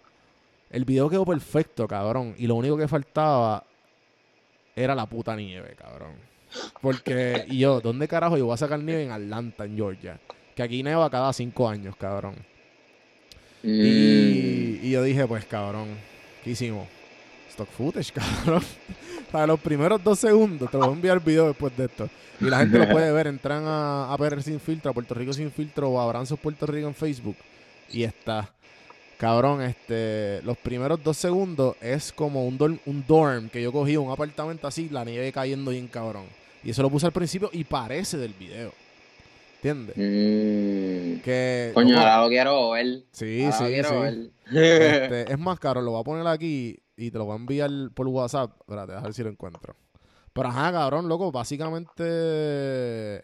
el 0.75 0.83
video 0.83 1.09
quedó 1.09 1.25
perfecto, 1.25 1.87
cabrón. 1.87 2.35
Y 2.37 2.47
lo 2.47 2.55
único 2.55 2.75
que 2.77 2.87
faltaba 2.87 3.63
era 4.75 4.93
la 4.93 5.05
puta 5.05 5.33
nieve, 5.33 5.73
cabrón. 5.77 6.15
Porque, 6.81 7.45
y 7.47 7.59
yo, 7.59 7.79
¿dónde 7.79 8.09
carajo 8.09 8.37
yo 8.37 8.45
voy 8.45 8.55
a 8.55 8.57
sacar 8.57 8.79
nieve 8.79 9.05
en 9.05 9.11
Atlanta, 9.11 9.63
en 9.63 9.77
Georgia? 9.77 10.19
Que 10.53 10.63
aquí 10.63 10.83
neva 10.83 11.09
cada 11.09 11.31
cinco 11.31 11.69
años, 11.69 11.95
cabrón. 11.95 12.35
Mm. 13.63 13.69
Y, 13.69 14.79
y 14.83 14.91
yo 14.91 15.01
dije, 15.01 15.25
pues 15.25 15.45
cabrón, 15.45 15.97
¿qué 16.43 16.51
hicimos? 16.51 16.89
Stock 17.51 17.69
footage, 17.69 18.11
cabrón. 18.45 18.61
Para 19.31 19.47
los 19.47 19.59
primeros 19.61 20.03
dos 20.03 20.19
segundos, 20.19 20.69
te 20.69 20.77
lo 20.77 20.87
voy 20.87 20.93
a 20.93 20.95
enviar 20.95 21.17
el 21.17 21.23
video 21.23 21.47
después 21.47 21.75
de 21.77 21.85
esto. 21.85 22.09
Y 22.41 22.45
la 22.45 22.59
gente 22.59 22.79
lo 22.79 22.89
puede 22.89 23.13
ver, 23.13 23.27
entran 23.27 23.63
a, 23.65 24.11
a 24.11 24.17
PR 24.17 24.43
Sin 24.43 24.59
Filtro, 24.59 24.91
a 24.91 24.93
Puerto 24.93 25.13
Rico 25.13 25.31
Sin 25.31 25.51
Filtro 25.51 25.89
o 25.89 26.01
a 26.01 26.03
Abrazos 26.03 26.37
Puerto 26.37 26.65
Rico 26.65 26.89
en 26.89 26.95
Facebook. 26.95 27.37
Y 27.89 28.03
está. 28.03 28.53
Cabrón, 29.17 29.61
este, 29.61 30.41
los 30.43 30.57
primeros 30.57 31.01
dos 31.01 31.15
segundos 31.15 31.75
es 31.81 32.11
como 32.11 32.45
un, 32.45 32.57
dorm, 32.57 32.79
un 32.85 33.05
dorm 33.07 33.49
que 33.49 33.61
yo 33.61 33.71
cogí, 33.71 33.95
un 33.95 34.11
apartamento 34.11 34.67
así, 34.67 34.89
la 34.89 35.05
nieve 35.05 35.31
cayendo 35.31 35.71
bien 35.71 35.87
cabrón. 35.87 36.25
Y 36.63 36.71
eso 36.71 36.81
lo 36.81 36.89
puse 36.89 37.05
al 37.05 37.13
principio 37.13 37.49
y 37.53 37.63
parece 37.63 38.17
del 38.17 38.33
video. 38.33 38.73
¿Entiendes? 39.55 39.95
Mm. 39.95 41.21
Que, 41.21 41.71
Coño, 41.73 41.97
ahora 41.97 42.21
lo 42.21 42.27
quiero 42.27 42.69
ver. 42.71 43.03
Sí, 43.11 43.43
Ahora 43.45 43.59
lo 43.59 43.65
sí, 43.65 43.73
quiero 43.73 43.89
sí. 43.89 43.95
ver. 43.95 44.31
Este, 44.45 45.31
es 45.31 45.39
más 45.39 45.59
caro, 45.59 45.81
lo 45.81 45.91
voy 45.91 46.01
a 46.01 46.03
poner 46.03 46.27
aquí 46.27 46.77
y 46.95 47.09
te 47.09 47.17
lo 47.17 47.25
voy 47.25 47.33
a 47.33 47.37
enviar 47.37 47.71
por 47.95 48.07
WhatsApp. 48.07 48.51
Espérate, 48.59 48.93
a 48.93 48.99
ver 48.99 49.13
si 49.13 49.23
lo 49.23 49.29
encuentro. 49.29 49.75
Pero 50.33 50.49
ajá, 50.49 50.71
cabrón, 50.71 51.07
loco, 51.07 51.31
básicamente. 51.31 53.23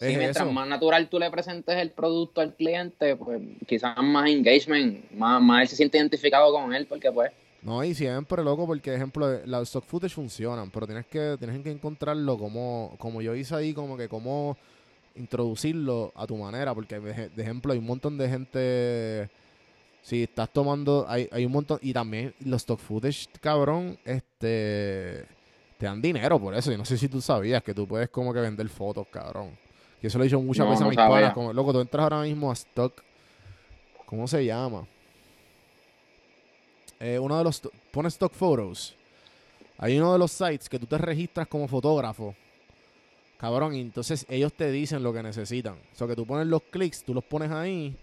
Sí, 0.00 0.16
mientras 0.16 0.46
eso. 0.46 0.52
más 0.52 0.66
natural 0.66 1.10
tú 1.10 1.18
le 1.18 1.30
presentes 1.30 1.76
el 1.76 1.90
producto 1.90 2.40
al 2.40 2.54
cliente, 2.54 3.16
pues 3.16 3.38
quizás 3.66 3.94
más 4.02 4.30
engagement, 4.30 5.10
más, 5.12 5.42
más 5.42 5.62
él 5.62 5.68
se 5.68 5.76
siente 5.76 5.98
identificado 5.98 6.50
con 6.52 6.72
él, 6.72 6.86
porque 6.86 7.12
pues, 7.12 7.30
No, 7.60 7.84
y 7.84 7.94
siempre, 7.94 8.42
loco, 8.42 8.66
porque, 8.66 8.94
ejemplo, 8.94 9.40
los 9.44 9.68
stock 9.68 9.84
footage 9.84 10.14
funcionan, 10.14 10.70
pero 10.70 10.86
tienes 10.86 11.04
que, 11.04 11.36
tienes 11.38 11.62
que 11.62 11.70
encontrarlo 11.70 12.38
como, 12.38 12.94
como 12.98 13.20
yo 13.20 13.34
hice 13.34 13.54
ahí, 13.54 13.74
como 13.74 13.98
que 13.98 14.08
cómo 14.08 14.56
introducirlo 15.16 16.12
a 16.16 16.26
tu 16.26 16.36
manera, 16.36 16.74
porque, 16.74 16.98
de, 16.98 17.28
de 17.28 17.42
ejemplo, 17.42 17.72
hay 17.74 17.78
un 17.78 17.86
montón 17.86 18.16
de 18.16 18.28
gente. 18.28 19.28
Si 20.00 20.22
estás 20.22 20.50
tomando, 20.50 21.04
hay, 21.06 21.28
hay 21.30 21.44
un 21.44 21.52
montón, 21.52 21.78
y 21.82 21.92
también 21.92 22.34
los 22.40 22.62
stock 22.62 22.80
footage, 22.80 23.28
cabrón, 23.38 23.98
este. 24.06 25.26
Te 25.76 25.86
dan 25.86 26.00
dinero 26.00 26.38
por 26.38 26.54
eso. 26.54 26.70
Yo 26.70 26.78
no 26.78 26.84
sé 26.86 26.96
si 26.96 27.08
tú 27.08 27.20
sabías 27.20 27.62
que 27.62 27.74
tú 27.74 27.86
puedes 27.86 28.08
como 28.08 28.32
que 28.32 28.40
vender 28.40 28.68
fotos, 28.70 29.06
cabrón. 29.08 29.50
Y 30.02 30.06
eso 30.06 30.18
lo 30.18 30.24
he 30.24 30.26
dicho 30.26 30.40
muchas 30.40 30.64
No, 30.64 30.70
veces 30.70 30.84
a 30.84 30.88
mis 30.88 30.96
panas. 30.96 31.32
Como, 31.34 31.52
loco, 31.52 31.72
tú 31.72 31.80
entras 31.80 32.02
ahora 32.04 32.22
mismo 32.22 32.50
a 32.50 32.54
stock. 32.54 33.02
¿Cómo 34.06 34.26
se 34.26 34.44
llama? 34.44 34.86
Eh, 36.98 37.18
uno 37.18 37.36
de 37.38 37.44
los. 37.44 37.60
Pone 37.90 38.08
stock 38.08 38.32
photos. 38.32 38.96
Hay 39.78 39.98
uno 39.98 40.12
de 40.12 40.18
los 40.18 40.32
sites 40.32 40.68
que 40.68 40.78
tú 40.78 40.86
te 40.86 40.98
registras 40.98 41.46
como 41.48 41.66
fotógrafo. 41.66 42.34
Cabrón, 43.38 43.74
y 43.74 43.80
entonces 43.80 44.26
ellos 44.28 44.52
te 44.52 44.70
dicen 44.70 45.02
lo 45.02 45.12
que 45.12 45.22
necesitan. 45.22 45.74
O 45.74 45.96
sea, 45.96 46.06
que 46.06 46.14
tú 46.14 46.26
pones 46.26 46.46
los 46.46 46.62
clics, 46.70 47.02
tú 47.02 47.14
los 47.14 47.24
pones 47.24 47.50
ahí 47.50 47.96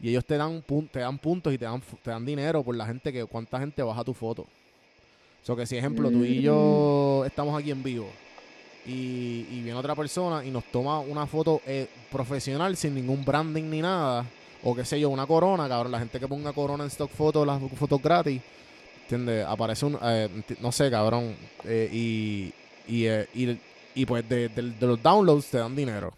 y 0.00 0.10
ellos 0.10 0.24
te 0.26 0.36
dan, 0.36 0.62
pun- 0.62 0.90
te 0.90 1.00
dan 1.00 1.18
puntos 1.18 1.52
y 1.54 1.56
te 1.56 1.64
dan, 1.64 1.80
te 2.02 2.10
dan 2.10 2.26
dinero 2.26 2.62
por 2.62 2.76
la 2.76 2.84
gente 2.84 3.10
que, 3.10 3.24
cuánta 3.24 3.58
gente 3.58 3.82
baja 3.82 4.04
tu 4.04 4.12
foto. 4.12 4.42
O 4.42 5.44
sea, 5.44 5.56
que 5.56 5.64
si, 5.64 5.78
ejemplo, 5.78 6.10
tú 6.10 6.24
y 6.24 6.42
yo 6.42 7.24
estamos 7.24 7.58
aquí 7.58 7.70
en 7.70 7.82
vivo 7.82 8.06
y, 8.86 9.46
y 9.50 9.62
viene 9.62 9.74
otra 9.74 9.94
persona 9.94 10.44
y 10.44 10.50
nos 10.50 10.64
toma 10.64 11.00
una 11.00 11.26
foto 11.26 11.60
eh, 11.66 11.86
profesional 12.10 12.76
sin 12.76 12.94
ningún 12.94 13.24
branding 13.24 13.64
ni 13.70 13.80
nada, 13.80 14.24
o 14.64 14.74
qué 14.74 14.84
sé 14.84 14.98
yo, 14.98 15.08
una 15.10 15.26
corona, 15.26 15.68
cabrón, 15.68 15.92
la 15.92 15.98
gente 16.00 16.18
que 16.18 16.26
ponga 16.28 16.52
corona 16.52 16.84
en 16.84 16.88
stock 16.90 17.10
photos, 17.10 17.46
las 17.46 17.60
fotos 17.76 18.02
gratis, 18.02 18.40
¿entiendes? 19.02 19.46
Aparece 19.46 19.86
un, 19.86 19.98
eh, 20.02 20.28
no 20.60 20.72
sé, 20.72 20.90
cabrón, 20.90 21.36
eh, 21.64 21.88
y, 21.92 22.52
y, 22.88 23.06
eh, 23.06 23.26
y, 23.34 23.56
y 23.94 24.06
pues 24.06 24.28
de, 24.28 24.48
de- 24.48 24.70
de 24.72 24.86
los 24.86 25.00
downloads 25.02 25.46
te 25.46 25.58
dan 25.58 25.76
dinero. 25.76 26.12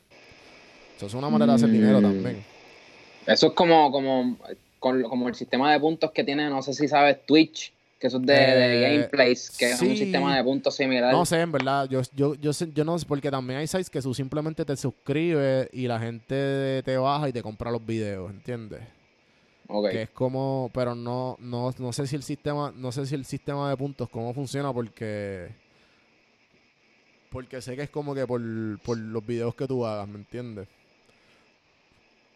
Eso 0.97 1.07
es 1.07 1.15
una 1.15 1.29
manera 1.29 1.53
de 1.53 1.57
hacer 1.57 1.71
dinero 1.71 1.99
Mm. 2.01 2.03
también. 2.03 2.45
eso 3.27 3.49
es 3.49 3.53
como, 3.53 3.91
como, 3.91 4.39
como 4.79 5.29
el 5.29 5.35
sistema 5.35 5.73
de 5.73 5.81
puntos 5.81 6.11
que 6.13 6.25
tiene, 6.25 6.49
no 6.49 6.63
sé 6.63 6.73
si 6.73 6.89
sabes, 6.89 7.27
Twitch, 7.27 7.73
que 8.05 8.09
eso 8.09 8.19
es 8.19 8.27
de, 8.27 8.35
de 8.35 8.85
Eh, 8.85 8.99
gameplays, 8.99 9.51
que 9.51 9.71
es 9.71 9.79
sí. 9.79 9.87
un 9.89 9.97
sistema 9.97 10.37
de 10.37 10.45
puntos 10.45 10.75
similar. 10.75 11.11
No 11.11 11.25
sé, 11.25 11.41
en 11.41 11.51
verdad, 11.51 11.89
yo, 11.89 12.03
yo, 12.15 12.35
yo, 12.35 12.53
sé- 12.53 12.71
yo 12.75 12.85
no 12.85 12.99
sé, 12.99 13.07
porque 13.07 13.31
también 13.31 13.61
hay 13.61 13.67
sites 13.67 13.89
que 13.89 14.03
tú 14.03 14.13
simplemente 14.13 14.63
te 14.67 14.77
suscribes 14.77 15.71
y 15.73 15.87
la 15.87 15.99
gente 15.99 16.83
te 16.85 16.97
baja 16.99 17.31
y 17.31 17.33
te 17.33 17.43
compra 17.43 17.71
los 17.71 17.85
videos, 17.87 18.31
¿entiendes? 18.31 18.83
Ok. 19.69 19.89
Que 19.89 20.03
es 20.03 20.11
como, 20.11 20.71
pero 20.75 20.95
no, 20.95 21.39
no, 21.41 21.73
no 21.79 21.93
sé 21.95 22.07
si 22.07 22.15
el 22.15 22.23
sistema, 22.23 22.75
no 22.77 22.93
sé 22.93 23.07
si 23.07 23.15
el 23.15 23.25
sistema 23.25 23.71
de 23.71 23.77
puntos 23.79 24.11
cómo 24.11 24.35
funciona 24.35 24.71
porque 24.71 25.49
porque 27.31 27.63
sé 27.63 27.75
que 27.75 27.85
es 27.85 27.91
como 27.91 28.15
que 28.15 28.27
por, 28.27 28.43
por 28.81 28.99
los 28.99 29.25
videos 29.27 29.55
que 29.55 29.67
tú 29.67 29.87
hagas, 29.87 30.07
¿me 30.09 30.19
entiendes? 30.19 30.69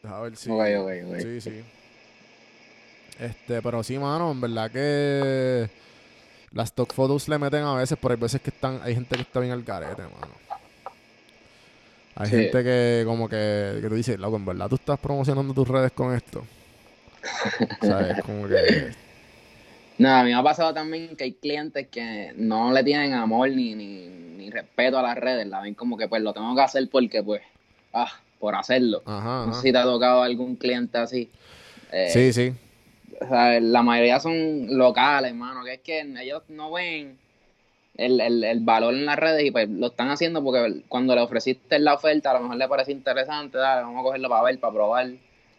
A 0.03 0.21
ver 0.23 0.35
si. 0.35 0.49
Ok, 0.49 0.61
ok, 0.79 0.91
ok. 1.11 1.21
Sí, 1.21 1.41
sí. 1.43 1.63
Este, 3.21 3.61
pero 3.63 3.83
sí, 3.83 3.99
mano, 3.99 4.31
en 4.31 4.41
verdad 4.41 4.71
que 4.71 5.69
las 6.53 6.67
stock 6.69 6.93
photos 6.93 7.29
le 7.29 7.39
meten 7.39 7.63
a 7.65 7.75
veces, 7.75 7.99
pero 8.01 8.15
hay 8.15 8.21
veces 8.21 8.41
que 8.41 8.51
están, 8.51 8.81
hay 8.83 8.95
gente 8.95 9.17
que 9.17 9.23
está 9.23 9.41
bien 9.41 9.53
al 9.53 9.65
carete, 9.65 10.03
mano. 10.03 10.33
Hay 12.17 12.27
Sí. 12.31 12.37
gente 12.37 12.65
que 12.65 13.03
como 13.07 13.29
que, 13.29 13.79
que 13.81 13.89
tú 13.89 13.95
dices, 13.95 14.19
loco, 14.19 14.37
en 14.37 14.45
verdad 14.45 14.69
tú 14.69 14.75
estás 14.77 14.99
promocionando 14.99 15.55
tus 15.55 15.69
redes 15.69 15.93
con 15.93 16.15
esto. 16.15 16.45
¿Sabes? 17.83 18.23
Como 18.25 18.49
que... 18.49 18.93
No, 19.99 20.09
a 20.15 20.23
mí 20.23 20.31
me 20.31 20.37
ha 20.37 20.43
pasado 20.43 20.73
también 20.73 21.17
que 21.17 21.25
hay 21.25 21.33
clientes 21.33 21.89
que 21.89 22.33
no 22.37 22.73
le 22.73 22.85
tienen 22.85 23.15
amor 23.15 23.51
ni, 23.51 23.75
ni, 23.75 24.07
ni 24.09 24.51
respeto 24.51 24.97
a 24.99 25.03
las 25.03 25.17
redes, 25.17 25.47
la 25.49 25.61
ven 25.61 25.75
como 25.75 25.97
que 25.97 26.07
pues 26.09 26.23
lo 26.23 26.33
tengo 26.33 26.55
que 26.55 26.63
hacer 26.63 26.89
porque 26.91 27.23
pues, 27.23 27.43
ah, 27.93 28.13
por 28.39 28.55
hacerlo. 28.55 29.03
Ajá, 29.05 29.45
No 29.47 29.51
ajá. 29.51 29.55
sé 29.55 29.63
si 29.63 29.73
te 29.73 29.79
ha 29.79 29.83
tocado 29.83 30.23
algún 30.23 30.55
cliente 30.55 30.99
así. 30.99 31.29
Eh, 31.93 32.11
Sí, 32.13 32.33
sí. 32.33 32.53
O 33.21 33.27
sea, 33.29 33.61
la 33.61 33.83
mayoría 33.83 34.21
son 34.21 34.77
locales, 34.77 35.31
hermano, 35.31 35.65
que 35.65 35.75
es 35.75 35.81
que 35.81 36.01
ellos 36.01 36.43
no 36.49 36.73
ven 36.73 37.19
el, 37.97 38.21
el, 38.21 38.45
el 38.45 38.61
valor 38.61 38.95
en 38.95 39.07
las 39.07 39.19
redes 39.19 39.45
y 39.45 39.51
pues 39.51 39.69
lo 39.69 39.89
están 39.89 40.11
haciendo 40.11 40.43
porque 40.43 40.83
cuando 40.89 41.15
le 41.15 41.21
ofreciste 41.21 41.79
la 41.81 41.95
oferta 41.95 42.31
a 42.31 42.35
lo 42.35 42.41
mejor 42.41 42.57
le 42.57 42.69
parece 42.69 42.93
interesante, 42.93 43.59
dale, 43.59 43.83
vamos 43.83 44.01
a 44.01 44.05
cogerlo 44.05 44.29
para 44.29 44.43
ver, 44.45 44.59
para 44.61 44.73
probar. 44.73 45.09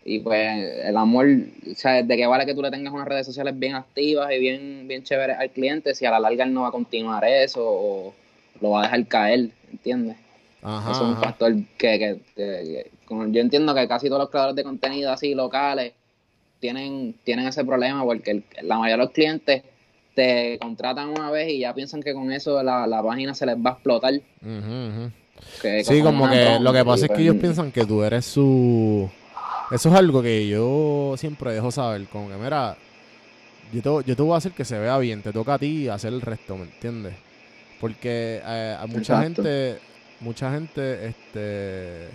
Y 0.06 0.20
pues 0.20 0.48
el 0.86 0.96
amor, 0.96 1.28
o 1.70 1.76
sea, 1.76 2.02
de 2.02 2.18
qué 2.18 2.26
vale 2.26 2.46
que 2.46 2.56
tú 2.56 2.62
le 2.62 2.72
tengas 2.72 2.94
unas 2.94 3.08
redes 3.08 3.26
sociales 3.26 3.60
bien 3.60 3.76
activas 3.76 4.32
y 4.32 4.40
bien, 4.40 4.88
bien 4.88 5.04
chéveres 5.04 5.38
al 5.38 5.50
cliente 5.50 5.94
si 5.94 6.06
a 6.06 6.12
la 6.12 6.20
larga 6.22 6.46
él 6.46 6.54
no 6.54 6.62
va 6.62 6.70
a 6.70 6.72
continuar 6.72 7.26
eso 7.26 7.62
o 7.64 8.14
lo 8.62 8.70
va 8.72 8.80
a 8.80 8.84
dejar 8.84 9.06
caer, 9.08 9.50
¿entiendes? 9.70 10.16
Ajá, 10.62 10.92
Eso 10.92 11.04
es 11.04 11.10
un 11.10 11.18
factor 11.18 11.54
que, 11.78 12.00
que- 12.00 12.20
que- 12.36 12.90
que- 13.08 13.32
yo 13.32 13.42
entiendo 13.42 13.76
que 13.76 13.88
casi 13.88 14.08
todos 14.08 14.22
los 14.22 14.30
creadores 14.30 14.56
de 14.56 14.64
contenido 14.64 15.12
así 15.12 15.36
locales 15.36 15.94
tienen, 16.60 17.16
tienen 17.24 17.48
ese 17.48 17.64
problema 17.66 18.04
porque 18.04 18.32
el- 18.32 18.44
la 18.62 18.78
mayoría 18.78 18.98
de 18.98 19.04
los 19.04 19.12
clientes 19.12 19.64
te 20.16 20.58
contratan 20.60 21.10
una 21.10 21.32
vez 21.32 21.50
y 21.50 21.60
ya 21.60 21.74
piensan 21.74 22.02
que 22.02 22.14
con 22.14 22.32
eso 22.32 22.62
la, 22.64 22.86
la 22.88 23.02
página 23.04 23.34
se 23.34 23.46
les 23.46 23.56
va 23.56 23.72
a 23.72 23.74
explotar. 23.74 24.14
Que 25.62 25.84
Sí, 25.84 26.02
como 26.02 26.30
que 26.30 26.58
lo 26.62 26.74
que 26.74 26.86
pasa 26.86 26.96
es 26.96 27.02
que 27.04 27.08
pues, 27.08 27.20
ellos 27.22 27.36
piensan 27.38 27.72
que 27.72 27.86
tú 27.86 28.04
eres 28.04 28.26
su... 28.26 29.10
Eso 29.72 29.90
es 29.90 29.96
algo 29.96 30.22
que 30.22 30.48
yo 30.48 31.16
siempre 31.18 31.54
dejo 31.54 31.72
saber, 31.72 32.08
como 32.08 32.28
que 32.30 32.36
mira, 32.36 32.76
yo 33.74 33.82
te, 33.82 34.10
yo 34.10 34.16
te 34.16 34.22
voy 34.24 34.34
a 34.34 34.38
hacer 34.38 34.52
que 34.52 34.66
se 34.66 34.80
vea 34.80 34.98
bien. 34.98 35.22
Te 35.22 35.32
toca 35.32 35.54
a 35.56 35.60
ti 35.60 35.88
hacer 35.88 36.12
el 36.14 36.22
resto, 36.22 36.56
¿me 36.58 36.64
entiendes? 36.64 37.14
Porque 37.80 38.42
eh, 38.44 38.78
a 38.80 38.88
mucha 38.88 39.22
Exacto. 39.22 39.44
gente, 39.44 39.80
mucha 40.22 40.52
gente, 40.52 41.08
este, 41.08 42.10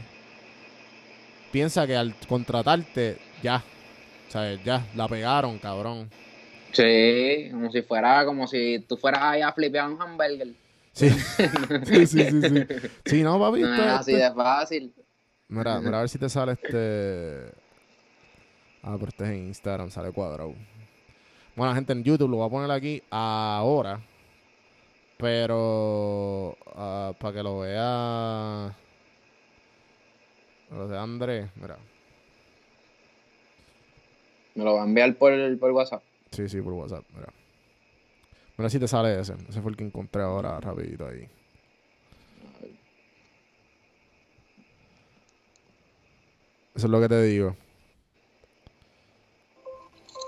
piensa 1.50 1.86
que 1.86 1.96
al 1.96 2.14
contratarte, 2.28 3.16
ya, 3.42 3.62
¿sabes? 4.28 4.62
Ya, 4.64 4.84
la 4.94 5.08
pegaron, 5.08 5.58
cabrón. 5.58 6.10
Sí, 6.72 7.48
como 7.52 7.70
si 7.70 7.82
fuera, 7.82 8.24
como 8.24 8.46
si 8.46 8.80
tú 8.88 8.96
fueras 8.96 9.22
ahí 9.22 9.42
a 9.42 9.52
flipear 9.52 9.88
un 9.90 10.00
hamburger. 10.02 10.48
Sí, 10.92 11.08
sí, 11.84 12.06
sí, 12.06 12.24
sí, 12.30 12.42
sí. 12.42 12.66
Sí, 13.04 13.22
no, 13.22 13.38
papi. 13.38 13.60
No 13.60 13.74
es 13.74 13.80
esto- 13.80 13.94
así 13.98 14.12
de 14.14 14.32
fácil. 14.32 14.94
Mira, 15.48 15.80
mira 15.80 15.98
a 15.98 16.00
ver 16.00 16.08
si 16.08 16.18
te 16.18 16.28
sale 16.28 16.52
este. 16.52 17.52
Ah, 18.82 18.96
pero 18.98 19.08
este 19.08 19.24
es 19.24 19.30
en 19.30 19.46
Instagram, 19.48 19.90
sale 19.90 20.10
cuadrado. 20.12 20.54
Bueno, 21.56 21.74
gente, 21.74 21.92
en 21.92 22.02
YouTube 22.02 22.28
lo 22.30 22.38
voy 22.38 22.46
a 22.46 22.50
poner 22.50 22.70
aquí 22.70 23.02
ahora. 23.10 24.00
Pero. 25.18 26.56
ah, 26.74 27.12
para 27.18 27.34
que 27.34 27.42
lo 27.42 27.60
vea. 27.60 28.76
Lo 30.70 30.88
de 30.88 30.98
Andrés, 30.98 31.50
mira. 31.56 31.78
Me 34.54 34.64
lo 34.64 34.74
va 34.74 34.82
a 34.82 34.86
enviar 34.86 35.16
por, 35.16 35.32
por 35.58 35.70
WhatsApp. 35.72 36.02
Sí, 36.30 36.48
sí, 36.48 36.60
por 36.60 36.72
WhatsApp, 36.74 37.04
mira. 37.14 37.32
Mira 38.56 38.70
si 38.70 38.78
te 38.78 38.86
sale 38.86 39.18
ese. 39.18 39.34
Ese 39.48 39.60
fue 39.60 39.70
el 39.70 39.76
que 39.76 39.84
encontré 39.84 40.22
ahora, 40.22 40.60
rapidito 40.60 41.06
ahí. 41.06 41.28
Eso 46.74 46.86
es 46.86 46.90
lo 46.90 47.00
que 47.00 47.08
te 47.08 47.22
digo. 47.22 47.56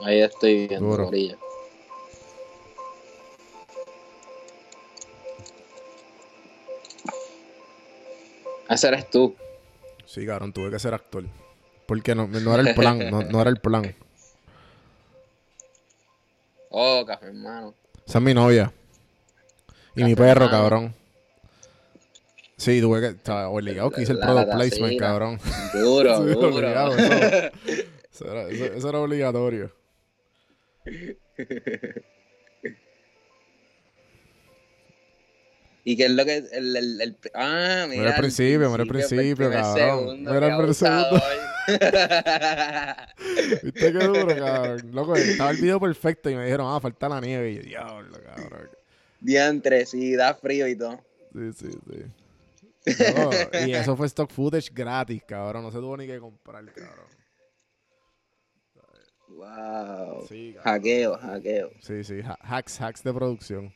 Ahí 0.05 0.21
estoy 0.21 0.69
viendo, 0.69 0.89
Duro. 0.89 1.05
Corillo. 1.07 1.37
Ese 8.69 8.89
eres 8.89 9.11
tú. 9.11 9.35
Sí, 10.05 10.27
cabrón, 10.27 10.53
tuve 10.53 10.71
que 10.71 10.79
ser 10.79 10.95
actor. 10.95 11.25
Porque 11.87 12.15
no, 12.15 12.27
no 12.27 12.55
era 12.55 12.69
el 12.69 12.75
plan, 12.75 13.11
no, 13.11 13.23
no 13.23 13.41
era 13.41 13.51
el 13.51 13.61
plan. 13.61 13.95
Oh, 16.79 17.07
café, 17.07 17.27
hermano. 17.29 17.75
Esa 18.07 18.19
es 18.19 18.25
mi 18.25 18.35
novia. 18.35 18.71
Y 19.95 20.05
mi 20.05 20.15
perro, 20.15 20.45
hermano. 20.45 20.51
cabrón. 20.51 20.95
Sí, 22.59 22.83
tuve 22.83 23.01
que. 23.01 23.07
Estaba 23.09 23.49
obligado 23.49 23.91
que 23.91 24.03
hice 24.03 24.13
el 24.13 24.19
product 24.19 24.49
la 24.49 24.55
placement, 24.57 24.99
cabrón. 25.01 25.41
Duro, 25.73 26.17
Sí, 26.19 26.35
duro. 26.35 26.55
obligado, 26.55 26.95
eso, 26.99 27.13
eso 28.13 28.31
era, 28.31 28.49
eso- 28.51 28.65
eso 28.77 28.89
era 28.91 28.99
obligatorio. 29.01 29.73
¿Y 35.85 35.97
qué 35.97 36.07
es 36.07 36.11
lo 36.11 36.25
que 36.25 36.39
el, 36.53 36.77
el, 36.77 37.01
el- 37.01 37.17
ah, 37.35 37.87
mira, 37.89 38.03
Mira 38.03 38.15
el 38.17 38.21
principio, 38.21 38.71
mira 38.71 38.83
el 38.83 38.89
principio, 38.89 39.51
cabrón. 39.51 40.21
Mira 40.25 40.47
el 40.47 40.51
abusador. 40.53 41.23
¿Viste 43.63 43.93
qué 43.93 43.99
duro, 43.99 44.27
cabrón? 44.37 44.91
Loco, 44.93 45.17
estaba 45.17 45.51
el 45.51 45.57
video 45.59 45.81
perfecto 45.81 46.31
y 46.31 46.37
me 46.37 46.45
dijeron, 46.45 46.67
ah, 46.71 46.81
falta 46.81 47.09
la 47.09 47.21
nieve. 47.21 47.51
Y 47.53 47.57
yo, 47.57 47.63
diablo, 47.63 48.19
cabrón. 48.23 48.71
Diantre, 49.21 49.87
sí, 49.87 50.15
da 50.15 50.35
frío 50.35 50.69
y 50.69 50.77
todo. 50.77 51.01
Sí, 51.33 51.53
sí, 51.53 51.71
sí. 51.89 52.05
Y 53.67 53.73
eso 53.73 53.97
fue 53.97 54.07
stock 54.07 54.31
footage 54.31 54.71
gratis, 54.73 55.23
cabrón. 55.27 55.63
No 55.65 55.71
se 55.73 55.79
tuvo 55.79 55.97
ni 55.97 56.07
que 56.07 56.19
comprar, 56.19 56.65
cabrón. 56.73 57.07
Wow. 59.29 60.25
Sí, 60.29 60.53
cabrón. 60.55 60.75
Hackeo, 60.75 61.19
hackeo. 61.19 61.71
Sí, 61.81 62.05
sí, 62.05 62.21
ha- 62.25 62.39
hacks, 62.43 62.81
hacks 62.81 63.03
de 63.03 63.13
producción. 63.13 63.75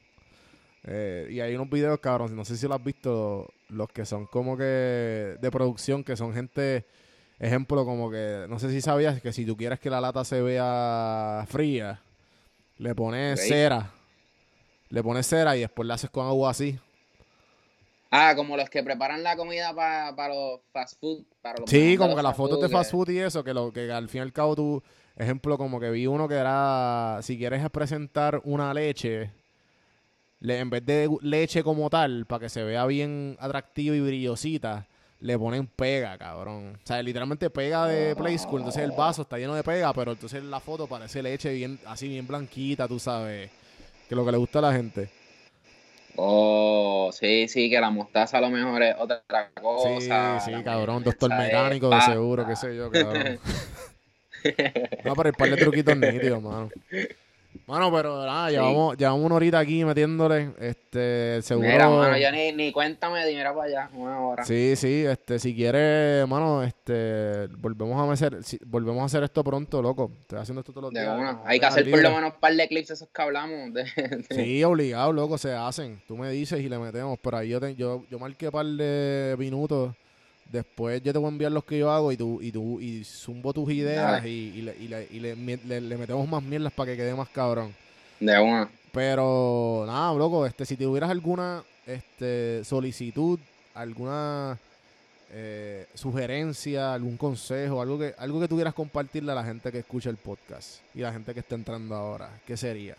Eh, 0.85 1.27
y 1.31 1.41
hay 1.41 1.55
unos 1.55 1.69
videos, 1.69 1.99
cabrón, 2.01 2.35
no 2.35 2.45
sé 2.45 2.57
si 2.57 2.67
lo 2.67 2.75
has 2.75 2.83
visto, 2.83 3.53
los 3.69 3.89
que 3.89 4.07
son 4.07 4.27
como 4.27 4.57
que 4.57 5.37
de 5.39 5.51
producción, 5.51 6.03
que 6.03 6.17
son 6.17 6.33
gente, 6.33 6.87
ejemplo, 7.41 7.85
como 7.85 8.11
que, 8.11 8.47
no 8.49 8.59
sé 8.59 8.71
si 8.71 8.81
sabías 8.81 9.21
que 9.21 9.33
si 9.33 9.45
tú 9.45 9.57
quieres 9.57 9.81
que 9.81 9.91
la 9.91 10.01
lata 10.01 10.25
se 10.25 10.41
vea 10.43 11.45
fría, 11.49 12.01
le 12.79 12.95
pones 12.95 13.41
cera, 13.49 13.91
le 14.91 15.03
pones 15.03 15.27
cera 15.27 15.57
y 15.57 15.61
después 15.61 15.89
la 15.89 15.95
haces 15.95 16.11
con 16.11 16.27
agua 16.27 16.51
así. 16.51 16.79
Ah, 18.11 18.35
como 18.35 18.57
los 18.57 18.69
que 18.69 18.83
preparan 18.83 19.23
la 19.23 19.37
comida 19.37 19.73
para 19.73 20.29
los 20.29 20.61
fast 20.73 21.01
food. 21.01 21.23
Para 21.41 21.61
los 21.61 21.71
Sí, 21.71 21.97
como 21.97 22.09
los 22.09 22.17
que 22.17 22.23
las 22.23 22.37
fotos 22.37 22.61
de 22.61 22.69
fast 22.69 22.91
food 22.91 23.09
y 23.11 23.21
eso, 23.21 23.43
que, 23.43 23.55
lo, 23.55 23.73
que 23.73 23.91
al 23.91 24.09
fin 24.09 24.19
y 24.19 24.23
al 24.23 24.33
cabo 24.33 24.57
tú, 24.57 24.83
ejemplo, 25.17 25.57
como 25.57 25.79
que 25.79 25.91
vi 25.91 26.07
uno 26.07 26.29
que 26.29 26.35
era, 26.35 27.21
si 27.23 27.39
quieres 27.39 27.69
presentar 27.71 28.41
una 28.45 28.75
leche, 28.75 29.31
le, 30.41 30.59
en 30.59 30.71
vez 30.71 30.85
de 30.85 31.09
leche 31.23 31.63
como 31.63 31.89
tal, 31.89 32.27
para 32.27 32.41
que 32.41 32.49
se 32.49 32.65
vea 32.65 32.85
bien 32.87 33.37
atractiva 33.39 33.95
y 33.95 34.01
brillosita, 34.01 34.89
le 35.21 35.39
ponen 35.39 35.67
pega, 35.67 36.17
cabrón. 36.19 36.79
O 36.83 36.87
sea, 36.87 37.03
literalmente 37.03 37.51
pega 37.51 37.87
de 37.87 38.17
Play 38.17 38.39
School, 38.39 38.61
entonces 38.61 38.83
el 38.83 38.93
vaso 38.93 39.23
está 39.23 39.39
lleno 39.39 39.55
de 39.55 39.63
pega, 39.63 39.93
pero 39.93 40.13
entonces 40.13 40.43
la 40.43 40.61
foto 40.61 40.87
parece 40.87 41.23
leche 41.23 41.53
bien, 41.53 41.79
así 41.87 42.09
bien 42.09 42.27
blanquita, 42.27 42.89
tú 42.89 42.99
sabes, 42.99 43.51
que 44.09 44.15
es 44.15 44.17
lo 44.17 44.25
que 44.25 44.33
le 44.33 44.39
gusta 44.39 44.59
a 44.59 44.63
la 44.63 44.73
gente. 44.73 45.11
Oh, 46.17 47.11
sí, 47.13 47.49
sí, 47.49 47.71
que 47.71 47.81
la 47.81 47.91
mostaza 47.91 48.39
a 48.39 48.41
lo 48.41 48.51
mejor 48.51 48.83
es 48.83 48.97
otra 48.99 49.23
cosa. 49.61 50.41
Sí, 50.41 50.53
sí, 50.53 50.63
cabrón, 50.63 51.05
doctor 51.05 51.31
mecánico 51.31 51.89
de 51.89 51.97
pasta. 51.97 52.13
seguro, 52.13 52.47
qué 52.47 52.57
sé 52.57 52.77
yo, 52.77 52.91
cabrón. 52.91 53.39
No, 55.05 55.15
pero 55.15 55.29
el 55.29 55.35
par 55.35 55.51
de 55.51 55.57
truquitos 55.59 55.95
nítidos, 55.99 56.43
mano. 56.43 56.71
Mano, 57.67 57.93
pero 57.93 58.25
nada, 58.27 58.49
Sí. 58.49 58.55
llevamos, 58.55 58.97
llevamos 58.97 59.25
una 59.27 59.35
horita 59.37 59.59
aquí 59.61 59.85
metiéndole. 59.85 60.53
Este, 60.59 61.41
seguro. 61.43 61.69
Mira, 61.69 61.89
mano, 61.89 62.17
ya 62.17 62.33
ni, 62.33 62.53
ni 62.53 62.73
cuéntame, 62.73 63.25
mira 63.27 63.55
para 63.55 63.67
allá, 63.67 63.91
una 63.95 64.21
hora. 64.21 64.45
Sí, 64.45 64.75
sí, 64.77 65.05
este, 65.07 65.39
si 65.39 65.55
quieres, 65.55 66.27
mano, 66.27 66.63
este, 66.65 67.47
volvemos 67.59 67.97
a 68.09 68.13
hacer, 68.13 68.43
si- 68.43 68.59
volvemos 68.67 69.03
a 69.03 69.07
hacer 69.07 69.23
esto 69.23 69.45
pronto, 69.45 69.81
loco. 69.83 70.11
Estoy 70.23 70.39
haciendo 70.41 70.61
esto 70.61 70.73
todos 70.73 70.85
los 70.85 70.93
De 70.93 71.01
días. 71.01 71.17
una. 71.17 71.41
Hay 71.45 71.61
que 71.61 71.67
hacer 71.67 71.89
por 71.91 72.03
lo 72.03 72.11
menos 72.11 72.33
un 72.35 72.41
par 72.41 72.55
de 72.55 72.67
clips 72.69 72.91
esos 72.91 73.09
que 73.09 73.23
hablamos. 73.23 73.73
de- 73.73 73.85
de- 74.29 74.35
Sí, 74.35 74.65
obligado, 74.65 75.13
loco, 75.13 75.39
se 75.39 75.53
hacen. 75.53 76.03
Tú 76.09 76.17
me 76.17 76.31
dices 76.31 76.61
y 76.61 76.69
le 76.69 76.79
metemos. 76.79 77.19
Pero 77.23 77.37
ahí 77.37 77.51
yo, 77.51 77.61
te- 77.61 77.75
yo, 77.77 78.05
yo 78.11 78.19
marqué 78.19 78.47
un 78.47 78.53
par 78.53 78.67
de 78.67 79.37
minutos. 79.39 79.95
Después 80.51 81.03
yo 81.03 81.13
te 81.13 81.19
voy 81.19 81.27
a 81.29 81.33
enviar 81.33 81.53
los 81.53 81.65
que 81.65 81.79
yo 81.79 81.91
hago 81.91 82.11
y 82.13 82.17
tú, 82.17 82.41
y 82.43 82.51
tú, 82.51 82.81
y 82.81 83.05
zumbo 83.05 83.53
tus 83.53 83.71
ideas 83.71 84.13
Dale. 84.13 84.29
y, 84.29 84.33
y 84.59 84.63
le, 84.63 84.77
y 84.77 84.89
le- 84.89 85.09
y 85.11 85.21
le- 85.21 85.37
le- 85.37 85.81
le 85.81 85.97
metemos 85.97 86.29
más 86.29 86.43
mierdas 86.43 86.73
para 86.73 86.91
que 86.91 86.97
quede 86.97 87.15
más 87.15 87.29
cabrón. 87.29 87.75
De 88.19 88.39
una. 88.39 88.69
Pero 88.93 89.85
nada, 89.87 90.13
loco, 90.15 90.45
este, 90.47 90.67
si 90.67 90.77
tuvieras 90.77 91.11
alguna 91.11 91.63
este, 91.87 92.65
solicitud, 92.65 93.39
alguna 93.75 94.59
eh, 95.33 95.87
sugerencia, 95.95 96.93
algún 96.95 97.17
consejo, 97.17 97.81
algo 97.81 97.99
que, 97.99 98.15
algo 98.19 98.41
que 98.41 98.49
tuvieras 98.49 98.75
compartirle 98.75 99.31
a 99.31 99.37
la 99.37 99.45
gente 99.45 99.71
que 99.71 99.79
escucha 99.79 100.11
el 100.11 100.17
podcast 100.17 100.81
y 100.95 100.99
la 101.01 101.13
gente 101.13 101.33
que 101.33 101.41
está 101.41 101.55
entrando 101.55 101.95
ahora, 101.95 102.29
¿qué 102.47 102.57
sería? 102.57 102.97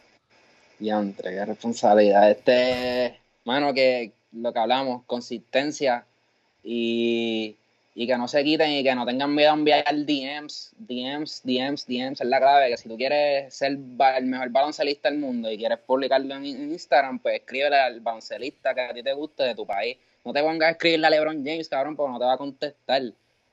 Diantre, 0.80 1.32
qué 1.32 1.46
responsabilidad. 1.46 2.32
Este, 2.32 3.20
mano, 3.44 3.74
que 3.74 4.14
lo 4.32 4.54
que 4.54 4.60
hablamos, 4.60 5.04
consistencia 5.06 6.06
y, 6.64 7.56
y 7.94 8.08
que 8.08 8.18
no 8.18 8.28
se 8.28 8.44
quiten 8.44 8.72
y 8.72 8.84
que 8.84 8.96
no 8.96 9.06
tengan 9.06 9.34
miedo 9.34 9.52
a 9.52 9.54
enviar 9.54 9.84
DMs, 9.86 10.74
DMs, 10.78 11.42
DMs, 11.44 11.86
DMs, 11.88 12.22
es 12.22 12.28
la 12.28 12.40
clave. 12.40 12.70
Que 12.70 12.78
si 12.78 12.88
tú 12.88 12.98
quieres 12.98 13.54
ser 13.54 13.72
el 13.72 14.26
mejor 14.26 14.50
baloncelista 14.50 15.10
del 15.10 15.20
mundo 15.20 15.52
y 15.52 15.58
quieres 15.58 15.80
publicarlo 15.80 16.36
en 16.36 16.46
Instagram, 16.46 17.20
pues 17.20 17.42
escríbele 17.42 17.76
al 17.76 18.00
baloncelista 18.00 18.74
que 18.74 18.82
a 18.82 18.94
ti 18.94 19.04
te 19.04 19.14
guste 19.14 19.44
de 19.44 19.56
tu 19.56 19.66
país. 19.66 19.98
No 20.24 20.34
te 20.34 20.42
pongas 20.42 20.70
a 20.70 20.72
escribirle 20.72 21.08
a 21.08 21.10
LeBron 21.10 21.44
James, 21.44 21.68
cabrón, 21.68 21.96
porque 21.96 22.12
no 22.12 22.20
te 22.20 22.26
va 22.26 22.34
a 22.34 22.38
contestar. 22.38 23.02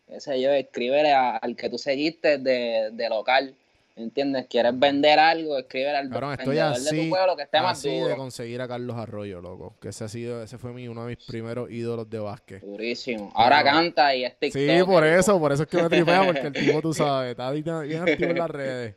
Ese 0.07 0.41
yo, 0.41 0.51
escríbele 0.53 1.13
al 1.13 1.57
que 1.57 1.69
tú 1.69 1.79
seguiste 1.79 2.39
de, 2.39 2.91
de 2.93 3.09
local. 3.09 3.55
¿Entiendes? 3.99 4.47
¿Quieres 4.49 4.79
vender 4.79 5.19
algo? 5.19 5.59
Escríbele 5.59 5.97
al 5.97 6.09
Cabrón, 6.09 6.33
estoy 6.39 6.55
de 6.55 6.61
así, 6.63 7.03
tu 7.05 7.09
pueblo 7.11 7.37
que 7.37 7.43
esté 7.43 7.61
más 7.61 7.79
así 7.79 7.91
de 7.91 8.01
duro. 8.01 8.17
conseguir 8.17 8.61
a 8.61 8.69
Carlos 8.69 8.97
Arroyo, 8.97 9.41
loco. 9.41 9.77
Que 9.81 9.89
ese 9.89 10.05
ha 10.05 10.09
sido, 10.09 10.43
ese 10.43 10.57
fue 10.57 10.73
mi, 10.73 10.87
uno 10.87 11.03
de 11.07 11.17
mis 11.17 11.27
primeros 11.27 11.71
ídolos 11.71 12.09
de 12.09 12.19
básquet. 12.21 12.63
Durísimo. 12.63 13.33
Ahora 13.35 13.59
Pero- 13.63 13.71
canta 13.77 14.15
y 14.15 14.25
es 14.25 14.33
Sí, 14.35 14.51
TikToker. 14.51 14.85
por 14.85 15.05
eso, 15.05 15.39
por 15.41 15.53
eso 15.53 15.63
es 15.65 15.69
que 15.69 15.83
me 15.83 15.89
tripea, 15.89 16.25
porque 16.25 16.41
el 16.47 16.53
tipo, 16.53 16.81
tú 16.81 16.95
sabes, 16.95 17.33
está 17.33 17.51
bien 17.51 17.69
activo 17.69 18.31
en 18.31 18.39
las 18.39 18.51
redes. 18.51 18.95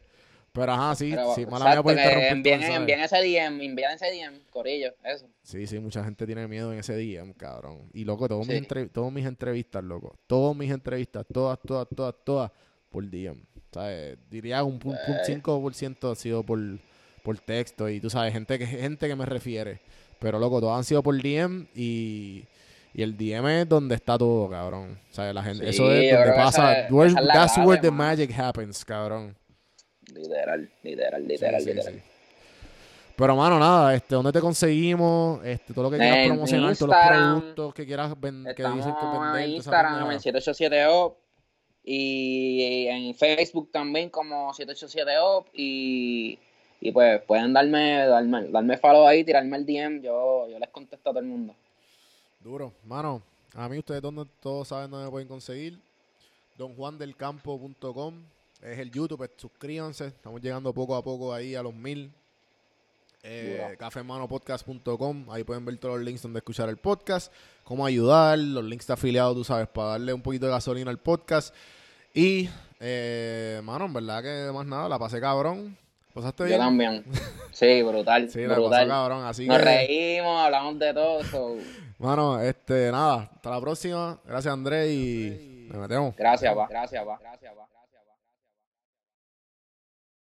Pero 0.54 0.72
ajá, 0.74 0.96
sí, 0.96 1.12
Pero, 1.12 1.34
sí, 1.34 1.46
mala 1.46 1.72
mía 1.72 1.82
por 1.82 1.94
interrumpir 1.94 2.28
envíen, 2.54 2.62
envíen 2.74 3.00
ese 3.00 3.16
DM, 3.20 3.62
envíen 3.64 3.92
ese 3.92 4.08
DM, 4.12 4.38
Corillo, 4.50 4.94
eso. 5.06 5.26
Sí, 5.44 5.66
sí, 5.66 5.80
mucha 5.80 6.04
gente 6.04 6.26
tiene 6.26 6.46
miedo 6.46 6.74
en 6.74 6.80
ese 6.80 6.94
DM, 6.94 7.34
cabrón. 7.36 7.90
Y 7.94 8.04
loco, 8.04 8.28
todos 8.28 8.46
mis 8.46 8.58
Sí. 8.58 8.64
entre- 8.64 8.88
todas 8.90 9.14
mis 9.14 9.26
entrevistas, 9.26 9.82
loco. 9.82 10.14
Todas 10.28 10.54
mis 10.58 10.70
entrevistas, 10.70 11.26
todas, 11.34 11.58
todas, 11.66 11.88
todas, 11.96 12.16
todas, 12.26 12.52
por 12.90 13.10
DM. 13.10 13.46
¿Sabes? 13.74 14.18
Diría 14.30 14.64
un, 14.64 14.80
pu- 14.80 14.90
un 15.08 15.16
Ay. 15.26 15.36
5% 15.42 16.12
ha 16.12 16.16
sido 16.16 16.44
por, 16.44 16.60
por 17.24 17.38
texto. 17.40 17.88
Y 17.90 18.00
tú 18.00 18.10
sabes, 18.10 18.34
gente 18.34 18.60
que, 18.60 18.66
gente 18.68 19.08
que 19.08 19.16
me 19.16 19.26
refiere. 19.26 19.80
Pero 20.20 20.38
loco, 20.40 20.60
todas 20.60 20.78
han 20.78 20.84
sido 20.84 21.02
por 21.02 21.16
DM 21.22 21.68
y, 21.74 22.46
y 22.94 23.02
el 23.02 23.16
DM 23.18 23.48
es 23.62 23.70
donde 23.70 23.96
está 23.96 24.18
todo, 24.18 24.50
cabrón. 24.50 25.00
¿Sabes? 25.12 25.34
La 25.34 25.42
gente, 25.44 25.64
Sí, 25.66 25.70
eso 25.70 25.92
es 25.92 26.12
donde 26.12 26.34
pasa. 26.34 26.72
esa 26.74 26.82
es- 26.86 26.92
where- 26.92 27.10
esa 27.12 27.20
es 27.22 27.26
la 27.26 27.34
that's 27.34 27.58
where 27.60 27.82
the 27.82 27.92
magic 27.92 28.38
happens, 28.38 28.84
cabrón. 28.86 29.36
Literal, 30.14 30.70
literal, 30.84 31.26
literal, 31.28 31.62
sí, 31.62 31.74
literal. 31.74 31.94
sí. 31.94 32.02
Pero, 33.16 33.36
mano, 33.36 33.60
nada, 33.60 33.94
este, 33.94 34.16
¿dónde 34.16 34.32
te 34.32 34.40
conseguimos? 34.42 35.46
Este, 35.46 35.74
todo 35.74 35.84
lo 35.86 35.92
que 35.92 35.98
quieras 35.98 36.18
En 36.18 36.28
promocionar, 36.30 36.76
todos 36.76 36.90
los 36.90 37.08
productos 37.08 37.74
que 37.76 37.86
quieras 37.86 38.20
vender, 38.20 38.56
que 38.56 38.64
dicen 38.64 38.94
que 39.00 39.06
vender. 39.20 39.44
en 39.44 39.50
Instagram 39.52 40.12
en 40.12 40.20
787OP 40.20 41.14
y 41.84 42.88
en 42.88 43.16
Facebook 43.16 43.72
también 43.72 44.10
como 44.10 44.52
787OP 44.54 45.46
y, 45.54 46.38
y 46.80 46.92
pues 46.92 47.22
pueden 47.24 47.54
darme, 47.54 48.06
darme, 48.06 48.48
darme 48.50 48.78
follow 48.78 49.08
ahí, 49.08 49.24
tirarme 49.24 49.58
el 49.58 49.66
DM, 49.66 50.02
yo, 50.02 50.48
yo 50.50 50.60
les 50.60 50.70
contesto 50.70 51.10
a 51.10 51.14
todo 51.14 51.20
el 51.20 51.28
mundo. 51.28 51.56
Duro. 52.40 52.74
Mano, 52.86 53.22
a 53.54 53.68
mí 53.70 53.78
ustedes 53.78 54.02
donde, 54.02 54.26
todos 54.40 54.68
saben 54.68 54.90
dónde 54.90 55.06
me 55.06 55.12
pueden 55.12 55.28
conseguir. 55.28 55.80
donjuandelcampo.com 56.58 58.16
es 58.62 58.80
el 58.80 58.92
YouTube, 58.92 59.18
pues, 59.18 59.32
suscríbanse. 59.38 60.08
Estamos 60.08 60.42
llegando 60.42 60.72
poco 60.74 60.96
a 60.96 61.04
poco 61.04 61.34
ahí 61.34 61.56
a 61.56 61.64
los 61.64 61.74
mil. 61.74 62.12
Eh, 63.24 63.76
cafemanopodcast.com, 63.78 65.30
ahí 65.30 65.44
pueden 65.44 65.64
ver 65.64 65.78
todos 65.78 65.98
los 65.98 66.06
links 66.06 66.24
donde 66.24 66.40
escuchar 66.40 66.70
el 66.70 66.78
podcast, 66.78 67.32
cómo 67.64 67.86
ayudar, 67.86 68.40
los 68.40 68.64
links 68.64 68.88
de 68.88 68.94
afiliados, 68.94 69.36
tú 69.36 69.44
sabes, 69.44 69.68
para 69.68 69.90
darle 69.90 70.14
un 70.14 70.22
poquito 70.22 70.48
de 70.48 70.52
gasolina 70.52 70.90
al 70.90 70.98
podcast. 70.98 71.54
Y, 72.14 72.50
eh, 72.80 73.62
mano, 73.64 73.86
en 73.86 73.94
verdad 73.94 74.24
que 74.24 74.52
más 74.52 74.66
nada, 74.66 74.90
la 74.90 74.98
pasé 74.98 75.20
cabrón. 75.22 75.78
¿Pasaste 76.14 76.44
Yo 76.44 76.48
bien? 76.48 76.60
también. 76.60 77.06
Sí, 77.52 77.82
brutal, 77.84 78.30
Sí, 78.32 78.42
la 78.42 78.50
pasé 78.50 78.60
brutal. 78.62 78.88
cabrón, 78.88 79.24
así 79.26 79.46
Nos 79.48 79.60
que... 79.60 79.64
reímos, 79.64 80.42
hablamos 80.44 80.80
de 80.80 80.94
todo. 80.94 81.24
so, 81.24 81.56
Mano, 82.00 82.42
este, 82.42 82.92
nada, 82.92 83.30
hasta 83.36 83.50
la 83.52 83.62
próxima. 83.62 84.20
Gracias, 84.26 84.52
Andrés, 84.52 84.90
y 84.92 85.68
nos 85.72 85.78
metemos. 85.78 86.16
Gracias, 86.16 86.54
pa. 86.56 86.68
Gracias, 86.68 87.06
pa. 87.06 87.20
Gracias, 87.22 87.54
pa. 87.54 87.81